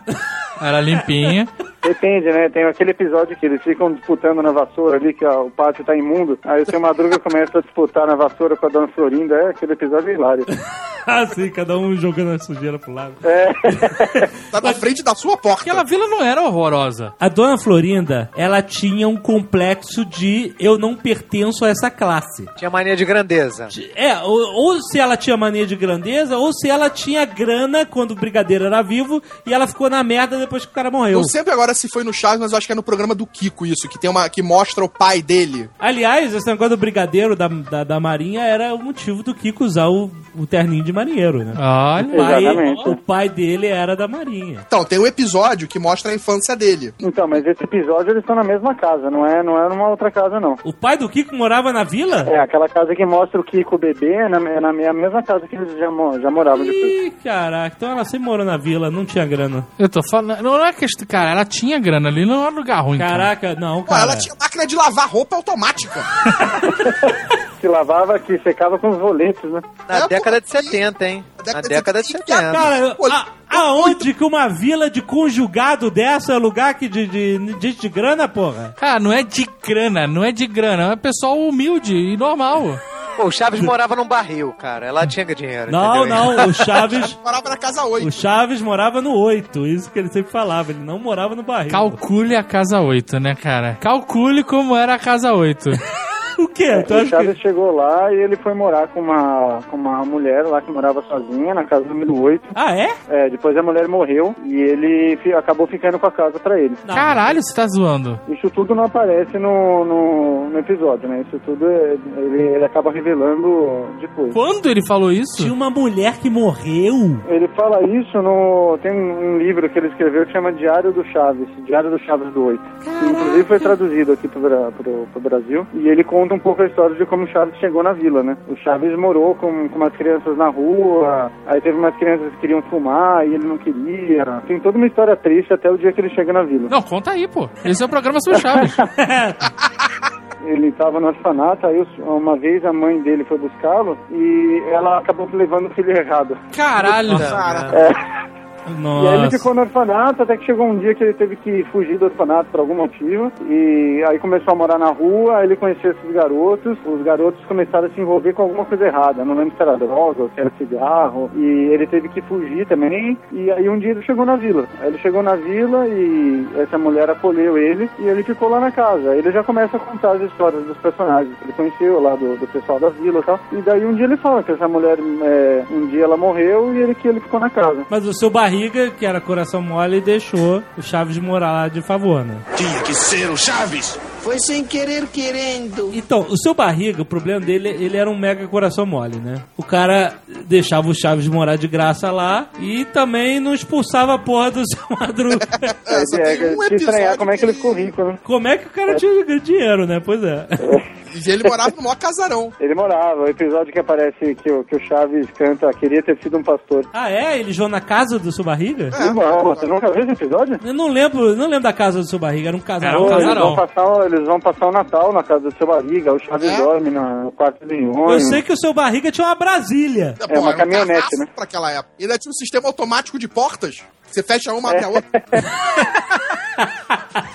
Era 0.61 0.81
limpinha. 0.81 1.49
depende, 1.85 2.27
né? 2.27 2.49
Tem 2.49 2.65
aquele 2.65 2.91
episódio 2.91 3.37
que 3.37 3.47
eles 3.47 3.63
ficam 3.63 3.93
disputando 3.93 4.43
na 4.43 4.53
vassoura 4.53 4.97
ali, 4.97 5.13
que 5.13 5.25
ó, 5.25 5.45
o 5.45 5.51
pátio 5.51 5.85
tá 5.85 5.97
imundo. 5.97 6.39
Aí 6.45 6.63
o 6.63 6.67
seu 6.67 6.81
Madruga 6.81 7.19
começa 7.19 7.59
a 7.59 7.63
disputar 7.63 8.07
na 8.07 8.15
vassoura 8.15 8.57
com 8.57 8.67
a 8.67 8.69
Dona 8.69 8.89
Florinda. 8.89 9.35
É, 9.37 9.49
aquele 9.51 9.73
episódio 9.73 10.11
é 10.11 10.15
hilário. 10.15 10.45
Ah, 11.07 11.27
sim, 11.27 11.51
cada 11.51 11.77
um 11.77 11.95
jogando 11.97 12.33
a 12.33 12.39
sujeira 12.39 12.79
pro 12.79 12.93
lado. 12.93 13.15
É. 13.23 13.53
tá 14.51 14.61
na 14.61 14.73
frente 14.73 15.03
da 15.03 15.15
sua 15.15 15.37
porta. 15.37 15.61
Aquela 15.61 15.85
vila 15.85 16.09
não 16.09 16.23
era 16.23 16.43
horrorosa. 16.43 17.13
A 17.21 17.29
dona 17.29 17.59
Florinda, 17.59 18.31
ela 18.37 18.63
tinha 18.63 19.07
um 19.07 19.17
complexo 19.17 20.05
de 20.05 20.55
eu 20.59 20.79
não 20.79 20.97
pertenço 20.97 21.65
a 21.65 21.69
essa 21.69 21.91
classe. 21.91 22.47
Tinha 22.57 22.71
mania 22.71 22.97
de 22.97 23.05
grandeza. 23.05 23.69
É, 23.95 24.19
ou, 24.21 24.39
ou 24.55 24.81
se 24.81 24.99
ela 24.99 25.17
tinha 25.17 25.37
mania 25.37 25.67
de 25.67 25.77
grandeza, 25.77 26.39
ou 26.39 26.53
se 26.53 26.71
ela 26.71 26.89
tinha 26.89 27.25
grana 27.27 27.85
quando 27.85 28.13
o 28.13 28.17
brigadeiro 28.17 28.65
era 28.65 28.83
vivo 28.83 29.23
e 29.47 29.53
ela 29.53 29.67
ficou 29.67 29.91
na 29.91 30.03
merda 30.03 30.39
depois 30.39 30.65
que 30.65 30.73
o 30.73 30.75
cara 30.75 30.91
morreu. 30.91 31.19
Eu 31.19 31.25
sempre 31.25 31.53
agora 31.53 31.74
se 31.75 31.89
foi 31.89 32.05
no 32.05 32.13
Chaves, 32.13 32.41
mas 32.41 32.53
eu 32.53 32.59
acho 32.59 32.67
que 32.67 32.73
é 32.73 32.77
no 32.77 32.83
programa 32.83 33.15
do 33.15 33.27
Kiko 33.27 33.67
isso, 33.67 33.89
que 33.89 33.99
tem 33.99 34.11
uma 34.11 34.29
que 34.29 34.43
mostra 34.43 34.85
o 34.85 34.89
pai 34.89 35.23
dele. 35.23 35.69
Aliás, 35.79 36.35
esse 36.35 36.47
negócio 36.47 36.77
do 36.77 36.81
brigadeiro 36.81 37.37
da, 37.37 37.49
da, 37.49 37.85
da 37.85 38.01
Marinha 38.01 38.43
era 38.43 38.75
o 38.75 38.79
motivo 38.79 39.23
do 39.23 39.35
Kiko 39.35 39.65
usar 39.65 39.89
o, 39.89 40.11
o 40.37 40.47
terninho 40.47 40.85
de 40.85 40.93
marinheiro, 40.93 41.39
né? 41.45 41.55
Olha. 41.57 42.07
O 42.07 42.17
pai, 42.17 42.45
Exatamente. 42.45 42.89
o 42.89 42.97
pai 42.97 43.29
dele 43.29 43.67
era 43.67 43.97
da 43.97 44.09
Marinha. 44.09 44.61
Então, 44.67 44.85
tem 44.85 44.99
um 44.99 45.07
episódio 45.07 45.69
que 45.69 45.79
mostra 45.79 46.11
a 46.11 46.15
infância 46.15 46.57
dele. 46.57 46.95
Então, 47.01 47.27
mas 47.27 47.45
esse 47.47 47.63
episódio 47.65 48.11
eles 48.11 48.23
estão 48.23 48.37
na 48.37 48.45
mesma 48.45 48.75
casa, 48.75 49.11
não 49.11 49.27
é, 49.27 49.43
não 49.43 49.59
é 49.59 49.69
numa 49.69 49.89
outra 49.89 50.11
casa, 50.11 50.39
não. 50.41 50.57
O 50.65 50.73
pai 50.73 50.97
do 50.97 51.09
Kiko 51.09 51.35
morava 51.35 51.73
na 51.73 51.85
vila? 51.85 52.27
É, 52.29 52.41
aquela 52.41 52.69
casa 52.69 52.95
que 52.95 53.05
mostra 53.05 53.41
o 53.41 53.45
Kiko 53.45 53.79
bebê 53.79 54.15
é 54.15 54.29
na, 54.29 54.39
é 54.39 54.61
na 54.61 54.69
é 54.71 54.93
mesma 54.93 55.23
casa 55.23 55.47
que 55.47 55.57
eles 55.57 55.73
já, 55.73 55.87
já 56.21 56.31
moravam 56.31 56.65
depois. 56.65 57.07
Ih, 57.07 57.11
caraca, 57.23 57.75
então 57.77 57.91
ela 57.91 58.05
sempre 58.05 58.27
morou 58.27 58.45
na 58.45 58.57
vila, 58.57 58.91
não 58.91 59.05
tinha 59.05 59.27
grana. 59.27 59.67
Eu 59.79 59.89
tô 59.89 60.01
falando. 60.11 60.43
Não 60.43 60.65
é 60.65 60.73
questão. 60.73 61.07
Cara, 61.07 61.31
ela 61.33 61.45
tinha 61.45 61.64
grana 61.81 62.09
ali, 62.09 62.25
não 62.27 62.43
era 62.43 62.51
lugar 62.51 62.81
ruim. 62.83 62.99
cara. 62.99 63.11
Caraca, 63.13 63.55
não, 63.55 63.83
Pô, 63.83 63.91
cara. 63.91 64.03
ela 64.03 64.17
tinha 64.17 64.35
máquina 64.41 64.67
de 64.67 64.77
lavar 64.77 65.09
roupa 65.09 65.37
automática. 65.37 66.01
Que 67.61 67.69
lavava, 67.69 68.19
que 68.19 68.39
secava 68.41 68.79
com 68.79 68.91
os 68.91 68.99
roletes, 68.99 69.51
né? 69.51 69.63
Na 69.89 69.97
É, 69.97 70.09
década 70.09 70.39
pô, 70.39 70.43
de 70.45 70.51
70, 70.67 71.09
hein? 71.09 71.25
Na 71.39 71.43
década 71.45 71.69
década 71.69 72.03
de 72.03 72.09
de 72.09 72.13
70. 72.19 72.37
70. 72.37 72.53
Cara, 72.53 72.95
Pô, 72.95 73.07
a- 73.07 73.27
aonde 73.49 74.13
que 74.13 74.23
uma 74.23 74.49
vila 74.49 74.91
de 74.91 75.01
conjugado 75.01 75.91
dessa 75.91 76.35
é 76.35 76.37
lugar 76.37 76.75
que 76.75 76.89
de, 76.91 77.07
de, 77.07 77.39
de 77.55 77.73
de 77.73 77.89
grana, 77.89 78.29
porra? 78.29 78.75
Cara, 78.79 79.01
não 79.01 79.11
é 79.11 79.23
de 79.23 79.49
grana, 79.67 80.07
não 80.07 80.23
é 80.23 80.31
de 80.31 80.47
grana. 80.47 80.93
É 80.93 80.97
pessoal 80.97 81.39
humilde 81.39 81.95
e 81.97 82.19
normal. 82.19 82.79
Pô, 83.17 83.27
o 83.27 83.31
Chaves 83.31 83.61
morava 83.61 83.95
num 83.95 84.07
barril, 84.07 84.53
cara. 84.53 84.87
Ela 84.87 85.07
tinha 85.07 85.25
dinheiro. 85.27 85.71
Não, 85.71 86.07
entendeu? 86.07 86.17
não, 86.17 86.49
o 86.49 86.53
Chaves. 86.55 87.17
Morava 87.23 87.49
na 87.49 87.57
casa 87.57 87.85
8. 87.85 88.07
O 88.07 88.13
Chaves 88.13 88.61
morava 88.61 89.01
no 89.01 89.13
8, 89.15 89.67
isso 89.67 89.91
que 89.91 89.99
ele 89.99 90.09
sempre 90.09 90.31
falava, 90.31 90.73
ele 90.73 90.81
não 90.81 90.99
morava 90.99 91.35
no 91.35 91.43
barril. 91.43 91.71
Calcule 91.71 92.35
a 92.37 92.43
casa 92.43 92.81
8, 92.81 93.19
né, 93.21 93.35
cara? 93.35 93.77
Calcule 93.81 94.43
como 94.43 94.77
era 94.77 94.95
a 94.95 94.99
casa 94.99 95.33
8. 95.33 95.71
O 96.45 96.49
quê? 96.49 96.83
Tu 96.87 96.95
O 96.95 97.07
Chaves 97.07 97.35
que... 97.35 97.43
chegou 97.43 97.75
lá 97.75 98.13
e 98.13 98.17
ele 98.17 98.37
foi 98.37 98.55
morar 98.55 98.89
com 98.89 99.01
uma, 99.01 99.61
com 99.71 99.77
uma 99.77 100.05
mulher 100.05 100.43
lá 100.45 100.61
que 100.61 100.71
morava 100.71 101.03
sozinha, 101.03 101.55
na 101.55 101.65
casa 101.65 101.85
número 101.87 102.21
8. 102.21 102.43
Ah, 102.55 102.77
é? 102.77 102.89
É, 103.09 103.31
depois 103.31 103.57
a 103.57 103.63
mulher 103.63 103.87
morreu 103.89 104.35
e 104.45 104.55
ele 104.55 105.17
fi- 105.19 105.33
acabou 105.33 105.67
ficando 105.67 105.99
com 105.99 106.07
a 106.07 106.11
casa 106.13 106.39
pra 106.39 106.59
ele. 106.59 106.75
Não. 106.87 106.95
Caralho, 106.95 107.43
você 107.43 107.55
tá 107.55 107.67
zoando. 107.67 108.19
Isso 108.29 108.51
tudo 108.51 108.75
não 108.75 108.85
aparece 108.85 109.39
no, 109.39 109.85
no, 109.85 110.51
no 110.51 110.59
episódio, 110.59 111.09
né? 111.09 111.25
Isso 111.27 111.41
tudo 111.45 111.69
é- 111.69 111.97
ele, 112.17 112.43
ele 112.43 112.65
acaba 112.65 112.91
revelando 112.93 113.87
depois. 114.01 114.33
Quando 114.33 114.69
ele 114.69 114.85
falou 114.87 115.11
isso? 115.13 115.37
Tinha 115.37 115.53
uma 115.53 115.71
mulher 115.71 116.19
que 116.19 116.31
morreu. 116.31 117.19
Ele 117.29 117.49
fala 117.49 117.83
isso 117.87 118.21
no. 118.23 118.79
Tem 118.83 118.93
um 118.93 119.39
livro 119.39 119.69
que 119.69 119.79
ele 119.79 119.89
escreveu 119.89 120.27
que 120.27 120.33
chama 120.33 120.53
Diário 120.53 120.93
do 120.93 121.05
Chaves, 121.07 121.49
Diário 121.67 121.91
do 121.91 121.99
Chaves 122.01 122.33
do 122.33 122.45
Oito. 122.47 122.63
Que 122.83 123.07
inclusive 123.07 123.45
foi 123.45 123.59
traduzido 123.59 124.13
aqui 124.13 124.29
pro, 124.29 124.41
pro, 124.41 125.07
pro 125.13 125.21
Brasil. 125.21 125.67
E 125.75 125.89
ele 125.89 126.03
conta 126.05 126.24
um 126.33 126.39
pouco 126.39 126.63
a 126.63 126.67
história 126.67 126.97
de 126.97 127.05
como 127.07 127.25
o 127.25 127.29
Chaves 127.29 127.59
chegou 127.59 127.83
na 127.83 127.93
vila, 127.93 128.23
né? 128.23 128.37
O 128.49 128.57
Chaves 128.57 128.97
morou 128.97 129.35
com, 129.35 129.69
com 129.69 129.77
umas 129.77 129.95
crianças 129.97 130.37
na 130.37 130.49
rua, 130.49 131.31
aí 131.47 131.61
teve 131.61 131.77
umas 131.77 131.97
crianças 131.97 132.33
que 132.35 132.41
queriam 132.41 132.63
fumar 132.63 133.27
e 133.27 133.35
ele 133.35 133.47
não 133.47 133.59
queria. 133.59 134.25
Tem 134.47 134.61
toda 134.61 134.79
uma 134.79 134.87
história 134.87 135.17
triste 135.17 135.53
até 135.53 135.71
o 135.71 135.77
dia 135.77 135.93
que 135.93 136.01
ele 136.01 136.15
chega 136.15 136.33
na 136.33 136.43
vila. 136.43 136.69
Não, 136.71 136.83
conta 136.83 137.11
aí, 137.11 137.27
pô. 137.29 137.49
Esse 137.65 137.83
é 137.83 137.87
o 137.87 137.89
programa 137.89 138.21
sobre 138.21 138.41
Chaves. 138.41 138.77
Ele 140.47 140.69
estava 140.69 141.01
no 141.01 141.07
orfanato, 141.07 141.67
aí 141.67 141.83
uma 142.01 142.37
vez 142.37 142.63
a 142.67 142.73
mãe 142.73 143.01
dele 143.01 143.25
foi 143.25 143.39
buscá-lo 143.39 143.97
e 144.11 144.63
ela 144.73 144.99
acabou 144.99 145.27
levando 145.33 145.69
o 145.69 145.75
filho 145.75 145.91
errado. 145.91 146.37
Caralho. 146.55 147.15
É. 147.15 148.34
E 148.67 149.07
aí 149.09 149.15
ele 149.15 149.25
Nossa. 149.25 149.39
ficou 149.39 149.55
no 149.55 149.63
orfanato 149.63 150.23
até 150.23 150.37
que 150.37 150.47
chegou 150.47 150.67
um 150.67 150.79
dia 150.79 150.95
que 150.95 151.05
ele 151.05 151.15
teve 151.15 151.37
que 151.37 151.65
fugir 151.65 151.99
do 151.99 152.07
orfanato 152.07 152.51
por 152.51 152.61
algum 152.61 152.75
motivo. 152.75 153.31
E 153.49 154.03
aí 154.09 154.19
começou 154.19 154.53
a 154.53 154.57
morar 154.57 154.79
na 154.79 154.91
rua, 154.91 155.39
aí 155.39 155.47
ele 155.47 155.57
conheceu 155.57 155.93
esses 155.93 156.13
garotos. 156.13 156.79
Os 156.87 157.03
garotos 157.03 157.45
começaram 157.47 157.87
a 157.87 157.91
se 157.91 158.01
envolver 158.01 158.33
com 158.33 158.43
alguma 158.43 158.65
coisa 158.65 158.87
errada. 158.87 159.25
Não 159.25 159.35
lembro 159.35 159.55
se 159.57 159.63
era 159.63 159.77
droga 159.77 160.23
ou 160.23 160.31
se 160.35 160.41
era 160.41 160.51
cigarro. 160.59 161.31
E 161.35 161.45
ele 161.73 161.87
teve 161.87 162.09
que 162.09 162.21
fugir 162.23 162.67
também. 162.67 163.17
E 163.33 163.51
aí 163.51 163.69
um 163.69 163.79
dia 163.79 163.91
ele 163.91 164.03
chegou 164.03 164.25
na 164.25 164.37
vila. 164.37 164.67
Aí 164.81 164.89
ele 164.89 164.99
chegou 164.99 165.23
na 165.23 165.37
vila 165.37 165.87
e 165.89 166.47
essa 166.57 166.79
mulher 166.79 167.11
acolheu 167.11 167.59
ele 167.59 167.89
e 167.99 168.09
ele 168.09 168.23
ficou 168.23 168.49
lá 168.49 168.61
na 168.61 168.71
casa. 168.71 169.11
Aí 169.11 169.19
ele 169.19 169.33
já 169.33 169.43
começa 169.43 169.77
a 169.77 169.81
contar 169.81 170.13
as 170.13 170.23
histórias 170.23 170.65
dos 170.65 170.77
personagens 170.79 171.37
que 171.39 171.45
ele 171.45 171.53
conheceu 171.53 172.01
lá 172.01 172.15
do, 172.15 172.37
do 172.37 172.47
pessoal 172.47 172.79
da 172.79 172.89
vila 172.89 173.21
e 173.21 173.23
tal. 173.23 173.41
E 173.53 173.57
daí 173.63 173.85
um 173.85 173.95
dia 173.95 174.05
ele 174.05 174.17
fala 174.17 174.43
que 174.43 174.53
essa 174.53 174.69
mulher, 174.69 174.99
é, 174.99 175.65
um 175.71 175.87
dia 175.89 176.05
ela 176.05 176.17
morreu 176.17 176.75
e 176.75 176.79
ele 176.79 176.95
que 176.95 177.09
ele 177.09 177.21
ficou 177.21 177.41
na 177.41 177.51
casa. 177.51 177.85
Mas 177.91 178.07
o 178.07 178.13
seu 178.13 178.31
barriga, 178.31 178.54
que 178.99 179.07
era 179.07 179.21
coração 179.21 179.61
mole, 179.61 180.01
deixou 180.01 180.63
o 180.77 180.83
Chaves 180.83 181.19
morar 181.19 181.53
lá 181.53 181.69
de 181.69 181.83
favor, 181.83 182.25
né? 182.25 182.37
Tinha 182.57 182.81
que 182.83 182.95
ser 182.95 183.31
o 183.31 183.37
Chaves. 183.37 183.99
Foi 184.21 184.39
sem 184.39 184.65
querer 184.65 185.07
querendo. 185.09 185.91
Então, 185.93 186.27
o 186.31 186.37
seu 186.39 186.55
barriga, 186.55 187.03
o 187.03 187.05
problema 187.05 187.41
dele, 187.41 187.69
ele 187.69 187.97
era 187.97 188.09
um 188.09 188.19
mega 188.19 188.47
coração 188.49 188.87
mole, 188.87 189.17
né? 189.17 189.43
O 189.55 189.63
cara 189.63 190.15
deixava 190.47 190.89
o 190.89 190.95
Chaves 190.95 191.29
morar 191.29 191.57
de 191.57 191.69
graça 191.69 192.11
lá 192.11 192.49
e 192.59 192.87
também 192.87 193.39
não 193.39 193.53
expulsava 193.53 194.15
a 194.15 194.19
porra 194.19 194.51
do 194.51 194.63
seu 194.67 194.83
Madruga. 194.99 195.47
É, 195.87 196.03
É, 196.33 196.57
um 196.57 196.63
estranhar 196.63 197.19
como 197.19 197.31
é 197.33 197.37
que 197.37 197.45
ele 197.45 197.53
ficou 197.53 197.75
rico, 197.75 198.03
né? 198.03 198.19
Como 198.25 198.49
é 198.49 198.57
que 198.57 198.67
o 198.67 198.71
cara 198.71 198.95
tinha 198.95 199.41
dinheiro, 199.41 199.87
né? 199.87 200.01
Pois 200.03 200.25
é. 200.25 200.47
E 201.15 201.31
ele 201.31 201.49
morava 201.49 201.71
no 201.77 201.83
maior 201.83 201.97
casarão. 201.97 202.53
Ele 202.61 202.75
morava, 202.75 203.23
o 203.23 203.29
episódio 203.29 203.73
que 203.73 203.79
aparece 203.79 204.35
que 204.37 204.51
o, 204.51 204.65
que 204.65 204.77
o 204.77 204.81
Chaves 204.87 205.27
canta 205.37 205.71
queria 205.79 206.03
ter 206.03 206.19
sido 206.23 206.39
um 206.39 206.43
pastor. 206.43 206.85
Ah, 206.93 207.11
é? 207.11 207.39
Eles 207.39 207.57
vão 207.57 207.69
na 207.69 207.81
casa 207.81 208.19
do 208.19 208.33
seu 208.33 208.45
barriga? 208.45 208.91
Não, 209.15 209.45
você 209.45 209.67
nunca 209.67 209.91
viu 209.93 210.03
esse 210.03 210.13
episódio? 210.13 210.59
Eu 210.65 210.73
não 210.75 210.89
lembro, 210.89 211.37
não 211.37 211.47
lembro 211.47 211.63
da 211.63 211.73
casa 211.73 211.99
do 211.99 212.07
seu 212.09 212.19
barriga, 212.19 212.49
era 212.49 212.57
um 212.57 212.61
casarão. 212.61 212.93
Era 212.95 213.01
um 213.01 213.07
Eles 213.13 213.19
casarão. 213.29 213.47
vão, 213.47 213.67
passar, 213.67 213.85
o- 213.87 214.03
eles 214.05 214.27
vão 214.27 214.41
passar 214.41 214.67
o 214.69 214.73
Natal 214.73 215.13
na 215.13 215.23
casa 215.23 215.41
do 215.51 215.57
seu 215.57 215.67
barriga, 215.67 216.13
o 216.15 216.19
Chaves 216.19 216.51
É? 216.51 216.57
dorme 216.57 216.91
no 216.91 217.33
quarto 217.33 217.65
do 217.67 217.75
Eu 217.75 217.93
Nhonho. 217.93 218.21
sei 218.21 218.43
que 218.43 218.53
o 218.53 218.57
seu 218.57 218.73
barriga 218.73 219.11
tinha 219.11 219.27
uma 219.27 219.35
Brasília. 219.35 220.15
É 220.21 220.39
uma 220.39 220.49
era 220.49 220.55
um 220.55 220.59
caminhonete, 220.59 221.17
né? 221.19 221.27
Pra 221.35 221.45
aquela 221.45 221.71
época. 221.71 221.91
E 221.99 222.05
ainda 222.05 222.19
tinha 222.19 222.31
um 222.31 222.35
sistema 222.35 222.67
automático 222.69 223.19
de 223.19 223.29
portas. 223.29 223.83
Você 224.15 224.23
fecha 224.23 224.53
uma, 224.55 224.71
abre 224.71 224.85
a 224.85 224.89
outra. 224.89 225.25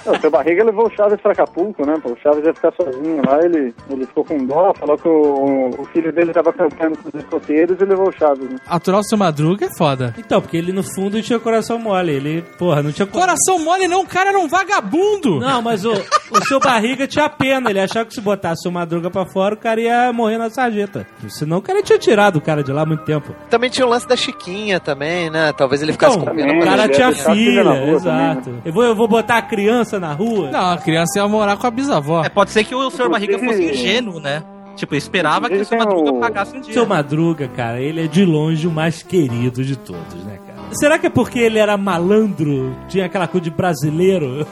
Não, 0.06 0.14
o 0.14 0.20
seu 0.22 0.32
barriga 0.32 0.64
levou 0.64 0.88
o 0.88 0.96
Chaves 0.96 1.20
pra 1.22 1.32
Acapulco, 1.34 1.86
né? 1.86 1.96
Pô, 2.02 2.12
o 2.12 2.18
Chaves 2.18 2.44
ia 2.46 2.54
ficar 2.54 2.72
sozinho 2.74 3.22
lá, 3.26 3.40
ele, 3.44 3.74
ele 3.90 4.06
ficou 4.06 4.24
com 4.24 4.46
dó, 4.46 4.74
falou 4.74 4.98
que 4.98 5.08
o, 5.08 5.70
o 5.78 5.86
filho 5.94 6.12
dele 6.12 6.34
tava 6.34 6.52
cantando 6.54 6.98
com 6.98 7.10
os 7.10 7.16
escoteiros 7.16 7.80
e 7.80 7.86
levou 7.86 8.10
o 8.10 8.12
Chaves, 8.12 8.50
né? 8.50 8.58
Aturar 8.68 9.00
o 9.02 9.04
seu 9.04 9.18
Madruga 9.18 9.66
é 9.66 9.78
foda. 9.78 10.14
Então, 10.18 10.42
porque 10.42 10.58
ele 10.58 10.72
no 10.72 10.84
fundo 10.84 11.22
tinha 11.22 11.40
coração 11.40 11.78
mole. 11.78 12.14
Ele, 12.14 12.42
porra, 12.58 12.82
não 12.82 12.92
tinha 12.92 13.06
Coração 13.06 13.60
mole 13.60 13.88
não, 13.88 14.02
o 14.02 14.08
cara 14.08 14.30
era 14.30 14.40
um 14.40 14.48
vagabundo. 14.48 15.40
Não, 15.40 15.62
mas 15.62 15.86
o, 15.86 15.92
o 16.32 16.46
seu 16.46 16.60
barriga 16.60 17.08
tinha 17.08 17.30
pena. 17.30 17.70
Ele 17.70 17.80
achava 17.80 18.06
que 18.06 18.14
se 18.14 18.22
botasse 18.22 18.68
o 18.68 18.72
Madruga 18.72 19.10
pra 19.10 19.26
fora, 19.26 19.56
o 19.56 19.58
cara 19.58 19.82
ia 19.82 20.14
morrer 20.14 20.38
na 20.38 20.50
sarjeta. 20.50 21.06
Senão 21.28 21.58
o 21.58 21.62
cara 21.62 21.82
tinha 21.84 22.00
tirado 22.00 22.38
o 22.38 22.42
cara 22.42 22.64
de 22.64 22.72
lá 22.72 22.82
há 22.82 22.86
muito 22.86 23.04
tempo. 23.04 23.36
Também 23.50 23.70
tinha 23.70 23.86
o 23.86 23.90
lance 23.90 24.08
da 24.08 24.16
Chiquinha 24.16 24.80
também, 24.80 25.30
né? 25.30 25.54
Talvez 25.54 25.82
ele 25.82 25.92
ficasse 25.92 26.18
Então, 26.18 26.28
comendo 26.30 26.48
o 26.48 26.60
Também, 26.60 26.69
cara 26.70 26.84
ia 26.88 26.90
tinha 26.94 27.12
filha 27.12 27.64
filha, 27.64 27.92
exato. 27.92 28.42
também, 28.44 28.62
eu, 28.66 28.74
vou, 28.74 28.84
eu 28.84 28.96
vou 28.96 29.08
botar 29.08 29.38
a 29.38 29.42
criança 29.42 30.00
na 30.00 30.14
rua? 30.14 30.50
Não, 30.52 30.72
a 30.72 30.78
criança 30.78 31.20
ia 31.20 31.28
morar 31.28 31.58
com 31.58 31.68
a 31.68 31.72
bisavó. 31.72 32.24
É, 32.24 32.30
pode 32.30 32.52
ser 32.52 32.64
que 32.64 32.74
o 32.76 32.90
Sr. 32.90 33.10
Barriga 33.10 33.38
fosse 33.40 33.64
ingênuo, 33.72 34.20
né? 34.20 34.44
Tipo, 34.76 34.96
esperava 34.96 35.50
que 35.50 35.56
o 35.58 35.66
tem 35.66 35.78
Madruga 35.78 36.12
o- 36.12 36.20
pagasse 36.22 36.56
um 36.58 36.62
dia. 36.62 36.74
Seu 36.74 36.86
Madruga, 36.86 37.48
cara, 37.50 37.82
ele 37.82 38.06
é 38.06 38.08
de 38.08 38.24
longe 38.24 38.66
o 38.66 38.72
mais 38.72 39.04
querido 39.04 39.64
de 39.64 39.76
todos, 39.76 40.24
né, 40.24 40.38
cara? 40.48 40.49
Será 40.74 40.98
que 41.00 41.08
é 41.08 41.10
porque 41.10 41.40
ele 41.40 41.58
era 41.60 41.78
malandro? 41.78 42.76
Tinha 42.88 43.06
aquela 43.06 43.28
coisa 43.28 43.44
de 43.46 43.50
brasileiro? 43.52 44.46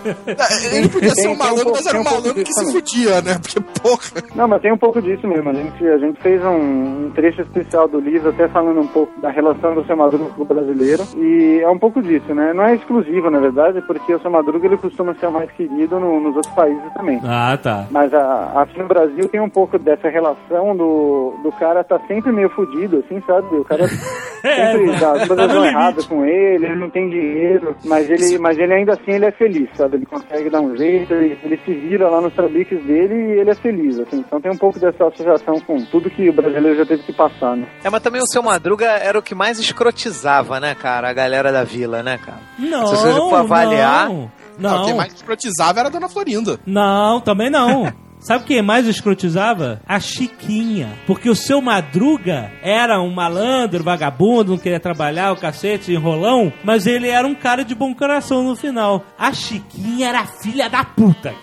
Ele 0.72 0.90
podia 0.90 1.10
ser 1.12 1.28
um 1.28 1.32
um 1.34 1.38
malandro, 1.38 1.64
pouco- 1.66 1.78
mas 1.78 1.86
era 1.88 1.98
um 1.98 2.02
um 2.02 2.04
malandro 2.04 2.34
que 2.34 2.54
se 2.54 2.72
fudia, 2.72 3.22
né? 3.22 3.40
Porque, 3.42 3.60
porra. 3.82 4.24
Não, 4.36 4.48
mas 4.48 4.62
tem 4.62 4.72
um 4.74 4.78
pouco 4.78 5.02
disso 5.02 5.28
mesmo. 5.28 5.50
A 5.50 5.54
gente, 5.54 5.86
a 5.88 5.98
gente 5.98 6.20
fez 6.22 6.44
um, 6.44 7.06
um 7.08 7.12
trecho 7.14 7.42
especial 7.42 7.88
do 7.88 8.00
livro, 8.00 8.30
até 8.30 8.48
falando 8.48 8.80
um 8.80 8.88
pouco 8.88 9.20
da 9.22 9.30
relação 9.30 9.74
do 9.76 9.86
seu 9.86 9.96
Madruga 9.96 10.26
com 10.36 10.42
o 10.42 10.46
brasileiro. 10.46 11.04
E 11.18 11.60
é 11.62 11.70
um 11.70 11.78
pouco 11.80 12.02
disso, 12.02 12.34
né? 12.34 12.52
Não 12.54 12.64
é 12.64 12.76
exclusivo, 12.76 13.30
na 13.30 13.40
verdade, 13.40 13.82
porque 13.82 14.14
o 14.14 14.20
seu 14.22 14.32
Madruga 14.32 14.66
ele 14.68 14.78
costuma 14.78 15.14
ser 15.16 15.28
o 15.28 15.32
mais 15.32 15.52
querido 15.52 16.00
no- 16.00 16.20
nos 16.20 16.36
outros 16.36 16.54
países 16.56 16.94
também. 16.94 17.20
ah, 17.24 17.58
tá. 17.62 17.86
Mas 17.92 18.14
a, 18.14 18.62
aqui 18.62 18.80
no 18.80 18.88
Brasil 18.88 19.28
tem 19.30 19.40
um 19.40 19.50
pouco 19.50 19.78
dessa 19.78 20.10
relação 20.10 20.76
do, 20.76 21.34
do 21.44 21.52
cara 21.54 21.84
tá 21.84 22.00
sempre 22.08 22.32
meio 22.32 22.50
fudido, 22.50 23.04
assim, 23.06 23.22
sabe? 23.26 23.56
O 23.56 23.64
cara 23.64 23.86
É, 24.44 24.72
sempre 24.72 25.00
dá 25.00 25.12
as 25.14 25.28
tá 25.28 25.36
coisas 25.36 25.64
errado 25.66 26.07
com 26.08 26.26
ele, 26.26 26.66
ele 26.66 26.76
não 26.76 26.90
tem 26.90 27.10
dinheiro, 27.10 27.76
mas 27.86 28.10
ele, 28.10 28.38
mas 28.40 28.58
ele 28.58 28.74
ainda 28.74 28.94
assim 28.94 29.12
ele 29.12 29.26
é 29.26 29.32
feliz, 29.32 29.70
sabe? 29.76 29.98
Ele 29.98 30.06
consegue 30.06 30.50
dar 30.50 30.62
um 30.62 30.76
jeito, 30.76 31.14
ele, 31.14 31.38
ele 31.44 31.60
se 31.66 31.74
vira 31.74 32.10
lá 32.10 32.22
nos 32.22 32.34
trabiques 32.34 32.82
dele 32.84 33.14
e 33.14 33.40
ele 33.40 33.50
é 33.50 33.56
feliz, 33.56 34.00
assim. 34.00 34.20
Então 34.20 34.40
tem 34.42 34.52
um 34.52 34.58
pouco 34.58 34.80
dessa 34.80 35.06
associação 35.08 35.60
com 35.60 35.84
tudo 35.86 36.10
que 36.10 36.30
o 36.30 36.34
brasileiro 36.34 36.78
já 36.78 36.86
teve 36.86 37.04
que 37.04 37.14
passar, 37.14 37.56
né? 37.56 37.68
É, 37.84 37.90
mas 37.90 38.02
também 38.02 38.22
o 38.22 38.28
seu 38.28 38.42
Madruga 38.42 38.86
era 38.86 39.18
o 39.18 39.22
que 39.22 39.36
mais 39.36 39.60
escrotizava, 39.60 40.60
né, 40.60 40.74
cara? 40.76 41.10
A 41.10 41.14
galera 41.14 41.52
da 41.52 41.64
vila, 41.64 42.02
né, 42.04 42.18
cara? 42.18 42.40
Não, 42.58 42.88
Se 42.88 42.96
você 42.96 43.12
for 43.14 43.36
avaliar- 43.36 44.10
não. 44.10 44.32
Não, 44.60 44.78
Não, 44.80 44.86
quem 44.86 44.96
mais 44.96 45.14
escrotizava 45.14 45.80
era 45.82 45.90
a 45.90 45.92
Dona 45.92 46.10
Florinda. 46.10 46.60
não, 46.66 47.22
também 47.22 47.50
não. 47.50 47.86
Sabe 48.28 48.44
quem 48.44 48.62
mais 48.62 48.86
escrotizava? 48.88 49.80
A 49.88 50.02
Chiquinha. 50.02 50.90
Porque 51.08 51.30
o 51.30 51.36
seu 51.36 51.62
Madruga 51.62 52.52
era 52.62 53.00
um 53.02 53.10
malandro, 53.10 53.82
vagabundo, 53.86 54.52
não 54.52 54.58
queria 54.58 54.82
trabalhar, 54.82 55.32
o 55.32 55.38
cacete, 55.40 55.94
enrolão, 55.94 56.52
mas 56.62 56.86
ele 56.86 57.08
era 57.08 57.26
um 57.26 57.34
cara 57.34 57.64
de 57.64 57.74
bom 57.74 57.96
coração 57.96 58.44
no 58.44 58.54
final. 58.54 59.02
A 59.18 59.32
Chiquinha 59.32 60.10
era 60.10 60.26
filha 60.26 60.70
da 60.70 60.84
puta. 60.84 61.34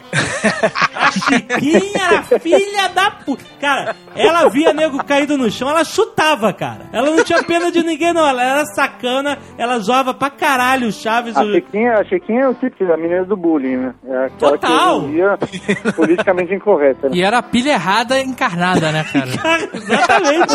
A 0.94 1.10
Chiquinha 1.10 2.02
era 2.04 2.22
filha 2.38 2.88
da 2.94 3.10
puta. 3.12 3.42
Cara, 3.58 3.96
ela 4.14 4.50
via 4.50 4.74
nego 4.74 5.02
caído 5.02 5.38
no 5.38 5.50
chão, 5.50 5.70
ela 5.70 5.84
chutava, 5.84 6.52
cara. 6.52 6.82
Ela 6.92 7.10
não 7.10 7.24
tinha 7.24 7.42
pena 7.42 7.72
de 7.72 7.82
ninguém, 7.82 8.12
não. 8.12 8.26
Ela 8.28 8.42
era 8.42 8.66
sacana, 8.66 9.38
ela 9.56 9.78
zoava 9.78 10.12
pra 10.12 10.28
caralho 10.28 10.88
o 10.88 10.92
Chaves. 10.92 11.34
A 11.34 11.42
o- 11.42 11.50
Chiquinha, 11.50 11.94
a 11.94 12.04
Chiquinha 12.04 12.42
é 12.42 12.48
o 12.48 12.54
tipo 12.54 12.84
a 12.92 12.96
menina 12.98 13.24
do 13.24 13.38
bullying, 13.38 13.76
né? 13.78 13.94
É 14.06 14.28
Total. 14.38 15.00
que 15.00 15.06
hoje 15.06 15.06
em 15.06 15.12
dia 15.12 15.38
politicamente 15.96 16.52
incorreta. 16.54 16.73
Né? 16.78 17.10
E 17.12 17.22
era 17.22 17.38
a 17.38 17.42
pilha 17.42 17.72
errada 17.72 18.20
encarnada, 18.20 18.90
né, 18.92 19.04
cara? 19.12 19.36
Cara, 19.38 19.68
exatamente. 19.74 20.54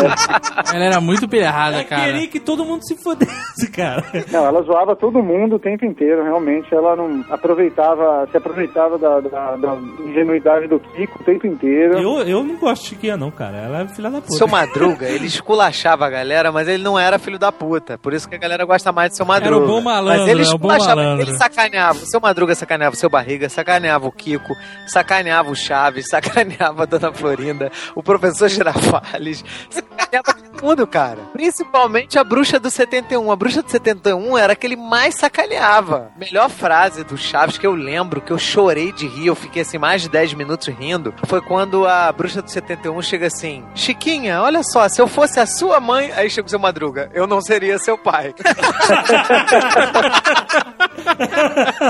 Ela 0.74 0.84
era 0.84 1.00
muito 1.00 1.28
pilha 1.28 1.44
errada, 1.44 1.76
Ela 1.76 1.84
cara. 1.84 2.02
queria 2.04 2.28
que 2.28 2.40
todo 2.40 2.64
mundo 2.64 2.86
se 2.86 2.96
fodesse, 3.02 3.70
cara. 3.70 4.04
Não, 4.30 4.46
ela 4.46 4.62
zoava 4.62 4.94
todo 4.96 5.22
mundo 5.22 5.56
o 5.56 5.58
tempo 5.58 5.84
inteiro, 5.84 6.22
realmente. 6.22 6.72
Ela 6.74 6.96
não 6.96 7.24
aproveitava, 7.30 8.26
se 8.30 8.36
aproveitava 8.36 8.98
da, 8.98 9.20
da, 9.20 9.56
da 9.56 9.76
ingenuidade 10.04 10.66
do 10.68 10.78
Kiko 10.80 11.20
o 11.20 11.24
tempo 11.24 11.46
inteiro. 11.46 11.98
Eu, 11.98 12.22
eu 12.26 12.42
não 12.44 12.56
gosto 12.56 12.82
de 12.82 12.88
Chiquinha, 12.90 13.16
não, 13.16 13.30
cara. 13.30 13.56
Ela 13.58 13.82
é 13.82 13.88
filha 13.88 14.10
da 14.10 14.20
puta. 14.20 14.32
Seu 14.36 14.48
Madruga, 14.48 15.06
ele 15.08 15.26
esculachava 15.26 16.06
a 16.06 16.10
galera, 16.10 16.50
mas 16.52 16.68
ele 16.68 16.82
não 16.82 16.98
era 16.98 17.18
filho 17.18 17.38
da 17.38 17.52
puta. 17.52 17.98
Por 17.98 18.12
isso 18.12 18.28
que 18.28 18.34
a 18.34 18.38
galera 18.38 18.64
gosta 18.64 18.92
mais 18.92 19.10
do 19.12 19.16
seu 19.16 19.26
Madruga. 19.26 19.56
Era 19.56 19.64
o 19.64 19.66
bom 19.66 19.80
malandro, 19.80 20.20
Mas 20.20 20.28
ele 20.28 20.42
é 20.42 20.48
o 20.48 20.58
bom 20.58 20.68
esculachava, 20.72 20.96
malandro. 21.02 21.26
ele 21.28 21.36
sacaneava. 21.36 21.98
O 21.98 22.06
seu 22.06 22.20
Madruga 22.20 22.54
sacaneava 22.54 22.94
o 22.94 22.98
seu 22.98 23.10
Barriga, 23.10 23.48
sacaneava 23.48 24.06
o 24.06 24.12
Kiko, 24.12 24.54
sacaneava 24.86 25.50
o 25.50 25.54
Chaves, 25.56 25.99
sacaneava 26.02 26.82
a 26.82 26.86
Dona 26.86 27.12
Florinda, 27.12 27.70
o 27.94 28.02
professor 28.02 28.48
Girafales, 28.48 29.44
sacaneava 29.68 30.34
todo 30.34 30.62
mundo, 30.62 30.86
cara. 30.86 31.18
Principalmente 31.32 32.18
a 32.18 32.24
bruxa 32.24 32.58
do 32.58 32.70
71. 32.70 33.30
A 33.30 33.36
bruxa 33.36 33.62
do 33.62 33.70
71 33.70 34.36
era 34.38 34.52
a 34.52 34.56
que 34.56 34.66
ele 34.66 34.76
mais 34.76 35.14
sacaneava. 35.14 36.10
Melhor 36.16 36.48
frase 36.50 37.04
do 37.04 37.16
Chaves 37.16 37.58
que 37.58 37.66
eu 37.66 37.74
lembro, 37.74 38.20
que 38.20 38.32
eu 38.32 38.38
chorei 38.38 38.92
de 38.92 39.06
rir, 39.06 39.26
eu 39.26 39.34
fiquei 39.34 39.62
assim 39.62 39.78
mais 39.78 40.02
de 40.02 40.08
10 40.08 40.34
minutos 40.34 40.68
rindo, 40.68 41.14
foi 41.26 41.40
quando 41.40 41.86
a 41.86 42.12
bruxa 42.12 42.42
do 42.42 42.50
71 42.50 43.00
chega 43.02 43.26
assim: 43.28 43.64
Chiquinha, 43.74 44.42
olha 44.42 44.62
só, 44.62 44.88
se 44.88 45.00
eu 45.00 45.08
fosse 45.08 45.40
a 45.40 45.46
sua 45.46 45.80
mãe. 45.80 46.10
Aí 46.14 46.28
chega 46.30 46.46
o 46.46 46.50
seu 46.50 46.58
Madruga, 46.58 47.10
eu 47.14 47.26
não 47.26 47.40
seria 47.40 47.78
seu 47.78 47.96
pai. 47.96 48.34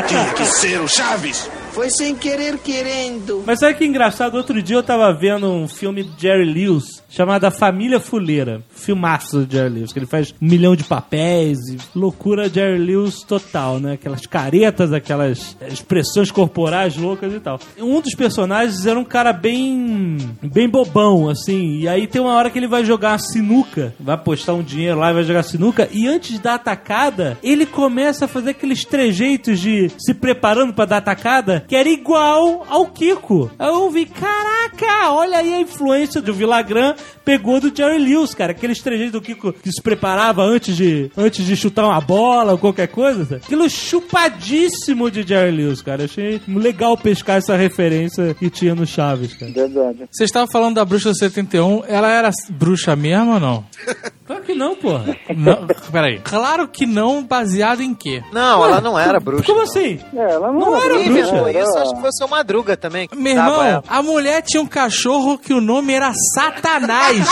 Tinha 0.07 0.33
que 0.35 0.45
ser 0.45 0.81
o 0.81 0.89
Chaves. 0.89 1.51
Foi 1.81 1.89
sem 1.89 2.15
querer 2.15 2.59
querendo. 2.59 3.43
Mas 3.47 3.59
sabe 3.59 3.75
que 3.75 3.87
engraçado? 3.87 4.35
Outro 4.35 4.63
dia 4.63 4.77
eu 4.77 4.83
tava 4.83 5.11
vendo 5.15 5.51
um 5.51 5.67
filme 5.67 6.05
de 6.05 6.21
Jerry 6.21 6.45
Lewis 6.45 7.03
chamado 7.09 7.47
A 7.47 7.51
Família 7.51 7.99
Fuleira. 7.99 8.63
Filmaço 8.71 9.41
do 9.41 9.51
Jerry 9.51 9.71
Lewis, 9.71 9.93
que 9.93 9.99
ele 9.99 10.07
faz 10.07 10.35
um 10.41 10.47
milhão 10.47 10.77
de 10.77 10.85
papéis 10.85 11.59
e 11.71 11.79
loucura 11.95 12.51
Jerry 12.51 12.79
Lewis 12.79 13.23
total, 13.23 13.81
né? 13.81 13.95
Aquelas 13.95 14.27
caretas, 14.27 14.93
aquelas 14.93 15.57
expressões 15.71 16.31
corporais 16.31 16.99
loucas 16.99 17.33
e 17.33 17.41
tal. 17.41 17.59
Um 17.79 17.99
dos 18.03 18.15
personagens 18.15 18.85
era 18.85 18.99
um 18.99 19.05
cara 19.05 19.33
bem 19.33 20.19
bem 20.43 20.69
bobão, 20.69 21.31
assim. 21.31 21.79
E 21.79 21.89
aí 21.89 22.07
tem 22.07 22.21
uma 22.21 22.35
hora 22.35 22.51
que 22.51 22.59
ele 22.59 22.69
vai 22.69 22.85
jogar 22.85 23.19
sinuca, 23.19 23.95
vai 23.99 24.17
apostar 24.17 24.55
um 24.55 24.63
dinheiro 24.63 24.99
lá 24.99 25.11
e 25.11 25.15
vai 25.15 25.25
jogar 25.25 25.45
sinuca. 25.45 25.89
E 25.91 26.07
antes 26.07 26.39
da 26.39 26.57
atacada, 26.57 27.39
ele 27.43 27.65
começa 27.65 28.27
a 28.27 28.29
fazer 28.29 28.51
aqueles 28.51 28.85
trejeitos 28.85 29.59
de 29.59 29.91
se 29.99 30.13
preparando 30.13 30.75
pra 30.75 30.85
dar 30.85 30.99
atacada, 30.99 31.65
que 31.71 31.77
era 31.77 31.89
igual 31.89 32.67
ao 32.69 32.87
Kiko. 32.87 33.49
Aí 33.57 33.69
eu 33.69 33.89
vi, 33.91 34.05
caraca, 34.05 35.13
olha 35.13 35.39
aí 35.39 35.55
a 35.55 35.61
influência 35.61 36.21
do 36.21 36.35
Villagrán 36.35 36.95
pegou 37.25 37.61
do 37.61 37.73
Jerry 37.73 37.97
Lewis, 37.97 38.35
cara. 38.35 38.51
Aqueles 38.51 38.81
trejeitos 38.83 39.13
do 39.13 39.21
Kiko 39.21 39.53
que 39.53 39.71
se 39.71 39.81
preparava 39.81 40.43
antes 40.43 40.77
de, 40.77 41.13
antes 41.17 41.47
de 41.47 41.55
chutar 41.57 41.85
uma 41.85 42.01
bola 42.01 42.51
ou 42.53 42.59
qualquer 42.59 42.89
coisa. 42.89 43.25
sabe? 43.25 43.43
Aquilo 43.45 43.71
chupadíssimo 43.71 45.09
de 45.13 45.23
Jerry 45.23 45.53
Lewis, 45.53 45.81
cara. 45.81 46.03
Eu 46.03 46.07
achei 46.07 46.41
legal 46.49 46.97
pescar 46.97 47.37
essa 47.37 47.55
referência 47.55 48.35
que 48.35 48.51
tinha 48.51 48.75
no 48.75 48.85
Chaves, 48.85 49.35
cara. 49.35 49.53
Verdade. 49.53 50.09
Vocês 50.11 50.29
estavam 50.29 50.49
falando 50.51 50.75
da 50.75 50.85
bruxa 50.85 51.11
do 51.11 51.17
71, 51.17 51.85
ela 51.87 52.11
era 52.11 52.31
bruxa 52.51 52.97
mesmo 52.97 53.35
ou 53.35 53.39
não? 53.41 53.65
Claro 54.31 54.45
que 54.45 54.55
não, 54.55 54.77
porra. 54.77 55.17
Não, 55.37 55.67
peraí. 55.91 56.21
Claro 56.23 56.69
que 56.69 56.87
não, 56.87 57.21
baseado 57.21 57.81
em 57.83 57.93
quê? 57.93 58.23
Não, 58.33 58.65
ela 58.65 58.81
não 58.81 58.97
era 58.97 59.19
bruxa. 59.19 59.43
Como 59.43 59.57
não. 59.59 59.65
assim? 59.65 59.99
É, 60.15 60.21
ela 60.21 60.53
não, 60.53 60.61
Não 60.61 60.77
era 60.81 61.03
bruxa, 61.03 61.35
era- 61.37 61.50
isso, 61.53 61.79
acho 61.79 61.95
que 61.95 62.01
foi 62.01 62.09
o 62.09 62.13
seu 62.13 62.29
Madruga 62.29 62.77
também. 62.77 63.09
Meu 63.15 63.35
tava 63.35 63.51
irmão, 63.51 63.65
ela. 63.67 63.83
a 63.89 64.03
mulher 64.03 64.43
tinha 64.43 64.63
um 64.63 64.67
cachorro 64.67 65.39
que 65.39 65.53
o 65.53 65.61
nome 65.61 65.93
era 65.93 66.13
Satanás. 66.35 67.27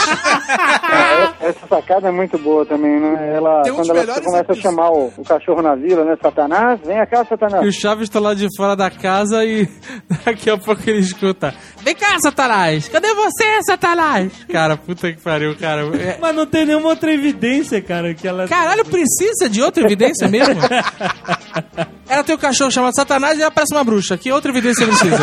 É, 1.40 1.48
Essa 1.48 1.66
sacada 1.68 2.08
é 2.08 2.10
muito 2.10 2.38
boa 2.38 2.64
também, 2.66 2.98
né? 3.00 3.36
Ela, 3.36 3.62
Tem 3.62 3.72
quando 3.74 3.90
ela 3.90 4.04
começa 4.20 4.36
a 4.36 4.38
episódios. 4.40 4.62
chamar 4.62 4.90
o, 4.90 5.12
o 5.16 5.24
cachorro 5.24 5.62
na 5.62 5.74
vila, 5.74 6.04
né? 6.04 6.16
Satanás, 6.20 6.80
vem 6.84 7.04
cá, 7.06 7.24
Satanás. 7.24 7.64
E 7.64 7.68
o 7.68 7.72
Chaves 7.72 8.08
tá 8.08 8.20
lá 8.20 8.34
de 8.34 8.46
fora 8.56 8.74
da 8.76 8.90
casa 8.90 9.44
e 9.44 9.68
daqui 10.24 10.50
a 10.50 10.56
pouco 10.58 10.82
ele 10.86 11.00
escuta: 11.00 11.54
Vem 11.88 11.94
cá, 11.96 12.18
Satanás! 12.20 12.86
Cadê 12.86 13.14
você, 13.14 13.62
Satanás? 13.62 14.30
Cara, 14.52 14.76
puta 14.76 15.10
que 15.10 15.22
pariu, 15.22 15.56
cara. 15.56 15.86
É- 15.96 16.18
Mas 16.20 16.36
não 16.36 16.44
tem 16.44 16.66
nenhuma 16.66 16.90
outra 16.90 17.10
evidência, 17.10 17.80
cara, 17.80 18.12
que 18.12 18.28
ela... 18.28 18.46
Caralho, 18.46 18.84
precisa 18.84 19.48
de 19.48 19.62
outra 19.62 19.84
evidência 19.84 20.28
mesmo? 20.28 20.54
Ela 22.08 22.24
tem 22.24 22.34
um 22.34 22.38
cachorro 22.38 22.70
chamado 22.70 22.94
Satanás 22.94 23.38
e 23.38 23.42
ela 23.42 23.50
parece 23.50 23.74
uma 23.74 23.84
bruxa. 23.84 24.16
Que 24.16 24.32
outra 24.32 24.50
evidência 24.50 24.86
precisa? 24.86 25.18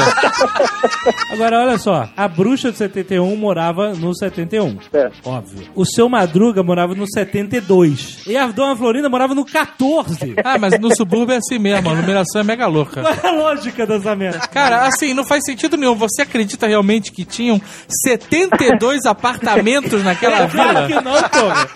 Agora, 1.31 1.61
olha 1.61 1.79
só. 1.79 2.07
A 2.15 2.27
bruxa 2.27 2.71
de 2.71 2.77
71 2.77 3.35
morava 3.35 3.93
no 3.95 4.15
71. 4.15 4.77
Certo. 4.91 5.17
Óbvio. 5.27 5.67
O 5.73 5.83
seu 5.83 6.07
Madruga 6.07 6.61
morava 6.61 6.93
no 6.93 7.05
72. 7.11 8.21
E 8.27 8.37
a 8.37 8.45
Dona 8.47 8.75
Florinda 8.75 9.09
morava 9.09 9.33
no 9.33 9.43
14. 9.43 10.35
Ah, 10.43 10.59
mas 10.59 10.79
no 10.79 10.95
subúrbio 10.95 11.33
é 11.33 11.37
assim 11.37 11.57
mesmo, 11.57 11.89
a 11.89 11.93
iluminação 11.93 12.41
é 12.41 12.43
mega 12.43 12.67
louca. 12.67 13.01
Qual 13.01 13.13
é 13.13 13.27
a 13.27 13.31
lógica 13.31 13.87
dessa 13.87 14.15
merda? 14.15 14.47
Cara, 14.47 14.85
assim, 14.85 15.11
não 15.15 15.25
faz 15.25 15.43
sentido 15.43 15.75
nenhum. 15.77 15.95
Você 15.95 16.21
acredita 16.21 16.54
realmente 16.63 17.11
que 17.11 17.25
tinham 17.25 17.59
72 18.03 19.05
apartamentos 19.07 20.03
naquela 20.03 20.47
Claro 20.47 20.81
que 20.81 20.87
vila? 20.87 21.01
não, 21.01 21.13
porra. 21.29 21.69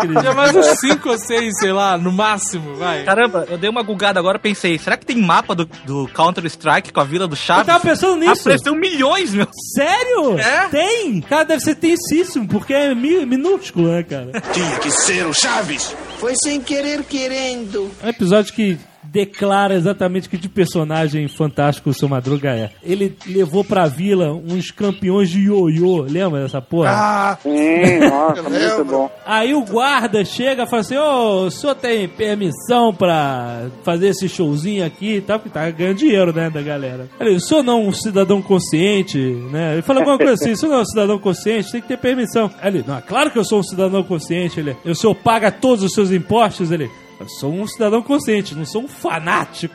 Tinha 0.20 0.32
mais 0.34 0.54
uns 0.54 0.66
5 0.80 1.08
ou 1.08 1.18
6, 1.18 1.58
sei 1.58 1.72
lá, 1.72 1.96
no 1.98 2.12
máximo, 2.12 2.74
vai. 2.76 3.04
Caramba, 3.04 3.46
eu 3.48 3.58
dei 3.58 3.68
uma 3.68 3.82
gugada 3.82 4.18
agora, 4.20 4.38
pensei, 4.38 4.78
será 4.78 4.96
que 4.96 5.06
tem 5.06 5.16
mapa 5.16 5.54
do, 5.54 5.68
do 5.84 6.08
Counter-Strike 6.14 6.92
com 6.92 7.00
a 7.00 7.04
Vila 7.04 7.26
do 7.26 7.32
Eu 7.32 7.36
Chaves? 7.36 7.66
tava 7.66 7.80
pensando 7.80 8.16
nisso. 8.16 8.40
Apareceu 8.42 8.74
milhões, 8.74 9.32
meu. 9.32 9.48
Sério? 9.74 10.38
É? 10.38 10.68
Tem? 10.68 11.20
Cara, 11.22 11.44
deve 11.44 11.60
ser 11.62 11.74
tensíssimo, 11.74 12.46
porque 12.48 12.72
é 12.74 12.94
mi- 12.94 13.24
minúsculo, 13.26 13.88
né, 13.88 14.02
cara? 14.02 14.30
Tinha 14.52 14.78
que 14.78 14.90
ser 14.90 15.26
o 15.26 15.32
Chaves. 15.34 15.94
Foi 16.18 16.34
sem 16.42 16.60
querer 16.60 17.02
querendo. 17.04 17.90
É 18.02 18.06
um 18.06 18.10
episódio 18.10 18.52
que 18.52 18.78
declara 19.10 19.74
exatamente 19.74 20.28
que 20.28 20.36
de 20.36 20.48
personagem 20.48 21.26
fantástico 21.28 21.90
o 21.90 21.94
seu 21.94 22.08
Madruga 22.08 22.50
é. 22.50 22.70
Ele 22.82 23.16
levou 23.26 23.64
pra 23.64 23.86
vila 23.86 24.32
uns 24.32 24.70
campeões 24.70 25.30
de 25.30 25.40
ioiô, 25.40 26.02
lembra 26.02 26.42
dessa 26.42 26.60
porra? 26.60 26.90
Ah, 26.90 27.38
Sim, 27.42 27.98
nossa, 28.08 28.40
Eu 28.40 28.50
muito 28.78 28.84
bom. 28.84 29.10
Aí 29.24 29.54
o 29.54 29.64
guarda 29.64 30.24
chega 30.24 30.64
e 30.64 30.66
fala 30.66 30.80
assim: 30.80 30.96
Ô, 30.96 31.46
o 31.46 31.50
senhor 31.50 31.74
tem 31.74 32.08
permissão 32.08 32.94
pra 32.94 33.66
fazer 33.82 34.08
esse 34.08 34.28
showzinho 34.28 34.84
aqui 34.84 35.16
e 35.16 35.20
tal? 35.20 35.38
Porque 35.38 35.50
tá 35.50 35.70
ganhando 35.70 35.96
dinheiro, 35.96 36.32
né, 36.32 36.50
da 36.50 36.62
galera. 36.62 37.08
Ele, 37.20 37.36
o 37.36 37.40
senhor 37.40 37.62
não 37.62 37.80
é 37.80 37.88
um 37.88 37.92
cidadão 37.92 38.42
consciente, 38.42 39.18
né? 39.18 39.74
Ele 39.74 39.82
fala 39.82 40.00
alguma 40.00 40.18
coisa 40.18 40.34
assim: 40.34 40.52
o 40.52 40.56
senhor 40.56 40.72
não 40.72 40.78
é 40.78 40.82
um 40.82 40.86
cidadão 40.86 41.18
consciente, 41.18 41.72
tem 41.72 41.80
que 41.80 41.88
ter 41.88 41.98
permissão. 41.98 42.50
Aí 42.60 42.68
ele, 42.68 42.84
não, 42.86 42.98
é 42.98 43.00
claro 43.00 43.30
que 43.30 43.38
eu 43.38 43.44
sou 43.44 43.60
um 43.60 43.62
cidadão 43.64 44.02
consciente. 44.02 44.60
Ele, 44.60 44.76
o 44.84 44.94
senhor 44.94 45.14
paga 45.14 45.50
todos 45.50 45.84
os 45.84 45.92
seus 45.92 46.10
impostos? 46.10 46.70
Ele, 46.70 46.90
eu 47.20 47.28
sou 47.28 47.52
um 47.52 47.66
cidadão 47.66 48.00
consciente, 48.02 48.54
não 48.54 48.64
sou 48.64 48.82
um 48.84 48.88
fanático. 48.88 49.74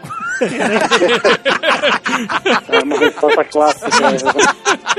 É 2.69 2.79
uma 2.83 2.97
resposta 2.97 3.43
clássica. 3.45 3.89
né? 3.89 4.17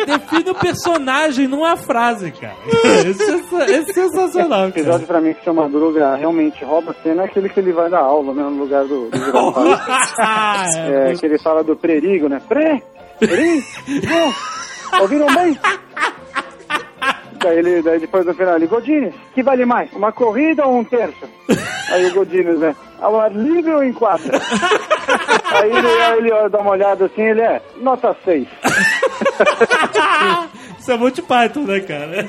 Define 0.07 0.51
o 0.51 0.55
personagem 0.55 1.49
numa 1.49 1.77
frase, 1.77 2.31
cara. 2.33 2.55
É, 2.85 3.71
é 3.73 3.83
sensacional, 3.93 4.67
O 4.67 4.69
episódio 4.69 5.07
cara. 5.07 5.21
pra 5.21 5.21
mim 5.21 5.35
que 5.35 5.45
chama 5.45 5.63
Madruga 5.63 6.17
realmente 6.17 6.65
rouba 6.65 6.91
a 6.93 7.03
cena 7.03 7.23
é 7.23 7.25
aquele 7.27 7.49
que 7.49 7.61
ele 7.61 7.73
vai 7.73 7.89
dar 7.91 8.01
aula, 8.01 8.35
né? 8.35 8.43
No 8.43 8.51
lugar 8.63 8.85
do, 8.85 9.09
do. 9.09 9.11
É, 10.77 11.13
É, 11.13 11.15
que 11.15 11.27
ele 11.27 11.39
fala 11.39 11.63
do 11.65 11.75
perigo, 11.77 12.29
né? 12.29 12.41
Pre, 12.47 12.83
perigo, 13.19 13.63
ouviram 15.01 15.27
bem? 15.35 15.59
Daí, 17.45 17.59
ele, 17.59 17.83
daí 17.83 18.01
depois 18.01 18.25
no 18.25 18.33
final 18.33 18.57
ele, 18.57 18.67
Godines, 18.67 19.15
que 19.35 19.43
vale 19.43 19.67
mais, 19.67 19.93
uma 19.93 20.11
corrida 20.11 20.67
ou 20.67 20.79
um 20.79 20.85
terço? 20.85 21.29
Aí 21.93 22.07
o 22.07 22.15
Godines, 22.15 22.59
né? 22.59 22.75
Ao 22.99 23.21
ar 23.21 23.31
livre 23.31 23.71
ou 23.71 23.85
em 23.85 23.93
quadra? 23.93 24.41
Aí 25.53 25.71
ele, 25.71 25.87
aí 25.87 26.19
ele 26.19 26.49
dá 26.49 26.59
uma 26.59 26.71
olhada 26.71 27.05
assim, 27.05 27.21
ele 27.21 27.43
é, 27.43 27.61
nota 27.77 28.17
6. 28.25 28.49
Isso 30.81 30.91
é 30.91 30.97
Monty 30.97 31.23
Python, 31.23 31.61
né, 31.61 31.81
cara? 31.81 32.29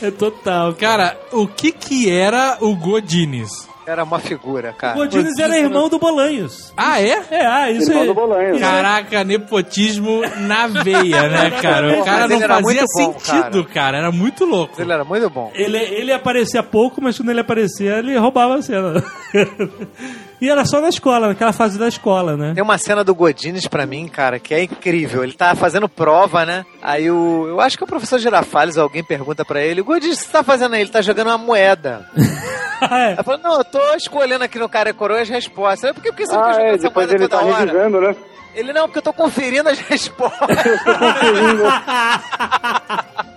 É 0.00 0.10
total. 0.10 0.74
Cara, 0.74 1.16
o 1.32 1.48
que 1.48 1.72
que 1.72 2.10
era 2.10 2.58
o 2.60 2.76
Godines? 2.76 3.68
Era 3.86 4.04
uma 4.04 4.18
figura, 4.18 4.70
O 4.70 4.74
cara. 4.74 4.94
Godines 4.94 5.38
era 5.38 5.58
irmão 5.58 5.88
do 5.88 5.98
Bolanhos. 5.98 6.72
Ah, 6.76 7.00
é? 7.00 7.20
É, 7.30 7.46
ah, 7.46 7.70
isso 7.70 7.90
Irmão 7.90 8.04
é. 8.04 8.06
do 8.06 8.14
Bolanhos. 8.14 8.60
Caraca, 8.60 9.24
nepotismo 9.24 10.22
na 10.40 10.68
veia, 10.68 11.28
né, 11.28 11.50
cara? 11.60 12.00
O 12.00 12.04
cara 12.04 12.28
não 12.28 12.40
fazia 12.40 12.82
bom, 12.82 13.18
sentido, 13.18 13.64
cara. 13.64 13.98
Era 13.98 14.12
muito 14.12 14.44
louco. 14.44 14.80
Ele 14.80 14.92
era 14.92 15.04
muito 15.04 15.28
bom. 15.28 15.50
Ele, 15.54 15.78
ele 15.78 16.12
aparecia 16.12 16.62
pouco, 16.62 17.00
mas 17.02 17.16
quando 17.16 17.30
ele 17.30 17.40
aparecia, 17.40 17.98
ele 17.98 18.16
roubava 18.16 18.56
a 18.56 18.62
cena. 18.62 19.02
e 20.44 20.50
era 20.50 20.64
só 20.64 20.80
na 20.80 20.88
escola, 20.88 21.28
naquela 21.28 21.52
fase 21.52 21.78
da 21.78 21.88
escola, 21.88 22.36
né? 22.36 22.52
Tem 22.54 22.62
uma 22.62 22.76
cena 22.76 23.04
do 23.04 23.14
Godines 23.14 23.66
pra 23.68 23.86
mim, 23.86 24.06
cara, 24.08 24.38
que 24.38 24.52
é 24.52 24.62
incrível. 24.64 25.22
Ele 25.22 25.32
tá 25.32 25.54
fazendo 25.54 25.88
prova, 25.88 26.44
né? 26.44 26.66
Aí 26.82 27.10
o. 27.10 27.46
Eu 27.48 27.60
acho 27.60 27.78
que 27.78 27.84
o 27.84 27.86
professor 27.86 28.18
Girafales, 28.18 28.76
alguém 28.76 29.04
pergunta 29.04 29.44
pra 29.44 29.62
ele: 29.62 29.80
Godines, 29.82 30.18
o 30.18 30.20
que 30.20 30.26
você 30.26 30.32
tá 30.32 30.42
fazendo 30.42 30.74
aí? 30.74 30.80
Ele 30.82 30.90
tá 30.90 31.00
jogando 31.00 31.28
uma 31.28 31.38
moeda. 31.38 32.06
É. 32.90 33.12
Ele 33.12 33.22
falou: 33.22 33.40
Não, 33.40 33.58
eu 33.58 33.64
tô 33.64 33.78
escolhendo 33.94 34.42
aqui 34.42 34.58
no 34.58 34.68
cara 34.68 34.90
e 34.90 34.92
coroa 34.92 35.20
as 35.20 35.28
respostas. 35.28 35.84
Eu, 35.84 35.94
Por 35.94 36.02
que, 36.02 36.08
por 36.10 36.16
que 36.16 36.26
você 36.26 36.32
fica 36.32 36.44
Ah, 36.44 36.52
jogando 36.52 36.66
é, 36.66 36.74
essa 36.74 36.82
depois 36.88 37.06
moeda 37.06 37.22
ele 37.22 37.28
tá 37.28 37.38
toda 37.38 37.52
hora? 37.52 37.64
revisando, 37.64 38.00
né? 38.00 38.16
Ele, 38.56 38.72
não, 38.72 38.82
porque 38.86 38.98
eu 38.98 39.02
tô 39.02 39.12
conferindo 39.12 39.68
as 39.68 39.78
respostas. 39.86 40.48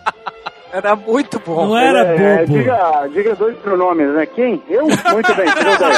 Era 0.76 0.94
muito 0.94 1.40
bom. 1.40 1.68
Não 1.68 1.78
era 1.78 2.00
É, 2.00 2.40
bobo. 2.46 2.58
diga, 2.58 3.08
diga 3.14 3.36
dois 3.36 3.56
pronomes, 3.60 4.10
né? 4.14 4.26
Quem? 4.26 4.62
Eu? 4.68 4.84
Muito 4.88 5.34
bem, 5.36 5.46
tirou 5.54 5.78
daí. 5.80 5.96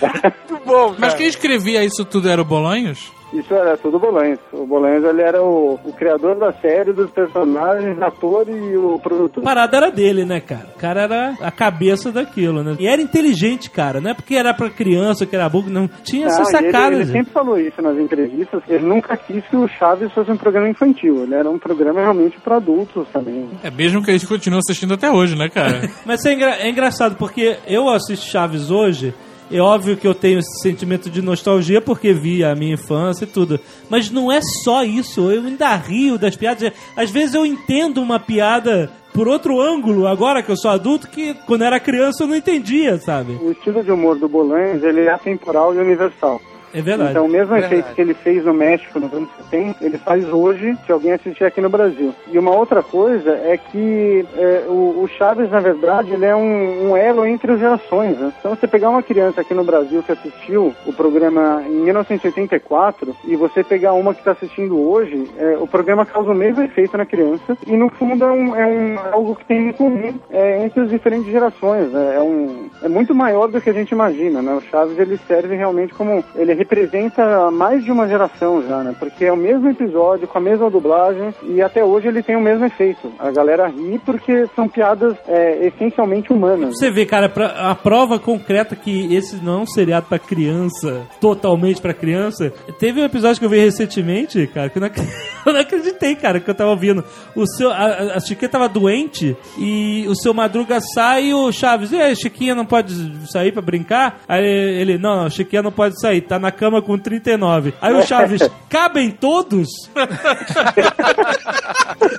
Muito 0.00 0.64
bom, 0.64 0.88
Mas 0.90 0.98
cara. 1.00 1.14
quem 1.16 1.26
escrevia 1.26 1.84
isso 1.84 2.04
tudo 2.04 2.28
era 2.28 2.40
o 2.40 2.44
Bolanhos? 2.44 3.12
Isso 3.30 3.52
era 3.52 3.76
tudo 3.76 3.98
Bolanhos. 3.98 4.38
O 4.54 4.64
Bolanhos, 4.64 5.04
ele 5.04 5.20
era 5.20 5.42
o, 5.42 5.78
o 5.84 5.92
criador 5.92 6.36
da 6.38 6.50
série, 6.50 6.94
dos 6.94 7.10
personagens, 7.10 8.00
ator 8.00 8.48
e 8.48 8.74
o 8.74 8.94
A 8.94 8.98
produtor. 9.00 9.44
parada 9.44 9.76
era 9.76 9.90
dele, 9.90 10.24
né, 10.24 10.40
cara? 10.40 10.66
O 10.74 10.78
cara 10.78 11.02
era 11.02 11.34
a 11.42 11.50
cabeça 11.50 12.10
daquilo, 12.10 12.62
né? 12.62 12.74
E 12.80 12.86
era 12.88 13.02
inteligente, 13.02 13.68
cara. 13.68 14.00
Não 14.00 14.12
é 14.12 14.14
porque 14.14 14.34
era 14.34 14.54
pra 14.54 14.70
criança 14.70 15.26
que 15.26 15.36
era 15.36 15.46
burro, 15.46 15.68
não. 15.68 15.86
Tinha 16.02 16.24
Não, 16.26 16.32
essas 16.40 16.50
e 16.58 16.64
ele, 16.64 16.76
ele 16.94 17.04
sempre 17.04 17.30
falou 17.30 17.58
isso 17.60 17.82
nas 17.82 17.98
entrevistas. 17.98 18.62
Ele 18.66 18.86
nunca 18.86 19.14
quis 19.14 19.44
que 19.46 19.56
o 19.56 19.68
Chaves 19.68 20.10
fosse 20.14 20.30
um 20.30 20.36
programa 20.38 20.70
infantil. 20.70 21.24
Ele 21.24 21.34
era 21.34 21.50
um 21.50 21.58
programa 21.58 22.00
realmente 22.00 22.40
para 22.40 22.56
adultos 22.56 23.06
também. 23.12 23.46
É 23.62 23.70
mesmo 23.70 24.02
que 24.02 24.10
a 24.10 24.14
gente 24.14 24.26
continua 24.26 24.60
assistindo 24.60 24.94
até 24.94 25.10
hoje, 25.10 25.36
né, 25.36 25.50
cara? 25.50 25.82
Mas 26.06 26.24
é, 26.24 26.32
engra- 26.32 26.56
é 26.60 26.70
engraçado, 26.70 27.14
porque 27.16 27.58
eu 27.66 27.90
assisto 27.90 28.24
Chaves 28.24 28.70
hoje, 28.70 29.12
é 29.50 29.60
óbvio 29.60 29.96
que 29.96 30.06
eu 30.06 30.14
tenho 30.14 30.38
esse 30.38 30.62
sentimento 30.62 31.08
de 31.08 31.22
nostalgia 31.22 31.80
porque 31.80 32.12
vi 32.12 32.44
a 32.44 32.54
minha 32.54 32.74
infância 32.74 33.24
e 33.24 33.28
tudo. 33.28 33.58
Mas 33.88 34.10
não 34.10 34.30
é 34.30 34.40
só 34.62 34.84
isso, 34.84 35.30
eu 35.30 35.42
ainda 35.42 35.74
rio 35.76 36.18
das 36.18 36.36
piadas. 36.36 36.72
Às 36.96 37.10
vezes 37.10 37.34
eu 37.34 37.46
entendo 37.46 38.02
uma 38.02 38.20
piada 38.20 38.90
por 39.12 39.26
outro 39.26 39.60
ângulo, 39.60 40.06
agora 40.06 40.42
que 40.42 40.50
eu 40.50 40.56
sou 40.56 40.70
adulto, 40.70 41.08
que 41.08 41.34
quando 41.46 41.64
era 41.64 41.80
criança 41.80 42.22
eu 42.22 42.28
não 42.28 42.36
entendia, 42.36 42.98
sabe? 42.98 43.32
O 43.42 43.50
estilo 43.50 43.82
de 43.82 43.90
humor 43.90 44.18
do 44.18 44.28
Bolanhos, 44.28 44.82
ele 44.82 45.00
é 45.00 45.10
atemporal 45.10 45.74
e 45.74 45.78
universal. 45.78 46.40
É 46.74 46.80
verdade. 46.82 47.10
Então, 47.10 47.24
o 47.26 47.28
mesmo 47.28 47.52
Verdade. 47.52 47.74
efeito 47.74 47.94
que 47.94 48.00
ele 48.00 48.14
fez 48.14 48.44
no 48.44 48.52
México 48.54 48.98
nos 49.00 49.12
anos 49.12 49.28
70, 49.50 49.84
ele 49.84 49.98
faz 49.98 50.28
hoje 50.32 50.76
se 50.84 50.92
alguém 50.92 51.12
assistir 51.12 51.44
aqui 51.44 51.60
no 51.60 51.68
Brasil. 51.70 52.14
E 52.30 52.38
uma 52.38 52.54
outra 52.54 52.82
coisa 52.82 53.30
é 53.30 53.56
que 53.56 54.24
é, 54.36 54.64
o, 54.68 55.02
o 55.02 55.08
Chaves, 55.18 55.50
na 55.50 55.60
verdade, 55.60 56.12
ele 56.12 56.24
é 56.26 56.34
um, 56.36 56.90
um 56.90 56.96
elo 56.96 57.24
entre 57.26 57.52
as 57.52 57.58
gerações. 57.60 58.18
Né? 58.18 58.32
Então, 58.38 58.54
você 58.54 58.66
pegar 58.66 58.90
uma 58.90 59.02
criança 59.02 59.40
aqui 59.40 59.54
no 59.54 59.64
Brasil 59.64 60.02
que 60.02 60.12
assistiu 60.12 60.74
o 60.86 60.92
programa 60.92 61.62
em 61.66 61.80
1984 61.80 63.16
e 63.24 63.36
você 63.36 63.62
pegar 63.64 63.92
uma 63.94 64.12
que 64.12 64.20
está 64.20 64.32
assistindo 64.32 64.78
hoje, 64.78 65.28
é, 65.38 65.56
o 65.58 65.66
programa 65.66 66.04
causa 66.04 66.30
o 66.30 66.34
mesmo 66.34 66.62
efeito 66.62 66.96
na 66.96 67.06
criança 67.06 67.56
e, 67.66 67.76
no 67.76 67.88
fundo, 67.90 68.24
é, 68.24 68.32
um, 68.32 68.54
é 68.56 68.66
um- 68.66 68.98
algo 69.12 69.34
que 69.36 69.44
tem 69.44 69.68
em 69.68 69.72
comum 69.72 70.14
é, 70.30 70.64
entre 70.64 70.80
as 70.82 70.90
diferentes 70.90 71.26
gerações. 71.30 71.90
né? 71.92 72.14
É 72.16 72.20
um 72.20 72.68
é 72.82 72.88
muito 72.88 73.14
maior 73.14 73.48
do 73.48 73.60
que 73.60 73.70
a 73.70 73.72
gente 73.72 73.90
imagina, 73.92 74.40
né? 74.42 74.52
O 74.54 74.60
Chaves 74.60 74.98
ele 74.98 75.18
serve 75.26 75.54
realmente 75.56 75.92
como 75.94 76.22
ele 76.36 76.52
representa 76.58 77.50
mais 77.50 77.84
de 77.84 77.90
uma 77.92 78.06
geração 78.08 78.62
já, 78.66 78.82
né? 78.82 78.94
Porque 78.98 79.24
é 79.24 79.32
o 79.32 79.36
mesmo 79.36 79.68
episódio 79.70 80.26
com 80.28 80.38
a 80.38 80.40
mesma 80.40 80.68
dublagem 80.70 81.32
e 81.44 81.62
até 81.62 81.84
hoje 81.84 82.08
ele 82.08 82.22
tem 82.22 82.36
o 82.36 82.40
mesmo 82.40 82.64
efeito. 82.64 83.12
A 83.18 83.30
galera 83.30 83.68
ri 83.68 83.98
porque 84.04 84.46
são 84.54 84.68
piadas 84.68 85.16
é, 85.26 85.66
essencialmente 85.66 86.32
humanas. 86.32 86.74
Você 86.76 86.90
vê, 86.90 87.06
cara, 87.06 87.28
pra- 87.28 87.70
a 87.70 87.74
prova 87.74 88.18
concreta 88.18 88.74
que 88.76 89.14
esse 89.14 89.36
não 89.36 89.60
é 89.60 89.62
um 89.62 89.66
seriado 89.66 90.06
pra 90.08 90.18
criança, 90.18 91.02
totalmente 91.20 91.80
pra 91.80 91.94
criança. 91.94 92.52
Teve 92.78 93.00
um 93.00 93.04
episódio 93.04 93.38
que 93.38 93.46
eu 93.46 93.50
vi 93.50 93.58
recentemente, 93.60 94.46
cara, 94.48 94.68
que 94.68 94.78
eu 94.78 94.82
não, 94.82 94.88
eu 95.46 95.52
não 95.52 95.60
acreditei, 95.60 96.14
cara, 96.16 96.40
que 96.40 96.50
eu 96.50 96.54
tava 96.54 96.70
ouvindo. 96.70 97.04
O 97.34 97.46
seu, 97.46 97.70
a, 97.70 98.14
a- 98.16 98.20
Chiquinha 98.20 98.48
tava 98.48 98.68
doente 98.68 99.36
e 99.56 100.04
o 100.08 100.14
seu 100.14 100.34
Madruga 100.34 100.80
sai 100.80 101.26
e 101.28 101.34
o 101.34 101.50
Chaves, 101.52 101.92
e 101.92 102.14
Chiquinha 102.16 102.54
não 102.54 102.66
pode 102.66 102.92
sair 103.30 103.52
pra 103.52 103.62
brincar? 103.62 104.20
Aí 104.28 104.44
ele, 104.44 104.98
não, 104.98 105.28
Chiquinha 105.30 105.62
não 105.62 105.72
pode 105.72 105.98
sair, 106.00 106.20
tá 106.20 106.38
na 106.38 106.47
cama 106.52 106.80
com 106.82 106.98
39. 106.98 107.74
Aí 107.80 107.94
o 107.94 108.06
Chaves, 108.06 108.40
cabem 108.68 109.10
todos? 109.10 109.68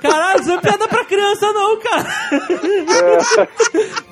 Caralho, 0.02 0.40
isso 0.40 0.50
é 0.52 0.58
piada 0.60 0.88
pra 0.88 1.04
criança 1.04 1.52
não, 1.52 1.78
cara. 1.80 2.06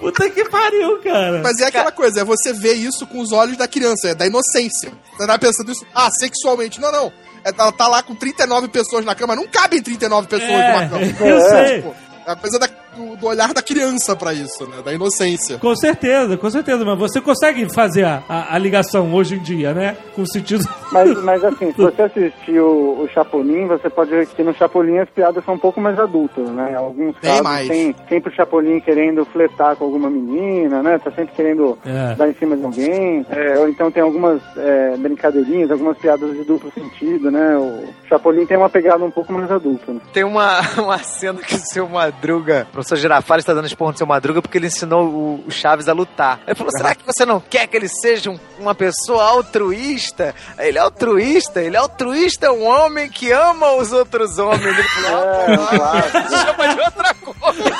Puta 0.00 0.30
que 0.30 0.44
pariu, 0.48 0.98
cara. 1.02 1.40
Mas 1.42 1.58
é 1.60 1.66
aquela 1.66 1.92
coisa, 1.92 2.20
é 2.20 2.24
você 2.24 2.52
ver 2.52 2.74
isso 2.74 3.06
com 3.06 3.20
os 3.20 3.32
olhos 3.32 3.56
da 3.56 3.66
criança, 3.68 4.08
é 4.08 4.14
da 4.14 4.26
inocência. 4.26 4.92
Você 5.16 5.26
tá 5.26 5.38
pensando 5.38 5.70
isso, 5.72 5.84
ah, 5.94 6.10
sexualmente. 6.10 6.80
Não, 6.80 6.90
não. 6.92 7.12
É, 7.44 7.50
ela 7.56 7.72
tá 7.72 7.86
lá 7.88 8.02
com 8.02 8.14
39 8.14 8.68
pessoas 8.68 9.04
na 9.04 9.14
cama, 9.14 9.36
não 9.36 9.46
cabem 9.46 9.80
39 9.82 10.26
pessoas 10.28 10.50
É, 10.50 10.72
numa 10.72 10.88
cama. 10.88 11.04
eu 11.28 11.40
sei. 11.48 11.76
Tipo, 11.76 11.94
é 12.26 12.30
a 12.32 12.36
coisa 12.36 12.58
da- 12.58 12.68
do, 12.98 13.16
do 13.16 13.26
olhar 13.26 13.54
da 13.54 13.62
criança 13.62 14.16
pra 14.16 14.32
isso, 14.34 14.66
né? 14.68 14.82
Da 14.84 14.92
inocência. 14.92 15.58
Com 15.58 15.74
certeza, 15.76 16.36
com 16.36 16.50
certeza, 16.50 16.84
mas 16.84 16.98
você 16.98 17.20
consegue 17.20 17.72
fazer 17.72 18.04
a, 18.04 18.22
a, 18.28 18.54
a 18.54 18.58
ligação 18.58 19.14
hoje 19.14 19.36
em 19.36 19.38
dia, 19.38 19.72
né? 19.72 19.96
Com 20.14 20.22
o 20.22 20.26
sentido. 20.26 20.64
Mas, 20.90 21.22
mas 21.22 21.44
assim, 21.44 21.70
se 21.72 21.78
você 21.80 22.02
assistir 22.02 22.58
o, 22.60 23.02
o 23.02 23.08
Chapolin, 23.14 23.66
você 23.66 23.88
pode 23.88 24.10
ver 24.10 24.26
que 24.26 24.42
no 24.42 24.54
Chapolin 24.54 24.98
as 24.98 25.08
piadas 25.10 25.44
são 25.44 25.54
um 25.54 25.58
pouco 25.58 25.80
mais 25.80 25.98
adultas, 25.98 26.48
né? 26.50 26.74
Alguns 26.76 27.14
Bem 27.20 27.30
casos 27.30 27.42
mais. 27.42 27.68
tem 27.68 27.94
sempre 28.08 28.32
o 28.32 28.34
Chapolin 28.34 28.80
querendo 28.80 29.24
fletar 29.26 29.76
com 29.76 29.84
alguma 29.84 30.10
menina, 30.10 30.82
né? 30.82 30.98
Tá 30.98 31.10
sempre 31.12 31.34
querendo 31.34 31.78
É. 31.84 32.14
dar 32.16 32.28
em 32.28 32.34
cima 32.34 32.56
de 32.56 32.64
alguém. 32.64 33.24
É, 33.30 33.58
ou 33.58 33.68
então 33.68 33.90
tem 33.90 34.02
algumas 34.02 34.40
é, 34.56 34.96
brincadeirinhas, 34.96 35.70
algumas 35.70 35.96
piadas 35.98 36.32
de 36.32 36.44
duplo 36.44 36.72
sentido, 36.72 37.30
né? 37.30 37.56
O 37.56 37.84
Chapolin 38.08 38.46
tem 38.46 38.56
uma 38.56 38.68
pegada 38.70 39.04
um 39.04 39.10
pouco 39.10 39.32
mais 39.32 39.50
adulta, 39.50 39.92
né? 39.92 40.00
Tem 40.12 40.24
uma, 40.24 40.60
uma 40.82 40.98
cena 40.98 41.40
que 41.40 41.54
o 41.54 41.58
seu 41.58 41.88
Madruga, 41.88 42.66
professor 42.88 42.96
Girafales 42.96 43.42
está 43.42 43.52
dando 43.54 43.66
esporro 43.66 43.92
no 43.92 43.98
seu 43.98 44.06
Madruga 44.06 44.40
porque 44.40 44.56
ele 44.56 44.66
ensinou 44.68 45.06
o, 45.06 45.44
o 45.46 45.50
Chaves 45.50 45.88
a 45.88 45.92
lutar. 45.92 46.40
Ele 46.46 46.54
falou: 46.54 46.70
será 46.76 46.94
que 46.94 47.04
você 47.04 47.24
não 47.26 47.38
quer 47.40 47.66
que 47.66 47.76
ele 47.76 47.88
seja 47.88 48.30
um- 48.30 48.38
uma 48.58 48.74
pessoa 48.74 49.22
altruísta? 49.24 50.34
Ele 50.58 50.78
é 50.78 50.80
altruísta, 50.80 51.60
ele 51.60 51.76
é 51.76 51.78
altruísta, 51.78 52.46
é 52.46 52.50
um 52.50 52.64
homem 52.64 53.08
que 53.10 53.30
ama 53.30 53.72
os 53.72 53.92
outros 53.92 54.38
homens. 54.38 54.64
Ele 54.64 54.82
falou: 54.88 55.18
É, 55.22 55.54
"Ah, 55.54 55.76
claro. 55.76 56.10
chama 56.30 56.74
de 56.74 56.80
outra 56.80 57.14
coisa. 57.14 57.70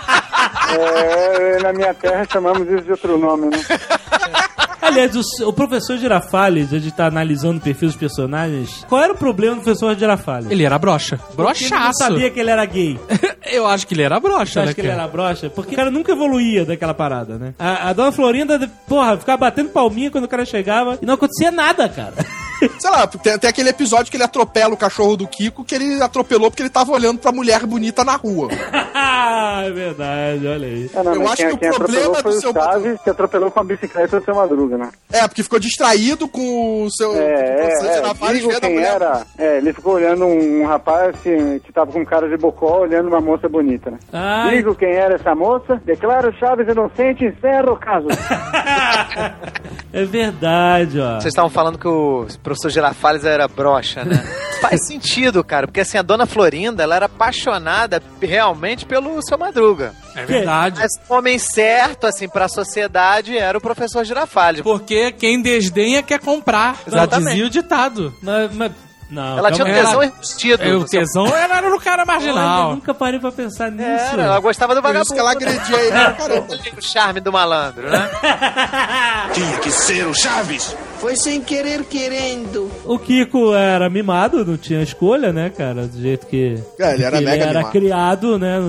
É, 0.79 1.59
na 1.61 1.73
minha 1.73 1.93
terra 1.93 2.25
chamamos 2.31 2.67
isso 2.69 2.81
de 2.83 2.91
outro 2.91 3.17
nome, 3.17 3.47
né? 3.47 3.57
Aliás, 4.81 5.15
o, 5.15 5.21
o 5.47 5.53
professor 5.53 5.95
Girafales, 5.97 6.73
a 6.73 6.79
gente 6.79 6.91
tá 6.93 7.05
analisando 7.05 7.59
o 7.59 7.61
perfil 7.61 7.87
dos 7.89 7.95
personagens. 7.95 8.83
Qual 8.89 9.01
era 9.01 9.13
o 9.13 9.15
problema 9.15 9.55
do 9.55 9.61
professor 9.61 9.95
Girafales? 9.97 10.49
Ele 10.49 10.63
era 10.65 10.77
broxa. 10.79 11.17
Porque 11.35 11.63
ele 11.63 11.69
não 11.69 11.77
Brochaço. 11.77 11.99
sabia 11.99 12.29
que 12.31 12.39
ele 12.39 12.49
era 12.49 12.65
gay. 12.65 12.99
Eu 13.51 13.67
acho 13.67 13.85
que 13.85 13.93
ele 13.93 14.01
era 14.01 14.19
broxa, 14.19 14.65
né, 14.65 14.73
que 14.73 14.81
ele 14.81 14.87
era 14.89 15.07
broxa? 15.07 15.49
Porque 15.49 15.73
o 15.73 15.77
cara 15.77 15.91
nunca 15.91 16.11
evoluía 16.11 16.65
daquela 16.65 16.93
parada, 16.93 17.37
né? 17.37 17.53
A, 17.59 17.89
a 17.89 17.93
dona 17.93 18.11
Florinda, 18.11 18.69
porra, 18.87 19.17
ficava 19.17 19.37
batendo 19.37 19.69
palminha 19.69 20.09
quando 20.09 20.23
o 20.23 20.27
cara 20.27 20.45
chegava 20.45 20.97
e 21.01 21.05
não 21.05 21.13
acontecia 21.13 21.51
nada, 21.51 21.87
cara. 21.87 22.13
Sei 22.79 22.89
lá, 22.91 23.07
tem, 23.07 23.37
tem 23.39 23.49
aquele 23.49 23.69
episódio 23.69 24.09
que 24.11 24.17
ele 24.17 24.23
atropela 24.23 24.73
o 24.73 24.77
cachorro 24.77 25.17
do 25.17 25.27
Kiko, 25.27 25.63
que 25.63 25.73
ele 25.75 26.01
atropelou 26.01 26.49
porque 26.51 26.61
ele 26.61 26.69
tava 26.69 26.91
olhando 26.91 27.17
pra 27.19 27.31
mulher 27.31 27.65
bonita 27.65 28.03
na 28.03 28.15
rua. 28.15 28.49
é 28.51 29.71
verdade, 29.71 30.47
olha 30.47 30.60
aí. 30.65 30.89
É, 30.93 31.03
não, 31.03 31.13
Eu 31.13 31.27
acho 31.27 31.35
quem, 31.35 31.57
que 31.57 31.69
o 31.69 31.75
problema 31.75 32.15
foi 32.15 32.31
do 32.31 32.37
o 32.37 32.41
seu 32.41 32.53
Chaves, 32.53 33.01
que 33.01 33.09
atropelou 33.09 33.51
com 33.51 33.59
a 33.59 33.63
bicicleta 33.63 34.19
do 34.19 34.25
seu 34.25 34.35
Madruga, 34.35 34.77
né? 34.77 34.89
É, 35.11 35.27
porque 35.27 35.43
ficou 35.43 35.59
distraído 35.59 36.27
com 36.27 36.83
o 36.83 36.91
seu. 36.91 37.13
É, 37.13 37.77
com 37.79 37.85
é, 37.85 38.29
é, 38.29 38.33
digo 38.33 38.59
quem 38.59 38.77
era. 38.79 39.25
É, 39.37 39.57
ele 39.57 39.73
ficou 39.73 39.95
olhando 39.95 40.25
um, 40.25 40.61
um 40.61 40.65
rapaz 40.65 41.15
que, 41.21 41.59
que 41.61 41.71
tava 41.71 41.91
com 41.91 42.05
cara 42.05 42.29
de 42.29 42.37
bocó, 42.37 42.81
olhando 42.81 43.07
uma 43.07 43.21
moça 43.21 43.47
bonita, 43.47 43.91
né? 43.91 43.97
Ai. 44.11 44.57
Digo 44.57 44.75
quem 44.75 44.93
era 44.93 45.15
essa 45.15 45.35
moça, 45.35 45.81
declaro 45.85 46.33
Chaves 46.37 46.67
inocente 46.67 47.23
e 47.23 47.27
encerro 47.27 47.73
o 47.73 47.77
caso. 47.77 48.07
É 49.93 50.05
verdade, 50.05 50.99
ó. 50.99 51.15
Vocês 51.15 51.33
estavam 51.33 51.49
falando 51.49 51.77
que 51.77 51.87
o 51.87 52.25
professor 52.41 52.69
Girafales 52.69 53.25
era 53.25 53.47
broxa, 53.47 54.05
né? 54.05 54.15
Faz 54.61 54.87
sentido, 54.87 55.43
cara, 55.43 55.67
porque 55.67 55.81
assim, 55.81 55.97
a 55.97 56.01
dona 56.01 56.25
Florinda, 56.25 56.83
ela 56.83 56.95
era 56.95 57.07
apaixonada 57.07 58.01
realmente 58.21 58.85
pelo 58.85 59.21
seu 59.21 59.37
Madruga. 59.37 59.93
É 60.15 60.25
verdade. 60.25 60.79
Mas 60.79 60.91
o 61.09 61.13
homem 61.13 61.37
certo, 61.39 62.05
assim, 62.07 62.27
pra 62.27 62.47
sociedade 62.47 63.37
era 63.37 63.57
o 63.57 63.61
professor 63.61 64.03
Girafales. 64.03 64.61
Porque 64.61 65.11
quem 65.11 65.41
desdenha 65.41 66.03
quer 66.03 66.19
comprar. 66.19 66.77
Já 66.87 67.05
dizia 67.05 67.45
o 67.45 67.49
ditado. 67.49 68.13
Mas, 68.21 68.53
mas- 68.53 68.71
não, 69.11 69.37
Ela 69.37 69.51
tinha 69.51 69.67
um 69.67 69.71
tesão 69.71 70.03
enrustido. 70.03 70.63
É, 70.63 70.73
o 70.73 70.85
tesão 70.85 71.27
era, 71.27 71.57
era 71.57 71.69
no 71.69 71.79
cara 71.79 72.03
Olha, 72.03 72.13
marginal. 72.13 72.69
eu 72.69 72.75
nunca 72.75 72.93
parei 72.93 73.19
pra 73.19 73.31
pensar 73.31 73.69
nisso. 73.69 73.83
Era, 74.13 74.23
ela 74.23 74.39
gostava 74.39 74.73
do 74.73 74.81
Por 74.81 74.87
vagabundo. 74.87 75.03
isso 75.05 75.13
que 75.13 75.19
ela 75.19 75.31
agredia 75.31 75.77
ele 75.79 75.91
caramba. 76.17 76.47
O 76.77 76.81
charme 76.81 77.19
do 77.19 77.31
malandro, 77.31 77.89
né? 77.89 78.09
Tinha 79.33 79.57
que 79.59 79.71
ser 79.71 80.05
o 80.07 80.13
Chaves. 80.13 80.75
Foi 80.99 81.15
sem 81.15 81.41
querer 81.41 81.83
querendo. 81.85 82.69
O 82.85 82.99
Kiko 82.99 83.55
era 83.55 83.89
mimado, 83.89 84.45
não 84.45 84.55
tinha 84.55 84.83
escolha, 84.83 85.33
né, 85.33 85.49
cara? 85.49 85.87
Do 85.87 85.99
jeito 85.99 86.27
que. 86.27 86.61
É, 86.79 86.93
ele 86.93 87.03
era 87.03 87.17
que 87.17 87.25
mega 87.25 87.43
era 87.45 87.53
mimado. 87.59 87.71
criado, 87.71 88.37
né? 88.39 88.59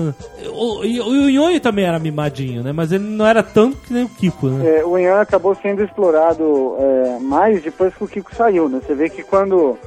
O, 0.51 0.83
e- 0.83 0.99
o 0.99 1.29
Nhonho 1.29 1.59
também 1.59 1.85
era 1.85 1.99
mimadinho, 1.99 2.63
né? 2.63 2.71
Mas 2.71 2.91
ele 2.91 3.03
não 3.03 3.25
era 3.27 3.43
tanto 3.43 3.77
que 3.77 3.93
nem 3.93 4.03
o 4.05 4.09
Kiko, 4.09 4.47
né? 4.47 4.79
É, 4.79 4.83
o 4.85 4.97
Ian 4.97 5.21
acabou 5.21 5.55
sendo 5.61 5.83
explorado 5.83 6.75
é, 6.79 7.19
mais 7.19 7.61
depois 7.61 7.93
que 7.93 8.03
o 8.03 8.07
Kiko 8.07 8.33
saiu, 8.35 8.67
né? 8.67 8.79
Você 8.83 8.95
vê 8.95 9.09
que 9.09 9.21
quando 9.21 9.77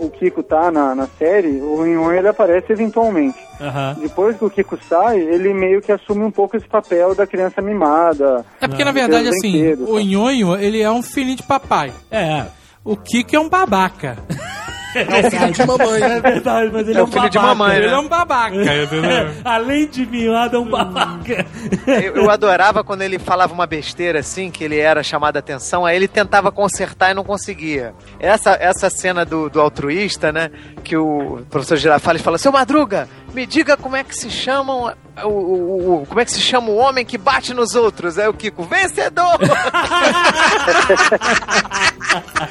o 0.00 0.08
Kiko 0.08 0.42
tá 0.42 0.70
na, 0.70 0.94
na 0.94 1.06
série, 1.06 1.60
o 1.60 1.86
Ian 1.86 2.14
ele 2.14 2.28
aparece 2.28 2.72
eventualmente. 2.72 3.38
Aham. 3.60 3.96
Depois 4.00 4.36
que 4.36 4.44
o 4.44 4.50
Kiko 4.50 4.78
sai, 4.88 5.20
ele 5.20 5.52
meio 5.52 5.82
que 5.82 5.92
assume 5.92 6.24
um 6.24 6.30
pouco 6.30 6.56
esse 6.56 6.66
papel 6.66 7.14
da 7.14 7.26
criança 7.26 7.60
mimada. 7.60 8.44
É 8.58 8.66
porque, 8.66 8.82
na 8.82 8.92
verdade, 8.92 9.28
assim, 9.28 9.52
brinquedos, 9.52 9.88
o 9.88 9.94
tá? 9.94 10.00
Nhonho, 10.02 10.56
ele 10.56 10.80
é 10.80 10.90
um 10.90 11.02
filhinho 11.02 11.36
de 11.36 11.42
papai. 11.42 11.92
É. 12.10 12.46
O 12.82 12.96
Kiko 12.96 13.36
é 13.36 13.40
um 13.40 13.48
babaca. 13.48 14.16
É 14.94 15.26
o 15.26 15.30
filho 15.30 15.52
de 15.52 15.66
mamãe. 15.66 16.02
É 16.02 16.20
verdade, 16.20 16.70
mas 16.72 16.88
ele 16.88 16.98
é, 16.98 17.00
É 17.00 17.04
um 17.04 17.06
filho 17.06 17.30
de 17.30 17.38
babaca. 17.38 17.54
mamãe, 17.54 17.76
Ele 17.76 17.86
né? 17.86 17.92
é 17.92 17.98
um 17.98 18.08
babaca, 18.08 18.56
entendeu? 18.82 19.30
Além 19.44 19.86
de 19.88 20.06
mimado, 20.06 20.56
é 20.56 20.58
um 20.58 20.68
babaca. 20.68 21.46
Eu, 21.86 22.16
eu 22.16 22.30
adorava 22.30 22.82
quando 22.82 23.02
ele 23.02 23.18
falava 23.18 23.52
uma 23.52 23.66
besteira 23.66 24.20
assim, 24.20 24.50
que 24.50 24.64
ele 24.64 24.78
era 24.78 25.02
chamado 25.02 25.36
a 25.36 25.38
atenção, 25.40 25.84
aí 25.86 25.96
ele 25.96 26.08
tentava 26.08 26.50
consertar 26.50 27.10
e 27.10 27.14
não 27.14 27.24
conseguia. 27.24 27.94
Essa, 28.18 28.56
essa 28.60 28.90
cena 28.90 29.24
do, 29.24 29.48
do 29.48 29.60
altruísta, 29.60 30.32
né? 30.32 30.50
Que 30.82 30.96
o 30.96 31.42
professor 31.50 31.76
Girafales 31.76 32.22
fala, 32.22 32.38
seu 32.38 32.50
Madruga, 32.52 33.08
me 33.32 33.46
diga 33.46 33.76
como 33.76 33.96
é 33.96 34.04
que 34.04 34.14
se 34.14 34.30
chamam. 34.30 34.92
O, 35.22 35.28
o- 35.28 36.02
o- 36.02 36.06
como 36.06 36.20
é 36.20 36.24
que 36.24 36.30
se 36.32 36.40
chama 36.40 36.70
o 36.70 36.76
homem 36.76 37.04
que 37.04 37.18
bate 37.18 37.52
nos 37.52 37.74
outros? 37.74 38.18
Aí 38.18 38.28
o 38.28 38.32
Kiko, 38.34 38.62
vencedor! 38.64 39.38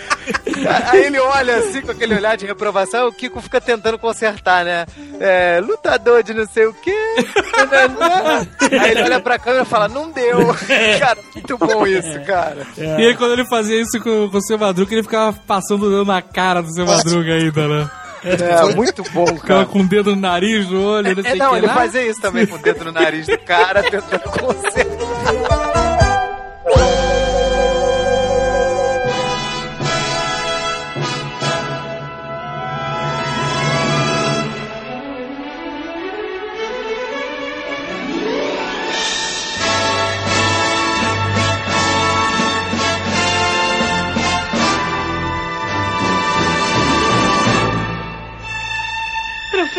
Aí 0.91 1.05
ele 1.05 1.19
olha 1.19 1.57
assim 1.57 1.81
com 1.81 1.91
aquele 1.91 2.15
olhar 2.15 2.37
de 2.37 2.45
reprovação, 2.45 3.07
o 3.07 3.11
Kiko 3.13 3.41
fica 3.41 3.59
tentando 3.59 3.97
consertar, 3.97 4.63
né? 4.63 4.85
É, 5.19 5.59
lutador 5.61 6.21
de 6.23 6.33
não 6.33 6.45
sei 6.47 6.65
o 6.67 6.73
quê. 6.73 6.93
Aí 8.79 8.91
ele 8.91 9.03
olha 9.03 9.19
pra 9.19 9.39
câmera 9.39 9.63
e 9.63 9.67
fala, 9.67 9.87
não 9.87 10.11
deu. 10.11 10.39
Cara, 10.99 11.17
muito 11.33 11.57
bom 11.57 11.85
isso, 11.87 12.19
cara. 12.25 12.65
E 12.77 13.07
aí, 13.07 13.15
quando 13.15 13.33
ele 13.33 13.45
fazia 13.45 13.79
isso 13.81 13.99
com, 14.01 14.29
com 14.29 14.37
o 14.37 14.41
seu 14.41 14.57
Madruga, 14.57 14.93
ele 14.93 15.03
ficava 15.03 15.33
passando 15.47 15.85
o 15.85 15.89
dedo 15.89 16.05
na 16.05 16.21
cara 16.21 16.61
do 16.61 16.71
seu 16.73 16.85
Madruga 16.85 17.33
ainda, 17.33 17.67
né? 17.67 17.89
É, 18.23 18.75
muito 18.75 19.03
bom, 19.11 19.25
cara. 19.37 19.65
com 19.65 19.79
o 19.79 19.87
dedo 19.87 20.15
no 20.15 20.21
nariz, 20.21 20.69
no 20.69 20.83
olho, 20.83 21.15
não 21.15 21.23
É, 21.23 21.29
sei 21.29 21.33
o 21.33 21.37
não, 21.43 21.51
que 21.51 21.55
ele 21.57 21.67
lá. 21.67 21.73
fazia 21.73 22.01
isso 22.07 22.19
também 22.21 22.45
com 22.45 22.55
o 22.55 22.59
dedo 22.59 22.85
no 22.85 22.91
nariz 22.91 23.25
do 23.27 23.37
cara, 23.39 23.81
tentando 23.83 24.23
consertar. 24.31 24.98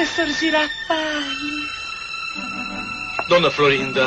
Professor 0.01 0.29
Girafales. 0.29 1.69
Dona 3.29 3.51
Florinda, 3.51 4.07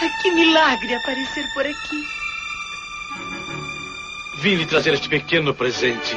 Ah, 0.00 0.08
Que 0.22 0.30
milagre 0.30 0.94
aparecer 0.94 1.44
por 1.52 1.66
aqui. 1.66 2.00
Vim 4.40 4.54
lhe 4.54 4.66
trazer 4.66 4.94
este 4.94 5.08
pequeno 5.08 5.52
presente. 5.52 6.14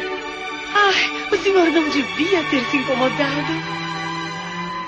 Ai, 0.75 1.27
o 1.31 1.37
senhor 1.43 1.65
não 1.71 1.89
devia 1.89 2.43
ter 2.51 2.63
se 2.69 2.77
incomodado. 2.77 3.53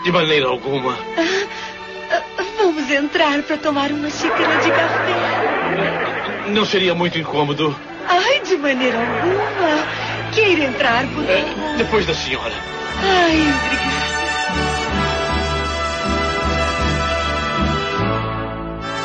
De 0.03 0.11
maneira 0.11 0.45
alguma. 0.49 0.93
Ah, 1.17 2.21
Vamos 2.59 2.91
entrar 2.91 3.41
para 3.41 3.57
tomar 3.57 3.91
uma 3.91 4.11
xícara 4.11 4.55
de 4.57 4.69
café. 4.69 6.49
Não 6.49 6.63
seria 6.63 6.93
muito 6.93 7.17
incômodo. 7.17 7.75
Ai, 8.07 8.39
de 8.41 8.55
maneira 8.55 8.99
alguma. 8.99 10.08
Queira 10.39 10.63
entrar, 10.63 11.05
por 11.07 11.25
favor. 11.25 11.77
Depois 11.77 12.05
da 12.05 12.13
senhora. 12.13 12.53
Ai, 13.03 13.41
obrigada. 13.65 14.09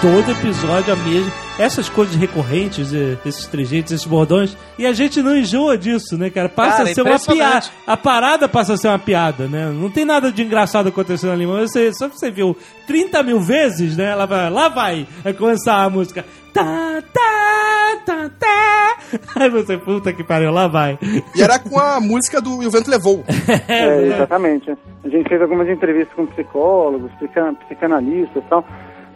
Todo 0.00 0.30
episódio 0.30 0.92
a 0.92 0.96
mesma. 0.96 1.32
Essas 1.58 1.88
coisas 1.88 2.14
recorrentes, 2.14 2.92
eh, 2.92 3.16
esses 3.24 3.46
trejeitos, 3.46 3.90
esses 3.92 4.06
bordões. 4.06 4.56
E 4.78 4.86
a 4.86 4.92
gente 4.92 5.22
não 5.22 5.36
enjoa 5.36 5.76
disso, 5.78 6.16
né, 6.16 6.30
cara? 6.30 6.48
Passa 6.48 6.78
Cara, 6.78 6.90
a 6.90 6.94
ser 6.94 7.02
uma 7.02 7.18
piada. 7.18 7.66
A 7.86 7.96
parada 7.96 8.48
passa 8.48 8.74
a 8.74 8.76
ser 8.76 8.88
uma 8.88 8.98
piada, 8.98 9.48
né? 9.48 9.70
Não 9.70 9.90
tem 9.90 10.04
nada 10.04 10.30
de 10.30 10.42
engraçado 10.42 10.88
acontecendo 10.88 11.32
ali, 11.32 11.46
mas 11.46 11.72
você, 11.72 11.92
só 11.94 12.08
que 12.08 12.18
você 12.18 12.30
viu 12.30 12.56
30 12.86 13.22
mil 13.22 13.40
vezes, 13.40 13.96
né? 13.96 14.10
Ela 14.10 14.26
vai, 14.26 14.50
lá 14.50 14.68
vai, 14.68 15.06
vai 15.22 15.32
começar 15.32 15.82
a 15.82 15.90
música. 15.90 16.24
Tá, 16.52 17.02
tá, 17.12 17.63
tá, 17.96 18.30
tá. 18.38 18.96
Aí 19.36 19.48
você, 19.50 19.76
puta 19.78 20.12
que 20.12 20.24
pariu, 20.24 20.50
lá 20.50 20.66
vai. 20.68 20.98
E 21.34 21.42
era 21.42 21.58
com 21.58 21.78
a 21.78 22.00
música 22.00 22.40
do 22.40 22.62
E 22.62 22.66
o 22.66 22.70
Vento 22.70 22.90
Levou. 22.90 23.22
É, 23.68 24.06
exatamente. 24.06 24.70
A 25.04 25.08
gente 25.08 25.28
fez 25.28 25.40
algumas 25.42 25.68
entrevistas 25.68 26.14
com 26.14 26.26
psicólogos, 26.26 27.10
psican- 27.12 27.54
psicanalistas 27.54 28.42
e 28.42 28.48
tal, 28.48 28.64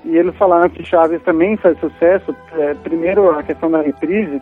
e 0.05 0.16
eles 0.16 0.34
falaram 0.36 0.68
que 0.68 0.84
Chaves 0.84 1.22
também 1.22 1.56
faz 1.56 1.78
sucesso. 1.80 2.34
É, 2.52 2.74
primeiro, 2.74 3.30
a 3.30 3.42
questão 3.42 3.70
da 3.70 3.80
reprise. 3.82 4.40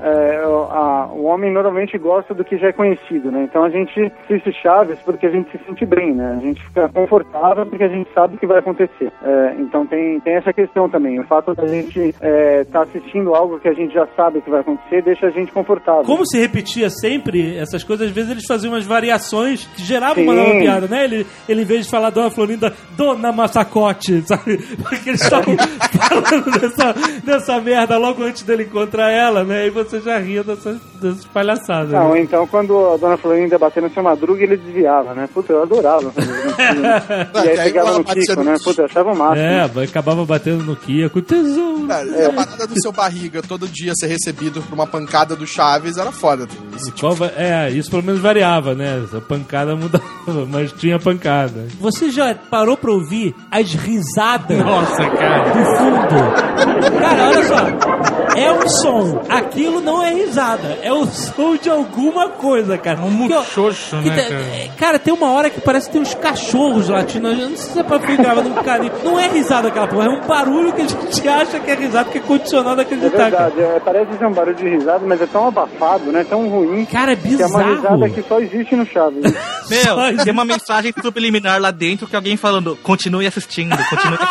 É, 0.00 0.46
o- 0.46 0.64
a- 0.70 1.08
o 1.12 1.24
homem 1.24 1.52
normalmente 1.52 1.96
gosta 1.98 2.34
do 2.34 2.44
que 2.44 2.56
já 2.58 2.68
é 2.68 2.72
conhecido, 2.72 3.30
né? 3.30 3.44
Então 3.44 3.64
a 3.64 3.70
gente 3.70 4.12
assiste 4.24 4.52
Chaves 4.62 4.98
porque 5.04 5.26
a 5.26 5.30
gente 5.30 5.50
se 5.50 5.58
sente 5.64 5.84
bem, 5.86 6.12
né? 6.14 6.36
A 6.38 6.44
gente 6.44 6.62
fica 6.64 6.88
confortável 6.88 7.66
porque 7.66 7.84
a 7.84 7.88
gente 7.88 8.08
sabe 8.14 8.34
o 8.36 8.38
que 8.38 8.46
vai 8.46 8.58
acontecer. 8.58 9.12
É, 9.22 9.54
então 9.58 9.86
tem, 9.86 10.20
tem 10.20 10.34
essa 10.36 10.52
questão 10.52 10.88
também. 10.88 11.18
O 11.20 11.24
fato 11.24 11.54
da 11.54 11.66
gente 11.66 12.14
estar 12.62 12.82
assistindo 12.82 13.34
algo 13.34 13.58
que 13.58 13.68
a 13.68 13.72
gente 13.74 13.92
já 13.94 14.06
sabe 14.16 14.38
o 14.38 14.42
que 14.42 14.50
vai 14.50 14.60
acontecer 14.60 15.02
deixa 15.02 15.26
a 15.26 15.30
gente 15.30 15.52
confortável. 15.52 16.04
Como 16.04 16.26
se 16.26 16.38
repetia 16.38 16.90
sempre 16.90 17.56
essas 17.56 17.82
coisas, 17.84 18.08
às 18.08 18.12
vezes 18.14 18.30
eles 18.30 18.46
faziam 18.46 18.72
umas 18.72 18.84
variações 18.86 19.66
que 19.74 19.82
geravam 19.82 20.22
uma 20.24 20.34
nova 20.34 20.50
piada, 20.58 20.86
né? 20.86 21.04
Ele, 21.04 21.26
ele, 21.48 21.62
em 21.62 21.64
vez 21.64 21.84
de 21.84 21.90
falar 21.90 22.10
Dona 22.10 22.30
Florinda, 22.30 22.72
Dona 22.96 23.32
Massacote, 23.32 24.22
sabe? 24.26 24.58
Porque 24.82 25.10
eles 25.10 25.22
estavam 25.22 25.56
falando 25.56 26.60
dessa, 26.60 26.94
dessa 27.24 27.60
merda 27.60 27.96
logo 27.98 28.22
antes 28.22 28.42
dele 28.42 28.64
encontrar 28.64 29.10
ela, 29.10 29.44
né? 29.44 29.66
E 29.66 29.70
você 29.70 29.85
já 30.00 30.18
ria 30.18 30.42
dessas, 30.42 30.78
dessas 31.00 31.24
palhaçadas. 31.26 31.90
Não, 31.90 32.12
né? 32.12 32.20
então 32.20 32.46
quando 32.46 32.94
a 32.94 32.96
dona 32.96 33.16
Florinda 33.16 33.58
bateu 33.58 33.82
no 33.82 33.90
seu 33.90 34.02
Madruga, 34.02 34.42
ele 34.42 34.56
desviava, 34.56 35.14
né? 35.14 35.28
Puta, 35.32 35.52
eu 35.52 35.62
adorava. 35.62 36.10
fazer 36.10 36.46
isso, 36.46 36.56
e 37.44 37.48
aí 37.48 37.56
pegava 37.56 37.88
ela 37.88 37.98
no 37.98 38.04
Kiko, 38.04 38.42
né? 38.42 38.56
Puta, 38.62 38.82
eu 38.82 38.86
achava 38.86 39.12
o 39.12 39.16
máximo. 39.16 39.46
É, 39.46 39.84
acabava 39.84 40.24
batendo 40.24 40.64
no 40.64 40.76
Kia 40.76 41.08
com 41.08 41.20
tesouro. 41.20 41.86
Cara, 41.86 42.06
e 42.06 42.24
a 42.24 42.32
parada 42.32 42.66
do 42.66 42.80
seu 42.80 42.92
barriga 42.92 43.42
todo 43.42 43.68
dia 43.68 43.92
ser 43.98 44.06
recebido 44.08 44.62
por 44.62 44.74
uma 44.74 44.86
pancada 44.86 45.36
do 45.36 45.46
Chaves 45.46 45.96
era 45.96 46.12
foda. 46.12 46.46
Esse 46.74 46.90
tipo 46.92 47.06
É, 47.36 47.70
isso 47.70 47.90
pelo 47.90 48.02
menos 48.02 48.20
variava, 48.20 48.74
né? 48.74 49.04
A 49.12 49.20
pancada 49.20 49.76
mudava, 49.76 50.04
mas 50.50 50.72
tinha 50.72 50.98
pancada. 50.98 51.66
Você 51.80 52.10
já 52.10 52.34
parou 52.34 52.76
pra 52.76 52.90
ouvir 52.92 53.34
as 53.50 53.72
risadas 53.74 54.58
Nossa, 54.58 55.10
cara. 55.10 55.50
do 55.50 55.64
fundo? 55.76 56.98
Cara, 57.00 57.28
olha 57.28 57.44
só. 57.44 58.36
É 58.36 58.52
um 58.52 58.68
som. 58.68 59.22
Aquilo 59.28 59.75
não 59.80 60.02
é 60.02 60.12
risada. 60.14 60.78
É 60.82 60.92
o 60.92 61.06
som 61.06 61.56
de 61.56 61.68
alguma 61.70 62.28
coisa, 62.30 62.76
cara. 62.78 62.98
É 63.00 63.02
um 63.02 63.10
muxoxo, 63.10 63.96
Que 64.02 64.08
né, 64.10 64.22
cara? 64.22 64.34
é, 64.34 64.68
cara, 64.78 64.98
tem 64.98 65.12
uma 65.14 65.30
hora 65.32 65.50
que 65.50 65.60
parece 65.60 65.86
que 65.86 65.92
tem 65.92 66.02
uns 66.02 66.14
cachorros 66.14 66.88
latindo. 66.88 67.28
Eu 67.28 67.50
não 67.50 67.56
sei 67.56 67.72
se 67.72 67.78
é 67.78 67.82
pra 67.82 67.98
fui 68.00 68.16
gravando 68.16 68.48
um 68.50 68.54
carinho. 68.62 68.92
Não 69.04 69.18
é 69.18 69.28
risada 69.28 69.68
aquela 69.68 69.86
porra, 69.88 70.06
é 70.06 70.08
um 70.10 70.20
barulho 70.26 70.72
que 70.72 70.82
a 70.82 70.86
gente 70.86 71.28
acha 71.28 71.58
que 71.60 71.70
é 71.70 71.74
risada, 71.74 72.04
porque 72.06 72.18
é 72.18 72.22
condicionado 72.22 72.80
a 72.80 72.82
É 72.82 72.86
acreditar. 72.86 73.30
cara. 73.30 73.50
verdade, 73.50 73.60
é, 73.60 73.80
parece 73.80 74.18
ser 74.18 74.26
um 74.26 74.32
barulho 74.32 74.56
de 74.56 74.68
risada, 74.68 75.04
mas 75.06 75.20
é 75.20 75.26
tão 75.26 75.48
abafado, 75.48 76.12
né? 76.12 76.24
Tão 76.28 76.48
ruim. 76.48 76.84
Cara, 76.86 77.12
é 77.12 77.16
Que 77.16 77.42
é 77.42 77.46
uma 77.46 77.58
bizarro. 77.64 77.74
risada 77.96 78.10
que 78.10 78.22
só 78.28 78.40
existe 78.40 78.76
no 78.76 78.86
Chaves. 78.86 79.22
Meu, 79.68 79.96
tem 80.24 80.32
uma 80.32 80.44
mensagem 80.44 80.92
subliminar 81.02 81.60
lá 81.60 81.70
dentro 81.70 82.06
que 82.06 82.14
alguém 82.14 82.36
falando, 82.36 82.76
continue 82.82 83.26
assistindo, 83.26 83.76
continue 83.88 84.18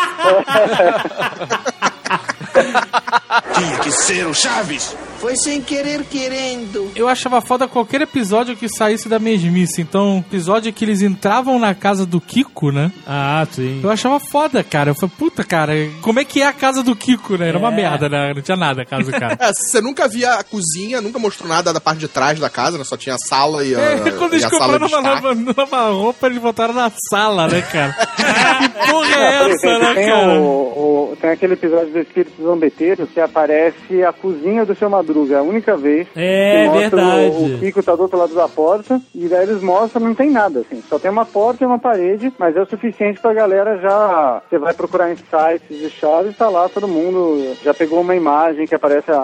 Tinha 3.54 3.80
que 3.80 3.92
ser 3.92 4.26
o 4.28 4.34
Chaves. 4.34 4.96
Foi 5.20 5.36
sem 5.38 5.60
querer 5.62 6.04
querendo. 6.04 6.92
Eu 6.96 7.08
achava 7.08 7.42
foda 7.42 7.68
qualquer 7.68 8.02
episódio 8.02 8.56
que 8.56 8.68
saísse 8.70 9.10
da 9.10 9.18
mesmice. 9.18 9.82
Então, 9.82 10.24
episódio 10.28 10.72
que 10.72 10.86
eles 10.86 11.02
entravam 11.02 11.58
na 11.58 11.74
casa 11.74 12.06
do 12.06 12.22
Kiko, 12.22 12.72
né? 12.72 12.92
Ah, 13.08 13.46
sim. 13.50 13.80
Eu 13.84 13.90
achava 13.90 14.20
foda, 14.20 14.64
cara. 14.64 14.92
Eu 14.92 14.96
falei, 14.96 15.12
puta, 15.18 15.44
cara, 15.44 15.74
como 16.02 16.20
é 16.20 16.26
que 16.26 16.42
é 16.42 16.48
a 16.48 16.54
casa 16.54 16.84
do 16.84 16.96
Kiko, 16.96 17.38
né? 17.38 17.50
Era 17.50 17.58
uma 17.58 17.72
É. 17.72 17.76
merda, 17.76 18.08
né? 18.10 18.34
Não 18.36 18.42
tinha 18.42 18.58
nada 18.58 18.84
a 18.84 18.86
casa 18.86 19.04
do 19.12 19.12
cara. 19.18 19.36
É, 19.40 19.52
você 19.52 19.82
nunca 19.82 20.08
via 20.08 20.34
a 20.36 20.44
cozinha, 20.44 21.02
nunca 21.02 21.18
mostrou 21.18 21.50
nada 21.50 21.74
da 21.74 21.82
parte 21.82 22.00
de 22.00 22.08
trás 22.08 22.40
da 22.40 22.50
casa, 22.50 22.78
né? 22.78 22.84
Só 22.84 22.96
tinha 22.96 23.16
a 23.16 23.20
sala 23.20 23.66
e 23.66 23.74
a, 23.76 23.80
É, 23.80 24.12
quando 24.12 24.34
e 24.34 24.36
eles 24.36 24.46
compraram 24.46 24.86
uma 24.88 25.02
nova, 25.02 25.34
nova 25.34 25.90
roupa, 25.92 26.28
eles 26.28 26.40
botaram 26.40 26.74
na 26.74 26.92
sala, 27.10 27.48
né, 27.48 27.62
cara? 27.64 27.94
que 28.60 28.92
porra 28.92 29.16
é 29.16 29.50
essa, 29.52 29.80
né, 29.80 29.94
tem, 29.96 30.06
cara? 30.10 30.40
o, 30.40 31.12
o- 31.12 31.18
tem 31.20 31.30
aquele 31.32 31.54
episódio 31.54 31.92
do 31.92 32.00
Espírito 32.00 32.44
Zombeteiro 32.44 33.08
que 33.08 33.20
aparece 33.20 34.04
a 34.08 34.12
cozinha 34.14 34.66
do 34.66 34.76
seu 34.76 34.90
Madruga, 35.06 35.40
a 35.40 35.44
única 35.44 35.78
vez. 35.78 36.08
É, 36.16 36.64
que 36.64 36.70
mostra 36.70 36.90
verdade. 36.90 37.36
O, 37.36 37.56
o 37.56 37.60
Kiko 37.60 37.84
tá 37.84 37.96
do 37.96 38.02
outro 38.04 38.18
lado 38.18 38.34
da 38.34 38.48
porta, 38.48 39.00
e 39.14 39.28
daí 39.28 39.44
eles 39.44 39.62
mostram, 39.62 40.08
não 40.08 40.16
tem 40.16 40.30
nada, 40.32 40.62
assim. 40.62 40.82
Só 40.90 40.98
tem 40.98 41.12
uma 41.12 41.26
porta 41.26 41.64
e 41.64 41.68
uma 41.68 41.80
parede, 41.80 42.32
mas 42.40 42.56
é 42.56 42.62
o 42.62 42.66
suficiente 42.70 43.20
pra 43.20 43.34
galera 43.34 43.78
já. 43.80 44.42
Você 44.50 44.58
vai 44.58 44.74
procurar 44.74 45.12
em 45.12 45.16
sites 45.16 45.78
de 45.80 45.90
chaves, 45.90 46.36
tá 46.38 46.50
lá, 46.50 46.68
todo 46.70 46.88
mundo 46.88 47.56
já 47.64 47.74
pegou 47.74 48.02
uma 48.02 48.16
imagem 48.16 48.66
que 48.66 48.76
aparece 48.76 49.12
a, 49.12 49.16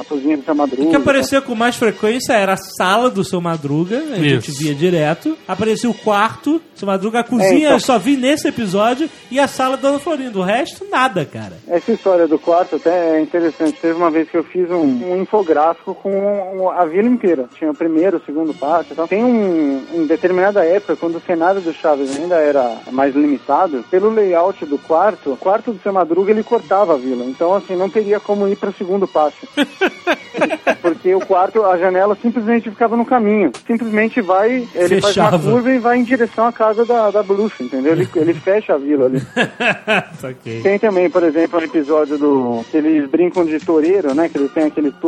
a 0.00 0.02
cozinha 0.08 0.36
do 0.36 0.44
seu 0.44 0.54
Madruga. 0.54 0.82
O 0.82 0.90
que 0.90 0.96
aparecia 0.96 1.40
com 1.40 1.54
mais 1.54 1.76
frequência 1.76 2.32
era 2.32 2.54
a 2.54 2.56
sala 2.56 3.10
do 3.10 3.22
seu 3.24 3.40
Madruga, 3.40 3.98
a 3.98 4.16
gente 4.16 4.50
Isso. 4.50 4.60
via 4.62 4.74
direto. 4.74 5.36
Aparecia 5.46 5.90
o 5.90 5.94
quarto, 5.94 6.60
seu 6.74 6.86
Madruga, 6.86 7.20
a 7.20 7.24
cozinha 7.24 7.48
É, 7.48 7.58
então. 7.58 7.72
eu 7.72 7.80
só 7.80 7.98
vi 7.98 8.16
nesse 8.16 8.48
episódio, 8.48 9.08
e 9.30 9.38
a 9.38 9.46
sala 9.46 9.76
da 9.76 9.88
Dona 9.88 9.98
Florinda. 9.98 10.38
O 10.38 10.42
resto, 10.42 10.86
nada, 10.90 11.24
cara. 11.24 11.54
Essa 11.68 11.92
história 11.92 12.26
do 12.26 12.38
quarto 12.38 12.76
até 12.76 13.16
é 13.16 13.20
interessante. 13.20 13.78
Teve 13.80 13.94
uma 13.94 14.10
vez 14.10 14.28
que 14.28 14.36
eu 14.36 14.44
fiz 14.44 14.70
um, 14.70 14.82
um 15.12 15.17
infográfico 15.18 15.94
com 15.94 16.70
a 16.70 16.84
vila 16.84 17.08
inteira. 17.08 17.46
Tinha 17.54 17.70
o 17.70 17.74
primeiro, 17.74 18.18
o 18.18 18.24
segundo 18.24 18.54
pátio 18.54 18.92
e 18.92 18.96
tal. 18.96 19.08
Tem 19.08 19.24
um, 19.24 19.84
em 19.94 20.06
determinada 20.06 20.64
época, 20.64 20.96
quando 20.96 21.16
o 21.16 21.20
cenário 21.20 21.60
do 21.60 21.72
Chaves 21.72 22.16
ainda 22.16 22.36
era 22.36 22.78
mais 22.90 23.14
limitado, 23.14 23.84
pelo 23.90 24.10
layout 24.10 24.64
do 24.66 24.78
quarto, 24.78 25.32
o 25.32 25.36
quarto 25.36 25.72
do 25.72 25.80
seu 25.80 25.92
Madruga 25.92 26.30
ele 26.30 26.42
cortava 26.42 26.94
a 26.94 26.96
vila. 26.96 27.24
Então, 27.24 27.54
assim, 27.54 27.76
não 27.76 27.90
teria 27.90 28.20
como 28.20 28.48
ir 28.48 28.56
para 28.56 28.70
o 28.70 28.74
segundo 28.74 29.06
pátio. 29.06 29.48
Porque 30.80 31.14
o 31.14 31.20
quarto, 31.20 31.64
a 31.64 31.76
janela 31.76 32.16
simplesmente 32.20 32.70
ficava 32.70 32.96
no 32.96 33.04
caminho. 33.04 33.50
Simplesmente 33.66 34.20
vai, 34.20 34.68
ele 34.74 35.00
faz 35.00 35.14
Fechava. 35.14 35.36
uma 35.36 35.52
curva 35.52 35.70
e 35.70 35.78
vai 35.78 35.98
em 35.98 36.04
direção 36.04 36.46
à 36.46 36.52
casa 36.52 36.84
da, 36.84 37.10
da 37.10 37.22
bruxa, 37.22 37.62
entendeu? 37.62 37.92
Ele, 37.92 38.08
ele 38.14 38.34
fecha 38.34 38.74
a 38.74 38.78
vila 38.78 39.06
ali. 39.06 39.20
Saquei. 40.20 40.60
Tem 40.62 40.78
também, 40.78 41.10
por 41.10 41.22
exemplo, 41.22 41.58
um 41.58 41.62
episódio 41.62 42.18
do. 42.18 42.64
que 42.70 42.76
eles 42.76 43.08
brincam 43.08 43.44
de 43.44 43.58
toureiro, 43.58 44.14
né? 44.14 44.28
Que 44.28 44.38
eles 44.38 44.52
têm 44.52 44.64
aquele 44.64 44.90
touro 44.92 45.07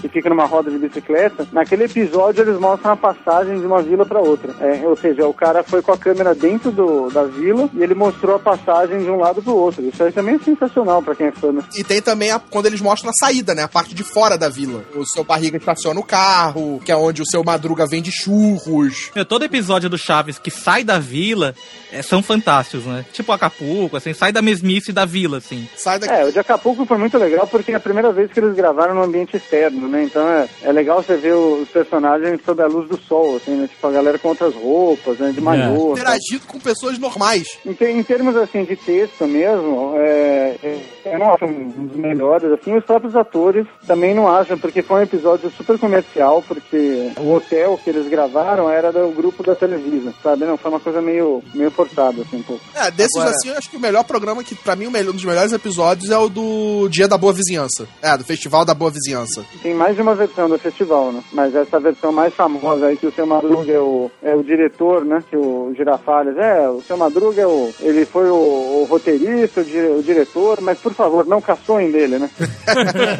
que 0.00 0.08
fica 0.08 0.28
numa 0.30 0.44
roda 0.46 0.70
de 0.70 0.78
bicicleta. 0.78 1.46
Naquele 1.52 1.84
episódio 1.84 2.42
eles 2.42 2.58
mostram 2.58 2.92
a 2.92 2.96
passagem 2.96 3.58
de 3.60 3.66
uma 3.66 3.82
vila 3.82 4.04
pra 4.06 4.20
outra. 4.20 4.54
É, 4.60 4.86
ou 4.86 4.96
seja, 4.96 5.26
o 5.26 5.34
cara 5.34 5.62
foi 5.62 5.82
com 5.82 5.92
a 5.92 5.98
câmera 5.98 6.34
dentro 6.34 6.70
do, 6.70 7.10
da 7.10 7.24
vila 7.24 7.68
e 7.74 7.82
ele 7.82 7.94
mostrou 7.94 8.36
a 8.36 8.38
passagem 8.38 8.98
de 9.02 9.10
um 9.10 9.16
lado 9.18 9.42
pro 9.42 9.54
outro. 9.54 9.82
Isso 9.86 10.02
aí 10.02 10.12
também 10.12 10.36
é 10.36 10.38
sensacional 10.38 11.02
pra 11.02 11.14
quem 11.14 11.26
é 11.28 11.32
fã. 11.32 11.52
né? 11.52 11.62
E 11.76 11.82
tem 11.84 12.00
também 12.00 12.30
a- 12.30 12.38
quando 12.40 12.66
eles 12.66 12.80
mostram 12.80 13.10
a 13.10 13.12
saída, 13.14 13.54
né? 13.54 13.62
A 13.62 13.68
parte 13.68 13.94
de 13.94 14.02
fora 14.04 14.36
da 14.38 14.48
vila. 14.48 14.84
O 14.94 15.04
seu 15.06 15.24
barriga 15.24 15.56
estaciona 15.56 15.98
o 16.00 16.04
carro, 16.04 16.80
que 16.84 16.92
é 16.92 16.96
onde 16.96 17.22
o 17.22 17.26
seu 17.26 17.42
madruga 17.44 17.86
vende 17.86 18.10
churros. 18.12 19.10
Meu, 19.14 19.24
todo 19.24 19.44
episódio 19.44 19.88
do 19.88 19.98
Chaves 19.98 20.38
que 20.38 20.50
sai 20.50 20.84
da 20.84 20.98
vila 20.98 21.54
é, 21.92 22.02
são 22.02 22.22
fantásticos, 22.22 22.86
né? 22.86 23.04
Tipo 23.12 23.32
Acapulco, 23.32 23.96
assim, 23.96 24.12
sai 24.14 24.32
da 24.32 24.42
mesmice 24.42 24.92
da 24.92 25.04
vila, 25.04 25.38
assim. 25.38 25.68
Sai 25.76 25.98
daqui. 25.98 26.12
É, 26.12 26.24
o 26.24 26.32
de 26.32 26.38
Acapulco 26.38 26.86
foi 26.86 26.98
muito 26.98 27.16
legal 27.18 27.46
porque 27.46 27.72
é 27.72 27.74
a 27.74 27.80
primeira 27.80 28.12
vez 28.12 28.30
que 28.32 28.40
eles 28.40 28.54
gravaram 28.54 28.94
no 28.94 29.02
ambiente 29.02 29.39
externo, 29.40 29.88
né? 29.88 30.04
Então 30.04 30.26
é, 30.28 30.48
é 30.62 30.72
legal 30.72 31.02
você 31.02 31.16
ver 31.16 31.34
os 31.34 31.68
personagens 31.68 32.40
sob 32.44 32.62
a 32.62 32.66
luz 32.66 32.88
do 32.88 32.96
sol, 33.00 33.36
assim, 33.36 33.52
né? 33.56 33.66
Tipo, 33.68 33.86
a 33.86 33.90
galera 33.92 34.18
com 34.18 34.28
outras 34.28 34.54
roupas, 34.54 35.18
né? 35.18 35.32
De 35.34 35.40
maiô. 35.40 35.74
tal. 35.74 35.92
Interagido 35.92 36.46
com 36.46 36.58
pessoas 36.60 36.98
normais. 36.98 37.46
Em, 37.66 37.72
te- 37.72 37.84
em 37.86 38.02
termos 38.02 38.36
assim 38.36 38.64
de 38.64 38.76
texto 38.76 39.26
mesmo, 39.26 39.94
é, 39.96 40.56
é, 40.62 40.78
Eu 41.04 41.18
não 41.18 41.34
acho 41.34 41.44
um 41.44 41.68
dos 41.86 41.96
melhores, 41.96 42.50
assim, 42.52 42.76
os 42.76 42.84
próprios 42.84 43.14
atores 43.16 43.66
também 43.86 44.14
não 44.14 44.28
acham, 44.28 44.58
porque 44.58 44.82
foi 44.82 45.00
um 45.00 45.04
episódio 45.04 45.50
super 45.50 45.78
comercial, 45.78 46.42
porque 46.46 47.12
o 47.18 47.32
hotel 47.32 47.78
que 47.82 47.90
eles 47.90 48.08
gravaram 48.08 48.68
era 48.70 48.92
do 48.92 49.08
grupo 49.10 49.42
da 49.42 49.54
Televisa, 49.54 50.12
sabe? 50.22 50.44
Não, 50.44 50.56
foi 50.56 50.70
uma 50.70 50.80
coisa 50.80 51.00
meio, 51.00 51.42
meio 51.54 51.70
forçada, 51.70 52.22
assim, 52.22 52.36
um 52.38 52.42
pouco. 52.42 52.62
É, 52.74 52.90
desses 52.90 53.16
Agora- 53.16 53.30
assim, 53.30 53.48
eu 53.50 53.56
acho 53.58 53.70
que 53.70 53.76
o 53.76 53.80
melhor 53.80 54.04
programa, 54.04 54.44
que 54.44 54.54
pra 54.54 54.76
mim 54.76 54.86
o 54.86 54.90
melhor- 54.90 55.10
um 55.10 55.14
dos 55.16 55.24
melhores 55.24 55.52
episódios 55.52 56.10
é 56.10 56.18
o 56.18 56.28
do 56.28 56.88
Dia 56.88 57.08
da 57.08 57.16
Boa 57.18 57.32
Vizinhança. 57.32 57.88
É, 58.02 58.16
do 58.16 58.24
Festival 58.24 58.64
da 58.64 58.74
Boa 58.74 58.90
Vizinhança. 58.90 59.44
Tem 59.62 59.74
mais 59.74 59.96
de 59.96 60.02
uma 60.02 60.14
versão 60.14 60.48
do 60.48 60.58
festival, 60.58 61.12
né? 61.12 61.22
Mas 61.32 61.54
essa 61.54 61.80
versão 61.80 62.12
mais 62.12 62.32
famosa 62.34 62.86
aí, 62.86 62.96
que 62.96 63.06
o 63.06 63.12
seu 63.12 63.26
Madruga 63.26 63.72
é 63.72 63.78
o, 63.80 64.10
é 64.22 64.34
o 64.34 64.42
diretor, 64.42 65.04
né? 65.04 65.22
Que 65.28 65.36
o 65.36 65.72
Girafales 65.76 66.36
é, 66.36 66.68
o 66.68 66.80
seu 66.82 66.96
Madruga 66.96 67.42
é 67.42 67.46
o. 67.46 67.70
Ele 67.80 68.04
foi 68.04 68.28
o, 68.30 68.34
o 68.34 68.86
roteirista, 68.88 69.60
o, 69.60 69.64
di- 69.64 69.78
o 69.98 70.02
diretor, 70.02 70.60
mas 70.60 70.78
por 70.78 70.89
favor, 70.92 71.26
não 71.26 71.40
caçoem 71.40 71.90
dele, 71.90 72.18
né? 72.18 72.30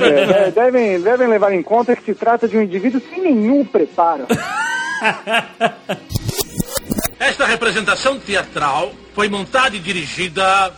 É, 0.01 0.49
é, 0.49 0.51
devem, 0.51 1.01
devem 1.01 1.29
levar 1.29 1.53
em 1.53 1.63
conta 1.63 1.95
que 1.95 2.05
se 2.05 2.15
trata 2.15 2.49
de 2.49 2.57
um 2.57 2.63
indivíduo 2.63 3.01
sem 3.11 3.23
nenhum 3.23 3.65
preparo. 3.65 4.27
Esta 7.19 7.45
representação 7.47 8.19
teatral 8.19 8.93
foi 9.15 9.29
montada 9.29 9.77
e 9.77 9.79
dirigida 9.79 10.73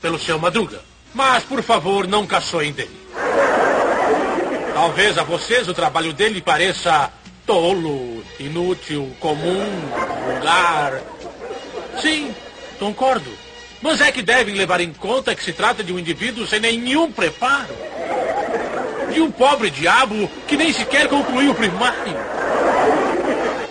pelo 0.00 0.18
seu 0.18 0.38
Madruga. 0.38 0.80
Mas, 1.14 1.44
por 1.44 1.62
favor, 1.62 2.06
não 2.06 2.26
caçoem 2.26 2.72
dele. 2.72 3.02
Talvez 4.72 5.18
a 5.18 5.22
vocês 5.22 5.68
o 5.68 5.74
trabalho 5.74 6.12
dele 6.12 6.40
pareça 6.40 7.12
tolo, 7.46 8.24
inútil, 8.40 9.14
comum, 9.20 9.64
vulgar. 10.26 11.00
Sim, 12.00 12.34
concordo. 12.78 13.30
Mas 13.82 14.00
é 14.00 14.12
que 14.12 14.22
devem 14.22 14.54
levar 14.54 14.80
em 14.80 14.92
conta 14.92 15.34
que 15.34 15.42
se 15.42 15.52
trata 15.52 15.82
de 15.82 15.92
um 15.92 15.98
indivíduo 15.98 16.46
sem 16.46 16.60
nenhum 16.60 17.10
preparo. 17.10 17.74
De 19.12 19.20
um 19.20 19.30
pobre 19.30 19.70
diabo 19.70 20.30
que 20.46 20.56
nem 20.56 20.72
sequer 20.72 21.08
concluiu 21.08 21.50
o 21.50 21.54
primário. 21.54 22.16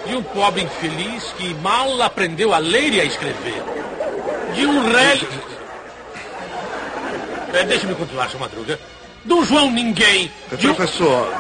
De 0.05 0.15
um 0.15 0.21
pobre 0.21 0.63
infeliz 0.63 1.33
que 1.37 1.53
mal 1.55 2.01
aprendeu 2.01 2.53
a 2.53 2.57
ler 2.57 2.93
e 2.93 3.01
a 3.01 3.05
escrever. 3.05 3.63
De 4.53 4.65
um 4.65 4.91
rei. 4.91 5.21
É, 7.53 7.63
Deixa-me 7.63 7.95
continuar, 7.95 8.29
seu 8.29 8.39
Madruga. 8.39 8.77
De 9.23 9.33
um 9.33 9.45
João 9.45 9.71
Ninguém. 9.71 10.29
De 10.57 10.67
um... 10.67 10.73
Professor, 10.73 11.33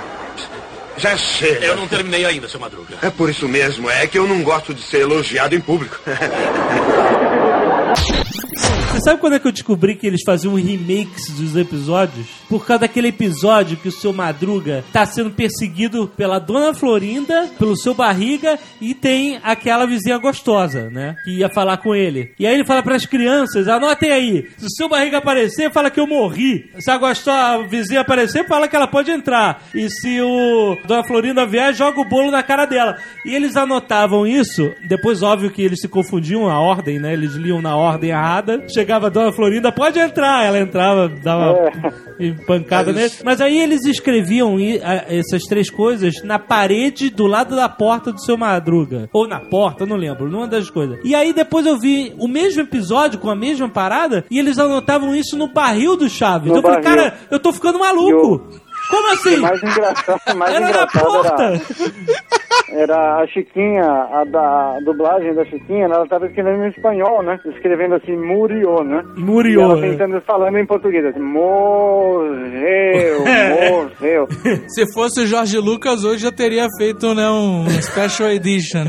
já 0.97 1.17
chega. 1.17 1.65
Eu 1.65 1.75
não 1.75 1.87
terminei 1.87 2.25
ainda, 2.25 2.47
seu 2.47 2.59
Madruga. 2.59 2.95
É 3.01 3.09
por 3.09 3.29
isso 3.29 3.49
mesmo, 3.49 3.89
é 3.89 4.07
que 4.07 4.17
eu 4.17 4.27
não 4.27 4.43
gosto 4.43 4.73
de 4.73 4.81
ser 4.81 5.01
elogiado 5.01 5.55
em 5.55 5.59
público. 5.59 5.99
Sabe 9.03 9.19
quando 9.19 9.33
é 9.33 9.39
que 9.39 9.47
eu 9.47 9.51
descobri 9.51 9.95
que 9.95 10.05
eles 10.05 10.21
faziam 10.23 10.53
remakes 10.53 11.31
dos 11.31 11.55
episódios? 11.55 12.27
Por 12.47 12.63
causa 12.63 12.81
daquele 12.81 13.07
episódio 13.07 13.75
que 13.75 13.87
o 13.87 13.91
seu 13.91 14.13
Madruga 14.13 14.83
tá 14.93 15.07
sendo 15.07 15.31
perseguido 15.31 16.07
pela 16.15 16.37
Dona 16.37 16.71
Florinda, 16.71 17.49
pelo 17.57 17.75
seu 17.75 17.95
Barriga 17.95 18.59
e 18.79 18.93
tem 18.93 19.39
aquela 19.41 19.87
vizinha 19.87 20.19
gostosa, 20.19 20.91
né? 20.91 21.15
Que 21.23 21.39
ia 21.39 21.49
falar 21.49 21.77
com 21.77 21.95
ele. 21.95 22.33
E 22.37 22.45
aí 22.45 22.53
ele 22.53 22.63
fala 22.63 22.83
pras 22.83 23.07
crianças: 23.07 23.67
anotem 23.67 24.11
aí, 24.11 24.47
se 24.55 24.67
o 24.67 24.69
seu 24.69 24.87
Barriga 24.87 25.17
aparecer, 25.17 25.71
fala 25.71 25.89
que 25.89 25.99
eu 25.99 26.05
morri. 26.05 26.69
Se 26.77 26.91
a, 26.91 26.97
gostosa, 26.97 27.67
vizinha 27.67 28.01
aparecer, 28.01 28.45
fala 28.47 28.67
que 28.67 28.75
ela 28.75 28.87
pode 28.87 29.09
entrar. 29.09 29.63
E 29.73 29.89
se 29.89 30.21
o 30.21 30.77
Dona 30.85 31.03
Florinda 31.03 31.43
vier, 31.47 31.73
joga 31.73 31.99
o 31.99 32.05
bolo 32.05 32.29
na 32.29 32.43
cara 32.43 32.67
dela. 32.67 32.97
E 33.25 33.33
eles 33.33 33.57
anotavam 33.57 34.27
isso, 34.27 34.71
depois, 34.87 35.23
óbvio 35.23 35.49
que 35.49 35.63
eles 35.63 35.81
se 35.81 35.87
confundiam 35.87 36.47
a 36.47 36.59
ordem, 36.59 36.99
né? 36.99 37.13
Eles 37.13 37.33
liam 37.33 37.63
na 37.63 37.75
ordem 37.75 38.11
errada. 38.11 38.63
Chegava 38.91 39.07
a 39.07 39.09
Dona 39.09 39.31
Florinda, 39.31 39.71
pode 39.71 39.97
entrar. 39.99 40.45
Ela 40.45 40.59
entrava, 40.59 41.07
dava 41.07 41.71
uma 42.19 42.45
pancada 42.45 42.91
nele. 42.91 43.09
Mas 43.23 43.39
aí 43.39 43.57
eles 43.57 43.85
escreviam 43.85 44.57
essas 45.07 45.43
três 45.43 45.69
coisas 45.69 46.21
na 46.25 46.37
parede 46.37 47.09
do 47.09 47.25
lado 47.25 47.55
da 47.55 47.69
porta 47.69 48.11
do 48.11 48.21
seu 48.21 48.35
Madruga. 48.37 49.09
Ou 49.13 49.29
na 49.29 49.39
porta, 49.39 49.83
eu 49.83 49.87
não 49.87 49.95
lembro, 49.95 50.29
numa 50.29 50.45
das 50.45 50.69
coisas. 50.69 50.99
E 51.05 51.15
aí 51.15 51.31
depois 51.31 51.65
eu 51.65 51.79
vi 51.79 52.13
o 52.17 52.27
mesmo 52.27 52.63
episódio 52.63 53.17
com 53.17 53.29
a 53.29 53.35
mesma 53.35 53.69
parada 53.69 54.25
e 54.29 54.37
eles 54.37 54.59
anotavam 54.59 55.15
isso 55.15 55.37
no 55.37 55.47
barril 55.47 55.95
do 55.95 56.09
Chaves. 56.09 56.51
No 56.51 56.57
eu 56.57 56.61
falei, 56.61 56.81
barril. 56.81 56.97
cara, 56.97 57.17
eu 57.31 57.39
tô 57.39 57.53
ficando 57.53 57.79
maluco. 57.79 58.45
Como 58.91 59.11
assim? 59.13 59.37
O 59.37 59.41
mais 59.41 59.63
engraçado, 59.63 60.21
mais 60.37 60.55
engraçado 60.55 61.25
era, 61.25 62.83
era 62.83 63.21
a 63.21 63.27
Chiquinha, 63.27 63.83
a 63.83 64.23
da 64.25 64.75
a 64.75 64.79
dublagem 64.81 65.33
da 65.33 65.43
Chiquinha, 65.45 65.87
né? 65.87 65.95
ela 65.95 66.03
estava 66.03 66.27
escrevendo 66.27 66.65
em 66.65 66.69
espanhol, 66.69 67.23
né? 67.23 67.39
Escrevendo 67.45 67.95
assim, 67.95 68.15
murió, 68.15 68.83
né? 68.83 69.01
Murió, 69.17 69.61
E 69.61 69.63
ela 69.63 69.85
é. 69.85 69.89
tentando 69.89 70.21
falando 70.21 70.57
em 70.57 70.65
português, 70.65 71.05
assim, 71.05 71.19
morreu, 71.19 72.31
morreu. 73.71 74.27
Se 74.67 74.91
fosse 74.93 75.21
o 75.21 75.27
Jorge 75.27 75.57
Lucas, 75.57 76.03
hoje 76.03 76.23
já 76.23 76.31
teria 76.31 76.67
feito 76.77 77.13
né, 77.15 77.29
um 77.29 77.65
Special 77.81 78.29
Edition. 78.29 78.85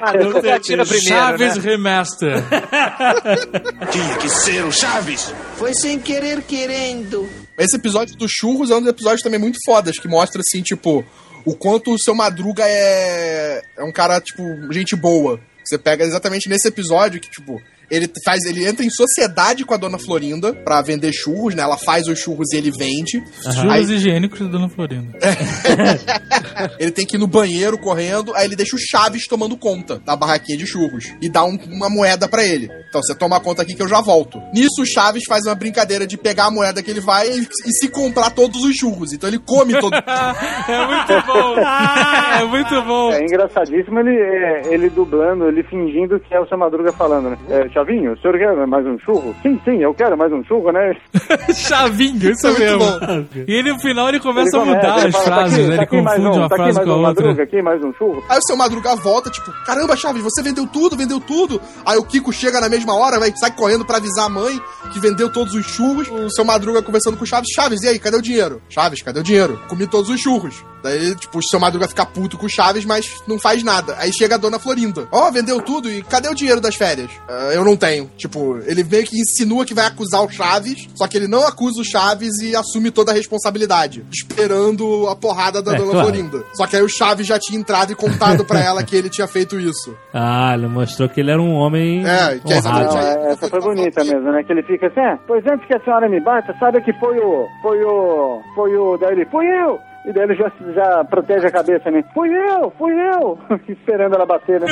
Madruga 0.00 0.40
platina 0.40 0.84
primeiro, 0.84 1.08
Chaves 1.08 1.56
né? 1.56 1.70
Remaster. 1.70 2.42
Tinha 3.90 4.16
que 4.18 4.28
ser 4.28 4.64
o 4.64 4.72
Chaves. 4.72 5.34
Foi 5.56 5.74
sem 5.74 5.98
querer 5.98 6.42
querendo. 6.42 7.28
Esse 7.56 7.76
episódio 7.76 8.16
do 8.16 8.26
Churros 8.28 8.70
é 8.70 8.74
um 8.74 8.80
dos 8.80 8.90
episódios 8.90 9.22
também 9.22 9.38
muito 9.38 9.58
fodas, 9.64 9.98
que 9.98 10.08
mostra, 10.08 10.40
assim, 10.40 10.60
tipo, 10.62 11.04
o 11.44 11.54
quanto 11.54 11.92
o 11.92 11.98
seu 11.98 12.14
Madruga 12.14 12.64
é, 12.66 13.62
é 13.76 13.84
um 13.84 13.92
cara, 13.92 14.20
tipo, 14.20 14.42
gente 14.72 14.96
boa. 14.96 15.40
Você 15.64 15.78
pega 15.78 16.04
exatamente 16.04 16.48
nesse 16.48 16.68
episódio 16.68 17.20
que, 17.20 17.30
tipo, 17.30 17.62
ele 17.90 18.08
faz, 18.24 18.44
ele 18.44 18.66
entra 18.66 18.84
em 18.84 18.90
sociedade 18.90 19.64
com 19.64 19.74
a 19.74 19.76
dona 19.76 19.98
Florinda 19.98 20.52
pra 20.52 20.82
vender 20.82 21.12
churros, 21.12 21.54
né? 21.54 21.62
Ela 21.62 21.76
faz 21.76 22.06
os 22.06 22.18
churros 22.18 22.52
e 22.52 22.56
ele 22.56 22.70
vende. 22.70 23.22
Churros 23.42 23.70
Aí 23.70 23.82
higiênicos 23.84 24.40
da 24.40 24.46
Dona 24.46 24.68
Florinda. 24.68 25.12
ele 26.78 26.90
tem 26.90 27.06
que 27.06 27.16
ir 27.16 27.18
no 27.18 27.26
banheiro 27.26 27.78
correndo, 27.78 28.34
aí 28.34 28.44
ele 28.46 28.56
deixa 28.56 28.76
o 28.76 28.78
Chaves 28.78 29.26
tomando 29.26 29.56
conta 29.56 29.98
da 30.04 30.16
barraquinha 30.16 30.58
de 30.58 30.66
churros 30.66 31.12
e 31.20 31.28
dá 31.28 31.44
um- 31.44 31.58
uma 31.70 31.88
moeda 31.88 32.28
pra 32.28 32.44
ele. 32.44 32.68
Então 32.88 33.02
você 33.02 33.14
toma 33.14 33.40
conta 33.40 33.62
aqui 33.62 33.74
que 33.74 33.82
eu 33.82 33.88
já 33.88 34.00
volto. 34.00 34.40
Nisso 34.52 34.82
o 34.82 34.86
Chaves 34.86 35.24
faz 35.28 35.44
uma 35.46 35.54
brincadeira 35.54 36.06
de 36.06 36.16
pegar 36.16 36.46
a 36.46 36.50
moeda 36.50 36.82
que 36.82 36.90
ele 36.90 37.00
vai 37.00 37.28
e, 37.28 37.40
e 37.66 37.72
se 37.78 37.88
comprar 37.88 38.30
todos 38.30 38.62
os 38.64 38.74
churros. 38.76 39.12
Então 39.12 39.28
ele 39.28 39.38
come 39.38 39.78
todo. 39.80 39.94
é 40.68 40.86
muito 40.86 41.26
bom. 41.26 41.58
É 41.58 42.44
muito 42.44 42.82
bom. 42.82 43.12
É 43.12 43.22
engraçadíssimo 43.22 43.98
ele, 44.00 44.16
é, 44.16 44.74
ele 44.74 44.88
dublando, 44.90 45.48
ele 45.48 45.62
fingindo 45.64 46.18
que 46.20 46.34
é 46.34 46.40
o 46.40 46.46
seu 46.46 46.58
Madruga 46.58 46.92
falando, 46.92 47.30
né? 47.30 47.38
É, 47.50 47.68
Chavinho, 47.74 48.12
o 48.12 48.18
senhor 48.20 48.38
quer 48.38 48.66
mais 48.68 48.86
um 48.86 48.96
churro? 49.00 49.34
Sim, 49.42 49.60
sim, 49.64 49.82
eu 49.82 49.92
quero 49.92 50.16
mais 50.16 50.32
um 50.32 50.44
churro, 50.44 50.70
né? 50.70 50.94
Chavinho, 51.52 52.30
isso 52.30 52.46
É 52.46 52.50
muito 52.50 52.62
mesmo. 52.62 52.78
bom. 52.78 53.26
E 53.48 53.52
ele 53.52 53.72
no 53.72 53.80
final 53.80 54.08
ele 54.08 54.20
começa 54.20 54.56
Ele 54.56 54.62
a 54.70 54.74
mudar 54.74 54.94
as 55.06 55.12
fala, 55.12 55.24
frases, 55.24 55.56
tá 55.56 55.62
aqui, 55.66 55.68
né? 55.68 55.76
tá 55.76 55.82
Ele 55.82 55.86
confunde 56.04 56.28
um, 56.28 56.32
uma 56.40 56.48
tá 56.48 56.56
frase 56.56 56.72
com 56.74 56.80
a 56.80 56.84
um 56.84 56.88
outra. 57.04 57.24
Madruga, 57.24 57.42
aqui 57.42 57.62
mais 57.62 57.82
um 57.84 57.92
churro. 57.94 58.22
Aí 58.28 58.38
o 58.38 58.42
seu 58.42 58.56
Madruga 58.56 58.94
volta, 58.94 59.28
tipo, 59.28 59.50
caramba, 59.66 59.96
Chaves, 59.96 60.22
você 60.22 60.40
vendeu 60.42 60.66
tudo, 60.68 60.96
vendeu 60.96 61.18
tudo. 61.18 61.60
Aí 61.84 61.98
o 61.98 62.04
Kiko 62.04 62.32
chega 62.32 62.60
na 62.60 62.68
mesma 62.68 62.94
hora, 62.94 63.18
vai, 63.18 63.32
sai 63.36 63.50
correndo 63.50 63.84
pra 63.84 63.96
avisar 63.96 64.26
a 64.26 64.28
mãe 64.28 64.60
que 64.92 65.00
vendeu 65.00 65.28
todos 65.32 65.52
os 65.54 65.66
churros. 65.66 66.08
O 66.08 66.30
seu 66.30 66.44
Madruga 66.44 66.80
conversando 66.80 67.16
com 67.16 67.24
o 67.24 67.26
Chaves, 67.26 67.48
Chaves, 67.54 67.82
e 67.82 67.88
aí, 67.88 67.98
cadê 67.98 68.16
o 68.16 68.22
dinheiro? 68.22 68.62
Chaves, 68.68 69.02
cadê 69.02 69.18
o 69.18 69.22
dinheiro? 69.24 69.60
Comi 69.68 69.86
todos 69.88 70.08
os 70.10 70.20
churros. 70.20 70.64
Daí, 70.82 71.14
tipo, 71.16 71.38
o 71.38 71.42
seu 71.42 71.58
Madruga 71.58 71.88
fica 71.88 72.04
puto 72.04 72.36
com 72.36 72.44
o 72.46 72.48
Chaves, 72.48 72.84
mas 72.84 73.06
não 73.26 73.38
faz 73.38 73.62
nada. 73.64 73.96
Aí 73.98 74.12
chega 74.12 74.34
a 74.34 74.38
dona 74.38 74.58
Florinda. 74.58 75.08
Ó, 75.10 75.30
vendeu 75.30 75.60
tudo 75.62 75.90
e 75.90 76.02
cadê 76.02 76.28
o 76.28 76.34
dinheiro 76.34 76.60
das 76.60 76.76
férias? 76.76 77.10
"Ah, 77.26 77.50
eu 77.54 77.63
não 77.64 77.76
tenho. 77.76 78.10
Tipo, 78.16 78.58
ele 78.66 78.84
meio 78.84 79.04
que 79.04 79.16
insinua 79.18 79.64
que 79.64 79.74
vai 79.74 79.86
acusar 79.86 80.22
o 80.24 80.28
Chaves, 80.30 80.88
só 80.94 81.06
que 81.06 81.16
ele 81.16 81.28
não 81.28 81.46
acusa 81.46 81.80
o 81.80 81.84
Chaves 81.84 82.38
e 82.42 82.54
assume 82.56 82.90
toda 82.90 83.12
a 83.12 83.14
responsabilidade, 83.14 84.04
esperando 84.12 85.06
a 85.08 85.16
porrada 85.16 85.62
da 85.62 85.72
É, 85.74 85.76
dona 85.76 85.90
claro. 85.92 86.06
Florinda. 86.08 86.44
Só 86.54 86.66
que 86.66 86.76
aí 86.76 86.82
o 86.82 86.88
Chaves 86.88 87.26
já 87.26 87.38
tinha 87.38 87.58
entrado 87.58 87.92
e 87.92 87.94
contado 87.94 88.44
pra 88.44 88.60
ela 88.60 88.82
que 88.82 88.94
ele 88.96 89.08
tinha 89.08 89.26
feito 89.26 89.58
isso. 89.58 89.94
Ah, 90.16 90.54
ele 90.54 90.68
mostrou 90.68 91.08
que 91.08 91.20
ele 91.20 91.30
era 91.32 91.40
um 91.42 91.54
homem 91.54 92.06
É, 92.06 92.38
que 92.38 92.52
é 92.52 92.56
honrado. 92.58 92.94
Não, 92.94 92.98
é- 93.00 93.32
essa 93.32 93.48
foi 93.48 93.60
bonita 93.60 94.04
mesmo, 94.04 94.30
né? 94.30 94.42
Que 94.44 94.52
ele 94.52 94.62
fica 94.62 94.86
assim, 94.86 95.00
ah, 95.00 95.18
pois 95.26 95.44
antes 95.46 95.66
que 95.66 95.74
a 95.74 95.80
senhora 95.84 96.08
me 96.08 96.20
bata, 96.20 96.54
sabe 96.58 96.80
que 96.82 96.92
foi 97.00 97.18
o. 97.18 97.46
Foi 97.60 97.82
o. 97.84 98.40
Foi 98.54 98.76
o. 98.76 98.96
Daí 98.96 99.12
ele, 99.12 99.26
fui 99.26 99.44
eu! 99.46 99.78
E 100.06 100.12
daí 100.12 100.24
ele 100.24 100.34
já, 100.34 100.52
já 100.74 101.04
protege 101.04 101.46
a 101.46 101.50
cabeça, 101.50 101.90
né? 101.90 102.04
Fui 102.12 102.28
eu, 102.28 102.70
fui 102.78 102.92
eu! 102.92 103.38
Esperando 103.66 104.14
ela 104.14 104.26
bater, 104.26 104.60
né? 104.60 104.66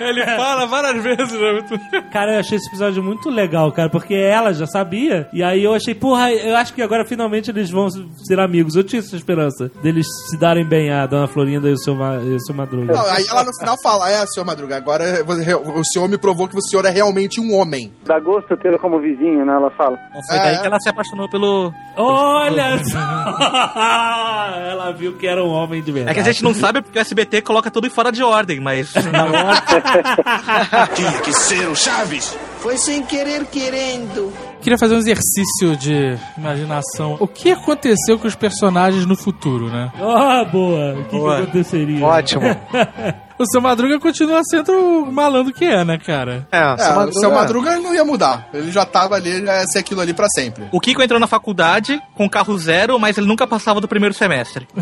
Ele 0.00 0.24
fala 0.24 0.66
várias 0.66 1.02
vezes, 1.04 1.32
né? 1.32 2.02
Cara, 2.12 2.34
eu 2.34 2.40
achei 2.40 2.56
esse 2.58 2.68
episódio 2.68 3.00
muito 3.02 3.30
legal, 3.30 3.70
cara, 3.70 3.88
porque 3.88 4.14
ela 4.14 4.52
já 4.52 4.66
sabia. 4.66 5.28
E 5.32 5.42
aí 5.42 5.62
eu 5.62 5.72
achei, 5.72 5.94
porra, 5.94 6.32
eu 6.32 6.56
acho 6.56 6.74
que 6.74 6.82
agora 6.82 7.04
finalmente 7.04 7.48
eles 7.50 7.70
vão 7.70 7.88
ser 7.88 8.40
amigos. 8.40 8.74
Eu 8.74 8.82
tinha 8.82 8.98
essa 8.98 9.14
esperança 9.14 9.70
deles 9.82 10.06
se 10.30 10.36
darem 10.38 10.66
bem, 10.66 10.90
a 10.92 11.06
Dona 11.06 11.28
Florinda 11.28 11.68
e 11.68 11.72
o 11.72 11.78
seu, 11.78 11.94
Ma- 11.94 12.16
e 12.16 12.34
o 12.34 12.40
seu 12.40 12.54
Madruga. 12.54 12.92
Não, 12.92 13.06
aí 13.06 13.24
ela 13.30 13.44
no 13.44 13.54
final 13.56 13.76
fala: 13.82 14.10
É, 14.10 14.26
senhor 14.26 14.44
Madruga, 14.44 14.76
agora 14.76 15.22
você- 15.24 15.54
o 15.54 15.84
senhor 15.84 16.08
me 16.08 16.18
provou 16.18 16.48
que 16.48 16.56
o 16.56 16.60
senhor 16.62 16.84
é 16.84 16.90
realmente 16.90 17.40
um 17.40 17.54
homem. 17.54 17.92
Dá 18.04 18.18
gosto 18.18 18.56
tê-lo 18.56 18.78
como 18.80 18.98
vizinho, 19.00 19.44
né? 19.46 19.52
Ela 19.54 19.70
fala. 19.70 19.96
Foi 20.28 20.38
daí 20.38 20.58
que 20.60 20.66
ela 20.66 20.80
se 20.80 20.88
apaixonou 20.88 21.28
pelo. 21.30 21.72
Olha 21.96 22.78
só! 22.84 24.55
Ela 24.58 24.90
viu 24.92 25.12
que 25.14 25.26
era 25.26 25.42
um 25.42 25.48
homem 25.50 25.82
de 25.82 25.90
É 25.90 25.94
verdade. 25.94 26.14
que 26.14 26.20
a 26.20 26.32
gente 26.32 26.42
não 26.44 26.54
sabe 26.54 26.82
porque 26.82 26.98
o 26.98 27.00
SBT 27.00 27.42
coloca 27.42 27.70
tudo 27.70 27.90
fora 27.90 28.10
de 28.12 28.22
ordem, 28.22 28.60
mas 28.60 28.92
na 28.94 29.24
ordem. 29.26 30.94
Tinha 30.94 31.12
que 31.20 31.32
ser 31.32 31.68
o 31.68 31.74
Chaves. 31.76 32.36
Foi 32.66 32.76
sem 32.78 33.00
querer 33.04 33.46
querendo. 33.46 34.32
Queria 34.60 34.76
fazer 34.76 34.96
um 34.96 34.98
exercício 34.98 35.76
de 35.76 36.18
imaginação. 36.36 37.16
O 37.20 37.28
que 37.28 37.52
aconteceu 37.52 38.18
com 38.18 38.26
os 38.26 38.34
personagens 38.34 39.06
no 39.06 39.14
futuro, 39.14 39.68
né? 39.68 39.92
Ah, 39.94 40.44
boa. 40.44 40.94
O 40.94 41.04
que, 41.04 41.10
que 41.10 41.16
Boa. 41.16 41.38
aconteceria? 41.42 42.04
Ótimo. 42.04 42.42
O 43.38 43.44
seu 43.44 43.60
Madruga 43.60 44.00
continua 44.00 44.40
sendo 44.48 44.72
o 44.72 45.12
malandro 45.12 45.52
que 45.52 45.66
é, 45.66 45.84
né, 45.84 45.98
cara? 45.98 46.48
É, 46.50 46.56
É, 46.56 46.74
o 47.04 47.12
seu 47.12 47.30
Madruga 47.30 47.78
não 47.78 47.94
ia 47.94 48.02
mudar. 48.02 48.48
Ele 48.50 48.72
já 48.72 48.86
tava 48.86 49.14
ali, 49.14 49.28
ele 49.28 49.44
ia 49.44 49.62
ser 49.66 49.80
aquilo 49.80 50.00
ali 50.00 50.14
pra 50.14 50.26
sempre. 50.30 50.64
O 50.72 50.80
Kiko 50.80 51.02
entrou 51.02 51.20
na 51.20 51.26
faculdade 51.26 52.00
com 52.14 52.30
carro 52.30 52.56
zero, 52.56 52.98
mas 52.98 53.18
ele 53.18 53.26
nunca 53.26 53.46
passava 53.46 53.78
do 53.78 53.86
primeiro 53.86 54.14
semestre. 54.14 54.66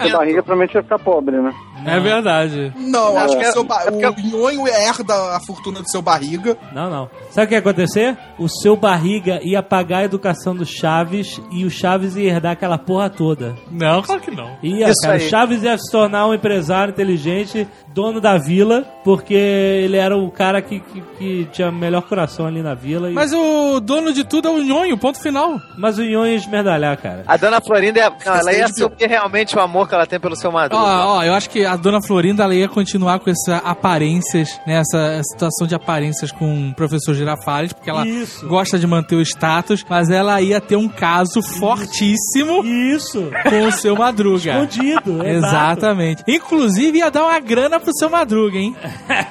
A 0.00 0.08
barriga 0.08 0.42
provavelmente 0.42 0.74
ia 0.74 0.82
ficar 0.82 0.98
pobre, 0.98 1.40
né? 1.40 1.52
É 1.86 2.00
verdade. 2.00 2.72
Não, 2.76 3.16
É. 3.18 3.22
acho 3.24 3.36
que 3.38 3.44
É 3.44 3.52
seu 3.52 3.64
ba- 3.64 3.84
o 3.90 4.20
Nhonho 4.20 4.66
herda 4.68 5.14
a 5.36 5.40
fortuna 5.40 5.80
do 5.80 5.88
seu 5.90 6.00
barriga. 6.02 6.56
Não, 6.72 6.88
não. 6.90 7.10
Sabe 7.30 7.46
o 7.46 7.48
que 7.48 7.54
ia 7.54 7.60
acontecer? 7.60 8.16
O 8.38 8.48
seu 8.48 8.76
barriga 8.76 9.40
ia 9.42 9.62
pagar 9.62 9.98
a 9.98 10.04
educação 10.04 10.54
do 10.54 10.64
Chaves 10.66 11.40
e 11.50 11.64
o 11.64 11.70
Chaves 11.70 12.16
ia 12.16 12.30
herdar 12.32 12.52
aquela 12.52 12.78
porra 12.78 13.08
toda. 13.10 13.54
Não, 13.70 14.02
claro 14.02 14.20
que 14.20 14.30
não. 14.30 14.56
Ia, 14.62 14.88
Isso 14.90 15.00
cara. 15.02 15.14
aí. 15.14 15.26
O 15.26 15.28
Chaves 15.30 15.62
ia 15.62 15.76
se 15.78 15.90
tornar 15.90 16.26
um 16.26 16.34
empresário 16.34 16.92
inteligente, 16.92 17.66
dono 17.88 18.20
da 18.20 18.36
vila, 18.38 18.82
porque 19.04 19.34
ele 19.34 19.96
era 19.96 20.16
o 20.16 20.30
cara 20.30 20.60
que, 20.62 20.80
que, 20.80 21.00
que 21.18 21.44
tinha 21.52 21.68
o 21.68 21.72
melhor 21.72 22.02
coração 22.02 22.46
ali 22.46 22.62
na 22.62 22.74
vila. 22.74 23.10
e- 23.10 23.14
Mas 23.14 23.32
o 23.32 23.80
dono 23.80 24.12
de 24.12 24.24
tudo 24.24 24.48
é 24.48 24.50
o 24.50 24.62
Nhonho, 24.62 24.96
ponto 24.98 25.20
final. 25.20 25.58
Mas 25.78 25.98
o 25.98 26.02
Ion 26.02 26.26
ia 26.26 26.34
esmerdalhar, 26.36 26.96
cara. 26.98 27.24
A 27.26 27.36
dona 27.36 27.60
Florinda, 27.60 27.98
ia- 28.00 28.10
não, 28.24 28.34
ela 28.36 28.52
ia 28.52 28.60
é 28.60 28.64
assumir 28.64 29.06
realmente 29.08 29.56
o 29.56 29.60
amor 29.60 29.88
que 29.88 29.94
ela 29.94 30.06
tem 30.06 30.18
pelo 30.20 30.36
seu 30.36 30.50
Madruga. 30.52 30.82
Ó, 30.82 31.16
ó, 31.18 31.22
eu 31.24 31.34
acho 31.34 31.48
que 31.50 31.64
a 31.72 31.76
dona 31.76 32.00
Florinda 32.02 32.42
ela 32.44 32.54
ia 32.54 32.68
continuar 32.68 33.20
com 33.20 33.30
essas 33.30 33.60
aparências, 33.64 34.58
né? 34.66 34.74
Essa 34.80 35.22
situação 35.22 35.66
de 35.66 35.74
aparências 35.74 36.30
com 36.32 36.68
o 36.70 36.74
professor 36.74 37.14
Girafales, 37.14 37.72
porque 37.72 37.90
ela 37.90 38.06
Isso. 38.06 38.46
gosta 38.46 38.78
de 38.78 38.86
manter 38.86 39.16
o 39.16 39.22
status, 39.22 39.84
mas 39.88 40.10
ela 40.10 40.40
ia 40.40 40.60
ter 40.60 40.76
um 40.76 40.88
caso 40.88 41.42
fortíssimo 41.42 42.64
Isso. 42.64 43.30
com 43.48 43.66
o 43.66 43.72
seu 43.72 43.96
Madruga. 43.96 44.52
Escondido. 44.64 45.26
Exatamente. 45.26 46.22
Inclusive 46.26 46.98
ia 46.98 47.10
dar 47.10 47.24
uma 47.24 47.38
grana 47.40 47.78
pro 47.80 47.92
seu 47.96 48.08
Madruga, 48.10 48.58
hein? 48.58 48.74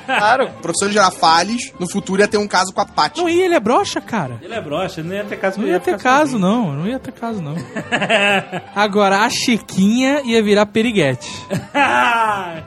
Claro. 0.06 0.45
O 0.45 0.61
professor 0.61 0.90
Girafales, 0.91 1.74
no 1.80 1.90
futuro, 1.90 2.22
ia 2.22 2.28
ter 2.28 2.38
um 2.38 2.48
caso 2.48 2.74
com 2.74 2.82
a 2.82 2.86
Paty. 2.86 3.20
Não 3.22 3.30
ia, 3.30 3.45
ele 3.45 3.56
é 3.56 3.60
broxa, 3.60 3.99
cara. 4.02 4.38
Ele 4.41 4.53
é 4.53 4.61
broxa, 4.61 5.02
não 5.03 5.14
ia 5.16 5.24
ter 5.24 5.38
caso 5.38 5.57
Não 5.57 5.66
ele 5.66 5.74
ia 5.74 5.80
ter 5.80 5.98
caso, 5.98 6.32
sozinho. 6.32 6.40
não. 6.40 6.74
Não 6.74 6.88
ia 6.88 6.99
ter 6.99 7.11
caso, 7.11 7.41
não. 7.41 7.56
Agora, 8.76 9.20
a 9.20 9.30
Chiquinha 9.30 10.22
ia 10.24 10.41
virar 10.44 10.66
periguete. 10.68 11.30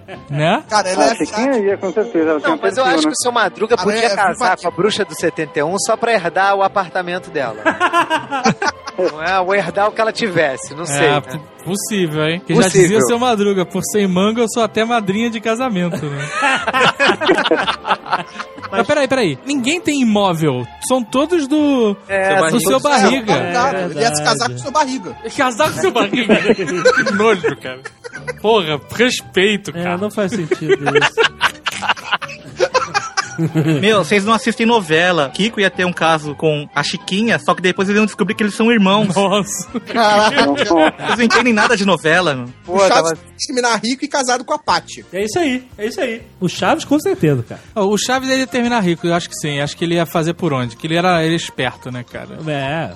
né? 0.31 0.63
Cara, 0.69 0.89
ela 0.89 1.05
Ah, 1.05 1.13
é 1.13 1.15
Chiquinha 1.17 1.59
ia, 1.59 1.77
com 1.77 1.93
certeza. 1.93 2.31
Ela 2.31 2.41
Não, 2.41 2.55
um 2.55 2.59
mas 2.63 2.77
eu 2.77 2.85
acho 2.85 2.97
né? 2.97 3.03
que 3.03 3.09
o 3.09 3.17
seu 3.23 3.33
Madruga 3.33 3.77
podia 3.77 4.07
é 4.07 4.15
casar 4.17 4.57
com 4.57 4.69
a 4.69 4.71
bruxa 4.71 5.05
do 5.05 5.15
71 5.19 5.75
só 5.87 5.97
pra 5.97 6.13
herdar 6.13 6.55
o 6.55 6.63
apartamento 6.63 7.31
dela. 7.31 7.57
não 8.99 9.23
é? 9.23 9.41
Ou 9.41 9.55
herdar 9.55 9.89
o 9.89 9.93
que 9.93 10.01
ela 10.01 10.13
tivesse, 10.13 10.75
não 10.75 10.85
sei. 10.85 11.07
É, 11.07 11.11
né? 11.13 11.21
p- 11.21 11.41
possível, 11.65 12.25
hein? 12.25 12.43
Que 12.47 12.55
já 12.55 12.69
dizia 12.69 12.99
o 12.99 13.03
seu 13.07 13.19
Madruga, 13.19 13.65
por 13.65 13.83
sem 13.85 14.07
manga 14.07 14.41
eu 14.43 14.47
sou 14.53 14.63
até 14.63 14.85
madrinha 14.85 15.31
de 15.31 15.41
casamento, 15.41 16.05
né? 16.05 16.29
Mas 18.71 18.87
peraí, 18.87 19.07
peraí. 19.09 19.39
Ninguém 19.45 19.81
tem 19.81 20.01
imóvel. 20.01 20.67
São 20.89 21.03
todos 21.05 21.47
do. 21.47 21.95
É, 22.09 22.51
do 22.51 22.61
seu 22.61 22.81
barriga. 22.81 23.53
Nada, 23.53 23.79
ele 23.83 24.01
ia 24.01 24.15
se 24.15 24.23
casar 24.25 24.49
com 24.51 24.59
seu 24.59 24.71
barriga. 24.71 25.17
Casar 25.37 25.71
com 25.73 25.81
seu 25.81 25.91
barriga. 25.91 26.35
que 26.55 27.13
nojo, 27.13 27.57
cara. 27.61 27.81
Porra, 28.41 28.81
respeito, 28.95 29.71
É, 29.75 29.83
cara. 29.83 29.99
não 29.99 30.11
faz 30.11 30.33
sentido 30.33 30.75
isso. 30.97 31.13
Meu, 33.81 34.05
vocês 34.05 34.25
não 34.27 34.35
assistem 34.35 34.67
novela. 34.67 35.31
Kiko 35.31 35.59
ia 35.59 35.71
ter 35.71 35.87
um 35.87 35.93
caso 35.93 36.35
com 36.35 36.69
a 36.75 36.83
Chiquinha, 36.83 37.39
só 37.39 37.55
que 37.55 37.63
depois 37.63 37.89
eles 37.89 37.99
iam 37.99 38.05
descobrir 38.05 38.35
que 38.35 38.43
eles 38.43 38.55
são 38.55 38.71
irmãos. 38.71 39.15
Nossa. 39.17 39.81
Caraca. 39.81 40.47
Vocês 40.55 41.17
não 41.19 41.25
entendem 41.25 41.53
nada 41.53 41.75
de 41.77 41.85
novela, 41.87 42.35
meu. 42.35 42.49
O 42.67 42.79
Chaves 42.87 43.13
ia 43.13 43.19
terminar 43.47 43.81
rico 43.83 44.05
e 44.05 44.09
casado 44.09 44.45
com 44.45 44.53
a 44.53 44.59
Paty. 44.59 45.05
É 45.13 45.25
isso 45.25 45.39
aí, 45.39 45.67
é 45.79 45.87
isso 45.87 46.01
aí. 46.01 46.23
O 46.39 46.49
Chaves, 46.49 46.85
com 46.85 47.01
certeza, 47.01 47.43
cara. 47.43 47.61
O 47.75 47.97
Chaves 47.97 48.29
ele 48.29 48.41
ia 48.41 48.47
terminar 48.47 48.81
rico, 48.81 49.07
eu 49.07 49.15
acho 49.15 49.29
que 49.31 49.35
sim. 49.37 49.61
Acho 49.61 49.77
que 49.77 49.85
ele 49.85 49.95
ia 49.95 50.05
fazer 50.07 50.35
por 50.35 50.53
onde? 50.53 50.77
Que 50.77 50.87
ele 50.87 50.97
era 50.97 51.25
ele 51.25 51.33
é 51.33 51.37
esperto, 51.37 51.91
né, 51.91 52.05
cara? 52.05 52.39
É, 52.47 52.93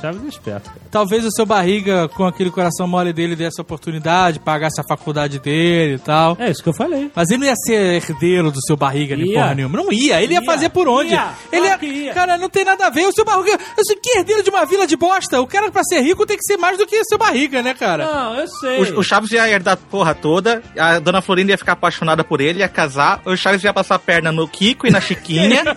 Chaves 0.00 0.22
é 0.24 0.28
esperto, 0.28 0.68
cara. 0.70 0.80
Talvez 0.90 1.24
o 1.24 1.30
seu 1.30 1.46
barriga, 1.46 2.08
com 2.08 2.24
aquele 2.26 2.50
coração 2.50 2.86
mole 2.86 3.12
dele, 3.12 3.34
desse 3.34 3.60
a 3.60 3.62
oportunidade, 3.62 4.38
pagasse 4.40 4.80
a 4.80 4.84
faculdade 4.84 5.38
dele 5.38 5.94
e 5.94 5.98
tal. 5.98 6.36
É 6.38 6.50
isso 6.50 6.62
que 6.62 6.68
eu 6.68 6.74
falei. 6.74 7.10
Mas 7.14 7.30
ele 7.30 7.40
não 7.40 7.46
ia 7.46 7.54
ser 7.56 7.94
herdeiro 7.96 8.50
do 8.50 8.60
seu 8.66 8.76
barriga 8.76 9.16
nem 9.16 9.28
Ia. 9.28 9.40
porra 9.40 9.54
nenhuma. 9.54 9.76
Não 9.78 9.92
ia, 9.92 10.22
ele 10.22 10.34
ia, 10.34 10.40
Ia. 10.40 10.44
fazer 10.46 10.68
por 10.68 10.86
onde? 10.88 11.12
Ia. 11.12 11.30
Ele 11.50 11.62
Claro 11.66 11.66
ia, 11.66 11.78
que 11.78 11.86
ia. 11.86 12.14
Cara, 12.14 12.36
não 12.38 12.48
tem 12.48 12.64
nada 12.64 12.86
a 12.86 12.90
ver. 12.90 13.06
O 13.06 13.12
seu 13.12 13.24
barriga. 13.24 13.58
Eu 13.76 13.84
sei 13.84 13.96
que 13.96 14.18
herdeiro 14.18 14.42
de 14.42 14.50
uma 14.50 14.64
vila 14.66 14.86
de 14.86 14.96
bosta. 14.96 15.40
O 15.40 15.46
cara, 15.46 15.70
pra 15.70 15.82
ser 15.84 16.00
rico, 16.00 16.26
tem 16.26 16.36
que 16.36 16.44
ser 16.44 16.56
mais 16.56 16.76
do 16.78 16.86
que 16.86 17.02
seu 17.04 17.18
barriga, 17.18 17.62
né, 17.62 17.74
cara? 17.74 18.04
Não, 18.06 18.36
eu 18.36 18.48
sei. 18.48 18.82
O, 18.94 19.00
o 19.00 19.02
Chaves 19.02 19.30
ia 19.32 19.48
herdar 19.48 19.74
a 19.74 19.76
porra 19.76 20.14
toda, 20.14 20.62
a 20.78 20.98
dona 20.98 21.20
Florinda 21.22 21.52
ia 21.52 21.58
ficar 21.58 21.72
apaixonada 21.72 22.22
por 22.24 22.40
ele, 22.40 22.60
ia 22.60 22.68
casar, 22.68 23.20
o 23.24 23.36
Chaves 23.36 23.62
ia 23.64 23.72
passar 23.72 23.94
a 23.96 23.98
perna 23.98 24.30
no 24.32 24.46
Kiko 24.48 24.86
e 24.86 24.90
na 24.90 25.00
Chiquinha. 25.00 25.62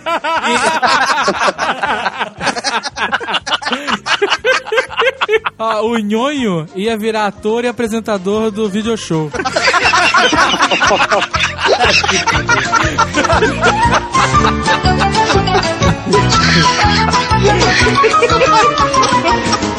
Ah, 5.58 5.82
o 5.82 5.98
Nhonho 5.98 6.66
ia 6.74 6.96
virar 6.96 7.26
ator 7.26 7.64
e 7.64 7.68
apresentador 7.68 8.50
do 8.50 8.68
video 8.68 8.96
show. 8.96 9.30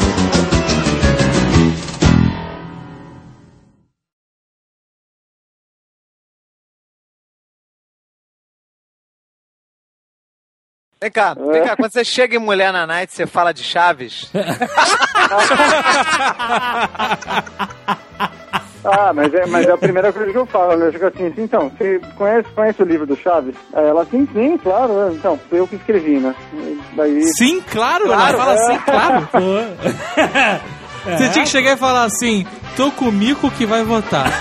Vem 11.02 11.10
cá, 11.10 11.34
vem 11.34 11.64
cá. 11.64 11.76
Quando 11.76 11.90
você 11.92 12.04
chega 12.04 12.36
em 12.36 12.38
Mulher 12.38 12.72
na 12.72 12.86
Night, 12.86 13.12
você 13.12 13.26
fala 13.26 13.52
de 13.52 13.62
Chaves. 13.64 14.30
Ah, 18.84 19.12
mas 19.14 19.32
é, 19.32 19.46
mas 19.46 19.64
é 19.68 19.70
a 19.70 19.78
primeira 19.78 20.12
coisa 20.12 20.32
que 20.32 20.36
eu 20.38 20.44
falo. 20.44 20.76
né? 20.76 20.88
Eu 20.88 20.92
fico 20.92 21.06
assim, 21.06 21.28
assim, 21.28 21.42
então, 21.42 21.70
você 21.70 22.00
conhece, 22.16 22.48
conhece 22.52 22.82
o 22.82 22.84
livro 22.84 23.06
do 23.06 23.14
Chaves? 23.16 23.54
Aí 23.72 23.86
ela, 23.86 24.04
sim, 24.06 24.26
sim, 24.32 24.58
claro. 24.58 25.08
é, 25.08 25.12
Então, 25.12 25.38
foi 25.48 25.60
eu 25.60 25.68
que 25.68 25.76
escrevi, 25.76 26.18
né? 26.18 26.34
Daí... 26.96 27.22
Sim, 27.36 27.60
claro, 27.60 28.06
Claro, 28.06 28.36
ela 28.36 28.44
fala 28.44 28.52
é. 28.52 28.56
assim, 28.56 28.78
claro. 28.78 29.28
Pô. 29.30 29.38
Você 31.16 31.28
tinha 31.30 31.44
que 31.44 31.50
chegar 31.50 31.74
e 31.74 31.76
falar 31.76 32.02
assim: 32.04 32.44
tô 32.76 32.90
com 32.90 33.04
o 33.06 33.12
Mico 33.12 33.48
que 33.52 33.64
vai 33.66 33.84
votar. 33.84 34.26